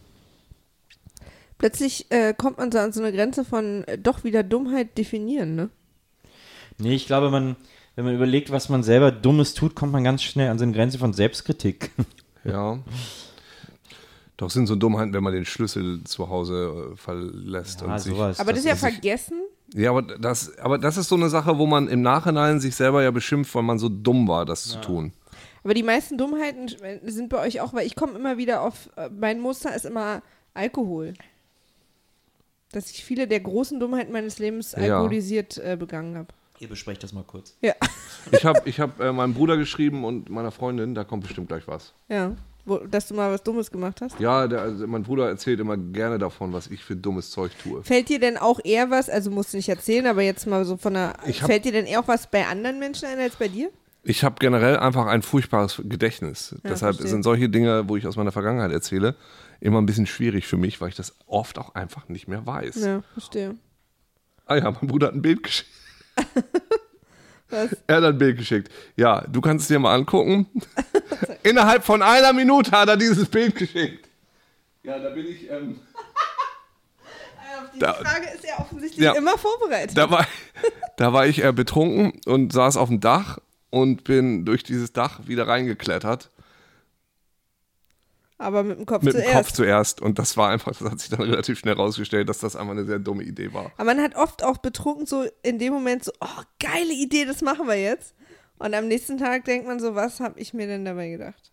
Plötzlich 1.57 2.09
äh, 2.09 2.33
kommt 2.33 2.57
man 2.57 2.71
so 2.71 2.79
an 2.79 2.91
so 2.91 3.01
eine 3.01 3.11
Grenze 3.11 3.45
von 3.45 3.83
äh, 3.85 3.97
doch 3.97 4.23
wieder 4.23 4.43
Dummheit 4.43 4.97
definieren, 4.97 5.55
ne? 5.55 5.69
Nee, 6.77 6.95
ich 6.95 7.05
glaube, 7.05 7.29
man, 7.29 7.57
wenn 7.95 8.05
man 8.05 8.15
überlegt, 8.15 8.51
was 8.51 8.69
man 8.69 8.83
selber 8.83 9.11
Dummes 9.11 9.53
tut, 9.53 9.75
kommt 9.75 9.91
man 9.91 10.03
ganz 10.03 10.23
schnell 10.23 10.49
an 10.49 10.57
so 10.57 10.63
eine 10.63 10.71
Grenze 10.71 10.97
von 10.97 11.13
Selbstkritik. 11.13 11.91
Ja. 12.43 12.79
Doch 14.39 14.49
sind 14.49 14.67
so 14.67 14.75
Dummheiten, 14.77 15.13
wenn 15.13 15.21
man 15.21 15.33
den 15.33 15.43
Schlüssel 15.43 16.01
zu 16.05 16.29
Hause 16.29 16.91
äh, 16.93 16.95
verlässt. 16.95 17.83
und 17.83 17.99
sich, 17.99 18.13
sowas. 18.13 18.39
Aber 18.39 18.51
das, 18.53 18.59
ist 18.61 18.65
ja 18.67 18.75
sich- 18.75 18.93
vergessen. 18.93 19.41
Ja, 19.73 19.89
aber 19.89 20.01
das, 20.01 20.57
aber 20.59 20.77
das 20.77 20.95
ist 20.95 21.09
so 21.09 21.15
eine 21.15 21.27
Sache, 21.29 21.57
wo 21.57 21.65
man 21.67 21.89
im 21.89 22.01
Nachhinein 22.01 22.61
sich 22.61 22.73
selber 22.75 23.03
ja 23.03 23.11
beschimpft, 23.11 23.53
weil 23.53 23.63
man 23.63 23.77
so 23.79 23.89
dumm 23.89 24.29
war, 24.29 24.45
das 24.45 24.63
zu 24.63 24.79
tun. 24.79 25.11
Aber 25.65 25.73
die 25.73 25.83
meisten 25.83 26.17
Dummheiten 26.17 26.71
sind 27.03 27.27
bei 27.27 27.39
euch 27.45 27.59
auch, 27.59 27.73
weil 27.73 27.85
ich 27.85 27.95
komme 27.95 28.13
immer 28.13 28.37
wieder 28.37 28.61
auf, 28.61 28.89
äh, 28.95 29.09
mein 29.09 29.41
Muster 29.41 29.75
ist 29.75 29.85
immer 29.85 30.21
Alkohol. 30.53 31.15
Dass 32.71 32.89
ich 32.91 33.03
viele 33.03 33.27
der 33.27 33.41
großen 33.41 33.77
Dummheiten 33.79 34.13
meines 34.13 34.39
Lebens 34.39 34.71
Ja. 34.71 34.77
alkoholisiert 34.95 35.57
äh, 35.57 35.75
begangen 35.77 36.15
habe. 36.17 36.27
Ihr 36.59 36.69
besprecht 36.69 37.03
das 37.03 37.11
mal 37.13 37.23
kurz. 37.25 37.55
Ja. 37.61 37.73
Ich 38.31 38.45
habe 38.45 38.61
ich 38.65 38.79
hab, 38.79 38.99
äh, 38.99 39.11
meinem 39.11 39.33
Bruder 39.33 39.57
geschrieben 39.57 40.03
und 40.05 40.29
meiner 40.29 40.51
Freundin, 40.51 40.95
da 40.95 41.03
kommt 41.03 41.23
bestimmt 41.23 41.47
gleich 41.49 41.67
was. 41.67 41.93
Ja. 42.07 42.35
Dass 42.91 43.07
du 43.07 43.13
mal 43.15 43.31
was 43.31 43.43
Dummes 43.43 43.71
gemacht 43.71 43.99
hast. 44.01 44.19
Ja, 44.19 44.47
der, 44.47 44.61
also 44.61 44.85
mein 44.87 45.03
Bruder 45.03 45.27
erzählt 45.27 45.59
immer 45.59 45.75
gerne 45.77 46.17
davon, 46.19 46.53
was 46.53 46.67
ich 46.67 46.83
für 46.83 46.95
dummes 46.95 47.31
Zeug 47.31 47.51
tue. 47.63 47.83
Fällt 47.83 48.09
dir 48.09 48.19
denn 48.19 48.37
auch 48.37 48.59
eher 48.63 48.89
was, 48.91 49.09
also 49.09 49.31
musst 49.31 49.53
du 49.53 49.57
nicht 49.57 49.69
erzählen, 49.69 50.05
aber 50.07 50.21
jetzt 50.21 50.45
mal 50.47 50.63
so 50.65 50.77
von 50.77 50.93
der, 50.93 51.13
hab- 51.17 51.47
fällt 51.47 51.65
dir 51.65 51.71
denn 51.71 51.85
eher 51.85 51.99
auch 51.99 52.07
was 52.07 52.27
bei 52.29 52.45
anderen 52.45 52.79
Menschen 52.79 53.07
ein 53.07 53.19
als 53.19 53.35
bei 53.35 53.47
dir? 53.47 53.69
Ich 54.03 54.23
habe 54.23 54.35
generell 54.39 54.77
einfach 54.77 55.07
ein 55.07 55.21
furchtbares 55.21 55.81
Gedächtnis. 55.83 56.55
Deshalb 56.63 56.95
verstehe. 56.95 57.07
sind 57.07 57.23
solche 57.23 57.49
Dinge, 57.49 57.89
wo 57.89 57.97
ich 57.97 58.07
aus 58.07 58.15
meiner 58.15 58.31
Vergangenheit 58.31 58.71
erzähle, 58.71 59.15
immer 59.59 59.81
ein 59.81 59.85
bisschen 59.85 60.05
schwierig 60.05 60.47
für 60.47 60.55
mich, 60.57 60.79
weil 60.79 60.87
ich 60.89 60.95
das 60.95 61.15
oft 61.27 61.57
auch 61.59 61.75
einfach 61.75 62.07
nicht 62.07 62.27
mehr 62.29 62.45
weiß. 62.45 62.75
Ja, 62.77 63.01
verstehe. 63.13 63.55
Ah 64.45 64.55
ja, 64.55 64.71
mein 64.71 64.87
Bruder 64.87 65.07
hat 65.07 65.15
ein 65.15 65.21
Bild 65.21 65.43
geschickt. 65.43 65.69
Was? 67.49 67.75
Er 67.87 67.95
hat 67.97 68.03
ein 68.03 68.17
Bild 68.17 68.37
geschickt. 68.37 68.71
Ja, 68.95 69.21
du 69.21 69.41
kannst 69.41 69.63
es 69.63 69.67
dir 69.69 69.79
mal 69.79 69.95
angucken. 69.95 70.47
Innerhalb 71.43 71.83
von 71.83 72.01
einer 72.01 72.31
Minute 72.33 72.71
hat 72.71 72.89
er 72.89 72.97
dieses 72.97 73.27
Bild 73.27 73.55
geschickt. 73.55 74.07
Ja, 74.83 74.99
da 74.99 75.09
bin 75.09 75.25
ich. 75.27 75.49
Ähm, 75.49 75.79
Auf 77.59 77.69
diese 77.73 77.79
Da- 77.85 77.93
Frage 77.93 78.27
ist 78.35 78.45
er 78.45 78.59
offensichtlich 78.59 79.03
Ja. 79.03 79.13
immer 79.13 79.37
vorbereitet. 79.37 79.97
da, 79.97 80.09
war, 80.11 80.25
da 80.97 81.13
war 81.13 81.25
ich 81.27 81.43
äh, 81.43 81.51
betrunken 81.51 82.19
und 82.25 82.53
saß 82.53 82.77
auf 82.77 82.89
dem 82.89 82.99
Dach 82.99 83.39
und 83.71 84.03
bin 84.03 84.45
durch 84.45 84.63
dieses 84.63 84.93
Dach 84.93 85.21
wieder 85.27 85.47
reingeklettert. 85.47 86.29
Aber 88.39 88.63
mit 88.63 88.79
dem 88.79 88.85
Kopf 88.85 89.03
Mit 89.03 89.13
dem 89.13 89.19
zuerst. 89.21 89.35
Kopf 89.35 89.51
zuerst. 89.51 90.01
Und 90.01 90.17
das 90.17 90.37
war 90.37 90.49
einfach, 90.49 90.71
das 90.75 90.89
hat 90.89 90.99
sich 90.99 91.09
dann 91.09 91.21
relativ 91.21 91.59
schnell 91.59 91.75
rausgestellt, 91.75 92.29
dass 92.29 92.39
das 92.39 92.55
einfach 92.55 92.71
eine 92.71 92.85
sehr 92.85 92.97
dumme 92.97 93.23
Idee 93.23 93.53
war. 93.53 93.71
Aber 93.77 93.83
man 93.93 94.01
hat 94.01 94.15
oft 94.15 94.43
auch 94.43 94.57
betrunken 94.57 95.05
so 95.05 95.25
in 95.43 95.59
dem 95.59 95.73
Moment 95.73 96.05
so, 96.05 96.11
oh, 96.21 96.41
geile 96.59 96.93
Idee, 96.93 97.25
das 97.25 97.41
machen 97.41 97.67
wir 97.67 97.79
jetzt. 97.79 98.15
Und 98.57 98.73
am 98.73 98.87
nächsten 98.87 99.17
Tag 99.17 99.45
denkt 99.45 99.67
man 99.67 99.79
so, 99.79 99.93
was 99.93 100.19
habe 100.19 100.39
ich 100.39 100.53
mir 100.53 100.67
denn 100.67 100.85
dabei 100.85 101.09
gedacht? 101.09 101.51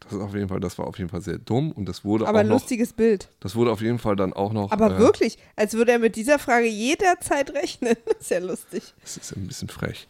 Das 0.00 0.12
ist 0.12 0.18
auf 0.20 0.34
jeden 0.34 0.48
Fall, 0.48 0.58
das 0.58 0.76
war 0.78 0.86
auf 0.88 0.98
jeden 0.98 1.10
Fall 1.10 1.20
sehr 1.22 1.38
dumm 1.38 1.70
und 1.70 1.88
das 1.88 2.04
wurde 2.04 2.26
Aber 2.26 2.38
auch 2.38 2.40
ein 2.40 2.48
noch, 2.48 2.54
lustiges 2.56 2.92
Bild. 2.92 3.28
das 3.38 3.54
wurde 3.54 3.70
auf 3.70 3.80
jeden 3.80 4.00
Fall 4.00 4.16
dann 4.16 4.32
auch 4.32 4.52
noch. 4.52 4.72
Aber 4.72 4.96
äh, 4.96 4.98
wirklich, 4.98 5.38
als 5.54 5.74
würde 5.74 5.92
er 5.92 6.00
mit 6.00 6.16
dieser 6.16 6.40
Frage 6.40 6.66
jederzeit 6.66 7.50
rechnen. 7.54 7.94
Das 8.06 8.16
ist 8.22 8.30
ja 8.32 8.38
lustig. 8.40 8.94
Das 9.02 9.16
ist 9.16 9.36
ein 9.36 9.46
bisschen 9.46 9.68
frech. 9.68 10.08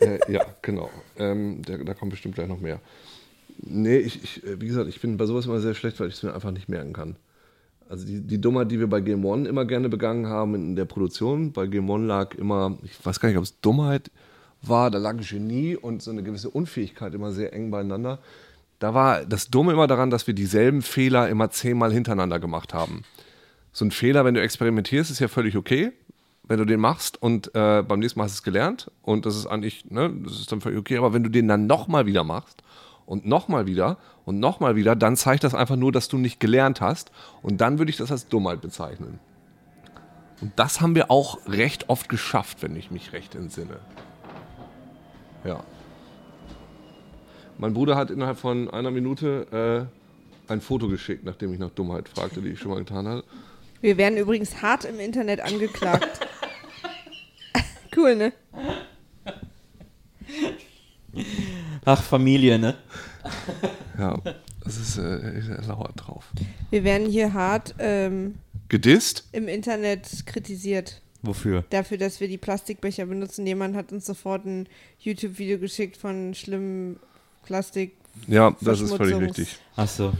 äh, 0.00 0.20
ja, 0.32 0.44
genau. 0.62 0.88
Ähm, 1.18 1.62
da, 1.66 1.76
da 1.78 1.94
kommt 1.94 2.10
bestimmt 2.12 2.36
gleich 2.36 2.46
noch 2.46 2.60
mehr. 2.60 2.80
Nee, 3.64 3.98
ich, 3.98 4.22
ich, 4.22 4.44
äh, 4.44 4.60
wie 4.60 4.66
gesagt, 4.66 4.88
ich 4.88 5.00
bin 5.00 5.16
bei 5.16 5.26
sowas 5.26 5.46
immer 5.46 5.60
sehr 5.60 5.74
schlecht, 5.74 6.00
weil 6.00 6.08
ich 6.08 6.14
es 6.14 6.22
mir 6.22 6.34
einfach 6.34 6.50
nicht 6.50 6.68
merken 6.68 6.92
kann. 6.92 7.16
Also 7.88 8.06
die, 8.06 8.20
die 8.20 8.40
Dummheit, 8.40 8.70
die 8.70 8.80
wir 8.80 8.88
bei 8.88 9.00
Game 9.00 9.24
One 9.24 9.48
immer 9.48 9.64
gerne 9.64 9.88
begangen 9.88 10.26
haben 10.26 10.54
in 10.54 10.76
der 10.76 10.84
Produktion, 10.84 11.52
bei 11.52 11.66
Game 11.66 11.88
One 11.88 12.06
lag 12.06 12.34
immer, 12.34 12.78
ich 12.82 13.04
weiß 13.04 13.20
gar 13.20 13.28
nicht, 13.28 13.38
ob 13.38 13.44
es 13.44 13.60
Dummheit 13.60 14.10
war, 14.62 14.90
da 14.90 14.98
lag 14.98 15.16
Genie 15.18 15.76
und 15.76 16.02
so 16.02 16.10
eine 16.10 16.22
gewisse 16.22 16.50
Unfähigkeit 16.50 17.14
immer 17.14 17.32
sehr 17.32 17.52
eng 17.52 17.70
beieinander. 17.70 18.18
Da 18.78 18.94
war 18.94 19.24
das 19.24 19.48
Dumme 19.48 19.72
immer 19.72 19.86
daran, 19.86 20.10
dass 20.10 20.26
wir 20.26 20.34
dieselben 20.34 20.82
Fehler 20.82 21.28
immer 21.28 21.50
zehnmal 21.50 21.92
hintereinander 21.92 22.40
gemacht 22.40 22.74
haben. 22.74 23.02
So 23.72 23.84
ein 23.84 23.90
Fehler, 23.90 24.24
wenn 24.24 24.34
du 24.34 24.40
experimentierst, 24.40 25.10
ist 25.10 25.20
ja 25.20 25.28
völlig 25.28 25.56
okay, 25.56 25.92
wenn 26.48 26.58
du 26.58 26.64
den 26.64 26.80
machst 26.80 27.20
und 27.22 27.54
äh, 27.54 27.82
beim 27.82 28.00
nächsten 28.00 28.18
Mal 28.18 28.24
hast 28.24 28.34
du 28.34 28.38
es 28.38 28.42
gelernt 28.42 28.90
und 29.02 29.24
das 29.26 29.36
ist 29.36 29.46
eigentlich, 29.46 29.84
ne, 29.90 30.12
das 30.24 30.40
ist 30.40 30.50
dann 30.50 30.60
völlig 30.60 30.78
okay, 30.78 30.96
aber 30.96 31.12
wenn 31.12 31.22
du 31.22 31.30
den 31.30 31.46
dann 31.46 31.66
nochmal 31.66 32.06
wieder 32.06 32.24
machst 32.24 32.62
und 33.12 33.26
nochmal 33.26 33.66
wieder 33.66 33.98
und 34.24 34.40
nochmal 34.40 34.74
wieder, 34.74 34.96
dann 34.96 35.18
zeigt 35.18 35.44
das 35.44 35.54
einfach 35.54 35.76
nur, 35.76 35.92
dass 35.92 36.08
du 36.08 36.16
nicht 36.16 36.40
gelernt 36.40 36.80
hast 36.80 37.12
und 37.42 37.60
dann 37.60 37.78
würde 37.78 37.90
ich 37.90 37.98
das 37.98 38.10
als 38.10 38.26
Dummheit 38.26 38.62
bezeichnen. 38.62 39.18
Und 40.40 40.52
das 40.56 40.80
haben 40.80 40.94
wir 40.94 41.10
auch 41.10 41.38
recht 41.46 41.90
oft 41.90 42.08
geschafft, 42.08 42.62
wenn 42.62 42.74
ich 42.74 42.90
mich 42.90 43.12
recht 43.12 43.34
entsinne. 43.34 43.80
Ja. 45.44 45.62
Mein 47.58 47.74
Bruder 47.74 47.96
hat 47.96 48.10
innerhalb 48.10 48.38
von 48.38 48.70
einer 48.70 48.90
Minute 48.90 49.90
äh, 50.48 50.50
ein 50.50 50.62
Foto 50.62 50.88
geschickt, 50.88 51.22
nachdem 51.22 51.52
ich 51.52 51.58
nach 51.58 51.70
Dummheit 51.70 52.08
fragte, 52.08 52.40
die 52.40 52.48
ich 52.48 52.60
schon 52.60 52.70
mal 52.70 52.78
getan 52.78 53.06
hatte. 53.06 53.24
Wir 53.82 53.98
werden 53.98 54.16
übrigens 54.16 54.62
hart 54.62 54.86
im 54.86 54.98
Internet 54.98 55.42
angeklagt. 55.42 56.26
cool, 57.94 58.16
ne? 58.16 58.32
Ach, 61.84 62.02
Familie, 62.02 62.58
ne? 62.58 62.76
Ja, 63.98 64.18
das 64.64 64.76
ist 64.76 64.98
äh, 64.98 65.40
lauert 65.66 65.92
drauf. 65.96 66.26
Wir 66.70 66.84
werden 66.84 67.08
hier 67.08 67.32
hart 67.32 67.74
ähm, 67.78 68.36
Gedisst? 68.68 69.28
im 69.32 69.48
Internet 69.48 70.26
kritisiert. 70.26 71.02
Wofür? 71.22 71.64
Dafür, 71.70 71.98
dass 71.98 72.20
wir 72.20 72.26
die 72.26 72.38
Plastikbecher 72.38 73.06
benutzen. 73.06 73.46
Jemand 73.46 73.76
hat 73.76 73.92
uns 73.92 74.06
sofort 74.06 74.44
ein 74.44 74.68
YouTube-Video 74.98 75.58
geschickt 75.58 75.96
von 75.96 76.34
schlimmen 76.34 76.98
Plastik. 77.44 77.92
Ja, 78.26 78.56
das 78.60 78.80
ist 78.80 78.94
völlig 78.94 79.16
richtig. 79.20 79.56
Ach 79.76 79.88
so. 79.88 80.12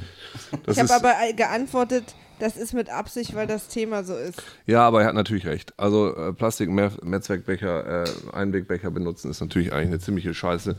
Das 0.65 0.77
ich 0.77 0.83
ist, 0.83 0.93
habe 0.93 1.09
aber 1.09 1.33
geantwortet, 1.33 2.15
das 2.43 2.57
ist 2.57 2.75
mit 2.75 2.91
Absicht, 2.91 3.37
weil 3.37 3.47
das 3.47 3.69
Thema 3.69 4.03
so 4.03 4.17
ist. 4.17 4.43
ja, 4.67 4.83
aber 4.85 5.03
er 5.03 5.07
hat 5.09 5.15
natürlich 5.15 5.47
recht. 5.47 5.73
Also 5.79 6.13
äh, 6.17 6.33
Plastik, 6.33 6.69
Mehr 6.71 6.91
Mehrzweckbecher, 7.01 8.03
äh, 8.03 8.09
Einwegbecher 8.33 8.91
benutzen 8.91 9.31
ist 9.31 9.41
natürlich 9.41 9.73
eigentlich 9.73 9.87
eine 9.87 9.99
ziemliche 10.01 10.35
Scheiße, 10.35 10.77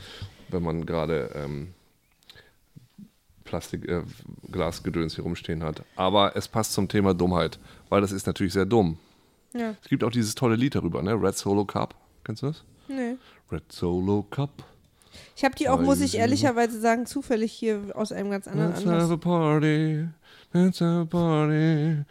wenn 0.49 0.61
man 0.61 0.85
gerade 0.85 1.31
ähm, 1.35 1.73
Plastik, 3.45 3.87
äh, 3.87 4.03
Glasgedöns 4.51 5.15
hier 5.15 5.23
rumstehen 5.23 5.63
hat. 5.63 5.83
Aber 5.95 6.35
es 6.35 6.49
passt 6.49 6.73
zum 6.73 6.89
Thema 6.89 7.13
Dummheit, 7.13 7.59
weil 7.87 8.01
das 8.01 8.11
ist 8.11 8.27
natürlich 8.27 8.51
sehr 8.51 8.65
dumm. 8.65 8.97
Ja. 9.53 9.75
Es 9.81 9.87
gibt 9.87 10.03
auch 10.03 10.11
dieses 10.11 10.35
tolle 10.35 10.57
Lied 10.57 10.75
darüber, 10.75 11.01
ne? 11.01 11.13
Red 11.13 11.37
Solo 11.37 11.63
Cup. 11.63 11.95
Kennst 12.25 12.41
du 12.41 12.47
das? 12.47 12.63
Nee. 12.89 13.15
Red 13.49 13.71
Solo 13.71 14.25
Cup. 14.29 14.65
Ich 15.37 15.45
habe 15.45 15.55
die 15.55 15.69
auch, 15.69 15.79
muss 15.79 16.01
ich 16.01 16.17
ehrlicherweise 16.17 16.81
sagen, 16.81 17.05
zufällig 17.05 17.53
hier 17.53 17.79
aus 17.93 18.11
einem 18.11 18.31
ganz 18.31 18.47
anderen 18.47 18.71
Let's 18.71 18.85
have 18.85 18.95
Anlass. 18.95 19.11
a 19.11 19.17
party. 19.17 20.07
Have 20.53 20.85
a 20.85 21.05
party. 21.05 22.05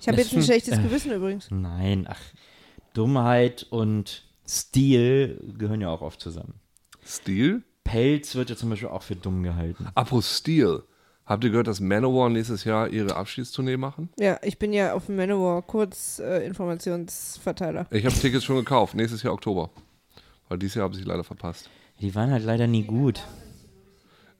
Ich 0.00 0.08
habe 0.08 0.18
jetzt 0.18 0.34
ein 0.34 0.42
schlechtes 0.42 0.76
Gewissen 0.78 1.12
übrigens. 1.12 1.50
Nein, 1.50 2.06
ach. 2.08 2.20
Dummheit 2.92 3.66
und 3.70 4.24
Stil 4.46 5.40
gehören 5.56 5.80
ja 5.80 5.88
auch 5.88 6.02
oft 6.02 6.20
zusammen. 6.20 6.54
Stil? 7.04 7.62
Pelz 7.84 8.34
wird 8.34 8.50
ja 8.50 8.56
zum 8.56 8.70
Beispiel 8.70 8.88
auch 8.88 9.02
für 9.02 9.16
dumm 9.16 9.42
gehalten. 9.42 9.88
Apropos 9.94 10.38
Stil. 10.38 10.82
Habt 11.24 11.44
ihr 11.44 11.50
gehört, 11.50 11.68
dass 11.68 11.80
Manowar 11.80 12.28
nächstes 12.28 12.64
Jahr 12.64 12.88
ihre 12.88 13.16
Abschiedstournee 13.16 13.76
machen? 13.76 14.10
Ja, 14.18 14.38
ich 14.42 14.58
bin 14.58 14.72
ja 14.72 14.92
auf 14.92 15.06
dem 15.06 15.16
Manowar 15.16 15.62
kurz 15.62 16.18
äh, 16.18 16.44
Informationsverteiler. 16.44 17.86
Ich 17.90 18.04
habe 18.04 18.14
Tickets 18.14 18.44
schon 18.44 18.56
gekauft, 18.56 18.94
nächstes 18.94 19.22
Jahr 19.22 19.32
Oktober. 19.32 19.70
Weil 20.48 20.58
dieses 20.58 20.74
Jahr 20.74 20.84
habe 20.84 20.98
ich 20.98 21.04
leider 21.04 21.24
verpasst. 21.24 21.70
Die 22.00 22.14
waren 22.14 22.30
halt 22.30 22.44
leider 22.44 22.66
nie 22.66 22.82
gut. 22.82 23.22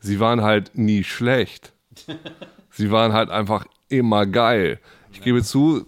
Sie 0.00 0.18
waren 0.20 0.42
halt 0.42 0.76
nie 0.76 1.04
schlecht. 1.04 1.72
Sie 2.72 2.90
waren 2.90 3.12
halt 3.12 3.30
einfach 3.30 3.66
immer 3.88 4.26
geil. 4.26 4.80
Ich 5.12 5.20
gebe 5.20 5.42
zu, 5.42 5.84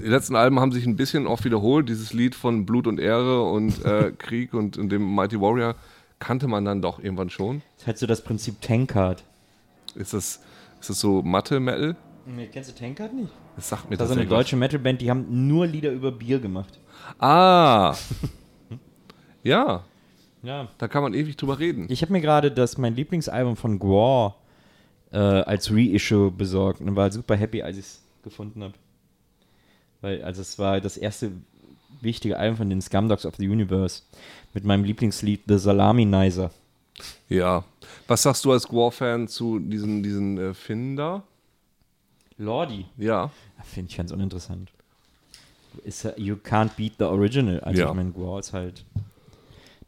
die 0.00 0.06
letzten 0.08 0.34
Alben 0.36 0.58
haben 0.60 0.72
sich 0.72 0.84
ein 0.86 0.96
bisschen 0.96 1.26
oft 1.26 1.44
wiederholt. 1.44 1.88
Dieses 1.88 2.12
Lied 2.12 2.34
von 2.34 2.66
Blut 2.66 2.86
und 2.86 2.98
Ehre 2.98 3.42
und 3.44 3.84
äh, 3.84 4.12
Krieg 4.18 4.52
und, 4.52 4.76
und 4.76 4.90
dem 4.90 5.14
Mighty 5.14 5.40
Warrior 5.40 5.76
kannte 6.18 6.48
man 6.48 6.64
dann 6.64 6.82
doch 6.82 6.98
irgendwann 6.98 7.30
schon. 7.30 7.62
Das 7.76 7.82
ist 7.82 7.86
halt 7.86 7.98
so 7.98 8.06
das 8.06 8.22
Prinzip 8.24 8.60
Tankard. 8.60 9.22
Ist 9.94 10.12
das, 10.12 10.40
ist 10.80 10.90
das 10.90 10.98
so 11.00 11.22
Mathe-Metal? 11.22 11.94
Nee, 12.26 12.48
kennst 12.52 12.70
du 12.70 12.74
Tankard 12.74 13.12
nicht? 13.14 13.30
Das 13.54 13.68
sagt 13.68 13.88
mir 13.88 13.96
Das 13.96 14.10
ist 14.10 14.16
eine 14.16 14.26
deutsche 14.26 14.56
Metalband, 14.56 15.00
die 15.00 15.10
haben 15.10 15.46
nur 15.46 15.66
Lieder 15.66 15.92
über 15.92 16.10
Bier 16.10 16.40
gemacht. 16.40 16.80
Ah! 17.20 17.94
ja, 19.42 19.84
Ja. 20.42 20.68
da 20.78 20.88
kann 20.88 21.02
man 21.02 21.14
ewig 21.14 21.36
drüber 21.36 21.58
reden. 21.58 21.86
Ich 21.88 22.02
habe 22.02 22.12
mir 22.12 22.20
gerade 22.20 22.50
das 22.50 22.78
mein 22.78 22.96
Lieblingsalbum 22.96 23.56
von 23.56 23.78
Gwar 23.78 24.36
äh, 25.14 25.18
als 25.18 25.70
Reissue 25.72 26.30
besorgt 26.30 26.80
und 26.80 26.94
war 26.96 27.10
super 27.12 27.36
happy, 27.36 27.62
als 27.62 27.76
ich 27.78 27.84
es 27.84 28.02
gefunden 28.22 28.62
habe. 28.62 28.74
Weil, 30.00 30.22
also 30.22 30.42
es 30.42 30.58
war 30.58 30.80
das 30.80 30.96
erste 30.96 31.30
wichtige 32.00 32.36
Album 32.38 32.56
von 32.58 32.68
den 32.70 32.82
Scumdogs 32.82 33.24
of 33.24 33.36
the 33.36 33.48
Universe 33.48 34.02
mit 34.52 34.64
meinem 34.64 34.84
Lieblingslied 34.84 35.40
The 35.48 35.56
Salami-Nizer. 35.58 36.50
Ja. 37.28 37.64
Was 38.06 38.22
sagst 38.22 38.44
du 38.44 38.52
als 38.52 38.70
War-Fan 38.70 39.26
zu 39.28 39.58
diesen, 39.58 40.02
diesen 40.02 40.38
äh, 40.38 40.54
Finnen 40.54 40.96
da? 40.96 41.22
Lordi. 42.36 42.84
Ja. 42.98 43.30
Finde 43.64 43.90
ich 43.90 43.96
ganz 43.96 44.10
uninteressant. 44.12 44.70
Ist, 45.84 46.04
ja- 46.04 46.16
you 46.16 46.34
can't 46.36 46.70
beat 46.76 46.94
the 46.98 47.04
original. 47.04 47.60
Also 47.60 47.80
Ja. 47.82 47.88
ich 47.88 47.94
meine, 47.94 48.12
Gwar 48.12 48.40
ist 48.40 48.52
halt, 48.52 48.84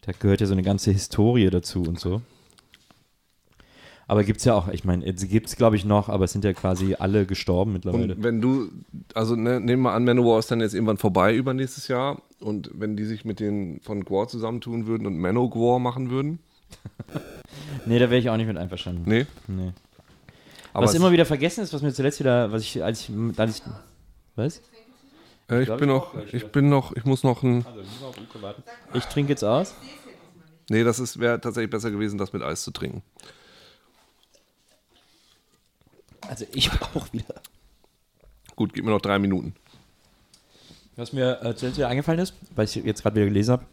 da 0.03 0.12
gehört 0.12 0.40
ja 0.40 0.47
so 0.47 0.53
eine 0.53 0.62
ganze 0.62 0.90
Historie 0.93 1.51
dazu 1.51 1.82
und 1.82 2.01
so. 2.01 2.23
Aber 4.09 4.23
gibt 4.23 4.39
es 4.39 4.45
ja 4.45 4.55
auch, 4.55 4.69
ich 4.69 4.85
meine, 4.85 5.16
sie 5.19 5.27
gibt 5.27 5.49
es 5.49 5.57
glaube 5.57 5.74
ich 5.77 5.85
noch, 5.85 6.09
aber 6.09 6.24
es 6.27 6.33
sind 6.33 6.45
ja 6.45 6.53
quasi 6.53 6.95
alle 6.99 7.27
gestorben 7.27 7.73
mittlerweile. 7.73 8.15
Und 8.15 8.23
wenn 8.23 8.41
du, 8.41 8.70
also 9.15 9.35
ne, 9.35 9.59
nehmen 9.61 9.83
wir 9.83 9.93
an, 9.93 10.05
Manowar 10.05 10.39
ist 10.39 10.49
dann 10.51 10.61
jetzt 10.61 10.74
irgendwann 10.74 10.97
vorbei 10.97 11.35
übernächstes 11.35 11.89
Jahr 11.89 12.23
und 12.39 12.70
wenn 12.74 12.97
die 12.97 13.05
sich 13.05 13.24
mit 13.24 13.41
den 13.41 13.81
von 13.81 14.05
Gwar 14.05 14.28
zusammentun 14.28 14.87
würden 14.87 15.07
und 15.09 15.19
Manowar 15.19 15.81
machen 15.81 16.11
würden, 16.11 16.39
nee, 17.87 17.99
da 17.99 18.11
wäre 18.11 18.19
ich 18.19 18.31
auch 18.31 18.37
nicht 18.37 18.47
mit 18.47 18.57
einverstanden. 18.57 19.03
nee. 19.07 19.27
Nee. 19.49 19.73
Aber 20.73 20.85
was 20.85 20.91
es- 20.91 20.97
immer 20.97 21.11
wieder 21.11 21.24
vergessen 21.24 21.62
ist, 21.65 21.73
was 21.73 21.83
mir 21.83 21.93
zuletzt 21.93 22.20
wieder, 22.20 22.53
was 22.53 22.62
ich, 22.62 22.85
als 22.85 23.01
ich, 23.09 23.11
als 23.39 23.57
ich 23.59 23.62
was? 24.37 24.61
äh, 25.51 25.61
ich 25.61 25.66
glaub, 25.66 25.78
bin 25.78 25.89
ich 25.89 25.95
noch, 25.95 26.15
ich 26.33 26.47
bin 26.53 26.69
noch, 26.69 26.95
ich 26.95 27.05
muss 27.07 27.23
noch 27.24 27.43
ein, 27.43 27.65
Ich 28.95 29.05
trinke 29.07 29.33
jetzt 29.33 29.43
aus. 29.43 29.74
nee, 30.69 30.85
das 30.85 30.99
ist, 31.01 31.19
wäre 31.19 31.41
tatsächlich 31.41 31.70
besser 31.70 31.91
gewesen, 31.91 32.19
das 32.19 32.33
mit 32.33 32.43
Eis 32.43 32.62
zu 32.62 32.70
trinken. 32.70 33.03
Also 36.28 36.44
ich 36.53 36.70
auch 36.94 37.12
wieder. 37.12 37.35
Gut, 38.55 38.73
gib 38.73 38.85
mir 38.85 38.90
noch 38.90 39.01
drei 39.01 39.19
Minuten. 39.19 39.55
Was 40.97 41.12
mir 41.12 41.43
äh, 41.43 41.55
zuletzt 41.55 41.77
wieder 41.77 41.89
eingefallen 41.89 42.20
ist, 42.20 42.35
weil 42.55 42.65
ich 42.65 42.74
jetzt 42.74 43.03
gerade 43.03 43.16
wieder 43.16 43.27
gelesen 43.27 43.53
habe, 43.53 43.66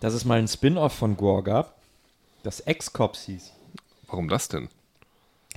dass 0.00 0.14
es 0.14 0.24
mal 0.24 0.38
ein 0.38 0.48
Spin-off 0.48 0.94
von 0.94 1.16
Gore 1.16 1.42
gab, 1.42 1.76
das 2.42 2.60
Ex-Cops 2.60 3.24
hieß. 3.24 3.52
Warum 4.06 4.28
das 4.28 4.48
denn? 4.48 4.68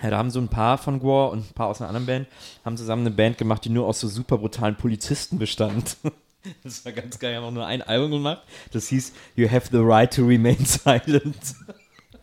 Ja, 0.01 0.09
da 0.09 0.17
haben 0.17 0.31
so 0.31 0.39
ein 0.39 0.49
paar 0.49 0.77
von 0.77 0.99
Gore 0.99 1.31
und 1.31 1.49
ein 1.49 1.53
paar 1.53 1.67
aus 1.67 1.79
einer 1.79 1.87
anderen 1.87 2.05
Band, 2.05 2.27
haben 2.65 2.75
zusammen 2.75 3.05
eine 3.05 3.15
Band 3.15 3.37
gemacht, 3.37 3.63
die 3.63 3.69
nur 3.69 3.85
aus 3.87 3.99
so 3.99 4.07
super 4.07 4.37
brutalen 4.37 4.75
Polizisten 4.75 5.39
bestand. 5.39 5.97
Das 6.63 6.83
war 6.85 6.91
ganz 6.91 7.19
geil, 7.19 7.35
haben 7.35 7.43
auch 7.43 7.51
nur 7.51 7.67
ein 7.67 7.83
Album 7.83 8.09
gemacht. 8.09 8.41
Das 8.71 8.87
hieß 8.87 9.13
You 9.35 9.47
Have 9.47 9.67
the 9.71 9.77
Right 9.77 10.11
to 10.11 10.25
Remain 10.25 10.57
Silent. 10.65 11.53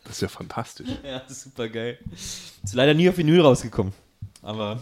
Das 0.09 0.17
ist 0.17 0.23
ja 0.23 0.29
fantastisch. 0.29 0.89
Ja, 1.05 1.23
super 1.29 1.69
geil. 1.69 1.99
Ist 2.13 2.75
leider 2.75 2.95
nie 2.95 3.09
auf 3.09 3.17
Vinyl 3.17 3.41
rausgekommen. 3.43 3.93
Aber 4.43 4.81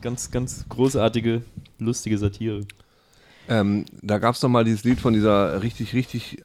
ganz, 0.00 0.30
ganz 0.30 0.64
großartige, 0.68 1.42
lustige 1.78 2.18
Satire. 2.18 2.66
Ähm, 3.48 3.84
da 4.02 4.18
gab 4.18 4.34
es 4.34 4.40
doch 4.40 4.48
mal 4.48 4.64
dieses 4.64 4.84
Lied 4.84 5.00
von 5.00 5.12
dieser 5.14 5.62
richtig, 5.62 5.94
richtig, 5.94 6.42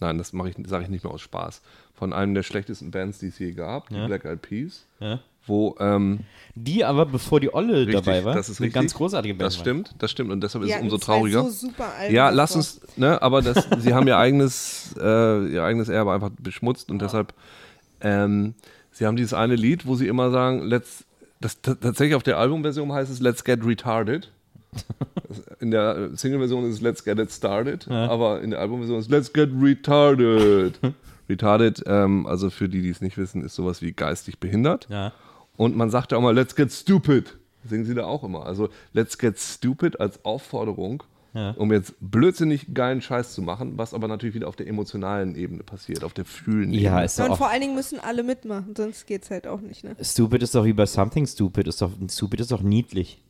nein, 0.00 0.16
das 0.18 0.32
mache 0.32 0.50
ich, 0.50 0.56
sage 0.66 0.84
ich 0.84 0.90
nicht 0.90 1.04
mehr 1.04 1.12
aus 1.12 1.20
Spaß, 1.20 1.60
von 1.94 2.12
einem 2.12 2.34
der 2.34 2.42
schlechtesten 2.42 2.90
Bands, 2.90 3.18
die 3.18 3.28
es 3.28 3.38
je 3.38 3.52
gab, 3.52 3.88
die 3.88 3.96
Ja. 3.96 4.06
Black 4.06 4.24
Eyed 4.24 4.40
Peas, 4.42 4.86
Ja. 5.00 5.20
Wo 5.46 5.76
ähm, 5.78 6.20
Die 6.54 6.84
aber, 6.84 7.06
bevor 7.06 7.40
die 7.40 7.52
Olle 7.52 7.86
richtig, 7.86 7.94
dabei 7.94 8.24
war, 8.24 8.34
das 8.34 8.48
ist 8.48 8.60
eine 8.60 8.66
richtig, 8.66 8.74
ganz 8.74 8.94
großartige 8.94 9.34
Band 9.34 9.46
Das 9.46 9.56
stimmt, 9.56 9.94
das 9.98 10.10
stimmt 10.10 10.30
und 10.30 10.40
deshalb 10.40 10.64
ist 10.64 10.74
es 10.74 10.80
umso 10.80 10.98
trauriger. 10.98 11.42
So 11.42 11.50
super 11.50 11.92
Alben 11.98 12.14
Ja, 12.14 12.30
lass 12.30 12.54
uns, 12.54 12.80
ne, 12.96 13.20
aber 13.20 13.42
das, 13.42 13.68
sie 13.78 13.94
haben 13.94 14.06
ihr 14.06 14.16
eigenes, 14.16 14.94
äh, 14.98 15.46
ihr 15.48 15.62
eigenes 15.62 15.88
Erbe 15.88 16.12
einfach 16.12 16.30
beschmutzt 16.38 16.90
und 16.90 17.02
deshalb, 17.02 17.34
ähm, 18.00 18.54
sie 18.92 19.06
haben 19.06 19.16
dieses 19.16 19.34
eine 19.34 19.56
Lied, 19.56 19.86
wo 19.86 19.96
sie 19.96 20.06
immer 20.06 20.30
sagen, 20.30 20.62
let's, 20.62 21.04
das, 21.40 21.60
tatsächlich 21.60 22.14
auf 22.14 22.22
der 22.22 22.38
Albumversion 22.38 22.92
heißt 22.92 23.10
es 23.10 23.20
Let's 23.20 23.44
Get 23.44 23.64
Retarded. 23.64 24.30
In 25.60 25.70
der 25.70 26.16
Single-Version 26.16 26.68
ist 26.68 26.76
es 26.76 26.80
Let's 26.80 27.04
Get 27.04 27.18
It 27.18 27.30
Started, 27.30 27.88
aber 27.88 28.40
in 28.42 28.50
der 28.50 28.60
Albumversion 28.60 28.98
ist 28.98 29.10
Let's 29.10 29.32
Get 29.32 29.50
Retarded. 29.60 30.78
retarded, 31.28 31.82
ähm, 31.86 32.26
also 32.26 32.50
für 32.50 32.68
die, 32.68 32.82
die 32.82 32.90
es 32.90 33.00
nicht 33.00 33.16
wissen, 33.16 33.42
ist 33.44 33.54
sowas 33.54 33.82
wie 33.82 33.92
geistig 33.92 34.38
behindert. 34.38 34.86
Ja. 34.90 35.12
Und 35.56 35.76
man 35.76 35.90
sagt 35.90 36.12
ja 36.12 36.18
auch 36.18 36.22
mal, 36.22 36.34
let's 36.34 36.54
get 36.56 36.72
stupid. 36.72 37.36
Singen 37.64 37.84
sie 37.84 37.94
da 37.94 38.04
auch 38.04 38.24
immer. 38.24 38.44
Also, 38.46 38.68
let's 38.92 39.16
get 39.18 39.38
stupid 39.38 39.98
als 40.00 40.24
Aufforderung, 40.24 41.02
Ja. 41.32 41.52
um 41.52 41.72
jetzt 41.72 41.94
blödsinnig 42.00 42.74
geilen 42.74 43.00
Scheiß 43.00 43.32
zu 43.34 43.40
machen, 43.42 43.78
was 43.78 43.94
aber 43.94 44.06
natürlich 44.08 44.34
wieder 44.34 44.48
auf 44.48 44.56
der 44.56 44.66
emotionalen 44.68 45.34
Ebene 45.34 45.62
passiert, 45.62 46.04
auf 46.04 46.12
der 46.12 46.24
fühlen 46.26 46.72
Ja, 46.72 46.90
Ebene. 46.92 47.04
ist 47.06 47.18
Ja, 47.18 47.24
und 47.26 47.30
auch. 47.32 47.38
vor 47.38 47.48
allen 47.50 47.60
Dingen 47.62 47.74
müssen 47.74 47.98
alle 48.00 48.22
mitmachen, 48.22 48.74
sonst 48.76 49.06
geht's 49.06 49.30
halt 49.30 49.46
auch 49.46 49.60
nicht, 49.60 49.82
ne? 49.84 49.96
Stupid 50.00 50.42
ist 50.42 50.54
doch 50.54 50.64
wie 50.64 50.72
bei 50.72 50.86
Something 50.86 51.26
Stupid. 51.26 51.66
Ist 51.68 51.80
doch, 51.80 51.90
Stupid 52.10 52.40
ist 52.40 52.50
doch 52.52 52.62
niedlich. 52.62 53.22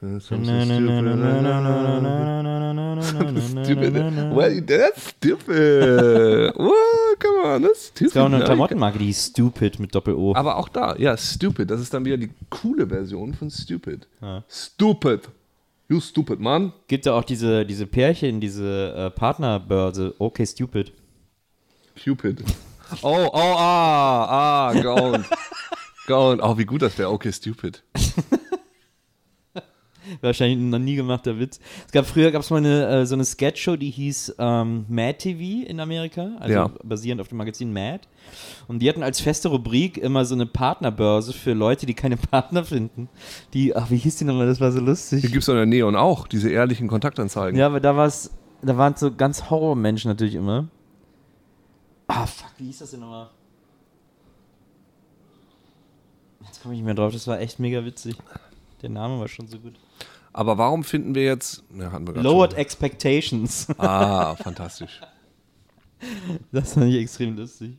Something 0.00 0.44
stupid. 3.40 3.94
Well, 4.32 4.60
that's 4.64 5.08
stupid. 5.08 6.52
Oh, 6.60 7.14
come 7.18 7.44
on, 7.44 7.62
that's 7.62 7.86
stupid. 7.86 8.06
Es 8.06 8.14
gab 8.14 8.22
auch 8.22 8.26
eine 8.26 8.38
Ne? 8.38 8.44
Klamottenmarke, 8.44 8.98
die 8.98 9.12
Stupid 9.12 9.80
mit 9.80 9.92
Doppel-O. 9.92 10.34
Aber 10.36 10.56
auch 10.56 10.68
da, 10.68 10.94
ja, 10.96 11.16
stupid. 11.16 11.68
Das 11.70 11.80
ist 11.80 11.92
dann 11.92 12.04
wieder 12.04 12.16
die 12.16 12.30
coole 12.48 12.86
Version 12.86 13.34
von 13.34 13.50
stupid. 13.50 14.06
Stupid. 14.48 15.28
You 15.88 16.00
stupid 16.00 16.38
man. 16.38 16.72
Gibt 16.86 17.06
da 17.06 17.14
auch 17.14 17.24
diese, 17.24 17.66
diese 17.66 17.86
Pärchen, 17.86 18.40
diese 18.40 18.94
äh, 18.94 19.10
Partnerbörse, 19.10 20.14
okay, 20.18 20.46
stupid. 20.46 20.92
Cupid. 22.02 22.44
Oh, 23.02 23.30
oh, 23.32 23.32
ah, 23.34 24.70
ah, 24.70 24.80
Gaunt. 24.80 25.26
Gaunt. 26.06 26.40
Oh, 26.42 26.56
wie 26.56 26.64
gut 26.64 26.82
das 26.82 26.96
wäre. 26.98 27.10
Okay, 27.10 27.32
stupid. 27.32 27.82
Wahrscheinlich 30.20 30.58
ein 30.58 30.70
noch 30.70 30.78
nie 30.78 30.96
gemachter 30.96 31.38
Witz. 31.38 31.60
Es 31.86 31.92
gab 31.92 32.06
früher 32.06 32.30
gab 32.30 32.42
es 32.42 32.50
mal 32.50 32.58
eine, 32.58 32.86
äh, 32.86 33.06
so 33.06 33.14
eine 33.14 33.24
Sketchshow, 33.24 33.76
die 33.76 33.90
hieß 33.90 34.34
ähm, 34.38 34.84
Mad 34.88 35.18
TV 35.18 35.66
in 35.68 35.80
Amerika, 35.80 36.30
also 36.40 36.54
Ja. 36.54 36.70
basierend 36.84 37.20
auf 37.20 37.28
dem 37.28 37.38
Magazin 37.38 37.72
Mad. 37.72 38.00
Und 38.66 38.80
die 38.80 38.88
hatten 38.88 39.02
als 39.02 39.20
feste 39.20 39.48
Rubrik 39.48 39.96
immer 39.98 40.24
so 40.24 40.34
eine 40.34 40.46
Partnerbörse 40.46 41.32
für 41.32 41.52
Leute, 41.52 41.86
die 41.86 41.94
keine 41.94 42.16
Partner 42.30 42.64
finden. 42.64 43.08
Die, 43.54 43.74
ach, 43.74 43.90
wie 43.90 43.96
hieß 43.96 44.16
die 44.16 44.24
nochmal? 44.24 44.46
Das 44.46 44.60
war 44.60 44.72
so 44.72 44.80
lustig. 44.80 45.22
gibt 45.22 45.36
es 45.42 45.48
in 45.48 45.54
der 45.56 45.66
Neon 45.66 45.96
auch, 45.96 46.26
diese 46.28 46.50
ehrlichen 46.50 46.88
Kontaktanzeigen. 46.88 47.58
Ja, 47.58 47.66
aber 47.66 47.80
da 47.80 47.96
war's, 47.96 48.30
da 48.62 48.76
waren 48.76 48.94
so 48.96 49.14
ganz 49.14 49.50
Horrormenschen 49.50 50.10
natürlich 50.10 50.34
immer. 50.34 50.68
Ah, 52.06 52.26
fuck, 52.26 52.50
wie 52.58 52.64
hieß 52.66 52.78
das 52.78 52.90
denn 52.92 53.00
nochmal? 53.00 53.28
Jetzt 56.46 56.62
komme 56.62 56.74
ich 56.74 56.78
nicht 56.80 56.86
mehr 56.86 56.94
drauf, 56.94 57.12
das 57.12 57.26
war 57.26 57.40
echt 57.40 57.58
mega 57.58 57.84
witzig. 57.84 58.16
Der 58.82 58.88
Name 58.90 59.18
war 59.20 59.28
schon 59.28 59.48
so 59.48 59.58
gut. 59.58 59.74
Aber 60.38 60.56
warum 60.56 60.84
finden 60.84 61.16
wir 61.16 61.24
jetzt. 61.24 61.64
Ja, 61.76 61.90
hatten 61.90 62.06
wir 62.06 62.14
Lowered 62.22 62.52
schon. 62.52 62.60
Expectations. 62.60 63.66
Ah, 63.78 64.36
fantastisch. 64.36 65.00
Das 66.52 66.74
fand 66.74 66.92
ich 66.94 67.00
extrem 67.00 67.36
lustig. 67.36 67.76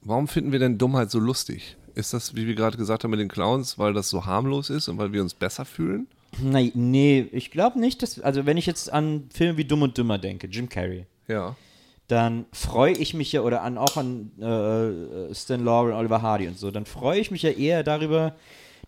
Warum 0.00 0.26
finden 0.26 0.52
wir 0.52 0.58
denn 0.58 0.78
Dummheit 0.78 1.10
so 1.10 1.18
lustig? 1.18 1.76
Ist 1.94 2.14
das, 2.14 2.34
wie 2.34 2.46
wir 2.46 2.54
gerade 2.54 2.78
gesagt 2.78 3.04
haben 3.04 3.10
mit 3.10 3.20
den 3.20 3.28
Clowns, 3.28 3.78
weil 3.78 3.92
das 3.92 4.08
so 4.08 4.24
harmlos 4.24 4.70
ist 4.70 4.88
und 4.88 4.96
weil 4.96 5.12
wir 5.12 5.20
uns 5.20 5.34
besser 5.34 5.66
fühlen? 5.66 6.06
Nein, 6.40 6.72
nee, 6.74 7.26
ich 7.32 7.50
glaube 7.50 7.78
nicht, 7.78 8.02
dass. 8.02 8.18
Also, 8.20 8.46
wenn 8.46 8.56
ich 8.56 8.64
jetzt 8.64 8.90
an 8.90 9.28
Filme 9.30 9.58
wie 9.58 9.64
Dumm 9.66 9.82
und 9.82 9.98
Dümmer 9.98 10.16
denke, 10.16 10.46
Jim 10.46 10.70
Carrey, 10.70 11.04
Ja. 11.26 11.56
dann 12.06 12.46
freue 12.52 12.92
ich 12.94 13.12
mich 13.12 13.32
ja, 13.32 13.42
oder 13.42 13.62
an, 13.62 13.76
auch 13.76 13.98
an 13.98 14.30
äh, 14.40 15.34
Stan 15.34 15.62
Laurel, 15.62 15.92
Oliver 15.92 16.22
Hardy 16.22 16.48
und 16.48 16.58
so, 16.58 16.70
dann 16.70 16.86
freue 16.86 17.20
ich 17.20 17.30
mich 17.30 17.42
ja 17.42 17.50
eher 17.50 17.82
darüber, 17.82 18.34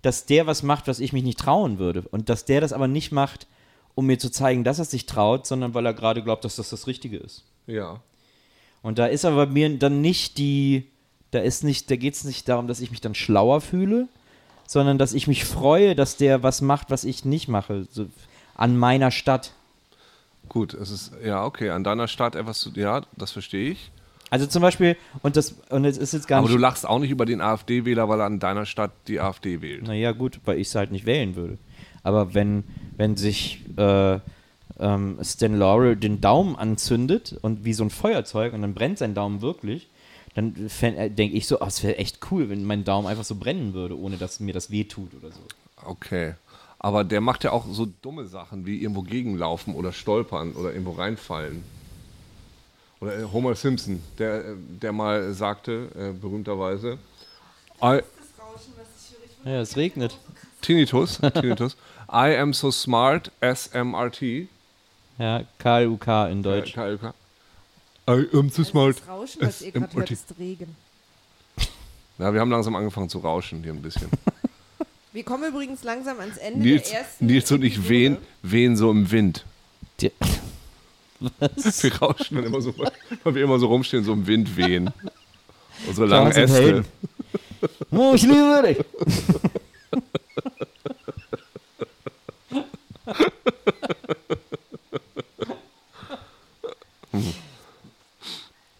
dass 0.02 0.26
der 0.26 0.46
was 0.46 0.62
macht, 0.62 0.88
was 0.88 1.00
ich 1.00 1.12
mich 1.12 1.24
nicht 1.24 1.38
trauen 1.38 1.78
würde. 1.78 2.02
Und 2.10 2.28
dass 2.28 2.44
der 2.44 2.60
das 2.60 2.72
aber 2.72 2.88
nicht 2.88 3.12
macht, 3.12 3.46
um 3.94 4.06
mir 4.06 4.18
zu 4.18 4.30
zeigen, 4.30 4.64
dass 4.64 4.78
er 4.78 4.84
sich 4.84 5.06
traut, 5.06 5.46
sondern 5.46 5.74
weil 5.74 5.84
er 5.86 5.94
gerade 5.94 6.22
glaubt, 6.22 6.44
dass 6.44 6.56
das 6.56 6.70
das 6.70 6.86
Richtige 6.86 7.18
ist. 7.18 7.44
Ja. 7.66 8.00
Und 8.82 8.98
da 8.98 9.06
ist 9.06 9.24
aber 9.24 9.46
bei 9.46 9.52
mir 9.52 9.78
dann 9.78 10.00
nicht 10.00 10.38
die, 10.38 10.86
da 11.32 11.40
ist 11.40 11.64
nicht, 11.64 11.90
da 11.90 11.96
geht 11.96 12.14
es 12.14 12.24
nicht 12.24 12.48
darum, 12.48 12.66
dass 12.66 12.80
ich 12.80 12.90
mich 12.90 13.00
dann 13.00 13.14
schlauer 13.14 13.60
fühle, 13.60 14.08
sondern 14.66 14.98
dass 14.98 15.12
ich 15.12 15.26
mich 15.26 15.44
freue, 15.44 15.94
dass 15.94 16.16
der 16.16 16.42
was 16.42 16.62
macht, 16.62 16.90
was 16.90 17.04
ich 17.04 17.24
nicht 17.24 17.48
mache. 17.48 17.86
So, 17.90 18.06
an 18.54 18.76
meiner 18.76 19.10
Stadt. 19.10 19.52
Gut, 20.48 20.74
es 20.74 20.90
ist, 20.90 21.12
ja, 21.24 21.44
okay, 21.44 21.70
an 21.70 21.84
deiner 21.84 22.08
Stadt 22.08 22.34
etwas 22.34 22.60
zu, 22.60 22.70
ja, 22.74 23.02
das 23.16 23.32
verstehe 23.32 23.72
ich. 23.72 23.90
Also 24.30 24.46
zum 24.46 24.62
Beispiel, 24.62 24.96
und 25.22 25.36
das, 25.36 25.56
und 25.70 25.84
es 25.84 25.98
ist 25.98 26.12
jetzt 26.12 26.28
gar 26.28 26.38
Aber 26.38 26.48
du 26.48 26.54
nicht. 26.54 26.62
lachst 26.62 26.88
auch 26.88 27.00
nicht 27.00 27.10
über 27.10 27.26
den 27.26 27.40
AfD-Wähler, 27.40 28.08
weil 28.08 28.20
er 28.20 28.26
an 28.26 28.38
deiner 28.38 28.64
Stadt 28.64 28.92
die 29.08 29.20
AfD 29.20 29.60
wählt. 29.60 29.82
Naja, 29.82 30.12
gut, 30.12 30.40
weil 30.44 30.58
ich 30.58 30.68
es 30.68 30.74
halt 30.76 30.92
nicht 30.92 31.04
wählen 31.04 31.34
würde. 31.34 31.58
Aber 32.04 32.32
wenn, 32.32 32.64
wenn 32.96 33.16
sich 33.16 33.60
äh, 33.76 34.18
ähm, 34.78 35.18
Stan 35.22 35.56
Laurel 35.58 35.96
den 35.96 36.20
Daumen 36.20 36.56
anzündet 36.56 37.36
und 37.42 37.64
wie 37.64 37.72
so 37.72 37.84
ein 37.84 37.90
Feuerzeug 37.90 38.52
und 38.52 38.62
dann 38.62 38.74
brennt 38.74 38.98
sein 38.98 39.14
Daumen 39.14 39.42
wirklich, 39.42 39.88
dann 40.34 40.54
äh, 40.80 41.10
denke 41.10 41.36
ich 41.36 41.46
so, 41.46 41.60
oh, 41.60 41.66
es 41.66 41.82
wäre 41.82 41.98
echt 41.98 42.20
cool, 42.30 42.48
wenn 42.48 42.64
mein 42.64 42.84
Daumen 42.84 43.08
einfach 43.08 43.24
so 43.24 43.34
brennen 43.34 43.74
würde, 43.74 43.98
ohne 43.98 44.16
dass 44.16 44.40
mir 44.40 44.54
das 44.54 44.70
wehtut 44.70 45.10
oder 45.20 45.32
so. 45.32 45.40
Okay. 45.84 46.34
Aber 46.78 47.04
der 47.04 47.20
macht 47.20 47.44
ja 47.44 47.52
auch 47.52 47.66
so 47.70 47.86
dumme 48.00 48.26
Sachen 48.26 48.64
wie 48.64 48.80
irgendwo 48.80 49.02
gegenlaufen 49.02 49.74
oder 49.74 49.92
stolpern 49.92 50.52
oder 50.52 50.70
irgendwo 50.72 50.92
reinfallen. 50.92 51.62
Oder 53.00 53.18
äh, 53.18 53.24
Homer 53.24 53.54
Simpson, 53.54 54.02
der, 54.18 54.44
äh, 54.44 54.54
der 54.56 54.92
mal 54.92 55.32
sagte, 55.32 55.88
äh, 55.96 56.12
berühmterweise, 56.12 56.98
I, 57.82 58.00
Ja, 59.44 59.60
es 59.62 59.76
regnet. 59.76 60.18
Tinnitus, 60.60 61.18
Tinnitus, 61.32 61.76
I 62.12 62.36
am 62.36 62.52
so 62.52 62.70
smart, 62.70 63.32
SMRT. 63.40 64.48
Ja, 65.18 65.42
KLUK 65.58 66.06
in 66.30 66.42
Deutsch. 66.42 66.76
Äh, 66.76 66.96
KLK. 66.96 67.14
I 68.08 68.26
am 68.36 68.50
so 68.50 68.64
smart. 68.64 68.98
Das 68.98 69.08
Rauschen, 69.08 69.42
was 69.42 69.62
ihr 69.62 69.72
gerade 69.72 69.94
hört, 69.94 70.10
ist 70.10 70.34
Regen. 70.38 70.76
Ja, 72.18 72.34
wir 72.34 72.40
haben 72.40 72.50
langsam 72.50 72.74
angefangen 72.76 73.08
zu 73.08 73.18
rauschen 73.18 73.62
hier 73.62 73.72
ein 73.72 73.82
bisschen. 73.82 74.08
Wir 75.12 75.24
kommen 75.24 75.42
übrigens 75.48 75.82
langsam 75.82 76.20
ans 76.20 76.36
Ende 76.36 76.60
Nils, 76.60 76.88
der 76.88 77.00
ersten 77.00 77.26
Nils 77.26 77.50
und 77.50 77.64
ich 77.64 77.88
wehen, 77.88 78.18
wehen 78.42 78.76
so 78.76 78.92
im 78.92 79.10
Wind. 79.10 79.44
Die, 80.00 80.12
was? 81.38 81.82
Wir 81.82 81.94
rauschen 81.96 82.36
dann 82.36 82.44
immer 82.44 82.60
so, 82.60 82.74
weil 83.22 83.34
wir 83.34 83.44
immer 83.44 83.58
so 83.58 83.66
rumstehen, 83.66 84.04
so 84.04 84.12
im 84.12 84.26
Wind 84.26 84.56
wehen. 84.56 84.90
Unsere 85.86 86.06
langen 86.06 86.32
Charles 86.32 86.50
und 86.50 86.56
Äste. 86.56 86.84
Oh, 87.90 88.12
ich 88.14 88.22
liebe 88.22 88.62
dich. 88.66 88.84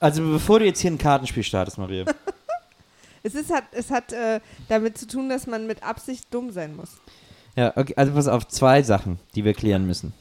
Also 0.01 0.23
bevor 0.23 0.59
du 0.59 0.65
jetzt 0.65 0.81
hier 0.81 0.91
ein 0.91 0.99
Kartenspiel 0.99 1.43
startest, 1.45 1.79
Maria. 1.79 2.07
Es, 3.23 3.35
ist, 3.35 3.53
hat, 3.53 3.65
es 3.73 3.91
hat 3.91 4.15
äh, 4.15 4.41
damit 4.71 4.97
zu 4.97 5.07
tun, 5.07 5.29
dass 5.29 5.47
man 5.47 5.67
mit 5.67 5.83
Absicht 5.83 6.33
dumm 6.33 6.53
sein 6.53 6.75
muss. 6.75 6.89
Ja, 7.55 7.77
okay, 7.77 7.93
also 7.95 8.13
pass 8.13 8.29
auf, 8.29 8.49
zwei 8.49 8.83
Sachen, 8.83 9.19
die 9.35 9.45
wir 9.45 9.53
klären 9.53 9.87
müssen. 9.87 10.15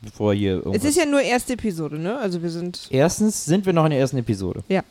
Bevor 0.00 0.32
hier 0.34 0.52
irgendwas... 0.56 0.82
Es 0.82 0.90
ist 0.90 0.96
ja 0.96 1.06
nur 1.06 1.20
erste 1.20 1.54
Episode, 1.54 1.98
ne? 1.98 2.16
Also 2.18 2.42
wir 2.42 2.50
sind. 2.50 2.86
Erstens 2.90 3.44
sind 3.44 3.66
wir 3.66 3.72
noch 3.72 3.84
in 3.84 3.90
der 3.90 3.98
ersten 4.00 4.18
Episode. 4.18 4.62
Ja. 4.68 4.82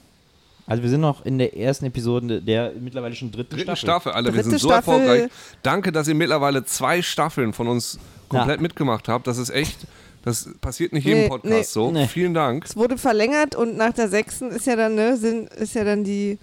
Also 0.65 0.83
wir 0.83 0.89
sind 0.89 0.99
noch 0.99 1.25
in 1.25 1.37
der 1.37 1.55
ersten 1.55 1.85
Episode 1.85 2.41
der 2.41 2.73
mittlerweile 2.77 3.15
schon 3.15 3.31
dritten, 3.31 3.55
Dritte 3.55 3.75
Staffel. 3.77 3.77
Staffel, 3.77 4.11
Alter, 4.11 4.33
wir 4.33 4.43
Dritte 4.43 4.49
sind 4.49 4.59
so 4.59 4.67
Staffel. 4.67 4.93
erfolgreich. 4.95 5.31
Danke, 5.63 5.91
dass 5.93 6.09
ihr 6.09 6.15
mittlerweile 6.15 6.65
zwei 6.65 7.01
Staffeln 7.01 7.53
von 7.53 7.67
uns 7.69 7.97
komplett 8.27 8.59
mitgemacht 8.59 9.07
habt. 9.07 9.27
Das 9.27 9.37
ist 9.37 9.49
echt, 9.49 9.87
das 10.25 10.49
passiert 10.59 10.91
nicht 10.91 11.05
jedem 11.05 11.21
Nee, 11.21 11.29
Podcast 11.29 11.53
nee. 11.55 11.63
so. 11.63 11.91
Nee. 11.91 12.07
Vielen 12.07 12.33
Dank. 12.33 12.65
Es 12.65 12.75
wurde 12.75 12.97
verlängert 12.97 13.55
und 13.55 13.77
nach 13.77 13.93
der 13.93 14.09
sechsten 14.09 14.49
ist 14.49 14.67
ja 14.67 14.75
dann, 14.75 14.95
ne, 14.95 15.15
sind, 15.15 15.47
ist 15.53 15.73
ja 15.73 15.85
dann 15.85 16.03
die 16.03 16.37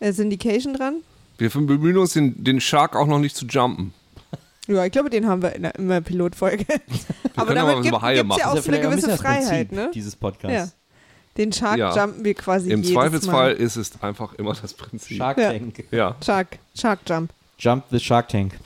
äh, 0.00 0.12
Syndication 0.12 0.74
dran. 0.74 0.96
Wir 1.38 1.48
bemühen 1.50 1.98
uns, 1.98 2.14
den, 2.14 2.42
den 2.42 2.60
Shark 2.60 2.96
auch 2.96 3.06
noch 3.06 3.20
nicht 3.20 3.36
zu 3.36 3.46
jumpen. 3.46 3.94
Ja, 4.68 4.84
ich 4.84 4.92
glaube, 4.92 5.10
den 5.10 5.26
haben 5.26 5.42
wir 5.42 5.54
in 5.54 5.62
der, 5.62 5.74
in 5.76 5.88
der 5.88 6.00
Pilotfolge. 6.02 6.64
aber 7.36 7.54
damit 7.54 7.82
gibt 7.82 7.96
es 7.96 8.02
ja 8.02 8.28
auch 8.28 8.34
so 8.34 8.50
eine 8.52 8.62
vielleicht 8.62 8.84
ein 8.84 8.90
gewisse 8.90 9.08
das 9.08 9.20
Prinzip 9.20 9.46
Freiheit, 9.48 9.72
ne? 9.72 9.90
dieses 9.94 10.14
Podcasts. 10.14 10.54
Ja. 10.54 10.68
Den 11.38 11.52
Shark 11.52 11.78
Ja. 11.78 11.94
jumpen 11.96 12.24
wir 12.24 12.34
quasi 12.34 12.70
Im 12.70 12.82
jedes 12.82 12.92
Zweifelsfall 12.94 13.54
Mal. 13.54 13.62
ist 13.62 13.76
es 13.76 13.92
einfach 14.02 14.34
immer 14.34 14.54
das 14.54 14.74
Prinzip. 14.74 15.16
Shark 15.16 15.38
Ja. 15.38 15.52
Tank. 15.52 15.84
Ja. 15.90 16.16
Shark, 16.24 16.58
Shark 16.74 17.00
Jump. 17.06 17.30
Jump 17.58 17.84
the 17.90 17.98
Shark 18.00 18.28
Tank. 18.28 18.58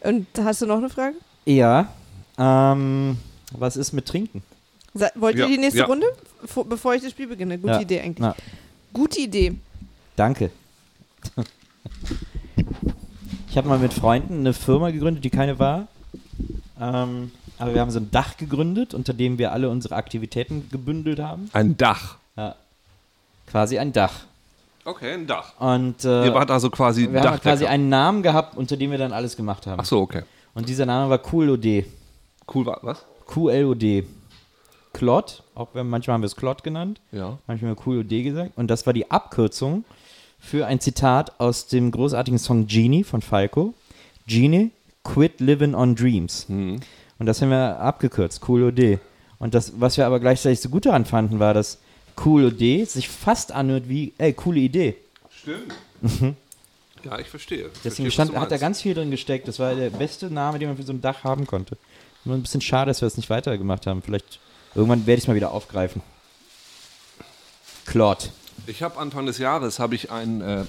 Und 0.00 0.26
hast 0.38 0.60
du 0.62 0.66
noch 0.66 0.78
eine 0.78 0.90
Frage? 0.90 1.14
Ja. 1.46 1.88
Ähm, 2.38 3.16
was 3.52 3.76
ist 3.76 3.92
mit 3.92 4.06
Trinken? 4.06 4.42
Sa- 4.92 5.10
Wollt 5.14 5.36
ihr 5.36 5.44
Ja, 5.44 5.48
die 5.48 5.58
nächste 5.58 5.78
ja. 5.80 5.84
Runde? 5.86 6.06
Vor, 6.44 6.64
bevor 6.68 6.94
ich 6.94 7.02
das 7.02 7.12
Spiel 7.12 7.28
beginne. 7.28 7.58
Gute 7.58 7.72
Ja. 7.74 7.80
Idee 7.80 8.00
eigentlich. 8.00 8.18
Na, 8.18 8.34
Gute 8.92 9.20
Idee. 9.20 9.54
danke. 10.16 10.50
Ich 13.56 13.58
habe 13.58 13.70
mal 13.70 13.78
mit 13.78 13.94
Freunden 13.94 14.40
eine 14.40 14.52
Firma 14.52 14.90
gegründet, 14.90 15.24
die 15.24 15.30
keine 15.30 15.58
war. 15.58 15.86
Ähm, 16.78 17.30
aber 17.56 17.72
wir 17.72 17.80
haben 17.80 17.90
so 17.90 17.98
ein 17.98 18.10
Dach 18.10 18.36
gegründet, 18.36 18.92
unter 18.92 19.14
dem 19.14 19.38
wir 19.38 19.50
alle 19.52 19.70
unsere 19.70 19.96
Aktivitäten 19.96 20.68
gebündelt 20.70 21.20
haben. 21.20 21.48
Ein 21.54 21.74
Dach. 21.78 22.16
Ja. 22.36 22.54
Quasi 23.46 23.78
ein 23.78 23.94
Dach. 23.94 24.12
Okay, 24.84 25.14
ein 25.14 25.26
Dach. 25.26 25.58
Und 25.58 26.04
äh, 26.04 26.26
Ihr 26.26 26.34
wart 26.34 26.50
also 26.50 26.68
quasi 26.68 27.10
wir 27.10 27.22
haben 27.22 27.40
quasi 27.40 27.64
einen 27.64 27.88
Namen 27.88 28.22
gehabt, 28.22 28.58
unter 28.58 28.76
dem 28.76 28.90
wir 28.90 28.98
dann 28.98 29.14
alles 29.14 29.38
gemacht 29.38 29.66
haben. 29.66 29.80
Ach 29.80 29.86
so, 29.86 30.00
okay. 30.02 30.24
Und 30.52 30.68
dieser 30.68 30.84
Name 30.84 31.08
war 31.08 31.16
QLOD. 31.16 31.86
Cool, 32.54 32.66
wa- 32.66 32.78
was? 32.82 33.06
QLOD. 33.26 34.04
Klot, 34.92 35.42
auch 35.54 35.68
wenn 35.72 35.88
manchmal 35.88 36.12
haben 36.12 36.20
wir 36.22 36.26
es 36.26 36.36
Klot 36.36 36.62
genannt, 36.62 37.00
Ja. 37.10 37.38
manchmal 37.46 37.74
QLOD 37.74 38.22
gesagt. 38.22 38.52
Und 38.56 38.68
das 38.70 38.84
war 38.84 38.92
die 38.92 39.10
Abkürzung 39.10 39.86
für 40.46 40.66
ein 40.66 40.80
Zitat 40.80 41.40
aus 41.40 41.66
dem 41.66 41.90
großartigen 41.90 42.38
Song 42.38 42.66
Genie 42.66 43.04
von 43.04 43.20
Falco. 43.20 43.74
Genie, 44.26 44.70
quit 45.02 45.40
living 45.40 45.74
on 45.74 45.94
dreams. 45.94 46.48
Mhm. 46.48 46.80
Und 47.18 47.26
das 47.26 47.42
haben 47.42 47.50
wir 47.50 47.80
abgekürzt, 47.80 48.40
QLOD. 48.40 48.98
Und 49.38 49.54
das, 49.54 49.72
was 49.76 49.96
wir 49.96 50.06
aber 50.06 50.20
gleichzeitig 50.20 50.60
so 50.60 50.68
gut 50.68 50.86
daran 50.86 51.04
fanden, 51.04 51.38
war, 51.38 51.52
dass 51.52 51.78
QLOD 52.16 52.88
sich 52.88 53.08
fast 53.08 53.52
anhört 53.52 53.88
wie, 53.88 54.12
ey, 54.18 54.32
coole 54.32 54.60
Idee. 54.60 54.96
Stimmt. 55.30 55.74
Ja, 57.04 57.18
ich 57.18 57.28
verstehe. 57.28 57.66
Ich 57.66 57.82
Deswegen 57.84 58.10
verstehe, 58.10 58.10
stand, 58.10 58.30
hat 58.30 58.48
er 58.48 58.50
meinst. 58.50 58.60
ganz 58.60 58.82
viel 58.82 58.94
drin 58.94 59.10
gesteckt. 59.10 59.46
Das 59.46 59.58
war 59.58 59.74
der 59.74 59.90
beste 59.90 60.30
Name, 60.30 60.58
den 60.58 60.68
man 60.68 60.76
für 60.76 60.82
so 60.82 60.92
ein 60.92 61.00
Dach 61.00 61.24
haben 61.24 61.46
konnte. 61.46 61.76
Nur 62.24 62.34
ein 62.34 62.42
bisschen 62.42 62.60
schade, 62.60 62.90
dass 62.90 63.00
wir 63.00 63.06
das 63.06 63.16
nicht 63.16 63.30
weitergemacht 63.30 63.86
haben. 63.86 64.02
Vielleicht 64.02 64.40
irgendwann 64.74 65.06
werde 65.06 65.18
ich 65.18 65.24
es 65.24 65.28
mal 65.28 65.36
wieder 65.36 65.52
aufgreifen. 65.52 66.02
Claude. 67.84 68.24
Ich 68.68 68.82
habe 68.82 68.98
Anfang 68.98 69.26
des 69.26 69.38
Jahres 69.38 69.78
habe 69.78 69.94
ich 69.94 70.10
ein, 70.10 70.40
äh, 70.40 70.64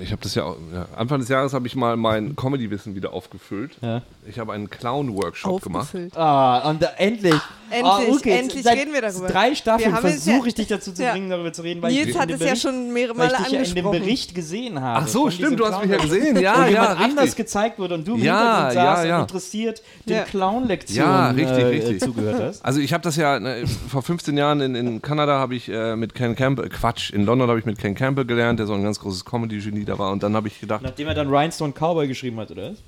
ich 0.00 0.12
habe 0.12 0.22
das 0.22 0.34
ja, 0.34 0.44
auch, 0.44 0.56
ja, 0.72 0.86
Anfang 0.96 1.18
des 1.20 1.28
Jahres 1.28 1.52
habe 1.54 1.66
ich 1.66 1.74
mal 1.76 1.96
mein 1.96 2.36
Comedy-Wissen 2.36 2.94
wieder 2.94 3.12
aufgefüllt. 3.12 3.72
Ja. 3.80 4.02
Ich 4.28 4.38
habe 4.38 4.52
einen 4.52 4.70
Clown-Workshop 4.70 5.62
gemacht. 5.62 5.88
Ah, 6.14 6.68
und 6.70 6.80
da, 6.82 6.88
endlich. 6.96 7.34
Endlich, 7.70 7.90
Ah, 7.90 8.00
Uke, 8.06 8.28
jetzt 8.28 8.38
endlich 8.42 8.62
seit 8.64 8.76
reden 8.78 8.92
wir 8.92 9.00
darüber. 9.00 9.28
drei 9.28 9.54
Staffeln 9.54 9.88
Wir 9.90 9.96
haben 9.96 10.04
es 10.06 10.12
versuche 10.24 10.42
ja- 10.42 10.46
ich 10.48 10.54
dich 10.54 10.66
dazu 10.68 10.92
zu 10.92 11.02
Ja. 11.02 11.12
bringen, 11.12 11.30
darüber 11.30 11.54
zu 11.54 11.62
reden, 11.62 11.80
weil 11.80 11.90
Nils 11.92 12.08
ich 12.08 12.18
hat 12.18 12.28
es 12.30 12.36
dem 12.36 12.40
ja 12.46 12.52
Bericht- 12.52 12.62
schon 12.62 12.92
mehrere 12.92 13.16
weil 13.16 13.28
Male 13.28 13.38
ich 13.38 13.44
dich 13.44 13.52
ja 13.52 13.58
in 13.60 13.64
dem 13.64 13.70
angesprochen. 13.86 14.00
Bericht 14.04 14.34
gesehen 14.34 14.80
habe. 14.82 15.00
Ach 15.02 15.08
so, 15.08 15.30
stimmt, 15.30 15.58
du 15.58 15.64
hast 15.66 15.80
mich 15.80 15.90
ja 15.90 15.96
gesehen. 15.96 16.36
Ja, 16.38 16.66
ja, 16.68 16.84
richtig. 16.92 17.04
anders 17.06 17.34
gezeigt 17.36 17.78
wurde 17.78 17.94
und 17.94 18.06
du 18.06 18.14
im 18.16 18.22
Ja, 18.22 18.38
Hintergrund 18.68 18.74
ja, 18.74 18.96
saßt 18.96 19.06
ja. 19.08 19.16
und 19.16 19.22
interessiert 19.22 19.82
den 20.04 20.16
Ja. 20.16 20.22
Clown-Lektionen 20.24 21.10
Ja, 21.10 21.28
richtig, 21.30 21.58
äh, 21.58 21.66
richtig. 21.66 22.00
zugehört 22.00 22.42
hast. 22.42 22.62
Also 22.62 22.80
ich 22.80 22.92
habe 22.92 23.02
das 23.04 23.16
ja 23.16 23.40
ne, 23.40 23.64
vor 23.88 24.02
15 24.02 24.36
Jahren 24.36 24.60
in, 24.60 24.74
in 24.74 25.00
Kanada 25.00 25.38
habe 25.38 25.54
ich 25.54 25.70
äh, 25.70 25.96
mit 25.96 26.14
Ken 26.14 26.36
Campbell, 26.36 26.68
Quatsch, 26.68 27.10
in 27.10 27.24
London 27.24 27.48
habe 27.48 27.58
ich 27.58 27.64
mit 27.64 27.78
Ken 27.78 27.94
Campbell 27.94 28.26
gelernt, 28.26 28.58
der 28.58 28.66
so 28.66 28.74
ein 28.74 28.82
ganz 28.82 29.00
großes 29.00 29.24
Comedy-Genie 29.24 29.81
da 29.84 29.98
war. 29.98 30.12
Und 30.12 30.22
dann 30.22 30.34
habe 30.34 30.48
ich 30.48 30.60
gedacht, 30.60 30.82
Nachdem 30.82 31.08
er 31.08 31.14
dann 31.14 31.28
Rhinestone 31.28 31.72
Cowboy 31.72 32.08
geschrieben 32.08 32.38
hat, 32.38 32.50
oder 32.50 32.70
was? 32.70 32.78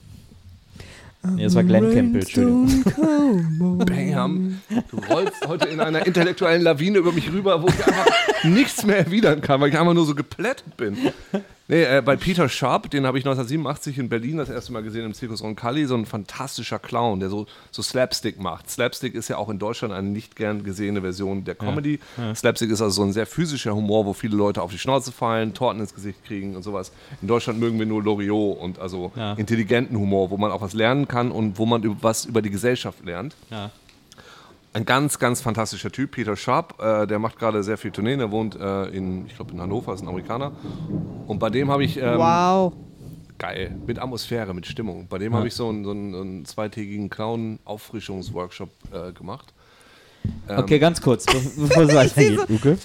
Nee, 1.26 1.44
das 1.44 1.54
war 1.54 1.64
Glenn 1.64 1.94
Campbell, 1.94 2.20
Entschuldigung. 2.20 2.84
Bam, 3.86 4.60
du 4.90 4.98
rollst 5.10 5.48
heute 5.48 5.68
in 5.68 5.80
einer 5.80 6.06
intellektuellen 6.06 6.60
Lawine 6.60 6.98
über 6.98 7.12
mich 7.12 7.32
rüber, 7.32 7.62
wo 7.62 7.68
ich 7.68 7.86
einfach 7.86 8.06
nichts 8.44 8.84
mehr 8.84 8.98
erwidern 8.98 9.40
kann, 9.40 9.58
weil 9.60 9.70
ich 9.70 9.78
einfach 9.78 9.94
nur 9.94 10.04
so 10.04 10.14
geplättet 10.14 10.76
bin. 10.76 10.98
Nee, 11.66 11.82
äh, 11.84 12.02
bei 12.04 12.16
Peter 12.16 12.46
Sharp, 12.50 12.90
den 12.90 13.06
habe 13.06 13.18
ich 13.18 13.24
1987 13.24 13.98
in 13.98 14.10
Berlin 14.10 14.36
das 14.36 14.50
erste 14.50 14.70
Mal 14.74 14.82
gesehen 14.82 15.06
im 15.06 15.14
Zirkus 15.14 15.42
Roncalli, 15.42 15.86
so 15.86 15.94
ein 15.94 16.04
fantastischer 16.04 16.78
Clown, 16.78 17.20
der 17.20 17.30
so, 17.30 17.46
so 17.70 17.80
Slapstick 17.80 18.38
macht. 18.38 18.68
Slapstick 18.70 19.14
ist 19.14 19.28
ja 19.28 19.38
auch 19.38 19.48
in 19.48 19.58
Deutschland 19.58 19.94
eine 19.94 20.06
nicht 20.08 20.36
gern 20.36 20.62
gesehene 20.62 21.00
Version 21.00 21.44
der 21.44 21.54
Comedy. 21.54 22.00
Slapstick 22.34 22.70
ist 22.70 22.82
also 22.82 23.02
so 23.02 23.02
ein 23.08 23.14
sehr 23.14 23.24
physischer 23.26 23.74
Humor, 23.74 24.04
wo 24.04 24.12
viele 24.12 24.36
Leute 24.36 24.60
auf 24.60 24.72
die 24.72 24.78
Schnauze 24.78 25.10
fallen, 25.10 25.54
Torten 25.54 25.80
ins 25.80 25.94
Gesicht 25.94 26.22
kriegen 26.26 26.54
und 26.54 26.62
sowas. 26.62 26.92
In 27.22 27.28
Deutschland 27.28 27.58
mögen 27.58 27.78
wir 27.78 27.86
nur 27.86 28.02
Loriot 28.02 28.58
und 28.58 28.78
also 28.78 29.10
Ja. 29.16 29.32
intelligenten 29.32 29.96
Humor, 29.98 30.30
wo 30.30 30.36
man 30.36 30.52
auch 30.52 30.60
was 30.60 30.74
lernen 30.74 31.08
kann 31.08 31.30
und 31.32 31.56
wo 31.58 31.64
man 31.64 31.96
was 32.02 32.26
über 32.26 32.42
die 32.42 32.50
Gesellschaft 32.50 33.02
lernt. 33.06 33.36
Ja. 33.50 33.70
Ein 34.74 34.84
ganz, 34.84 35.18
ganz 35.20 35.40
fantastischer 35.40 35.90
Typ, 35.92 36.10
Peter 36.10 36.36
Sharp. 36.36 36.82
Äh, 36.82 37.06
der 37.06 37.18
macht 37.20 37.38
gerade 37.38 37.62
sehr 37.62 37.78
viel 37.78 37.92
Tourneen. 37.92 38.18
Er 38.18 38.30
wohnt 38.32 38.56
äh, 38.56 38.86
in, 38.88 39.24
ich 39.26 39.36
glaube, 39.36 39.52
in 39.52 39.60
Hannover, 39.60 39.94
ist 39.94 40.02
ein 40.02 40.08
Amerikaner. 40.08 40.50
Und 41.28 41.38
bei 41.38 41.48
dem 41.48 41.70
habe 41.70 41.84
ich, 41.84 41.96
ähm, 41.96 42.18
Wow. 42.18 42.72
geil, 43.38 43.74
mit 43.86 44.00
Atmosphäre, 44.00 44.52
mit 44.52 44.66
Stimmung. 44.66 45.06
Bei 45.08 45.18
dem 45.18 45.32
habe 45.34 45.46
ich 45.46 45.54
so 45.54 45.68
einen, 45.68 45.84
so 45.84 45.92
einen, 45.92 46.12
so 46.12 46.20
einen 46.20 46.44
zweitägigen 46.44 47.08
Clown-Auffrischungsworkshop 47.08 48.68
äh, 48.92 49.12
gemacht. 49.12 49.54
Okay, 50.48 50.78
ganz 50.80 51.00
kurz, 51.00 51.24
be- 51.26 51.40
bevor 51.56 51.84
es 51.84 51.94
weitergeht, 51.94 52.40
Uke. 52.50 52.78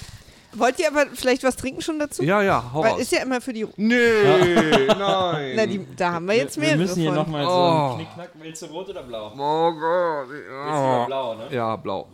Wollt 0.54 0.80
ihr 0.80 0.88
aber 0.88 1.06
vielleicht 1.14 1.44
was 1.44 1.56
trinken 1.56 1.82
schon 1.82 2.00
dazu? 2.00 2.24
Ja, 2.24 2.42
ja, 2.42 2.72
hau 2.74 2.82
Weil 2.84 2.92
raus. 2.94 3.02
ist 3.02 3.12
ja 3.12 3.22
immer 3.22 3.40
für 3.40 3.54
die. 3.54 3.68
Nee, 3.76 4.88
nein. 4.88 5.54
Na, 5.56 5.66
die, 5.66 5.86
da 5.96 6.14
haben 6.14 6.28
wir 6.28 6.36
jetzt 6.38 6.56
Wir 6.58 6.62
mehrere 6.64 6.78
müssen 6.80 7.02
hier 7.02 7.12
nochmal 7.12 7.44
so 7.46 7.50
Oh. 7.52 7.88
einen 7.90 7.96
Knickknack. 7.98 8.30
Willst 8.36 8.62
du 8.64 8.66
rot 8.68 8.90
oder 8.90 9.04
blau? 9.04 9.32
oh 9.38 9.72
Gott. 9.74 10.30
Willst 10.30 10.48
du 10.48 10.54
Ja. 10.56 10.94
lieber 10.94 11.06
blau, 11.06 11.36
ne? 11.36 11.48
ja, 11.52 11.76
blau. 11.76 12.08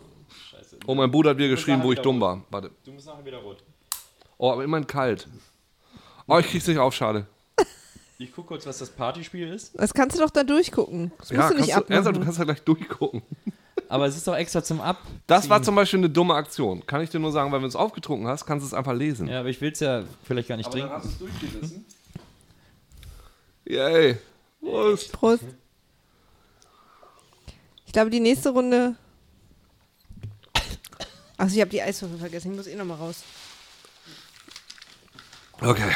Scheiße. 0.50 0.76
Oh, 0.86 0.94
mein 0.94 1.10
Bruder 1.10 1.30
hat 1.30 1.38
mir 1.38 1.48
geschrieben, 1.48 1.82
wo 1.82 1.92
ich 1.92 2.00
dumm 2.00 2.22
rot. 2.22 2.22
war. 2.22 2.42
Warte. 2.50 2.70
Du 2.84 2.92
musst 2.92 3.06
nachher 3.06 3.24
wieder 3.24 3.38
rot. 3.38 3.64
Oh, 4.38 4.52
aber 4.52 4.64
immerhin 4.64 4.86
kalt. 4.86 5.26
Oh, 6.26 6.38
ich 6.38 6.46
krieg's 6.46 6.66
nicht 6.66 6.78
auf, 6.78 6.94
schade. 6.94 7.26
Ich 8.18 8.34
guck 8.34 8.46
kurz, 8.46 8.66
was 8.66 8.78
das 8.78 8.90
Partyspiel 8.90 9.48
ist. 9.52 9.78
Das 9.78 9.92
kannst 9.94 10.16
du 10.16 10.22
doch 10.22 10.30
da 10.30 10.42
durchgucken. 10.42 11.12
Das 11.18 11.30
musst 11.30 11.32
Ja, 11.32 11.48
du 11.50 11.54
nicht 11.56 11.70
kannst 11.70 11.88
du, 11.88 11.92
ernsthaft, 11.92 12.16
du 12.16 12.20
abmachen. 12.20 12.24
kannst 12.24 12.38
ja 12.38 12.44
gleich 12.44 12.62
durchgucken. 12.62 13.22
Aber 13.88 14.06
es 14.06 14.16
ist 14.16 14.26
doch 14.26 14.34
extra 14.34 14.62
zum 14.62 14.80
Ab. 14.80 14.98
Das 15.26 15.48
war 15.48 15.62
zum 15.62 15.74
Beispiel 15.76 16.00
eine 16.00 16.10
dumme 16.10 16.34
Aktion. 16.34 16.84
Kann 16.86 17.02
ich 17.02 17.10
dir 17.10 17.20
nur 17.20 17.30
sagen, 17.30 17.52
weil 17.52 17.58
wenn 17.58 17.62
du 17.62 17.68
es 17.68 17.76
aufgetrunken 17.76 18.26
hast, 18.26 18.44
kannst 18.44 18.64
du 18.64 18.66
es 18.66 18.74
einfach 18.74 18.94
lesen. 18.94 19.28
Ja, 19.28 19.40
aber 19.40 19.48
ich 19.48 19.60
will 19.60 19.70
es 19.70 19.80
ja 19.80 20.02
vielleicht 20.24 20.48
gar 20.48 20.56
nicht 20.56 20.70
trinken. 20.70 20.90
hast 20.90 21.04
du 21.04 21.08
es 21.08 21.18
durchgerissen. 21.18 21.84
Yay. 23.64 24.18
Prost. 24.60 25.12
Prost. 25.12 25.44
Ich 27.86 27.92
glaube, 27.92 28.10
die 28.10 28.20
nächste 28.20 28.50
Runde. 28.50 28.96
Achso, 31.36 31.54
ich 31.54 31.60
habe 31.60 31.70
die 31.70 31.82
Eiswürfel 31.82 32.18
vergessen. 32.18 32.50
Ich 32.50 32.56
muss 32.56 32.66
eh 32.66 32.74
nochmal 32.76 32.96
raus. 32.96 33.22
Okay. 35.60 35.92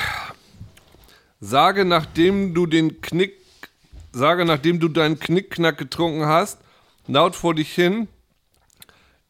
Sage, 1.40 1.84
nachdem 1.84 2.54
du 2.54 2.66
den 2.66 3.00
Knick, 3.00 3.34
sage, 4.12 4.44
nachdem 4.44 4.78
du 4.80 4.88
deinen 4.88 5.18
Knickknack 5.18 5.78
getrunken 5.78 6.26
hast, 6.26 6.58
laut 7.12 7.36
vor 7.36 7.54
dich 7.54 7.74
hin, 7.74 8.08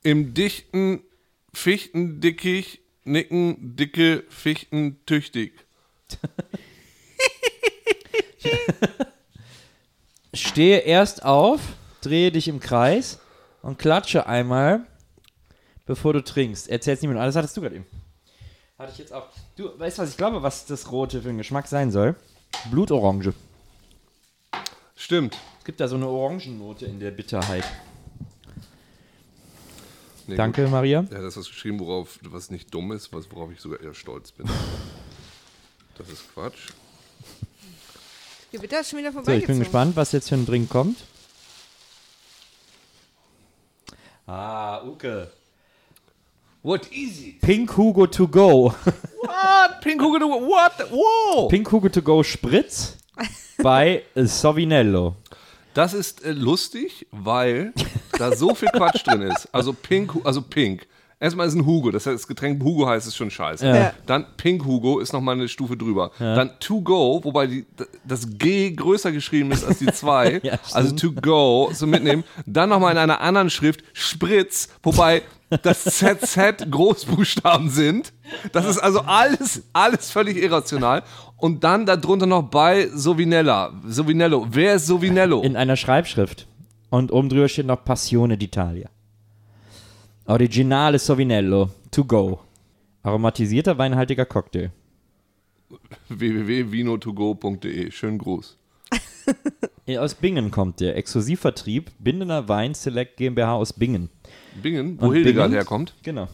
im 0.02 0.34
dichten 0.34 1.02
Fichtendickicht 1.52 2.80
nicken 3.04 3.76
dicke 3.76 4.24
Fichten 4.28 5.00
tüchtig. 5.06 5.52
Stehe 10.34 10.78
erst 10.78 11.24
auf, 11.24 11.60
drehe 12.02 12.30
dich 12.30 12.46
im 12.48 12.60
Kreis 12.60 13.18
und 13.62 13.78
klatsche 13.78 14.26
einmal, 14.26 14.86
bevor 15.86 16.12
du 16.12 16.22
trinkst. 16.22 16.68
Erzähl's 16.68 17.02
niemandem. 17.02 17.22
Ah, 17.22 17.26
Das 17.26 17.36
hattest 17.36 17.56
du 17.56 17.60
gerade 17.62 17.76
eben. 17.76 17.86
Hatte 18.78 18.92
ich 18.92 18.98
jetzt 18.98 19.12
auch. 19.12 19.26
Du, 19.56 19.78
weißt 19.78 19.98
du, 19.98 20.02
was 20.02 20.10
ich 20.10 20.16
glaube, 20.16 20.42
was 20.42 20.66
das 20.66 20.90
Rote 20.92 21.20
für 21.20 21.28
ein 21.28 21.38
Geschmack 21.38 21.66
sein 21.66 21.90
soll? 21.90 22.14
Blutorange. 22.70 23.34
Stimmt. 24.94 25.36
Es 25.60 25.64
gibt 25.64 25.78
da 25.78 25.86
so 25.88 25.96
eine 25.96 26.08
Orangennote 26.08 26.86
in 26.86 26.98
der 26.98 27.10
Bitterheit. 27.10 27.64
Nee, 30.26 30.36
Danke, 30.36 30.66
Maria. 30.68 31.04
Ja, 31.10 31.20
das 31.20 31.36
ist 31.36 31.48
geschrieben, 31.48 31.78
worauf, 31.80 32.18
was 32.22 32.50
nicht 32.50 32.72
dumm 32.72 32.92
ist, 32.92 33.12
was, 33.12 33.30
worauf 33.30 33.52
ich 33.52 33.60
sogar 33.60 33.78
eher 33.80 33.92
stolz 33.92 34.32
bin. 34.32 34.48
Das 35.98 36.08
ist 36.08 36.32
Quatsch. 36.32 36.70
Gewitter 38.50 38.80
ist 38.80 38.88
schon 38.88 39.00
wieder 39.00 39.12
So, 39.12 39.30
ich 39.32 39.46
bin 39.46 39.58
gespannt, 39.58 39.96
was 39.96 40.12
jetzt 40.12 40.30
für 40.30 40.36
ein 40.36 40.46
Drink 40.46 40.70
kommt. 40.70 40.96
Ah, 44.26 44.82
Uke. 44.82 45.30
What 46.62 46.90
easy? 46.90 47.38
Pink 47.42 47.76
Hugo 47.76 48.06
to 48.06 48.26
go. 48.26 48.74
What? 49.20 49.80
Pink 49.82 50.00
Hugo, 50.00 50.18
what? 50.26 50.90
Wow! 50.90 51.48
Pink 51.48 51.70
Hugo 51.70 51.88
to 51.90 52.00
go 52.00 52.22
Spritz 52.22 52.96
bei 53.62 54.04
Sovinello. 54.14 55.16
Das 55.74 55.94
ist 55.94 56.24
äh, 56.24 56.32
lustig, 56.32 57.06
weil 57.10 57.72
da 58.18 58.34
so 58.36 58.54
viel 58.54 58.68
Quatsch 58.68 59.06
drin 59.06 59.22
ist. 59.22 59.48
Also 59.52 59.72
Pink, 59.72 60.14
also 60.24 60.42
Pink. 60.42 60.86
Erstmal 61.22 61.46
ist 61.46 61.54
ein 61.54 61.66
Hugo, 61.66 61.90
das 61.90 62.06
heißt, 62.06 62.14
das 62.14 62.26
Getränk 62.26 62.62
Hugo 62.62 62.86
heißt 62.88 63.06
es 63.06 63.14
schon 63.14 63.30
scheiße. 63.30 63.66
Ja. 63.66 63.92
Dann 64.06 64.24
Pink 64.38 64.64
Hugo 64.64 65.00
ist 65.00 65.12
nochmal 65.12 65.34
eine 65.34 65.48
Stufe 65.48 65.76
drüber. 65.76 66.12
Dann 66.18 66.52
To 66.60 66.80
Go, 66.80 67.20
wobei 67.22 67.46
die, 67.46 67.66
das 68.04 68.26
G 68.38 68.70
größer 68.70 69.12
geschrieben 69.12 69.52
ist 69.52 69.62
als 69.62 69.78
die 69.78 69.92
zwei. 69.92 70.40
Ja, 70.42 70.58
also 70.72 70.96
To 70.96 71.12
Go, 71.12 71.70
so 71.74 71.86
mitnehmen. 71.86 72.24
Dann 72.46 72.70
nochmal 72.70 72.92
in 72.92 72.98
einer 72.98 73.20
anderen 73.20 73.50
Schrift 73.50 73.84
Spritz, 73.92 74.70
wobei 74.82 75.22
das 75.58 75.84
ZZ 75.84 76.70
Großbuchstaben 76.70 77.70
sind. 77.70 78.12
Das 78.52 78.66
ist 78.66 78.78
also 78.78 79.00
alles, 79.00 79.62
alles 79.72 80.10
völlig 80.10 80.36
irrational. 80.36 81.02
Und 81.36 81.64
dann 81.64 81.86
darunter 81.86 82.26
noch 82.26 82.42
bei 82.42 82.88
Sovinella. 82.88 83.72
Sovinello. 83.86 84.46
Wer 84.50 84.74
ist 84.74 84.86
Sovinello? 84.86 85.42
In 85.42 85.56
einer 85.56 85.76
Schreibschrift. 85.76 86.46
Und 86.90 87.12
oben 87.12 87.28
drüber 87.28 87.48
steht 87.48 87.66
noch 87.66 87.84
Passione 87.84 88.36
d'Italia. 88.36 88.86
Originale 90.26 90.98
Sovinello. 90.98 91.70
To 91.90 92.04
go. 92.04 92.40
Aromatisierter 93.02 93.78
weinhaltiger 93.78 94.26
Cocktail. 94.26 94.70
www.vino2go.de. 96.08 97.90
Schönen 97.90 98.18
Gruß. 98.18 98.56
Aus 99.98 100.14
Bingen 100.14 100.52
kommt 100.52 100.78
der. 100.80 100.96
Exklusivvertrieb 100.96 101.90
Bindener 101.98 102.48
Wein 102.48 102.74
Select 102.74 103.16
GmbH 103.16 103.54
aus 103.54 103.72
Bingen. 103.72 104.08
Bingen, 104.62 104.98
wo 105.00 105.06
Und 105.06 105.14
Hildegard 105.14 105.46
Bingen? 105.48 105.54
herkommt, 105.58 105.94
Genau. 106.02 106.28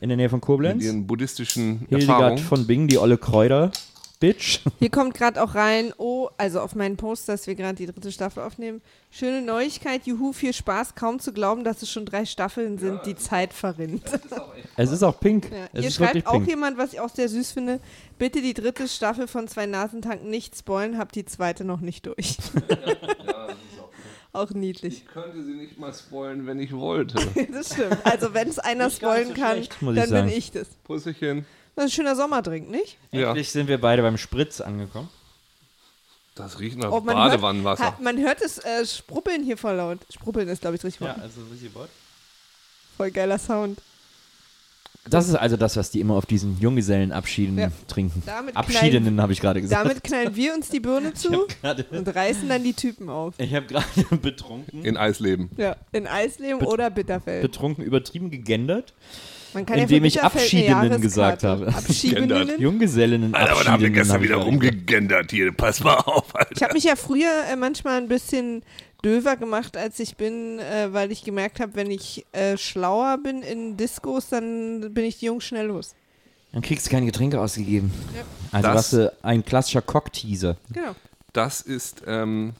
In 0.00 0.08
der 0.08 0.16
Nähe 0.16 0.28
von 0.28 0.36
mit 0.38 0.44
Koblenz. 0.44 0.84
ihren 0.84 1.06
buddhistischen 1.06 1.80
Hildegard 1.88 2.10
Erfahrungen. 2.20 2.38
von 2.38 2.66
Bingen, 2.66 2.86
die 2.88 2.98
olle 2.98 3.18
Kräuter. 3.18 3.72
Bitch. 4.20 4.60
Hier 4.78 4.90
kommt 4.90 5.14
gerade 5.14 5.42
auch 5.42 5.54
rein, 5.54 5.94
oh, 5.96 6.28
also 6.36 6.60
auf 6.60 6.74
meinen 6.74 6.98
Post, 6.98 7.26
dass 7.30 7.46
wir 7.46 7.54
gerade 7.54 7.74
die 7.76 7.86
dritte 7.86 8.12
Staffel 8.12 8.42
aufnehmen. 8.42 8.82
Schöne 9.10 9.40
Neuigkeit, 9.40 10.06
juhu, 10.06 10.34
viel 10.34 10.52
Spaß, 10.52 10.94
kaum 10.94 11.20
zu 11.20 11.32
glauben, 11.32 11.64
dass 11.64 11.80
es 11.80 11.90
schon 11.90 12.04
drei 12.04 12.26
Staffeln 12.26 12.76
sind, 12.76 13.00
die 13.06 13.16
Zeit 13.16 13.54
verrinnt. 13.54 14.02
Es 14.76 14.92
ist 14.92 15.02
auch 15.02 15.18
pink. 15.18 15.50
Ja. 15.50 15.64
Es 15.72 15.80
Hier 15.80 15.88
ist 15.88 15.94
schreibt 15.96 16.26
auch 16.26 16.32
pink. 16.34 16.48
jemand, 16.48 16.76
was 16.76 16.92
ich 16.92 17.00
auch 17.00 17.08
sehr 17.08 17.30
süß 17.30 17.52
finde, 17.52 17.80
bitte 18.18 18.42
die 18.42 18.52
dritte 18.52 18.86
Staffel 18.88 19.26
von 19.26 19.48
Zwei 19.48 19.64
Nasentanken 19.64 20.28
nicht 20.28 20.54
spoilen, 20.54 20.98
hab 20.98 21.12
die 21.12 21.24
zweite 21.24 21.64
noch 21.64 21.80
nicht 21.80 22.04
durch. 22.06 22.36
auch 24.32 24.50
niedlich. 24.50 24.98
Ich 24.98 25.06
könnte 25.06 25.42
sie 25.42 25.52
nicht 25.54 25.78
mal 25.78 25.92
spoilen, 25.92 26.46
wenn 26.46 26.58
ich 26.60 26.72
wollte. 26.76 27.14
Das 27.52 27.72
stimmt. 27.74 27.98
Also 28.04 28.32
wenn 28.34 28.48
es 28.48 28.58
einer 28.58 28.86
Nicht 28.86 28.96
spoilen 28.98 29.28
so 29.28 29.34
kann, 29.34 29.52
schlecht, 29.56 29.76
ich 29.80 29.94
dann 29.94 30.08
sagen. 30.08 30.26
bin 30.28 30.36
ich 30.38 30.50
das. 30.52 30.68
Pusserchen. 30.84 31.44
Das 31.76 31.86
ist 31.86 31.90
ein 31.92 31.94
schöner 31.94 32.16
Sommerdrink, 32.16 32.68
nicht? 32.70 32.98
Ja, 33.12 33.28
Endlich 33.28 33.50
sind 33.50 33.68
wir 33.68 33.80
beide 33.80 34.02
beim 34.02 34.18
Spritz 34.18 34.60
angekommen. 34.60 35.08
das 36.34 36.58
riecht 36.60 36.78
nach 36.78 36.90
Oh, 36.92 37.00
man 37.00 37.14
Badewannenwasser. 37.14 37.84
Hört, 37.84 37.98
ha, 37.98 38.02
man 38.02 38.18
hört 38.18 38.40
es 38.42 38.58
äh, 38.58 38.84
spruppeln 38.86 39.42
hier 39.42 39.56
voll 39.56 39.74
laut. 39.76 39.98
Spruppeln 40.12 40.48
ist, 40.48 40.60
glaube 40.60 40.76
ich, 40.76 40.82
das 40.82 40.88
richtige 40.88 41.06
Ja, 41.06 41.14
Wort. 41.16 41.22
also 41.22 41.40
richtig 41.50 41.74
Wort. 41.74 41.90
Voll 42.96 43.10
geiler 43.10 43.38
Sound. 43.38 43.78
Das 45.08 45.28
ist 45.28 45.34
also 45.34 45.56
das, 45.56 45.76
was 45.76 45.90
die 45.90 46.00
immer 46.00 46.14
auf 46.14 46.26
diesen 46.26 46.58
Junggesellenabschieden 46.60 47.58
Ja. 47.58 47.72
trinken. 47.88 48.22
Damit 48.26 48.54
Abschiedenen 48.56 49.20
habe 49.20 49.32
ich 49.32 49.40
gerade 49.40 49.60
gesagt. 49.62 49.84
Damit 49.84 50.04
knallen 50.04 50.36
wir 50.36 50.54
uns 50.54 50.68
die 50.68 50.80
Birne 50.80 51.14
zu 51.14 51.46
und 51.90 52.14
reißen 52.14 52.48
dann 52.48 52.62
die 52.62 52.74
Typen 52.74 53.08
auf. 53.08 53.34
Ich 53.38 53.54
habe 53.54 53.66
gerade 53.66 53.86
betrunken, 54.22 54.84
In 54.84 54.96
Eisleben. 54.96 55.50
Ja, 55.56 55.76
in 55.92 56.06
Eisleben 56.06 56.60
oder 56.60 56.90
Bitterfeld. 56.90 57.42
betrunken 57.42 57.82
übertrieben 57.84 58.30
gegendert. 58.30 58.92
Man 59.52 59.66
kann 59.66 59.78
indem 59.80 60.04
ja 60.04 60.06
ich 60.08 60.22
Abschiedenen 60.22 61.00
gesagt 61.00 61.42
habe. 61.42 61.68
Abschiedenen? 61.68 62.60
Junggesellen 62.60 63.34
Alter, 63.34 63.52
aber 63.52 63.64
da 63.64 63.72
haben 63.72 63.82
wir 63.82 63.90
gestern 63.90 64.22
wieder 64.22 64.36
rumgegangen. 64.36 64.76
rumgegendert 64.76 65.30
hier. 65.32 65.50
Pass 65.50 65.82
mal 65.82 65.94
auf, 65.96 66.36
Alter. 66.36 66.52
Ich 66.54 66.62
habe 66.62 66.74
mich 66.74 66.84
ja 66.84 66.94
früher 66.94 67.30
äh, 67.50 67.56
manchmal 67.56 67.96
ein 68.00 68.06
bisschen 68.06 68.62
döver 69.04 69.36
gemacht, 69.36 69.76
als 69.76 69.98
ich 70.00 70.16
bin, 70.16 70.58
äh, 70.58 70.92
weil 70.92 71.10
ich 71.12 71.24
gemerkt 71.24 71.60
habe, 71.60 71.74
wenn 71.74 71.90
ich 71.90 72.26
äh, 72.32 72.56
schlauer 72.56 73.18
bin 73.18 73.42
in 73.42 73.76
Diskos, 73.76 74.28
dann 74.28 74.92
bin 74.92 75.04
ich 75.04 75.18
die 75.18 75.26
Jungs 75.26 75.44
schnell 75.44 75.66
los. 75.66 75.94
Dann 76.52 76.62
kriegst 76.62 76.86
du 76.86 76.90
keine 76.90 77.06
Getränke 77.06 77.40
ausgegeben. 77.40 77.92
Ja. 78.14 78.22
Also 78.52 78.66
Das- 78.66 78.74
warst 78.76 78.92
du 78.94 79.12
ein 79.22 79.44
klassischer 79.44 79.82
Cockteaser. 79.82 80.56
Genau. 80.72 80.94
Das 81.32 81.60
ist, 81.60 82.02
ähm, 82.06 82.54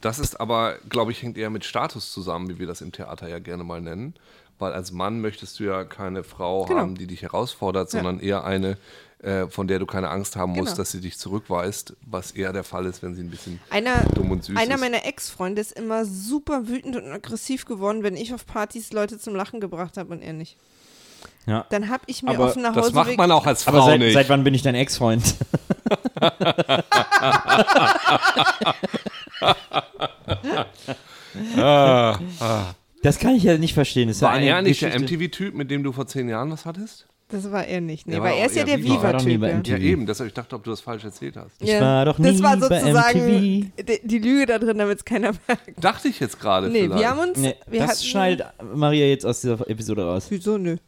das 0.00 0.18
ist 0.18 0.40
aber, 0.40 0.76
glaube 0.88 1.12
ich, 1.12 1.22
hängt 1.22 1.38
eher 1.38 1.50
mit 1.50 1.64
Status 1.64 2.12
zusammen, 2.12 2.48
wie 2.48 2.58
wir 2.58 2.66
das 2.66 2.80
im 2.80 2.90
Theater 2.90 3.28
ja 3.28 3.38
gerne 3.38 3.62
mal 3.62 3.80
nennen. 3.80 4.14
Weil 4.58 4.72
als 4.72 4.92
Mann 4.92 5.20
möchtest 5.20 5.58
du 5.60 5.64
ja 5.64 5.84
keine 5.84 6.22
Frau 6.24 6.64
Genau. 6.66 6.80
haben, 6.80 6.94
die 6.96 7.06
dich 7.06 7.22
herausfordert, 7.22 7.90
sondern 7.90 8.20
eher 8.20 8.44
eine, 8.44 8.76
äh, 9.22 9.46
von 9.48 9.66
der 9.68 9.78
du 9.78 9.86
keine 9.86 10.08
Angst 10.10 10.36
haben 10.36 10.52
musst, 10.52 10.66
Genau. 10.72 10.76
dass 10.78 10.90
sie 10.90 11.00
dich 11.00 11.16
zurückweist, 11.18 11.94
was 12.04 12.32
eher 12.32 12.52
der 12.52 12.64
Fall 12.64 12.86
ist, 12.86 13.02
wenn 13.02 13.14
sie 13.14 13.22
ein 13.22 13.30
bisschen 13.30 13.60
Einer, 13.70 14.02
dumm 14.14 14.30
und 14.32 14.44
süß 14.44 14.56
einer 14.56 14.74
ist. 14.74 14.80
meiner 14.80 15.06
Ex-Freunde 15.06 15.60
ist 15.60 15.72
immer 15.72 16.04
super 16.04 16.68
wütend 16.68 16.96
und 16.96 17.10
aggressiv 17.10 17.64
geworden, 17.64 18.02
wenn 18.02 18.16
ich 18.16 18.34
auf 18.34 18.44
Partys 18.46 18.92
Leute 18.92 19.18
zum 19.18 19.34
Lachen 19.34 19.60
gebracht 19.60 19.96
habe 19.96 20.12
und 20.12 20.22
er 20.22 20.32
nicht. 20.32 20.56
Ja. 21.46 21.66
Dann 21.70 21.88
habe 21.88 22.02
ich 22.06 22.22
mir 22.22 22.30
Aber 22.30 22.46
auf 22.46 22.52
dem 22.54 22.62
Das 22.62 22.74
Nachhauseweg... 22.74 22.94
macht 22.94 23.16
man 23.18 23.30
auch 23.32 23.46
als 23.46 23.62
Frau 23.64 23.72
Aber 23.76 23.84
seit, 23.86 23.98
nicht. 24.00 24.12
seit 24.14 24.28
wann 24.28 24.44
bin 24.44 24.54
ich 24.54 24.62
dein 24.62 24.74
Ex-Freund? 24.74 25.22
Das 33.02 33.18
kann 33.18 33.34
ich 33.34 33.42
ja 33.42 33.58
nicht 33.58 33.74
verstehen. 33.74 34.08
Das 34.08 34.16
ist 34.18 34.20
ja 34.20 34.28
War 34.28 34.34
eine 34.34 34.46
er 34.46 34.62
nicht 34.62 34.80
der 34.82 34.98
MTV-Typ, 34.98 35.54
mit 35.54 35.70
dem 35.70 35.82
du 35.82 35.92
vor 35.92 36.06
zehn 36.06 36.28
Jahren 36.28 36.50
was 36.52 36.64
hattest? 36.64 37.06
Das 37.32 37.50
war 37.50 37.64
er 37.66 37.80
nicht. 37.80 38.06
Nee, 38.06 38.14
weil 38.14 38.22
war 38.22 38.32
er 38.34 38.46
ist 38.46 38.54
ja 38.56 38.62
der 38.64 38.78
Viva-Typ. 38.82 39.42
Ja. 39.42 39.60
Ja, 39.64 39.76
eben. 39.78 40.06
Deshalb 40.06 40.28
ich 40.28 40.34
dachte, 40.34 40.54
ob 40.54 40.62
du 40.62 40.70
das 40.70 40.80
falsch 40.80 41.02
erzählt 41.04 41.36
hast. 41.36 41.50
Ich 41.60 41.72
war 41.80 42.04
doch 42.04 42.18
nie 42.18 42.30
das 42.30 42.42
war 42.42 42.56
bei 42.58 42.78
sozusagen 42.80 43.18
MTV. 43.18 43.82
die, 43.84 44.00
die 44.06 44.18
Lüge 44.18 44.46
da 44.46 44.58
drin, 44.58 44.78
damit 44.78 44.98
es 44.98 45.04
keiner 45.04 45.32
merkt. 45.48 45.82
Dachte 45.82 46.08
ich 46.08 46.20
jetzt 46.20 46.38
gerade 46.38 46.68
Nee, 46.68 46.82
vielleicht. 46.82 47.00
wir 47.00 47.10
haben 47.10 47.18
uns... 47.20 47.38
Nee, 47.38 47.56
wir 47.66 47.80
das 47.80 47.90
hatten- 47.90 48.02
schneidet 48.04 48.46
Maria 48.74 49.06
jetzt 49.06 49.24
aus 49.26 49.40
dieser 49.40 49.68
Episode 49.68 50.04
raus. 50.04 50.26
Wieso 50.28 50.58
nö? 50.58 50.76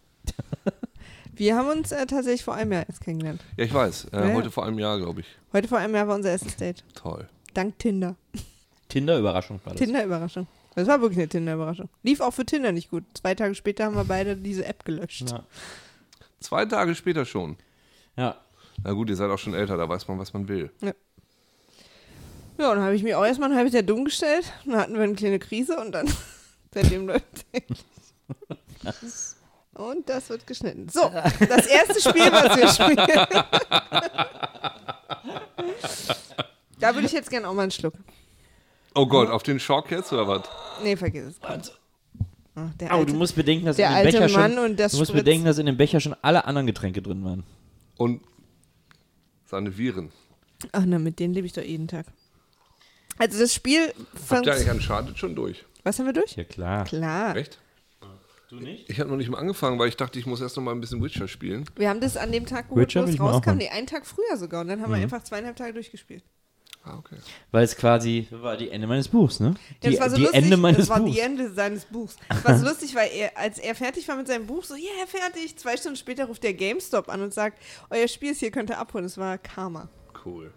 Wir 1.36 1.56
haben 1.56 1.68
uns 1.68 1.90
äh, 1.90 2.06
tatsächlich 2.06 2.44
vor 2.44 2.54
einem 2.54 2.70
Jahr 2.72 2.86
erst 2.88 3.00
kennengelernt. 3.00 3.40
ja, 3.56 3.64
ich 3.64 3.74
weiß. 3.74 4.04
Äh, 4.12 4.16
Ja, 4.16 4.28
ja. 4.28 4.34
Heute 4.34 4.52
vor 4.52 4.64
einem 4.64 4.78
Jahr, 4.78 4.98
glaube 5.00 5.22
ich. 5.22 5.26
Heute 5.52 5.66
vor 5.66 5.78
einem 5.78 5.92
Jahr 5.94 6.06
war 6.06 6.14
unser 6.14 6.30
erstes 6.30 6.54
Date. 6.56 6.84
Toll. 6.94 7.26
Dank 7.54 7.76
Tinder. 7.80 8.14
Tinder-Überraschung 8.88 9.58
war 9.64 9.72
das. 9.72 9.80
Tinder-Überraschung. 9.82 10.46
Das 10.76 10.86
war 10.86 11.00
wirklich 11.00 11.18
eine 11.18 11.28
Tinder-Überraschung. 11.28 11.88
Lief 12.04 12.20
auch 12.20 12.32
für 12.32 12.44
Tinder 12.46 12.70
nicht 12.70 12.88
gut. 12.90 13.02
Zwei 13.14 13.34
Tage 13.34 13.54
später 13.56 13.84
haben 13.86 13.96
wir 13.96 14.04
beide 14.04 14.36
diese 14.36 14.64
App 14.64 14.84
gelöscht. 14.84 15.28
Ja. 15.30 15.42
Zwei 16.44 16.66
Tage 16.66 16.94
später 16.94 17.24
schon. 17.24 17.56
ja. 18.16 18.36
Na 18.82 18.92
gut, 18.92 19.08
ihr 19.08 19.16
seid 19.16 19.30
auch 19.30 19.38
schon 19.38 19.54
älter, 19.54 19.76
da 19.76 19.88
weiß 19.88 20.08
man, 20.08 20.18
was 20.18 20.34
man 20.34 20.48
will. 20.48 20.68
Ja, 20.82 20.90
und 22.70 22.76
dann 22.76 22.82
habe 22.82 22.94
ich 22.94 23.02
mich 23.02 23.14
auch 23.14 23.24
erstmal 23.24 23.50
ein 23.50 23.56
halbes 23.56 23.72
Jahr 23.72 23.84
dumm 23.84 24.04
gestellt. 24.04 24.52
Dann 24.66 24.76
hatten 24.76 24.94
wir 24.94 25.02
eine 25.02 25.14
kleine 25.14 25.38
Krise 25.38 25.78
und 25.78 25.92
dann 25.92 26.12
seitdem 26.74 27.06
läuft 27.06 27.24
Und 29.74 30.08
das 30.08 30.28
wird 30.28 30.46
geschnitten. 30.46 30.88
So, 30.88 31.10
das 31.48 31.66
erste 31.66 32.00
Spiel, 32.00 32.30
was 32.30 32.56
wir 32.56 32.68
spielen. 32.68 32.96
da 36.78 36.94
würde 36.94 37.06
ich 37.06 37.12
jetzt 37.12 37.30
gerne 37.30 37.48
auch 37.48 37.54
mal 37.54 37.62
einen 37.62 37.70
Schluck. 37.70 37.94
Oh 38.94 39.06
Gott, 39.06 39.30
auf 39.30 39.42
den 39.42 39.58
Schock 39.58 39.90
jetzt 39.90 40.12
oder 40.12 40.28
was? 40.28 40.42
Nee, 40.82 40.96
vergiss 40.96 41.24
es. 41.26 41.72
Ach, 42.56 42.72
der 42.74 42.90
Aber 42.90 43.00
alte, 43.00 43.12
du 43.12 43.18
musst 43.18 43.34
bedenken, 43.34 43.66
dass 43.66 43.76
der 43.76 43.88
in 43.88 43.92
dem 43.94 43.96
alte 44.06 44.18
Becher 44.20 44.38
Mann 44.38 44.52
schon, 44.54 44.64
und 44.64 44.80
das 44.80 44.92
du 44.92 44.98
musst 44.98 45.10
Spritz. 45.10 45.24
bedenken, 45.24 45.44
dass 45.46 45.58
in 45.58 45.66
dem 45.66 45.76
Becher 45.76 46.00
schon 46.00 46.14
alle 46.22 46.44
anderen 46.44 46.66
Getränke 46.66 47.02
drin 47.02 47.24
waren. 47.24 47.42
Und 47.96 48.22
seine 49.46 49.76
Viren. 49.76 50.12
Ach 50.72 50.84
na, 50.86 50.98
mit 50.98 51.18
denen 51.18 51.34
lebe 51.34 51.46
ich 51.46 51.52
doch 51.52 51.62
jeden 51.62 51.88
Tag. 51.88 52.06
Also 53.18 53.38
das 53.38 53.52
Spiel 53.54 53.88
Habt 53.88 54.18
fand, 54.18 54.46
ihr 54.46 54.54
eigentlich 54.54 54.70
Uncharted 54.70 55.18
schon 55.18 55.34
durch? 55.34 55.64
Was 55.82 55.98
haben 55.98 56.06
wir 56.06 56.12
durch? 56.12 56.36
Ja, 56.36 56.44
klar. 56.44 56.84
Klar. 56.84 57.36
Echt? 57.36 57.58
Du 58.50 58.56
nicht? 58.56 58.88
Ich 58.88 59.00
habe 59.00 59.10
noch 59.10 59.16
nicht 59.16 59.30
mal 59.30 59.38
angefangen, 59.38 59.78
weil 59.78 59.88
ich 59.88 59.96
dachte, 59.96 60.18
ich 60.18 60.26
muss 60.26 60.40
erst 60.40 60.56
noch 60.56 60.62
mal 60.62 60.72
ein 60.72 60.80
bisschen 60.80 61.02
Witcher 61.02 61.26
spielen. 61.28 61.64
Wir 61.76 61.88
haben 61.88 62.00
das 62.00 62.16
an 62.16 62.30
dem 62.30 62.46
Tag 62.46 62.66
Witcher 62.74 63.00
wo 63.00 63.04
will 63.04 63.08
es 63.10 63.14
ich 63.14 63.20
mal 63.20 63.30
auch 63.30 63.34
rauskam. 63.34 63.50
haben. 63.50 63.58
Nee, 63.58 63.68
einen 63.70 63.86
Tag 63.86 64.06
früher 64.06 64.36
sogar. 64.36 64.60
Und 64.60 64.68
dann 64.68 64.80
haben 64.80 64.92
wir 64.92 64.98
einfach 65.02 65.22
zweieinhalb 65.24 65.56
Tage 65.56 65.72
durchgespielt. 65.72 66.22
Ah, 66.86 66.98
okay. 66.98 67.16
Weil 67.50 67.64
es 67.64 67.74
quasi 67.76 68.28
war 68.30 68.58
die 68.58 68.68
Ende 68.70 68.86
meines 68.86 69.08
Buchs, 69.08 69.40
ne? 69.40 69.54
Ja, 69.82 69.90
Die, 69.90 69.96
das 69.96 70.00
war 70.00 70.10
so 70.10 70.16
die 70.16 70.22
lustig. 70.22 70.42
Ende 70.42 70.56
meines 70.58 70.78
das 70.80 70.88
war 70.90 71.00
Buchs. 71.00 71.12
die 71.14 71.20
Ende 71.20 71.50
seines 71.52 71.84
Buchs. 71.86 72.16
Das 72.28 72.44
war 72.44 72.58
so 72.58 72.66
lustig, 72.66 72.94
weil 72.94 73.08
er, 73.10 73.36
als 73.38 73.58
er 73.58 73.74
fertig 73.74 74.06
war 74.06 74.16
mit 74.16 74.26
seinem 74.26 74.46
Buch, 74.46 74.62
so, 74.64 74.74
yeah, 74.74 75.06
fertig. 75.06 75.56
Zwei 75.56 75.76
Stunden 75.78 75.96
später 75.96 76.26
ruft 76.26 76.42
der 76.42 76.52
GameStop 76.52 77.08
an 77.08 77.22
und 77.22 77.32
sagt, 77.32 77.58
euer 77.88 78.06
Spiel 78.06 78.32
ist 78.32 78.40
hier, 78.40 78.50
könnt 78.50 78.68
ihr 78.70 78.78
abholen. 78.78 79.04
Das 79.04 79.16
war 79.16 79.38
Karma. 79.38 79.88
Cool. 80.26 80.52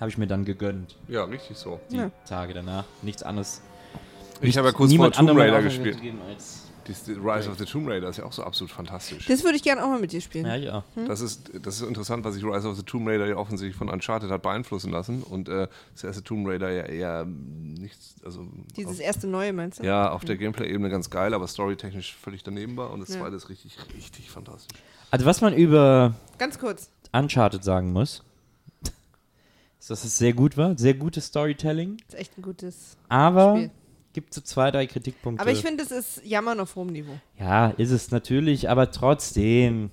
Habe 0.00 0.10
ich 0.10 0.16
mir 0.18 0.26
dann 0.26 0.44
gegönnt. 0.46 0.96
Ja, 1.08 1.24
richtig 1.24 1.56
so. 1.58 1.80
Die 1.90 1.96
Ja. 1.96 2.10
Tage 2.26 2.54
danach. 2.54 2.84
Nichts 3.02 3.22
anderes. 3.22 3.60
Ich 4.40 4.56
habe 4.56 4.68
ja 4.68 4.72
kurz 4.72 4.90
vor 4.90 5.06
Niemand 5.08 5.16
Tomb 5.16 5.38
Raider 5.38 5.62
gespielt. 5.62 5.96
gegeben 5.96 6.20
als 6.28 6.65
Die 6.86 7.12
Rise 7.12 7.50
of 7.50 7.58
the 7.58 7.64
Tomb 7.64 7.88
Raider 7.88 8.08
ist 8.08 8.18
ja 8.18 8.24
auch 8.24 8.32
so 8.32 8.42
absolut 8.44 8.70
fantastisch. 8.70 9.26
Das 9.26 9.42
würde 9.44 9.56
ich 9.56 9.62
gerne 9.62 9.82
auch 9.84 9.88
mal 9.88 9.98
mit 10.00 10.12
dir 10.12 10.20
spielen. 10.20 10.46
ja, 10.46 10.54
ja. 10.56 10.84
Das 11.06 11.20
ist, 11.20 11.50
das 11.62 11.80
ist 11.80 11.88
interessant, 11.88 12.24
was 12.24 12.34
sich 12.34 12.44
Rise 12.44 12.68
of 12.68 12.76
the 12.76 12.82
Tomb 12.82 13.08
Raider 13.08 13.26
ja 13.26 13.36
offensichtlich 13.36 13.76
von 13.76 13.88
Uncharted 13.88 14.30
hat 14.30 14.42
beeinflussen 14.42 14.90
lassen. 14.92 15.22
Und 15.22 15.48
äh, 15.48 15.68
das 15.94 16.04
erste 16.04 16.22
Tomb 16.22 16.46
Raider 16.48 16.70
ja 16.70 16.84
eher 16.84 17.24
nichts, 17.24 18.14
also 18.24 18.46
Dieses 18.76 18.94
auf, 18.94 19.00
erste 19.00 19.26
Neue, 19.26 19.52
meinst 19.52 19.80
du? 19.80 19.84
ja, 19.84 20.10
auf 20.10 20.24
der 20.24 20.36
Gameplay-Ebene 20.36 20.88
ganz 20.90 21.10
geil, 21.10 21.34
aber 21.34 21.46
storytechnisch 21.48 22.14
völlig 22.14 22.42
daneben 22.42 22.76
war. 22.76 22.90
Und 22.92 23.00
das 23.00 23.10
Ja. 23.10 23.20
zweite 23.20 23.36
ist 23.36 23.48
richtig, 23.48 23.76
richtig 23.94 24.30
fantastisch. 24.30 24.78
Also 25.10 25.26
was 25.26 25.40
man 25.40 25.54
über 25.54 26.14
Ganz 26.38 26.58
kurz. 26.58 26.90
Uncharted 27.12 27.64
sagen 27.64 27.92
muss, 27.92 28.22
ist, 28.82 29.90
dass 29.90 30.04
es 30.04 30.18
sehr 30.18 30.32
gut 30.32 30.56
war. 30.56 30.76
Sehr 30.78 30.94
gutes 30.94 31.26
Storytelling. 31.26 31.96
Das 32.06 32.14
ist 32.14 32.20
echt 32.20 32.38
ein 32.38 32.42
gutes 32.42 32.96
Aber 33.08 33.56
Spiel. 33.56 33.70
Gibt 34.16 34.32
so 34.32 34.40
zwei, 34.40 34.70
drei 34.70 34.86
Kritikpunkte. 34.86 35.42
Aber 35.42 35.52
ich 35.52 35.60
finde, 35.60 35.82
es 35.84 35.90
ist 35.90 36.22
Jammern 36.24 36.58
auf 36.58 36.74
hohem 36.74 36.86
Niveau. 36.88 37.12
Ja, 37.38 37.68
ist 37.76 37.90
es 37.90 38.10
natürlich, 38.10 38.70
aber 38.70 38.90
trotzdem 38.90 39.90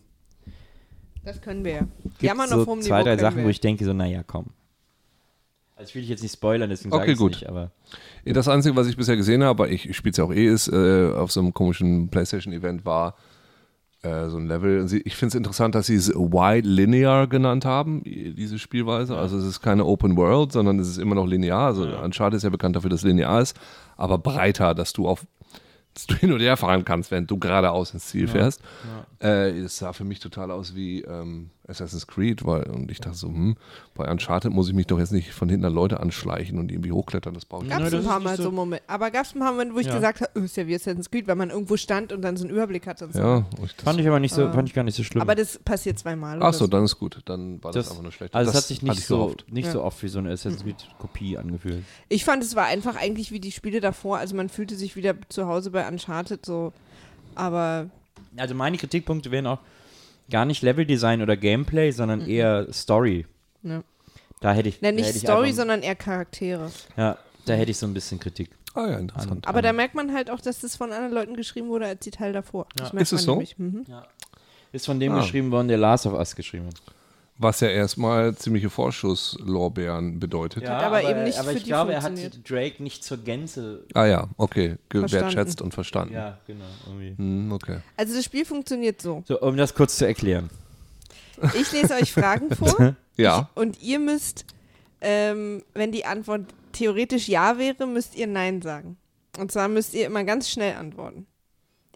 Das 1.26 1.41
können 1.41 1.66
wir 1.66 1.72
ja. 1.74 1.80
gibt 2.04 2.22
Jammern 2.24 2.48
so 2.48 2.62
auf 2.62 2.68
hohem 2.68 2.80
Niveau. 2.80 2.88
zwei, 2.88 3.04
drei 3.04 3.18
Sachen, 3.18 3.40
wir. 3.40 3.44
wo 3.44 3.50
ich 3.50 3.60
denke, 3.60 3.84
so, 3.84 3.91
naja, 3.91 4.24
komm. 4.26 4.45
Also 5.76 5.90
ich 5.90 5.95
will 5.95 6.02
dich 6.04 6.10
jetzt 6.12 6.24
nicht 6.24 6.32
spoilern, 6.34 6.70
deswegen 6.70 6.91
sage 6.91 7.02
Okay, 7.04 7.12
ich 7.12 7.16
es 7.16 7.20
gut. 7.20 7.32
nicht, 7.34 7.50
aber 7.50 7.72
Das 8.24 8.48
Einzige, 8.48 8.76
was 8.78 8.88
ich 8.88 8.95
bisher 8.95 9.18
gesehen 9.18 9.44
habe, 9.44 9.50
aber 9.50 9.70
ich, 9.70 9.90
ich 9.90 9.98
spiele 9.98 10.12
es 10.12 10.18
ja 10.18 10.24
auch 10.24 10.32
eh, 10.32 10.45
ist 10.48 10.70
äh, 10.70 11.12
auf 11.14 11.32
so 11.34 11.41
einem 11.41 11.54
komischen 11.54 12.08
PlayStation-Event 12.10 12.86
war 12.86 13.16
äh, 14.04 14.30
so 14.30 14.38
ein 14.38 14.48
Level. 14.48 14.88
Sie- 14.88 15.02
Ich 15.06 15.16
finde 15.16 15.30
es 15.30 15.36
interessant, 15.36 15.74
dass 15.76 15.88
sie 15.88 15.96
es 15.96 16.10
Wide 16.14 16.68
Linear 16.68 17.26
genannt 17.28 17.66
haben, 17.66 18.04
diese 18.04 18.60
Spielweise. 18.60 19.18
Also 19.18 19.38
es 19.38 19.46
ist 19.46 19.62
keine 19.62 19.86
Open 19.86 20.16
World, 20.18 20.52
sondern 20.52 20.78
es 20.80 20.88
ist 20.88 20.98
immer 21.00 21.16
noch 21.16 21.26
linear. 21.26 21.68
Also 21.68 21.84
Uncharted 22.04 22.38
ist 22.38 22.44
ja 22.44 22.50
bekannt 22.50 22.76
dafür, 22.76 22.90
dass 22.90 23.00
es 23.02 23.06
linear 23.06 23.42
ist, 23.42 23.58
aber 23.98 24.18
breiter, 24.18 24.76
dass 24.76 24.94
du 24.94 25.08
auf 25.08 25.26
dass 25.96 26.08
du 26.08 26.16
hin 26.20 26.34
und 26.34 26.40
her 26.40 26.58
fahren 26.58 26.84
kannst, 26.86 27.12
während 27.12 27.30
du 27.30 27.38
geradeaus 27.38 27.94
ins 27.94 28.08
Ziel 28.08 28.28
fährst. 28.28 28.62
Äh, 29.22 29.50
es 29.60 29.78
sah 29.78 29.94
für 29.94 30.04
mich 30.04 30.20
total 30.20 30.50
aus 30.50 30.74
wie 30.74 31.02
ähm, 31.04 31.52
Assassin's 31.65 32.07
Creed, 32.07 32.45
weil, 32.45 32.64
und 32.64 32.91
ich 32.91 32.99
dachte 32.99 33.15
so, 33.18 33.27
hm, 33.30 33.56
bei 33.95 34.10
Uncharted 34.11 34.52
muss 34.52 34.68
ich 34.68 34.73
mich 34.73 34.85
doch 34.88 34.99
jetzt 34.99 35.14
nicht 35.14 35.31
von 35.31 35.48
hinten 35.48 35.65
an 35.65 35.73
Leute 35.73 35.99
anschleichen 36.02 36.60
und 36.60 36.69
irgendwie 36.72 36.91
hochklettern, 36.91 37.34
das 37.34 37.45
brauche 37.45 37.64
ich 37.64 37.69
Gab 37.69 37.80
Nö, 37.80 37.85
es 37.88 37.94
ein 37.94 38.03
paar 38.03 38.19
nicht 38.19 38.26
Mal 38.26 38.35
so- 38.38 38.44
so 38.44 38.52
Momente. 38.52 38.84
Aber 38.88 39.10
gab 39.11 39.26
es 39.26 39.34
ein 39.34 39.40
paar 39.40 39.52
Momente, 39.52 39.73
wo 39.73 39.80
ich 39.80 39.88
Ja. 39.88 39.95
gesagt 39.95 40.19
habe, 40.19 40.31
oh, 40.35 40.40
ist 40.40 40.57
ja 40.57 40.68
wie 40.68 40.76
Assassin's 40.76 41.10
Creed, 41.10 41.26
weil 41.27 41.35
man 41.35 41.52
irgendwo 41.52 41.77
stand 41.77 42.11
und 42.11 42.22
dann 42.22 42.35
so 42.35 42.44
einen 42.44 42.53
Überblick 42.53 42.85
hatte 42.85 43.06
und 43.06 43.14
so. 43.14 43.19
Ja, 43.19 43.45
ich 43.64 43.76
das, 43.76 43.84
fand 43.85 43.98
ich 43.99 44.07
aber 44.07 44.19
nicht 44.19 44.34
so, 44.35 44.45
Ah. 44.45 44.52
fand 44.52 44.68
ich 44.68 44.76
gar 44.76 44.84
nicht 44.84 44.95
so 44.95 45.03
schlimm. 45.03 45.22
Aber 45.22 45.35
das 45.35 45.57
passiert 45.60 45.98
zweimal. 45.99 46.38
Ach 46.41 46.48
oder 46.49 46.53
so, 46.53 46.68
dann 46.68 46.84
ist 46.84 46.99
gut. 46.99 47.22
Dann 47.26 47.64
war 47.64 47.72
das, 47.72 47.85
das, 47.85 47.91
einfach 47.91 48.03
nur 48.03 48.11
schlecht. 48.11 48.35
also 48.35 48.49
es 48.49 48.53
das 48.56 48.64
hat 48.64 48.68
sich 48.68 48.81
nicht 48.81 48.99
ich 48.99 49.06
so, 49.06 49.15
gehofft. 49.18 49.45
nicht 49.49 49.65
Ja. 49.68 49.72
so 49.72 49.84
oft 49.84 50.03
wie 50.03 50.10
so 50.10 50.19
eine 50.19 50.31
Assassin's 50.31 50.64
Creed 50.64 50.88
Kopie 50.99 51.38
angefühlt. 51.38 51.84
Ich 52.10 52.26
fand, 52.26 52.44
es 52.44 52.56
war 52.57 52.65
einfach 52.65 52.98
eigentlich 52.98 53.31
wie 53.31 53.40
die 53.40 53.53
Spiele 53.53 53.80
davor. 53.80 54.18
Also 54.18 54.35
man 54.35 54.49
fühlte 54.49 54.76
sich 54.76 54.98
wieder 54.98 55.15
zu 55.30 55.48
Hause 55.48 55.72
bei 55.72 55.88
Uncharted 55.88 56.45
so. 56.45 56.73
Aber 57.35 57.90
Also 58.35 58.53
meine 58.53 58.77
Kritikpunkte 58.77 59.31
wären 59.31 59.48
auch 59.48 59.60
gar 60.30 60.45
nicht 60.45 60.62
Leveldesign 60.62 61.22
oder 61.22 61.36
Gameplay, 61.38 61.91
sondern 61.91 62.28
eher 62.28 62.72
Story. 62.74 63.26
ne. 63.62 63.84
Da 64.41 64.52
hätte 64.54 64.68
ich, 64.68 64.82
da 64.82 64.91
nicht 64.91 65.06
hätte 65.06 65.18
ich 65.18 65.24
Story, 65.24 65.44
einfach, 65.48 65.56
sondern 65.58 65.82
eher 65.84 65.95
Charaktere. 65.95 66.70
ja, 66.98 67.18
da 67.45 67.54
hätte 67.54 67.72
ich 67.72 67.78
so 67.78 67.86
ein 67.86 67.94
bisschen 67.94 68.20
Kritik. 68.20 68.50
Ah 68.74 68.88
ja, 68.90 68.98
interessant. 68.98 69.48
Aber 69.48 69.62
da 69.62 69.72
merkt 69.72 69.95
man 69.95 70.14
halt 70.14 70.30
auch, 70.30 70.41
dass 70.41 70.60
das 70.60 70.76
von 70.76 70.91
anderen 70.91 71.14
Leuten 71.14 71.36
geschrieben 71.38 71.70
wurde 71.70 71.86
als 71.86 72.02
die 72.02 72.12
Teil 72.12 72.34
davor. 72.34 72.68
Ja. 72.78 72.88
Ist 72.90 73.14
es 73.14 73.24
so? 73.24 73.41
Mhm. 73.58 73.86
Ist 74.74 74.86
von 74.86 75.00
dem 75.00 75.14
Ah. 75.14 75.22
geschrieben 75.22 75.50
worden, 75.52 75.68
der 75.70 75.78
Last 75.78 76.06
of 76.08 76.14
Us 76.14 76.36
geschrieben 76.36 76.66
hat. 76.68 76.76
Was 77.38 77.61
ja 77.61 77.68
erstmal 77.69 78.35
ziemliche 78.35 78.69
Vorschusslorbeeren 78.69 80.19
bedeutet. 80.19 80.68
Hat 80.69 80.84
aber 80.84 81.03
eben 81.03 81.23
nicht 81.23 81.39
aber 81.39 81.49
für 81.51 81.57
ich 81.57 81.64
die 81.64 81.69
glaube, 81.69 81.93
er 81.93 82.03
hat 82.03 82.14
Drake 82.47 82.81
nicht 82.84 83.03
zur 83.03 83.18
Gänze. 83.18 83.85
Ah 83.93 84.05
ja, 84.05 84.27
okay. 84.38 84.76
Verstanden. 84.89 85.07
Gewertschätzt 85.07 85.61
und 85.61 85.73
verstanden. 85.73 86.14
Ja, 86.14 86.38
genau. 86.45 86.65
Irgendwie. 86.85 87.15
Hm, 87.18 87.51
okay. 87.51 87.80
Also 87.97 88.14
das 88.15 88.23
Spiel 88.26 88.45
funktioniert 88.45 89.01
so. 89.01 89.23
So, 89.27 89.41
um 89.41 89.57
das 89.57 89.73
kurz 89.73 89.97
zu 89.97 90.05
erklären. 90.05 90.49
Ich 91.60 91.72
lese 91.72 91.95
euch 91.95 92.14
Fragen 92.14 92.53
vor 92.55 92.95
Ja. 93.18 93.49
und 93.55 93.81
ihr 93.81 93.99
müsst, 93.99 94.45
ähm, 95.01 95.64
wenn 95.73 95.91
die 95.91 96.05
Antwort 96.05 96.45
theoretisch 96.72 97.27
ja 97.27 97.57
wäre, 97.57 97.88
müsst 97.88 98.15
ihr 98.15 98.27
nein 98.27 98.61
sagen. 98.61 98.97
Und 99.39 99.51
zwar 99.51 99.68
müsst 99.68 99.95
ihr 99.95 100.05
immer 100.05 100.23
ganz 100.23 100.49
schnell 100.49 100.76
antworten. 100.76 101.26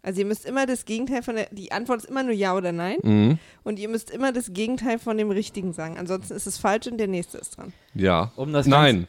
Also 0.08 0.22
ihr 0.22 0.26
müsst 0.26 0.46
immer 0.46 0.66
das 0.66 0.86
Gegenteil 0.86 1.22
von 1.22 1.36
der, 1.36 1.50
die 1.52 1.74
Antwort 1.74 2.00
ist 2.04 2.10
immer 2.10 2.24
nur 2.24 2.32
ja 2.32 2.56
oder 2.56 2.72
nein 2.72 2.98
Mhm. 3.04 3.40
und 3.66 3.78
ihr 3.78 3.90
müsst 3.90 4.10
immer 4.10 4.32
das 4.32 4.54
Gegenteil 4.54 5.00
von 5.00 5.18
dem 5.18 5.32
Richtigen 5.32 5.74
sagen. 5.74 5.98
Ansonsten 5.98 6.34
ist 6.34 6.48
es 6.48 6.58
falsch 6.58 6.88
und 6.88 6.98
der 6.98 7.08
nächste 7.10 7.38
ist 7.40 7.58
dran. 7.58 7.74
Ja. 7.94 8.32
Um 8.38 8.54
das 8.54 8.68
Nein. 8.68 9.06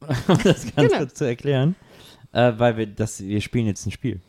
um 0.28 0.38
das 0.44 0.66
ganz 0.66 0.74
Genau. 0.74 0.98
kurz 0.98 1.14
zu 1.14 1.24
erklären, 1.24 1.74
äh, 2.32 2.52
weil 2.58 2.76
wir 2.76 2.86
das, 2.86 3.22
wir 3.24 3.40
spielen 3.40 3.66
jetzt 3.66 3.86
ein 3.86 3.92
Spiel. 3.92 4.20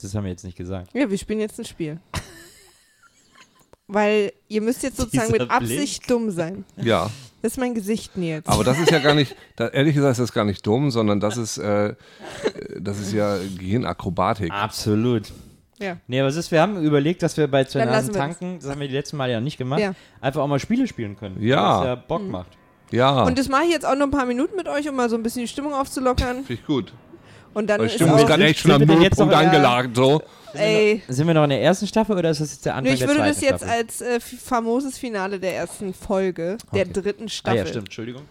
Das 0.00 0.14
haben 0.14 0.24
wir 0.24 0.30
jetzt 0.30 0.44
nicht 0.44 0.56
gesagt. 0.56 0.88
Ja, 0.94 1.10
wir 1.10 1.18
spielen 1.18 1.40
jetzt 1.40 1.58
ein 1.58 1.66
Spiel. 1.66 2.00
Weil 3.88 4.32
ihr 4.48 4.62
müsst 4.62 4.82
jetzt 4.82 4.96
sozusagen 4.96 5.32
Dieser 5.32 5.42
mit 5.44 5.50
Absicht 5.50 6.10
dumm 6.10 6.30
sein. 6.30 6.64
Ja. 6.76 7.10
Das 7.42 7.52
ist 7.52 7.58
mein 7.58 7.74
Gesicht, 7.74 8.16
Nils. 8.16 8.46
Aber 8.46 8.64
das 8.64 8.78
ist 8.78 8.90
ja 8.90 8.98
gar 8.98 9.14
nicht, 9.14 9.36
da, 9.56 9.68
ehrlich 9.68 9.94
gesagt 9.94 10.12
ist 10.12 10.18
das 10.20 10.32
gar 10.32 10.44
nicht 10.46 10.66
dumm, 10.66 10.90
sondern 10.90 11.20
das 11.20 11.36
ist, 11.36 11.58
äh, 11.58 11.94
das 12.80 12.98
ist 12.98 13.12
ja 13.12 13.36
Gehirnakrobatik. 13.58 14.50
Absolut. 14.50 15.32
Ja. 15.78 15.96
Nee, 16.06 16.22
was 16.22 16.36
ist, 16.36 16.50
wir 16.50 16.60
haben 16.60 16.82
überlegt, 16.82 17.22
dass 17.22 17.36
wir 17.36 17.46
bei 17.48 17.64
zwei 17.64 17.80
Dann 17.80 17.88
Nasen 17.90 18.08
das. 18.12 18.16
tanken, 18.16 18.58
das 18.60 18.70
haben 18.70 18.80
wir 18.80 18.88
die 18.88 18.94
letzten 18.94 19.16
Mal 19.16 19.30
ja 19.30 19.40
nicht 19.40 19.58
gemacht, 19.58 19.80
Ja. 19.80 19.92
einfach 20.20 20.40
auch 20.40 20.46
mal 20.48 20.58
Spiele 20.58 20.86
spielen 20.86 21.16
können. 21.16 21.40
Ja. 21.42 21.78
Was 21.80 21.86
ja 21.86 21.94
Bock 21.96 22.22
macht. 22.28 22.50
Ja. 22.90 23.24
Und 23.24 23.38
das 23.38 23.48
mache 23.48 23.64
ich 23.64 23.70
jetzt 23.72 23.84
auch 23.84 23.94
nur 23.96 24.06
ein 24.06 24.10
paar 24.12 24.26
Minuten 24.26 24.56
mit 24.56 24.68
euch, 24.68 24.88
um 24.88 24.94
mal 24.96 25.08
so 25.10 25.16
ein 25.16 25.22
bisschen 25.22 25.42
die 25.42 25.48
Stimmung 25.48 25.74
aufzulockern. 25.74 26.44
Finde 26.44 26.54
ich 26.54 26.64
gut. 26.66 26.92
Und 27.52 27.68
dann 27.68 27.78
Weil 27.80 27.86
ist 27.86 27.92
die 27.92 27.96
Stimmung 27.96 28.16
ist 28.18 28.24
auch, 28.24 28.28
gerade 28.28 28.44
echt 28.44 28.60
schon 28.60 28.70
sind 28.72 28.82
am 28.90 28.98
Nullpunkt 28.98 29.32
noch- 29.32 29.38
angelagert, 29.38 29.96
so. 29.96 30.22
ey, 30.54 31.02
Sind 31.08 31.26
wir 31.26 31.34
noch 31.34 31.44
in 31.44 31.50
der 31.50 31.62
ersten 31.62 31.86
Staffel 31.86 32.16
oder 32.16 32.30
ist 32.30 32.40
das 32.40 32.52
jetzt 32.52 32.66
der 32.66 32.74
Anfang 32.74 32.92
ich 32.92 32.98
der 33.00 33.08
würde 33.08 33.20
zweiten 33.20 33.34
das 33.34 33.40
jetzt 33.42 33.58
Staffel? 33.64 33.78
als 33.78 34.00
äh, 34.02 34.20
famoses 34.20 34.98
Finale 34.98 35.40
der 35.40 35.56
ersten 35.56 35.94
Folge, 35.94 36.58
der 36.74 36.82
Okay. 36.82 36.92
dritten 36.92 37.24
ah 37.24 37.28
Staffel. 37.28 37.58
ja, 37.58 37.66
stimmt, 37.66 37.86
Entschuldigung. 37.88 38.22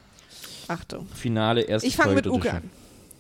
Achtung. 0.68 1.08
Finale, 1.14 1.62
erste 1.62 1.88
Ich 1.88 1.96
fange 1.96 2.14
Folge, 2.14 2.16
mit 2.18 2.26
dritte 2.26 2.36
Uke 2.36 2.48
Staffel. 2.50 2.70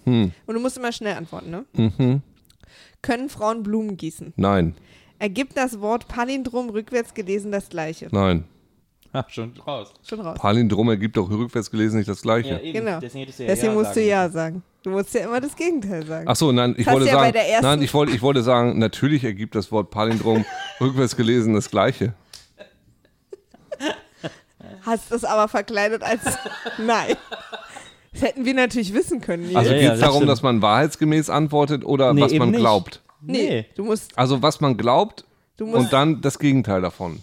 an. 0.05 0.13
Hm. 0.13 0.31
Und 0.45 0.53
du 0.55 0.59
musst 0.61 0.77
immer 0.77 0.91
schnell 0.91 1.15
antworten, 1.15 1.49
ne? 1.49 1.65
Mhm. 1.73 2.21
Können 3.05 3.29
Frauen 3.29 3.61
Blumen 3.61 3.97
gießen? 3.97 4.33
Nein. 4.35 4.73
Ergibt 5.19 5.55
das 5.55 5.79
Wort 5.79 6.07
Palindrom 6.07 6.69
rückwärts 6.71 7.13
gelesen 7.13 7.51
das 7.51 7.69
gleiche? 7.69 8.07
Nein. 8.11 8.45
Ah, 9.13 9.23
schon 9.29 9.53
raus. 9.65 9.93
Schon 10.03 10.19
raus. 10.19 10.37
Palindrom 10.39 10.89
ergibt 10.89 11.17
auch 11.19 11.29
rückwärts 11.29 11.69
gelesen 11.71 11.97
nicht 11.97 12.09
das 12.09 12.21
Gleiche. 12.23 12.59
eben. 12.59 12.83
Genau. 12.85 12.99
Deswegen, 12.99 13.25
du 13.31 13.31
ja 13.43 13.47
Deswegen 13.47 13.73
ja 13.73 13.79
musst 13.79 13.91
du 13.91 13.99
sagen 14.01 14.07
ja 14.09 14.23
müssen. 14.23 14.33
sagen. 14.33 14.63
Du 14.83 14.89
musst 14.89 15.13
ja 15.13 15.21
immer 15.23 15.39
das 15.39 15.55
Gegenteil 15.55 16.05
sagen. 16.05 16.25
Ach 16.27 16.35
so, 16.35 16.51
nein, 16.51 16.73
ich 16.77 16.85
Das 16.85 16.93
wollte 16.95 17.05
du 17.05 17.11
ja 17.11 17.15
bei 17.17 17.21
sagen, 17.25 17.33
der 17.33 17.47
ersten- 17.49 17.65
nein, 17.65 17.81
ich 17.81 17.93
wollte, 17.93 18.11
ich 18.13 18.21
wollte 18.21 18.41
sagen, 18.43 18.77
natürlich 18.79 19.23
ergibt 19.23 19.53
das 19.55 19.71
Wort 19.71 19.89
Palindrom 19.91 20.43
rückwärts 20.81 21.15
gelesen 21.15 21.53
das 21.53 21.69
Gleiche. 21.69 22.13
Hast 24.81 25.11
es 25.11 25.23
aber 25.23 25.47
verkleidet 25.47 26.03
als 26.03 26.21
Nein. 26.77 27.15
Das 28.15 28.23
hätten 28.23 28.45
wir 28.45 28.53
natürlich 28.53 28.93
wissen 28.93 29.21
können. 29.21 29.43
Nils. 29.43 29.55
Also 29.55 29.71
Ja, 29.71 29.75
geht 29.77 29.85
ja, 29.85 29.93
es 29.93 29.99
das 29.99 30.09
darum, 30.09 30.25
dass 30.27 30.41
man 30.41 30.61
wahrheitsgemäß 30.61 31.29
antwortet 31.29 31.83
oder 31.85 32.13
Nee, 32.13 32.21
was 32.21 32.33
man 32.33 32.49
nicht. 32.51 32.59
glaubt? 32.59 33.01
Nee. 33.21 33.65
du 33.75 33.83
musst, 33.83 34.17
Also 34.17 34.41
was 34.41 34.61
man 34.61 34.77
glaubt 34.77 35.25
du 35.57 35.65
musst. 35.67 35.77
und 35.79 35.93
dann 35.93 36.21
das 36.21 36.39
Gegenteil 36.39 36.81
davon. 36.81 37.21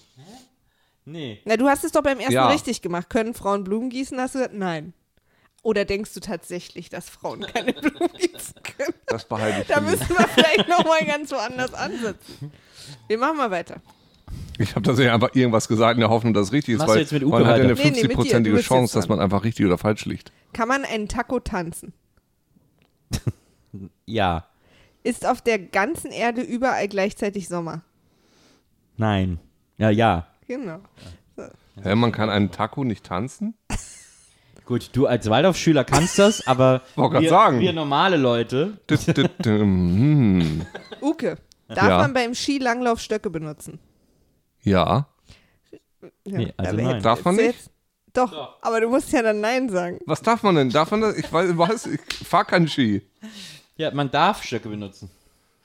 Nee. 1.05 1.41
Na, 1.45 1.57
du 1.57 1.67
hast 1.69 1.83
es 1.85 1.91
doch 1.93 2.03
beim 2.03 2.19
ersten 2.19 2.33
Ja. 2.35 2.49
richtig 2.49 2.81
gemacht. 2.83 3.11
Können 3.11 3.35
Frauen 3.35 3.65
Blumen 3.65 3.91
gießen? 3.91 4.19
Hast 4.21 4.35
du 4.35 4.39
gesagt, 4.39 4.55
nein. 4.55 4.93
Oder 5.63 5.85
denkst 5.85 6.13
du 6.15 6.21
tatsächlich, 6.21 6.91
dass 6.91 7.09
Frauen 7.09 7.41
keine 7.55 7.73
Blumen 7.73 8.11
gießen 8.19 8.55
können? 8.77 8.95
Das 9.07 9.25
behalte 9.27 9.63
ich 9.63 9.67
Da 9.69 9.81
müssen 9.81 10.09
wir 10.11 10.29
vielleicht 10.29 10.69
nochmal 10.69 11.05
ganz 11.05 11.31
woanders 11.33 11.75
ansetzen. 11.75 12.53
Wir 13.09 13.19
machen 13.19 13.37
mal 13.37 13.51
weiter. 13.51 13.77
Ich 14.59 14.71
habe 14.75 14.83
tatsächlich 14.83 15.13
einfach 15.13 15.35
irgendwas 15.35 15.67
gesagt 15.67 15.95
in 15.95 16.01
der 16.01 16.11
Hoffnung, 16.11 16.35
dass 16.35 16.49
es 16.49 16.53
richtig 16.53 16.75
ist, 16.75 16.79
Machst 16.79 16.91
du 16.91 16.95
weil 16.95 17.01
jetzt 17.03 17.13
mit 17.13 17.25
Uke 17.25 17.33
man 17.39 17.47
hat 17.47 17.59
ja 17.59 17.65
eine 17.65 17.75
Nee, 17.75 17.91
nee, 17.91 18.03
50-prozentige 18.03 18.53
bist 18.55 18.69
Chance, 18.69 18.95
dass 18.95 19.09
man 19.09 19.19
einfach 19.19 19.45
richtig 19.45 19.67
oder 19.67 19.79
falsch 19.79 20.05
liegt. 20.05 20.31
Kann 20.53 20.69
man 20.69 20.85
einen 20.85 21.09
Taco 21.09 21.41
tanzen? 21.41 21.93
Ja. 24.05 24.47
Ist 25.03 25.27
auf 25.27 25.41
der 25.41 25.59
ganzen 25.59 26.11
Erde 26.11 26.43
überall 26.43 26.87
gleichzeitig 26.89 27.49
Sommer? 27.49 27.81
Nein. 28.99 29.39
Ja, 29.79 29.89
ja. 29.89 30.27
Genau. 30.47 30.81
Hä, 31.83 31.95
man 31.95 32.13
kann 32.13 32.29
einen 32.29 32.51
Taco 32.51 32.85
nicht 32.85 33.05
tanzen? 33.07 33.55
Gut, 34.67 34.91
du 34.93 35.07
als 35.07 35.29
Waldorfschüler 35.31 35.85
kannst 35.85 36.19
das, 36.19 36.47
aber 36.47 36.83
wir, 36.97 37.29
sagen. 37.31 37.61
wir 37.61 37.73
normale 37.73 38.17
Leute, 38.19 38.79
hm. 39.43 40.67
Uke, 41.01 41.39
darf 41.69 41.89
Ja. 41.89 41.99
man 41.99 42.13
beim 42.13 42.35
Skilanglauf 42.35 43.01
Stöcke 43.01 43.31
benutzen? 43.31 43.79
Ja. 44.61 45.09
Ja, 45.71 46.39
Nee, 46.39 46.53
also 46.59 46.77
nein. 46.77 47.03
Darf 47.03 47.25
man 47.25 47.37
nicht? 47.37 47.47
Jetzt, 47.47 47.71
doch, 48.15 48.57
aber 48.61 48.81
du 48.81 48.89
musst 48.89 49.11
ja 49.13 49.23
dann 49.23 49.41
Nein 49.41 49.69
sagen. 49.69 49.99
Was 50.07 50.21
darf 50.23 50.43
man 50.43 50.55
denn? 50.57 50.71
Darf 50.71 50.91
man 50.91 51.01
das? 51.01 51.17
Ich 51.17 51.33
weiß, 51.33 51.57
weiß 51.57 51.87
ich 51.87 52.01
fahr 52.27 52.45
keinen 52.45 52.69
Ski. 52.69 53.03
ja, 53.77 53.91
man 53.93 54.11
darf 54.11 54.43
Stöcke 54.43 54.69
benutzen. 54.69 55.11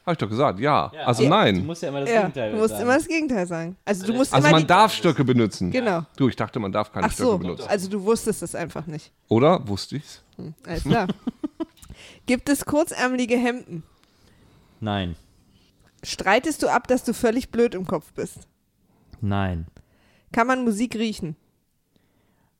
Habe 0.05 0.13
ich 0.13 0.17
doch 0.19 0.29
gesagt, 0.29 0.59
ja. 0.61 0.89
Ja. 0.93 1.01
also 1.05 1.23
Du 1.23 1.29
nein. 1.29 1.65
musst 1.65 1.81
ja 1.83 1.89
immer 1.89 1.99
das 1.99 2.09
Ja, 2.09 2.19
Gegenteil 2.21 2.51
du 2.51 2.57
musst 2.57 2.69
sagen. 2.69 2.83
immer 2.83 2.93
das 2.95 3.07
Gegenteil 3.09 3.45
sagen. 3.47 3.75
Also 3.83 4.05
du 4.07 4.13
musst 4.13 4.33
Also 4.33 4.47
immer 4.47 4.53
man 4.55 4.61
die, 4.61 4.67
darf 4.67 4.93
Stöcke 4.93 5.25
benutzen. 5.25 5.69
Genau. 5.69 6.03
Du, 6.15 6.29
ich 6.29 6.35
dachte, 6.37 6.59
man 6.59 6.71
darf 6.71 6.93
keine 6.93 7.07
Ach 7.07 7.11
Stöcke 7.11 7.29
so, 7.31 7.37
benutzen. 7.37 7.67
also 7.67 7.89
du 7.89 8.01
wusstest 8.05 8.41
es 8.41 8.55
einfach 8.55 8.85
nicht. 8.87 9.11
Oder? 9.27 9.67
Wusste 9.67 9.97
ich's? 9.97 10.23
Hm, 10.37 10.53
alles 10.65 10.83
klar. 10.83 11.07
Gibt 12.25 12.47
es 12.47 12.63
kurzärmelige 12.63 13.35
Hemden? 13.35 13.83
Nein. 14.79 15.15
Streitest 16.03 16.63
du 16.63 16.67
ab, 16.71 16.87
dass 16.87 17.03
du 17.03 17.13
völlig 17.13 17.49
blöd 17.49 17.75
im 17.75 17.85
Kopf 17.85 18.13
bist? 18.13 18.47
Nein. 19.19 19.67
Kann 20.31 20.47
man 20.47 20.63
Musik 20.63 20.95
riechen? 20.95 21.35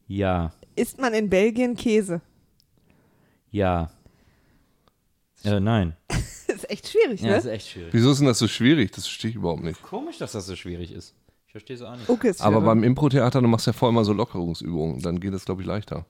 Ja. 0.08 0.52
Isst 0.76 1.00
man 1.00 1.14
in 1.14 1.30
Belgien 1.30 1.76
Käse? 1.76 2.22
Ja. 3.52 3.90
Äh, 5.44 5.60
nein. 5.60 5.96
Das 6.08 6.48
ist 6.58 6.70
echt 6.70 6.88
schwierig, 6.90 7.22
Ja, 7.22 7.28
ne? 7.30 7.36
das 7.36 7.46
ist 7.46 7.52
echt 7.52 7.68
schwierig. 7.70 7.94
Wieso 7.94 8.12
ist 8.12 8.20
denn 8.20 8.28
das 8.28 8.40
so 8.40 8.48
schwierig? 8.48 8.92
Das 8.92 9.06
verstehe 9.06 9.30
ich 9.32 9.36
überhaupt 9.36 9.64
nicht. 9.64 9.82
Komisch, 9.84 10.18
dass 10.18 10.32
das 10.32 10.46
so 10.48 10.56
schwierig 10.56 10.92
ist. 10.92 11.14
Ich 11.48 11.52
verstehe 11.52 11.76
es 11.76 11.82
auch 11.82 11.96
nicht. 11.96 12.10
Okay, 12.10 12.30
ist 12.30 12.42
Aber 12.42 12.56
schwierig. 12.58 12.66
beim 12.66 12.84
Impro-Theater, 12.84 13.42
du 13.42 13.48
machst 13.48 13.68
ja 13.68 13.74
vorher 13.74 13.94
immer 13.94 14.06
so 14.06 14.14
Lockerungsübungen. 14.14 15.02
Dann 15.02 15.20
geht 15.20 15.34
das, 15.34 15.46
glaube 15.46 15.62
ich, 15.62 15.68
leichter. 15.68 16.06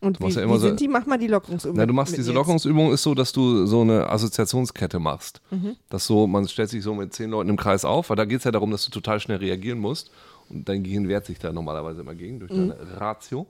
Und 0.00 0.20
wie, 0.20 0.24
machst 0.24 0.36
ja 0.36 0.42
immer 0.42 0.54
wie 0.54 0.58
so- 0.58 0.66
sind 0.68 0.80
die? 0.80 0.88
Mach 0.88 1.06
mal 1.06 1.16
die 1.18 1.26
Lockerungsübung. 1.26 1.76
Na, 1.78 1.86
du 1.86 1.94
machst 1.94 2.12
diese 2.16 2.24
Nils. 2.30 2.34
Lockerungsübung 2.34 2.92
ist 2.92 3.02
so, 3.02 3.14
dass 3.14 3.32
du 3.32 3.64
so 3.66 3.80
eine 3.80 4.08
Assoziationskette 4.10 4.98
machst. 4.98 5.40
Mhm. 5.50 5.76
Dass 5.88 6.06
so, 6.06 6.26
man 6.26 6.46
stellt 6.48 6.68
sich 6.68 6.82
so 6.82 6.94
mit 6.94 7.14
zehn 7.14 7.30
Leuten 7.30 7.48
im 7.48 7.56
Kreis 7.56 7.84
auf, 7.84 8.10
weil 8.10 8.16
da 8.16 8.26
geht 8.26 8.38
es 8.38 8.44
ja 8.44 8.50
darum, 8.50 8.70
dass 8.70 8.84
du 8.84 8.90
total 8.90 9.20
schnell 9.20 9.38
reagieren 9.38 9.78
musst. 9.78 10.10
Und 10.48 10.68
dein 10.68 10.82
Gehirn 10.82 11.08
wehrt 11.08 11.26
sich 11.26 11.38
da 11.38 11.52
normalerweise 11.52 12.00
immer 12.02 12.14
gegen 12.14 12.40
durch 12.40 12.50
deine 12.50 12.76
Ratio. 13.00 13.46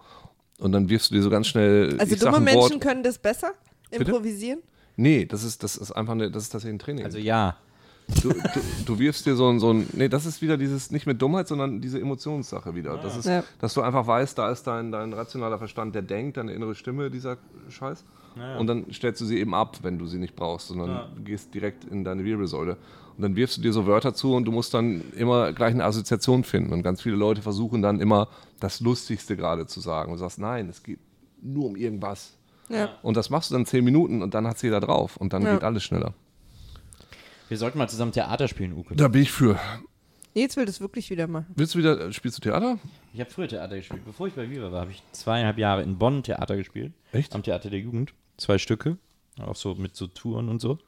Und 0.58 0.72
dann 0.72 0.88
wirfst 0.88 1.10
du 1.10 1.14
dir 1.14 1.22
so 1.22 1.30
ganz 1.30 1.48
schnell. 1.48 1.92
Mhm. 1.92 2.00
Also 2.00 2.14
ich 2.14 2.20
sag 2.20 2.32
dumme 2.32 2.50
ein 2.50 2.56
Wort. 2.56 2.70
Menschen 2.70 2.80
können 2.80 3.02
das 3.02 3.18
besser? 3.18 3.52
Improvisieren? 3.90 4.60
Nee, 4.96 5.26
das 5.26 5.44
ist, 5.44 5.62
das 5.62 5.76
ist 5.76 5.92
einfach 5.92 6.14
eine, 6.14 6.30
das 6.30 6.44
ist 6.44 6.50
tatsächlich 6.50 6.76
ein 6.76 6.78
Training. 6.78 7.04
Also 7.04 7.18
ja. 7.18 7.56
du, 8.22 8.30
du, 8.30 8.60
du 8.86 8.98
wirfst 8.98 9.26
dir 9.26 9.36
so 9.36 9.48
ein, 9.48 9.60
so 9.60 9.72
ein. 9.72 9.86
Nee, 9.92 10.08
das 10.08 10.24
ist 10.24 10.40
wieder 10.40 10.56
dieses, 10.56 10.90
nicht 10.90 11.06
mit 11.06 11.20
Dummheit, 11.20 11.48
sondern 11.48 11.80
diese 11.82 12.00
Emotionssache 12.00 12.74
wieder. 12.74 12.96
Das 12.96 13.16
ist, 13.16 13.26
Ja. 13.26 13.44
dass 13.60 13.74
du 13.74 13.82
einfach 13.82 14.06
weißt, 14.06 14.38
da 14.38 14.50
ist 14.50 14.66
dein, 14.66 14.90
dein 14.92 15.12
rationaler 15.12 15.58
Verstand, 15.58 15.94
der 15.94 16.02
denkt, 16.02 16.38
deine 16.38 16.52
innere 16.52 16.74
Stimme, 16.74 17.10
dieser 17.10 17.36
Scheiß. 17.68 18.04
Und 18.58 18.66
dann 18.66 18.84
stellst 18.92 19.20
du 19.22 19.24
sie 19.24 19.38
eben 19.38 19.54
ab, 19.54 19.78
wenn 19.82 19.98
du 19.98 20.06
sie 20.06 20.18
nicht 20.18 20.36
brauchst, 20.36 20.68
sondern 20.68 21.24
gehst 21.24 21.54
direkt 21.54 21.84
in 21.84 22.04
deine 22.04 22.22
Wirbelsäule. 22.22 22.76
Und 23.16 23.22
dann 23.22 23.36
wirfst 23.36 23.56
du 23.56 23.62
dir 23.62 23.72
so 23.72 23.86
Wörter 23.86 24.12
zu 24.14 24.34
und 24.34 24.44
du 24.44 24.52
musst 24.52 24.74
dann 24.74 25.02
immer 25.16 25.52
gleich 25.52 25.72
eine 25.72 25.84
Assoziation 25.84 26.44
finden. 26.44 26.72
Und 26.72 26.82
ganz 26.82 27.00
viele 27.00 27.16
Leute 27.16 27.40
versuchen 27.42 27.80
dann 27.82 28.00
immer 28.00 28.28
das 28.60 28.80
Lustigste 28.80 29.36
gerade 29.36 29.66
zu 29.66 29.80
sagen. 29.80 30.12
Und 30.12 30.18
du 30.18 30.24
sagst, 30.24 30.38
nein, 30.38 30.68
es 30.68 30.82
geht 30.82 30.98
nur 31.40 31.66
um 31.66 31.76
irgendwas. 31.76 32.34
Ja. 32.68 32.90
Und 33.02 33.16
das 33.16 33.30
machst 33.30 33.50
du 33.50 33.54
dann 33.54 33.64
zehn 33.64 33.84
Minuten 33.84 34.22
und 34.22 34.34
dann 34.34 34.46
hat 34.46 34.62
jeder 34.62 34.80
drauf. 34.80 35.16
Und 35.16 35.32
dann 35.32 35.42
Ja. 35.42 35.54
geht 35.54 35.64
alles 35.64 35.82
schneller. 35.84 36.12
Wir 37.48 37.56
sollten 37.58 37.78
mal 37.78 37.88
zusammen 37.88 38.12
Theater 38.12 38.48
spielen, 38.48 38.72
Uke. 38.72 38.96
Da 38.96 39.08
bin 39.08 39.22
ich 39.22 39.30
für. 39.32 39.58
Nils 40.34 40.56
will 40.56 40.66
das 40.66 40.80
wirklich 40.80 41.08
wieder 41.08 41.26
machen. 41.28 41.46
Willst 41.54 41.74
du 41.74 41.78
wieder, 41.78 42.12
spielst 42.12 42.36
du 42.38 42.42
Theater? 42.42 42.78
Ich 43.14 43.20
habe 43.20 43.30
früher 43.30 43.48
Theater 43.48 43.76
gespielt. 43.76 44.04
Bevor 44.04 44.26
ich 44.26 44.34
bei 44.34 44.50
Viva 44.50 44.70
war, 44.70 44.82
habe 44.82 44.90
ich 44.90 45.02
zweieinhalb 45.12 45.56
Jahre 45.56 45.82
in 45.82 45.96
Bonn 45.96 46.22
Theater 46.22 46.56
gespielt. 46.56 46.92
Echt? 47.12 47.34
Am 47.34 47.42
Theater 47.42 47.70
der 47.70 47.78
Jugend. 47.78 48.12
Zwei 48.36 48.58
Stücke. 48.58 48.98
Auch 49.40 49.56
so 49.56 49.74
mit 49.76 49.96
so 49.96 50.06
Touren 50.08 50.48
und 50.48 50.60
so. 50.60 50.78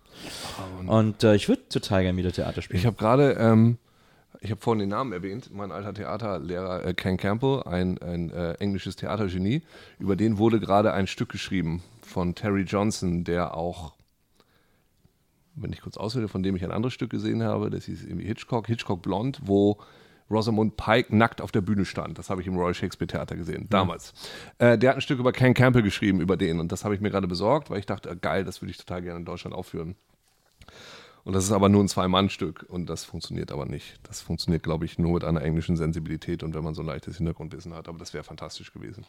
Und 0.86 1.24
äh, 1.24 1.35
ich 1.35 1.49
würde 1.49 1.69
total 1.69 2.03
gerne 2.03 2.16
wieder 2.16 2.32
Theater 2.32 2.62
spielen. 2.62 2.78
Ich 2.78 2.86
habe 2.86 2.97
gerade, 2.97 3.32
ähm, 3.32 3.78
ich 4.40 4.51
habe 4.51 4.61
vorhin 4.61 4.81
den 4.81 4.89
Namen 4.89 5.12
erwähnt, 5.12 5.51
mein 5.53 5.73
alter 5.73 5.95
Theaterlehrer 5.95 6.85
äh, 6.85 6.95
Ken 6.95 7.16
Campbell, 7.16 7.62
ein, 7.65 7.99
ein 7.99 8.31
äh, 8.31 8.55
englisches 8.55 8.97
Theatergenie, 8.97 9.62
über 9.99 10.16
den 10.16 10.39
wurde 10.39 10.61
gerade 10.61 10.93
ein 10.93 11.07
Stück 11.07 11.31
geschrieben 11.31 11.82
von 12.03 12.35
Terry 12.35 12.62
Johnson, 12.62 13.24
der 13.24 13.55
auch, 13.55 13.95
wenn 15.55 15.73
ich 15.73 15.81
kurz 15.81 15.97
auswähle, 15.97 16.28
von 16.28 16.43
dem 16.43 16.57
ich 16.57 16.65
ein 16.65 16.73
anderes 16.73 16.95
Stück 16.95 17.11
gesehen 17.11 17.43
habe, 17.43 17.70
das 17.70 17.85
hieß 17.85 18.05
irgendwie 18.05 18.27
Hitchcock, 18.27 18.66
Hitchcock 18.66 19.03
Blond, 19.03 19.40
wo 19.43 19.78
Rosamund 20.31 20.77
Pike 20.77 21.15
nackt 21.15 21.40
auf 21.40 21.53
der 21.53 21.62
Bühne 21.62 21.85
stand. 21.85 22.19
Das 22.19 22.31
habe 22.31 22.40
ich 22.40 22.47
im 22.47 22.57
Royal 22.57 22.74
Shakespeare 22.74 23.07
Theater 23.07 23.36
gesehen, 23.36 23.66
damals. 23.70 24.12
Äh, 24.59 24.78
der 24.78 24.90
hat 24.90 24.97
ein 24.97 25.01
Stück 25.01 25.19
über 25.19 25.32
Ken 25.32 25.55
Campbell 25.55 25.82
geschrieben, 25.82 26.20
über 26.20 26.36
den. 26.36 26.61
Und 26.61 26.70
das 26.70 26.85
habe 26.85 26.95
ich 26.95 27.01
mir 27.01 27.11
gerade 27.11 27.27
besorgt, 27.27 27.70
weil 27.70 27.78
ich 27.78 27.86
dachte, 27.86 28.11
äh, 28.11 28.16
geil, 28.16 28.45
das 28.45 28.61
würde 28.61 28.70
ich 28.70 28.78
total 28.78 29.03
gerne 29.03 29.19
in 29.19 29.24
Deutschland 29.24 29.55
aufführen. 29.55 29.97
Und 31.24 31.35
das 31.35 31.45
ist 31.45 31.53
aber 31.53 31.69
nur 31.69 31.85
ein 31.85 31.89
Zwei-Mann-Stück 31.89 32.65
und 32.70 32.86
das 32.89 33.05
funktioniert 33.05 33.53
aber 33.53 33.66
nicht. 33.66 34.01
Das 34.05 34.23
funktioniert, 34.23 34.62
glaube 34.62 34.86
ich, 34.86 34.99
nur 34.99 35.12
mit 35.12 35.24
einer 35.24 35.43
englischen 35.43 35.77
Sensibilität 35.77 36.43
und 36.43 36.55
wenn 36.55 36.65
man 36.65 36.74
so 36.74 36.81
ein 36.81 36.86
leichtes 36.86 37.19
Hintergrundwissen 37.19 37.74
hat. 37.74 37.86
Aber 37.86 37.99
das 37.99 38.15
wäre 38.15 38.24
fantastisch 38.24 38.73
gewesen. 38.73 39.05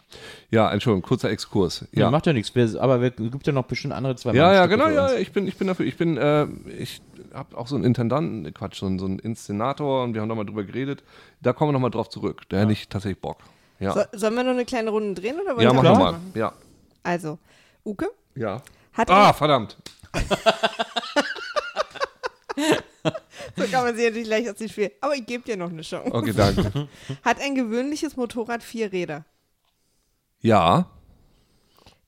Ja, 0.52 0.69
Entschuldigung, 0.69 1.07
kurzer 1.07 1.30
Exkurs. 1.30 1.86
Ja, 1.94 2.02
Ja, 2.02 2.11
macht 2.11 2.26
ja 2.26 2.34
nichts. 2.34 2.53
Wir- 2.56 2.81
Aber 2.81 2.99
es 3.02 3.14
gibt 3.15 3.48
ja 3.48 3.53
noch 3.53 3.64
bestimmt 3.68 3.94
andere 3.94 4.18
zwei 4.18 4.34
ja, 4.34 4.53
ja, 4.53 4.65
genau, 4.65 4.90
ja, 4.90 5.14
ich 5.14 5.31
bin, 5.31 5.48
ich 5.48 5.56
bin 5.56 5.68
dafür. 5.68 5.86
Ich 5.86 5.95
bin, 5.95 6.18
äh, 6.18 6.45
ich 6.77 7.02
habe 7.34 7.56
auch 7.57 7.68
so 7.68 7.76
einen 7.76 7.86
Intendanten, 7.86 8.44
äh, 8.45 8.52
Quatsch, 8.52 8.80
so 8.80 8.86
einen, 8.88 8.99
so 8.99 9.06
einen 9.06 9.19
Inszenator 9.19 10.03
und 10.03 10.14
wir 10.14 10.19
haben 10.22 10.27
da 10.27 10.36
mal 10.36 10.44
drüber 10.45 10.65
geredet. 10.65 11.03
Da 11.41 11.53
kommen 11.53 11.69
wir 11.69 11.73
nochmal 11.73 11.91
drauf 11.91 12.10
zurück. 12.10 12.41
Da 12.49 12.57
hätte 12.57 12.73
ich 12.73 12.90
tatsächlich 12.90 13.22
Bock. 13.22 13.38
Ja, 13.80 13.94
So, 13.94 14.02
sollen 14.11 14.36
wir 14.36 14.44
noch 14.44 14.52
eine 14.52 14.65
kleine 14.65 14.90
Runde 14.90 15.22
drehen 15.22 15.40
oder 15.40 15.52
wollen 15.56 15.61
ja 15.64 15.69
wir 15.72 15.76
mach 15.76 15.84
nochmal. 15.84 16.11
machen? 16.14 16.31
Ja, 16.36 16.52
Also, 17.03 17.40
Uke 17.86 18.10
ja. 18.36 18.61
hat 18.91 19.10
Ah, 19.10 19.31
verdammt. 19.31 19.77
so 23.56 23.64
kann 23.72 23.86
man 23.86 23.95
sie 23.95 24.06
natürlich 24.06 24.27
leicht 24.27 24.49
aus 24.49 24.56
dem 24.57 24.69
Spiel. 24.69 24.91
Aber 25.02 25.15
ich 25.15 25.26
gebe 25.26 25.44
dir 25.44 25.57
noch 25.57 25.69
eine 25.69 25.81
Chance. 25.81 26.14
Okay, 26.14 26.34
danke. 26.34 26.88
Hat 27.23 27.40
ein 27.41 27.56
gewöhnliches 27.56 28.15
Motorrad 28.15 28.64
vier 28.64 28.91
Räder. 28.91 29.26
Ja, 30.41 30.90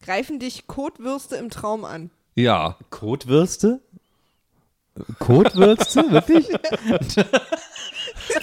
Greifen 0.04 0.40
dich 0.40 0.66
Kotwürste 0.68 1.36
im 1.36 1.50
Traum 1.50 1.86
an. 1.86 2.10
ja. 2.36 2.78
Kotwürste? 2.90 3.82
Kotwürste? 5.20 6.12
Wirklich? 6.12 6.48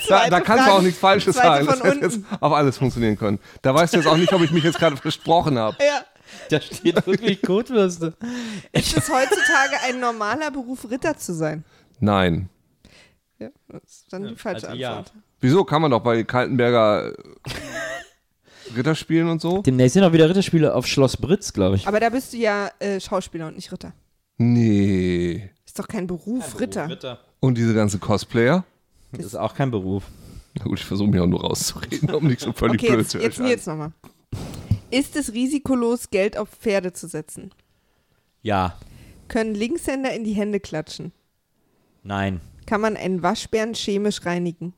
Da, 0.08 0.28
da 0.28 0.40
kannst 0.40 0.66
du 0.66 0.72
auch 0.72 0.82
nichts 0.82 0.98
Falsches 0.98 1.36
sagen. 1.36 1.66
Das 1.66 1.82
hätte 1.82 1.98
jetzt 2.00 2.20
auf 2.40 2.52
alles 2.52 2.78
funktionieren 2.78 3.16
können. 3.18 3.38
Da 3.62 3.74
weißt 3.74 3.92
du 3.92 3.98
jetzt 3.98 4.06
auch 4.06 4.16
nicht, 4.16 4.32
ob 4.32 4.42
ich 4.42 4.50
mich 4.50 4.64
jetzt 4.64 4.78
gerade 4.78 4.96
versprochen 4.96 5.58
habe. 5.58 5.76
Ja. 5.80 6.04
Da 6.50 6.60
steht 6.60 7.06
wirklich 7.06 7.42
Kotwürste. 7.42 8.14
Ist 8.72 8.96
es 8.96 9.08
heutzutage 9.10 9.76
ein 9.86 10.00
normaler 10.00 10.50
Beruf, 10.50 10.90
Ritter 10.90 11.16
zu 11.16 11.34
sein? 11.34 11.64
Nein. 12.00 12.48
Ja, 13.38 13.48
das 13.68 13.82
ist 13.84 14.12
dann 14.12 14.28
die 14.28 14.36
falsche 14.36 14.68
also 14.68 14.80
ja. 14.80 14.98
Antwort. 14.98 15.12
Wieso 15.40 15.64
kann 15.64 15.82
man 15.82 15.90
doch 15.90 16.00
bei 16.00 16.24
Kaltenberger 16.24 17.12
äh, 17.12 17.14
Ritter 18.76 18.94
spielen 18.94 19.28
und 19.28 19.40
so? 19.40 19.62
Demnächst 19.62 19.94
sind 19.94 20.04
auch 20.04 20.12
wieder 20.12 20.28
Ritterspiele 20.28 20.74
auf 20.74 20.86
Schloss 20.86 21.16
Britz, 21.16 21.52
glaube 21.52 21.76
ich. 21.76 21.86
Aber 21.86 22.00
da 22.00 22.10
bist 22.10 22.32
du 22.32 22.38
ja 22.38 22.70
äh, 22.80 23.00
Schauspieler 23.00 23.46
und 23.48 23.56
nicht 23.56 23.70
Ritter. 23.70 23.92
Nee. 24.38 25.50
Ist 25.64 25.78
doch 25.78 25.88
kein 25.88 26.06
Beruf, 26.06 26.58
Ritter. 26.60 27.18
Und 27.40 27.56
diese 27.56 27.74
ganzen 27.74 28.00
Cosplayer? 28.00 28.64
Das 29.12 29.26
ist 29.26 29.36
auch 29.36 29.54
kein 29.54 29.70
Beruf. 29.70 30.04
Na 30.54 30.64
gut, 30.64 30.78
ich 30.78 30.84
versuche 30.84 31.08
mir 31.08 31.22
auch 31.22 31.26
nur 31.26 31.40
rauszureden, 31.40 32.10
um 32.14 32.26
nicht 32.26 32.40
so 32.40 32.52
völlig 32.52 32.82
Okay, 32.82 32.92
blöd 32.92 33.00
jetzt, 33.00 33.10
zu 33.10 33.18
jetzt. 33.18 33.38
Nils 33.38 33.66
nochmal. 33.66 33.92
Ist 34.90 35.16
es 35.16 35.32
risikolos, 35.32 36.10
Geld 36.10 36.36
auf 36.36 36.48
Pferde 36.48 36.92
zu 36.92 37.06
setzen? 37.06 37.52
Ja. 38.42 38.78
Können 39.28 39.54
Linkshänder 39.54 40.12
in 40.14 40.24
die 40.24 40.32
Hände 40.32 40.60
klatschen? 40.60 41.12
Nein. 42.02 42.40
Kann 42.66 42.80
man 42.80 42.96
einen 42.96 43.22
Waschbären 43.22 43.74
chemisch 43.74 44.24
reinigen? 44.24 44.74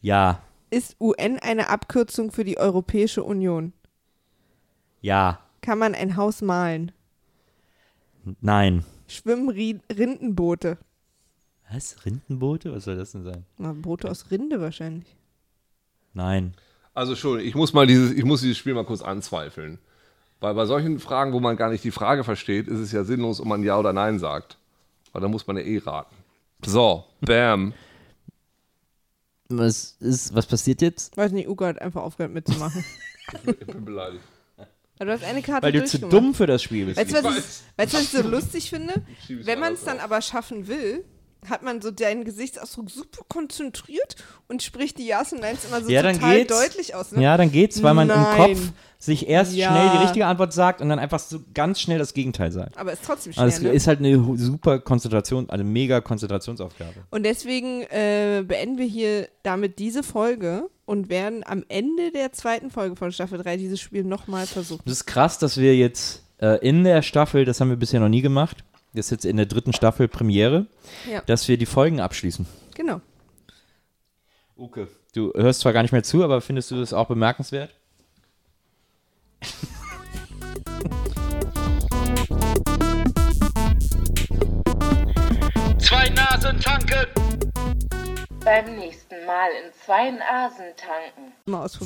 Ja. 0.00 0.42
Ist 0.70 0.96
UN 1.00 1.38
eine 1.38 1.68
Abkürzung 1.68 2.32
für 2.32 2.44
die 2.44 2.58
Europäische 2.58 3.22
Union? 3.22 3.72
Ja. 5.00 5.40
Kann 5.60 5.78
man 5.78 5.94
ein 5.94 6.16
Haus 6.16 6.42
malen? 6.42 6.92
Nein. 8.40 8.84
Schwimmen 9.06 9.48
Ri 9.48 9.80
Rindenboote? 9.90 10.78
Was? 11.70 12.04
Rindenboote? 12.04 12.72
Was 12.72 12.84
soll 12.84 12.96
das 12.96 13.12
denn 13.12 13.24
sein? 13.24 13.44
Na, 13.58 13.72
Boote 13.72 14.10
aus 14.10 14.30
Rinde 14.30 14.60
wahrscheinlich. 14.60 15.16
Nein. 16.14 16.54
Also 16.94 17.16
schon, 17.16 17.40
ich 17.40 17.54
muss 17.54 17.72
mal 17.72 17.86
dieses, 17.86 18.12
ich 18.12 18.24
muss 18.24 18.42
dieses 18.42 18.58
Spiel 18.58 18.74
mal 18.74 18.84
kurz 18.84 19.02
anzweifeln. 19.02 19.78
Weil 20.40 20.54
bei 20.54 20.66
solchen 20.66 20.98
Fragen, 20.98 21.32
wo 21.32 21.40
man 21.40 21.56
gar 21.56 21.70
nicht 21.70 21.84
die 21.84 21.90
Frage 21.92 22.24
versteht, 22.24 22.66
ist 22.66 22.80
es 22.80 22.92
ja 22.92 23.04
sinnlos, 23.04 23.40
ob 23.40 23.46
man 23.46 23.62
Ja 23.62 23.78
oder 23.78 23.92
Nein 23.92 24.18
sagt. 24.18 24.58
Weil 25.12 25.22
da 25.22 25.28
muss 25.28 25.46
man 25.46 25.56
ja 25.56 25.62
eh 25.62 25.78
raten. 25.78 26.14
So, 26.64 27.04
bam. 27.20 27.74
Was 29.48 29.96
ist, 30.00 30.34
was 30.34 30.46
passiert 30.46 30.80
jetzt? 30.80 31.16
Weiß 31.16 31.32
nicht, 31.32 31.48
Ugo 31.48 31.66
hat 31.66 31.80
einfach 31.80 32.02
aufgehört 32.02 32.32
mitzumachen. 32.32 32.84
Ich 33.46 33.66
bin 33.66 33.84
beleidigt. 33.84 34.24
Aber 34.98 35.06
du 35.06 35.12
hast 35.12 35.24
eine 35.24 35.42
Karte 35.42 35.64
Weil 35.64 35.72
du 35.72 35.84
zu 35.84 36.00
dumm 36.00 36.34
für 36.34 36.46
das 36.46 36.62
Spiel 36.62 36.86
bist. 36.86 36.98
Weißt 36.98 37.12
du, 37.12 37.24
was, 37.24 37.38
ich, 37.38 37.78
weißt, 37.78 37.94
was 37.94 38.02
ich 38.02 38.08
so 38.10 38.22
lustig 38.22 38.68
finde? 38.68 38.94
Wenn 39.28 39.60
man 39.60 39.74
es 39.74 39.84
dann 39.84 40.00
aber 40.00 40.20
schaffen 40.20 40.66
will, 40.66 41.04
hat 41.48 41.62
man 41.62 41.80
so 41.82 41.90
deinen 41.90 42.24
Gesichtsausdruck 42.24 42.90
super 42.90 43.22
konzentriert 43.28 44.16
und 44.48 44.62
spricht 44.62 44.98
die 44.98 45.06
Ja's 45.06 45.32
und 45.32 45.40
Neins 45.40 45.64
immer 45.64 45.80
so 45.82 45.90
Ja, 45.90 46.02
total 46.02 46.44
deutlich 46.44 46.94
aus. 46.94 47.12
Ne? 47.12 47.22
Ja, 47.22 47.36
dann 47.36 47.50
geht's, 47.50 47.82
weil 47.82 47.94
man 47.94 48.08
im 48.08 48.16
Nein. 48.16 48.36
Kopf 48.36 48.60
sich 48.98 49.28
erst 49.28 49.54
Ja. 49.54 49.70
schnell 49.70 49.90
die 49.90 49.96
richtige 50.04 50.26
Antwort 50.26 50.52
sagt 50.52 50.80
und 50.80 50.88
dann 50.88 51.00
einfach 51.00 51.18
so 51.18 51.40
ganz 51.54 51.80
schnell 51.80 51.98
das 51.98 52.14
Gegenteil 52.14 52.52
sagt. 52.52 52.78
Aber 52.78 52.92
ist 52.92 53.02
trotzdem 53.04 53.32
schwer, 53.32 53.42
Also 53.42 53.56
es 53.56 53.62
ne? 53.62 53.70
ist 53.70 53.86
halt 53.88 53.98
eine 53.98 54.22
super 54.38 54.78
Konzentration, 54.78 55.50
eine 55.50 55.64
mega 55.64 56.00
Konzentrationsaufgabe. 56.00 56.94
Und 57.10 57.24
deswegen 57.24 57.82
äh, 57.90 58.44
beenden 58.46 58.78
wir 58.78 58.86
hier 58.86 59.28
damit 59.42 59.80
diese 59.80 60.04
Folge 60.04 60.70
und 60.84 61.08
werden 61.08 61.42
am 61.44 61.64
Ende 61.68 62.12
der 62.12 62.32
zweiten 62.32 62.70
Folge 62.70 62.94
von 62.94 63.10
Staffel 63.10 63.42
3 63.42 63.56
dieses 63.56 63.80
Spiel 63.80 64.04
nochmal 64.04 64.46
versuchen. 64.46 64.82
Das 64.84 64.92
ist 64.94 65.06
krass, 65.06 65.38
dass 65.40 65.56
wir 65.56 65.74
jetzt 65.76 66.22
äh, 66.38 66.58
in 66.66 66.84
der 66.84 67.02
Staffel, 67.02 67.44
das 67.44 67.60
haben 67.60 67.70
wir 67.70 67.76
bisher 67.76 67.98
noch 67.98 68.08
nie 68.08 68.22
gemacht, 68.22 68.62
das 68.94 69.06
ist 69.06 69.10
jetzt 69.10 69.24
in 69.24 69.36
der 69.36 69.46
dritten 69.46 69.72
Staffel 69.72 70.08
Premiere, 70.08 70.66
Ja. 71.10 71.22
dass 71.22 71.48
wir 71.48 71.56
die 71.56 71.66
Folgen 71.66 72.00
abschließen. 72.00 72.46
Genau. 72.74 73.00
Uke. 74.56 74.88
Du 75.14 75.32
hörst 75.34 75.60
zwar 75.60 75.72
gar 75.72 75.82
nicht 75.82 75.92
mehr 75.92 76.02
zu, 76.02 76.22
aber 76.22 76.40
findest 76.40 76.70
du 76.70 76.76
das 76.76 76.92
auch 76.92 77.08
bemerkenswert? 77.08 77.70
Zwei 85.78 86.08
Nasen 86.10 86.60
tanken. 86.60 87.06
Beim 88.44 88.76
nächsten 88.76 89.24
Mal 89.26 89.50
in 89.64 89.72
zwei 89.84 90.10
Nasen 90.10 90.64
tanken. 90.76 91.32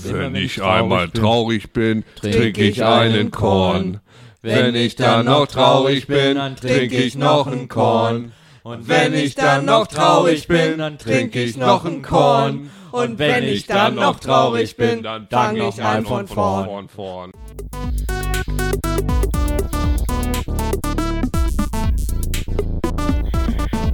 Wenn 0.05 0.35
wenn 0.35 0.35
ich 0.37 0.63
einmal 0.63 1.09
traurig 1.11 1.73
bin, 1.73 2.05
trinke 2.17 2.65
ich 2.65 2.83
einen 2.85 3.31
Korn. 3.31 3.83
Korn. 3.83 4.01
Wenn 4.47 4.77
ich 4.77 4.95
dann 4.95 5.27
noch 5.27 5.49
traurig 5.49 6.07
bin, 6.07 6.39
trinke 6.55 6.97
ich 6.97 7.17
noch 7.17 7.49
einen 7.49 7.67
Korn. 7.67 8.33
Und 8.63 8.89
wenn 8.89 9.13
ich 9.13 9.35
dann 9.35 9.65
noch 9.65 9.89
traurig 9.89 10.47
bin, 10.47 10.79
dann 10.79 10.99
trinke 10.99 11.43
ich 11.43 11.57
noch 11.57 11.85
einen 11.85 12.03
Korn. 12.03 12.71
Und 12.93 13.19
wenn 13.19 13.43
ich 13.43 13.67
dann 13.67 13.97
noch 13.97 14.21
traurig 14.21 14.77
bin, 14.77 15.03
dann 15.03 15.27
fange 15.29 15.69
ich 15.69 15.83
an 15.83 16.07
von 16.07 16.29
vorn. 16.29 16.89
vorn. 16.89 17.33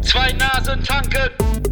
Zwei 0.02 0.32
Nasen 0.32 0.84
tanken. 0.84 1.71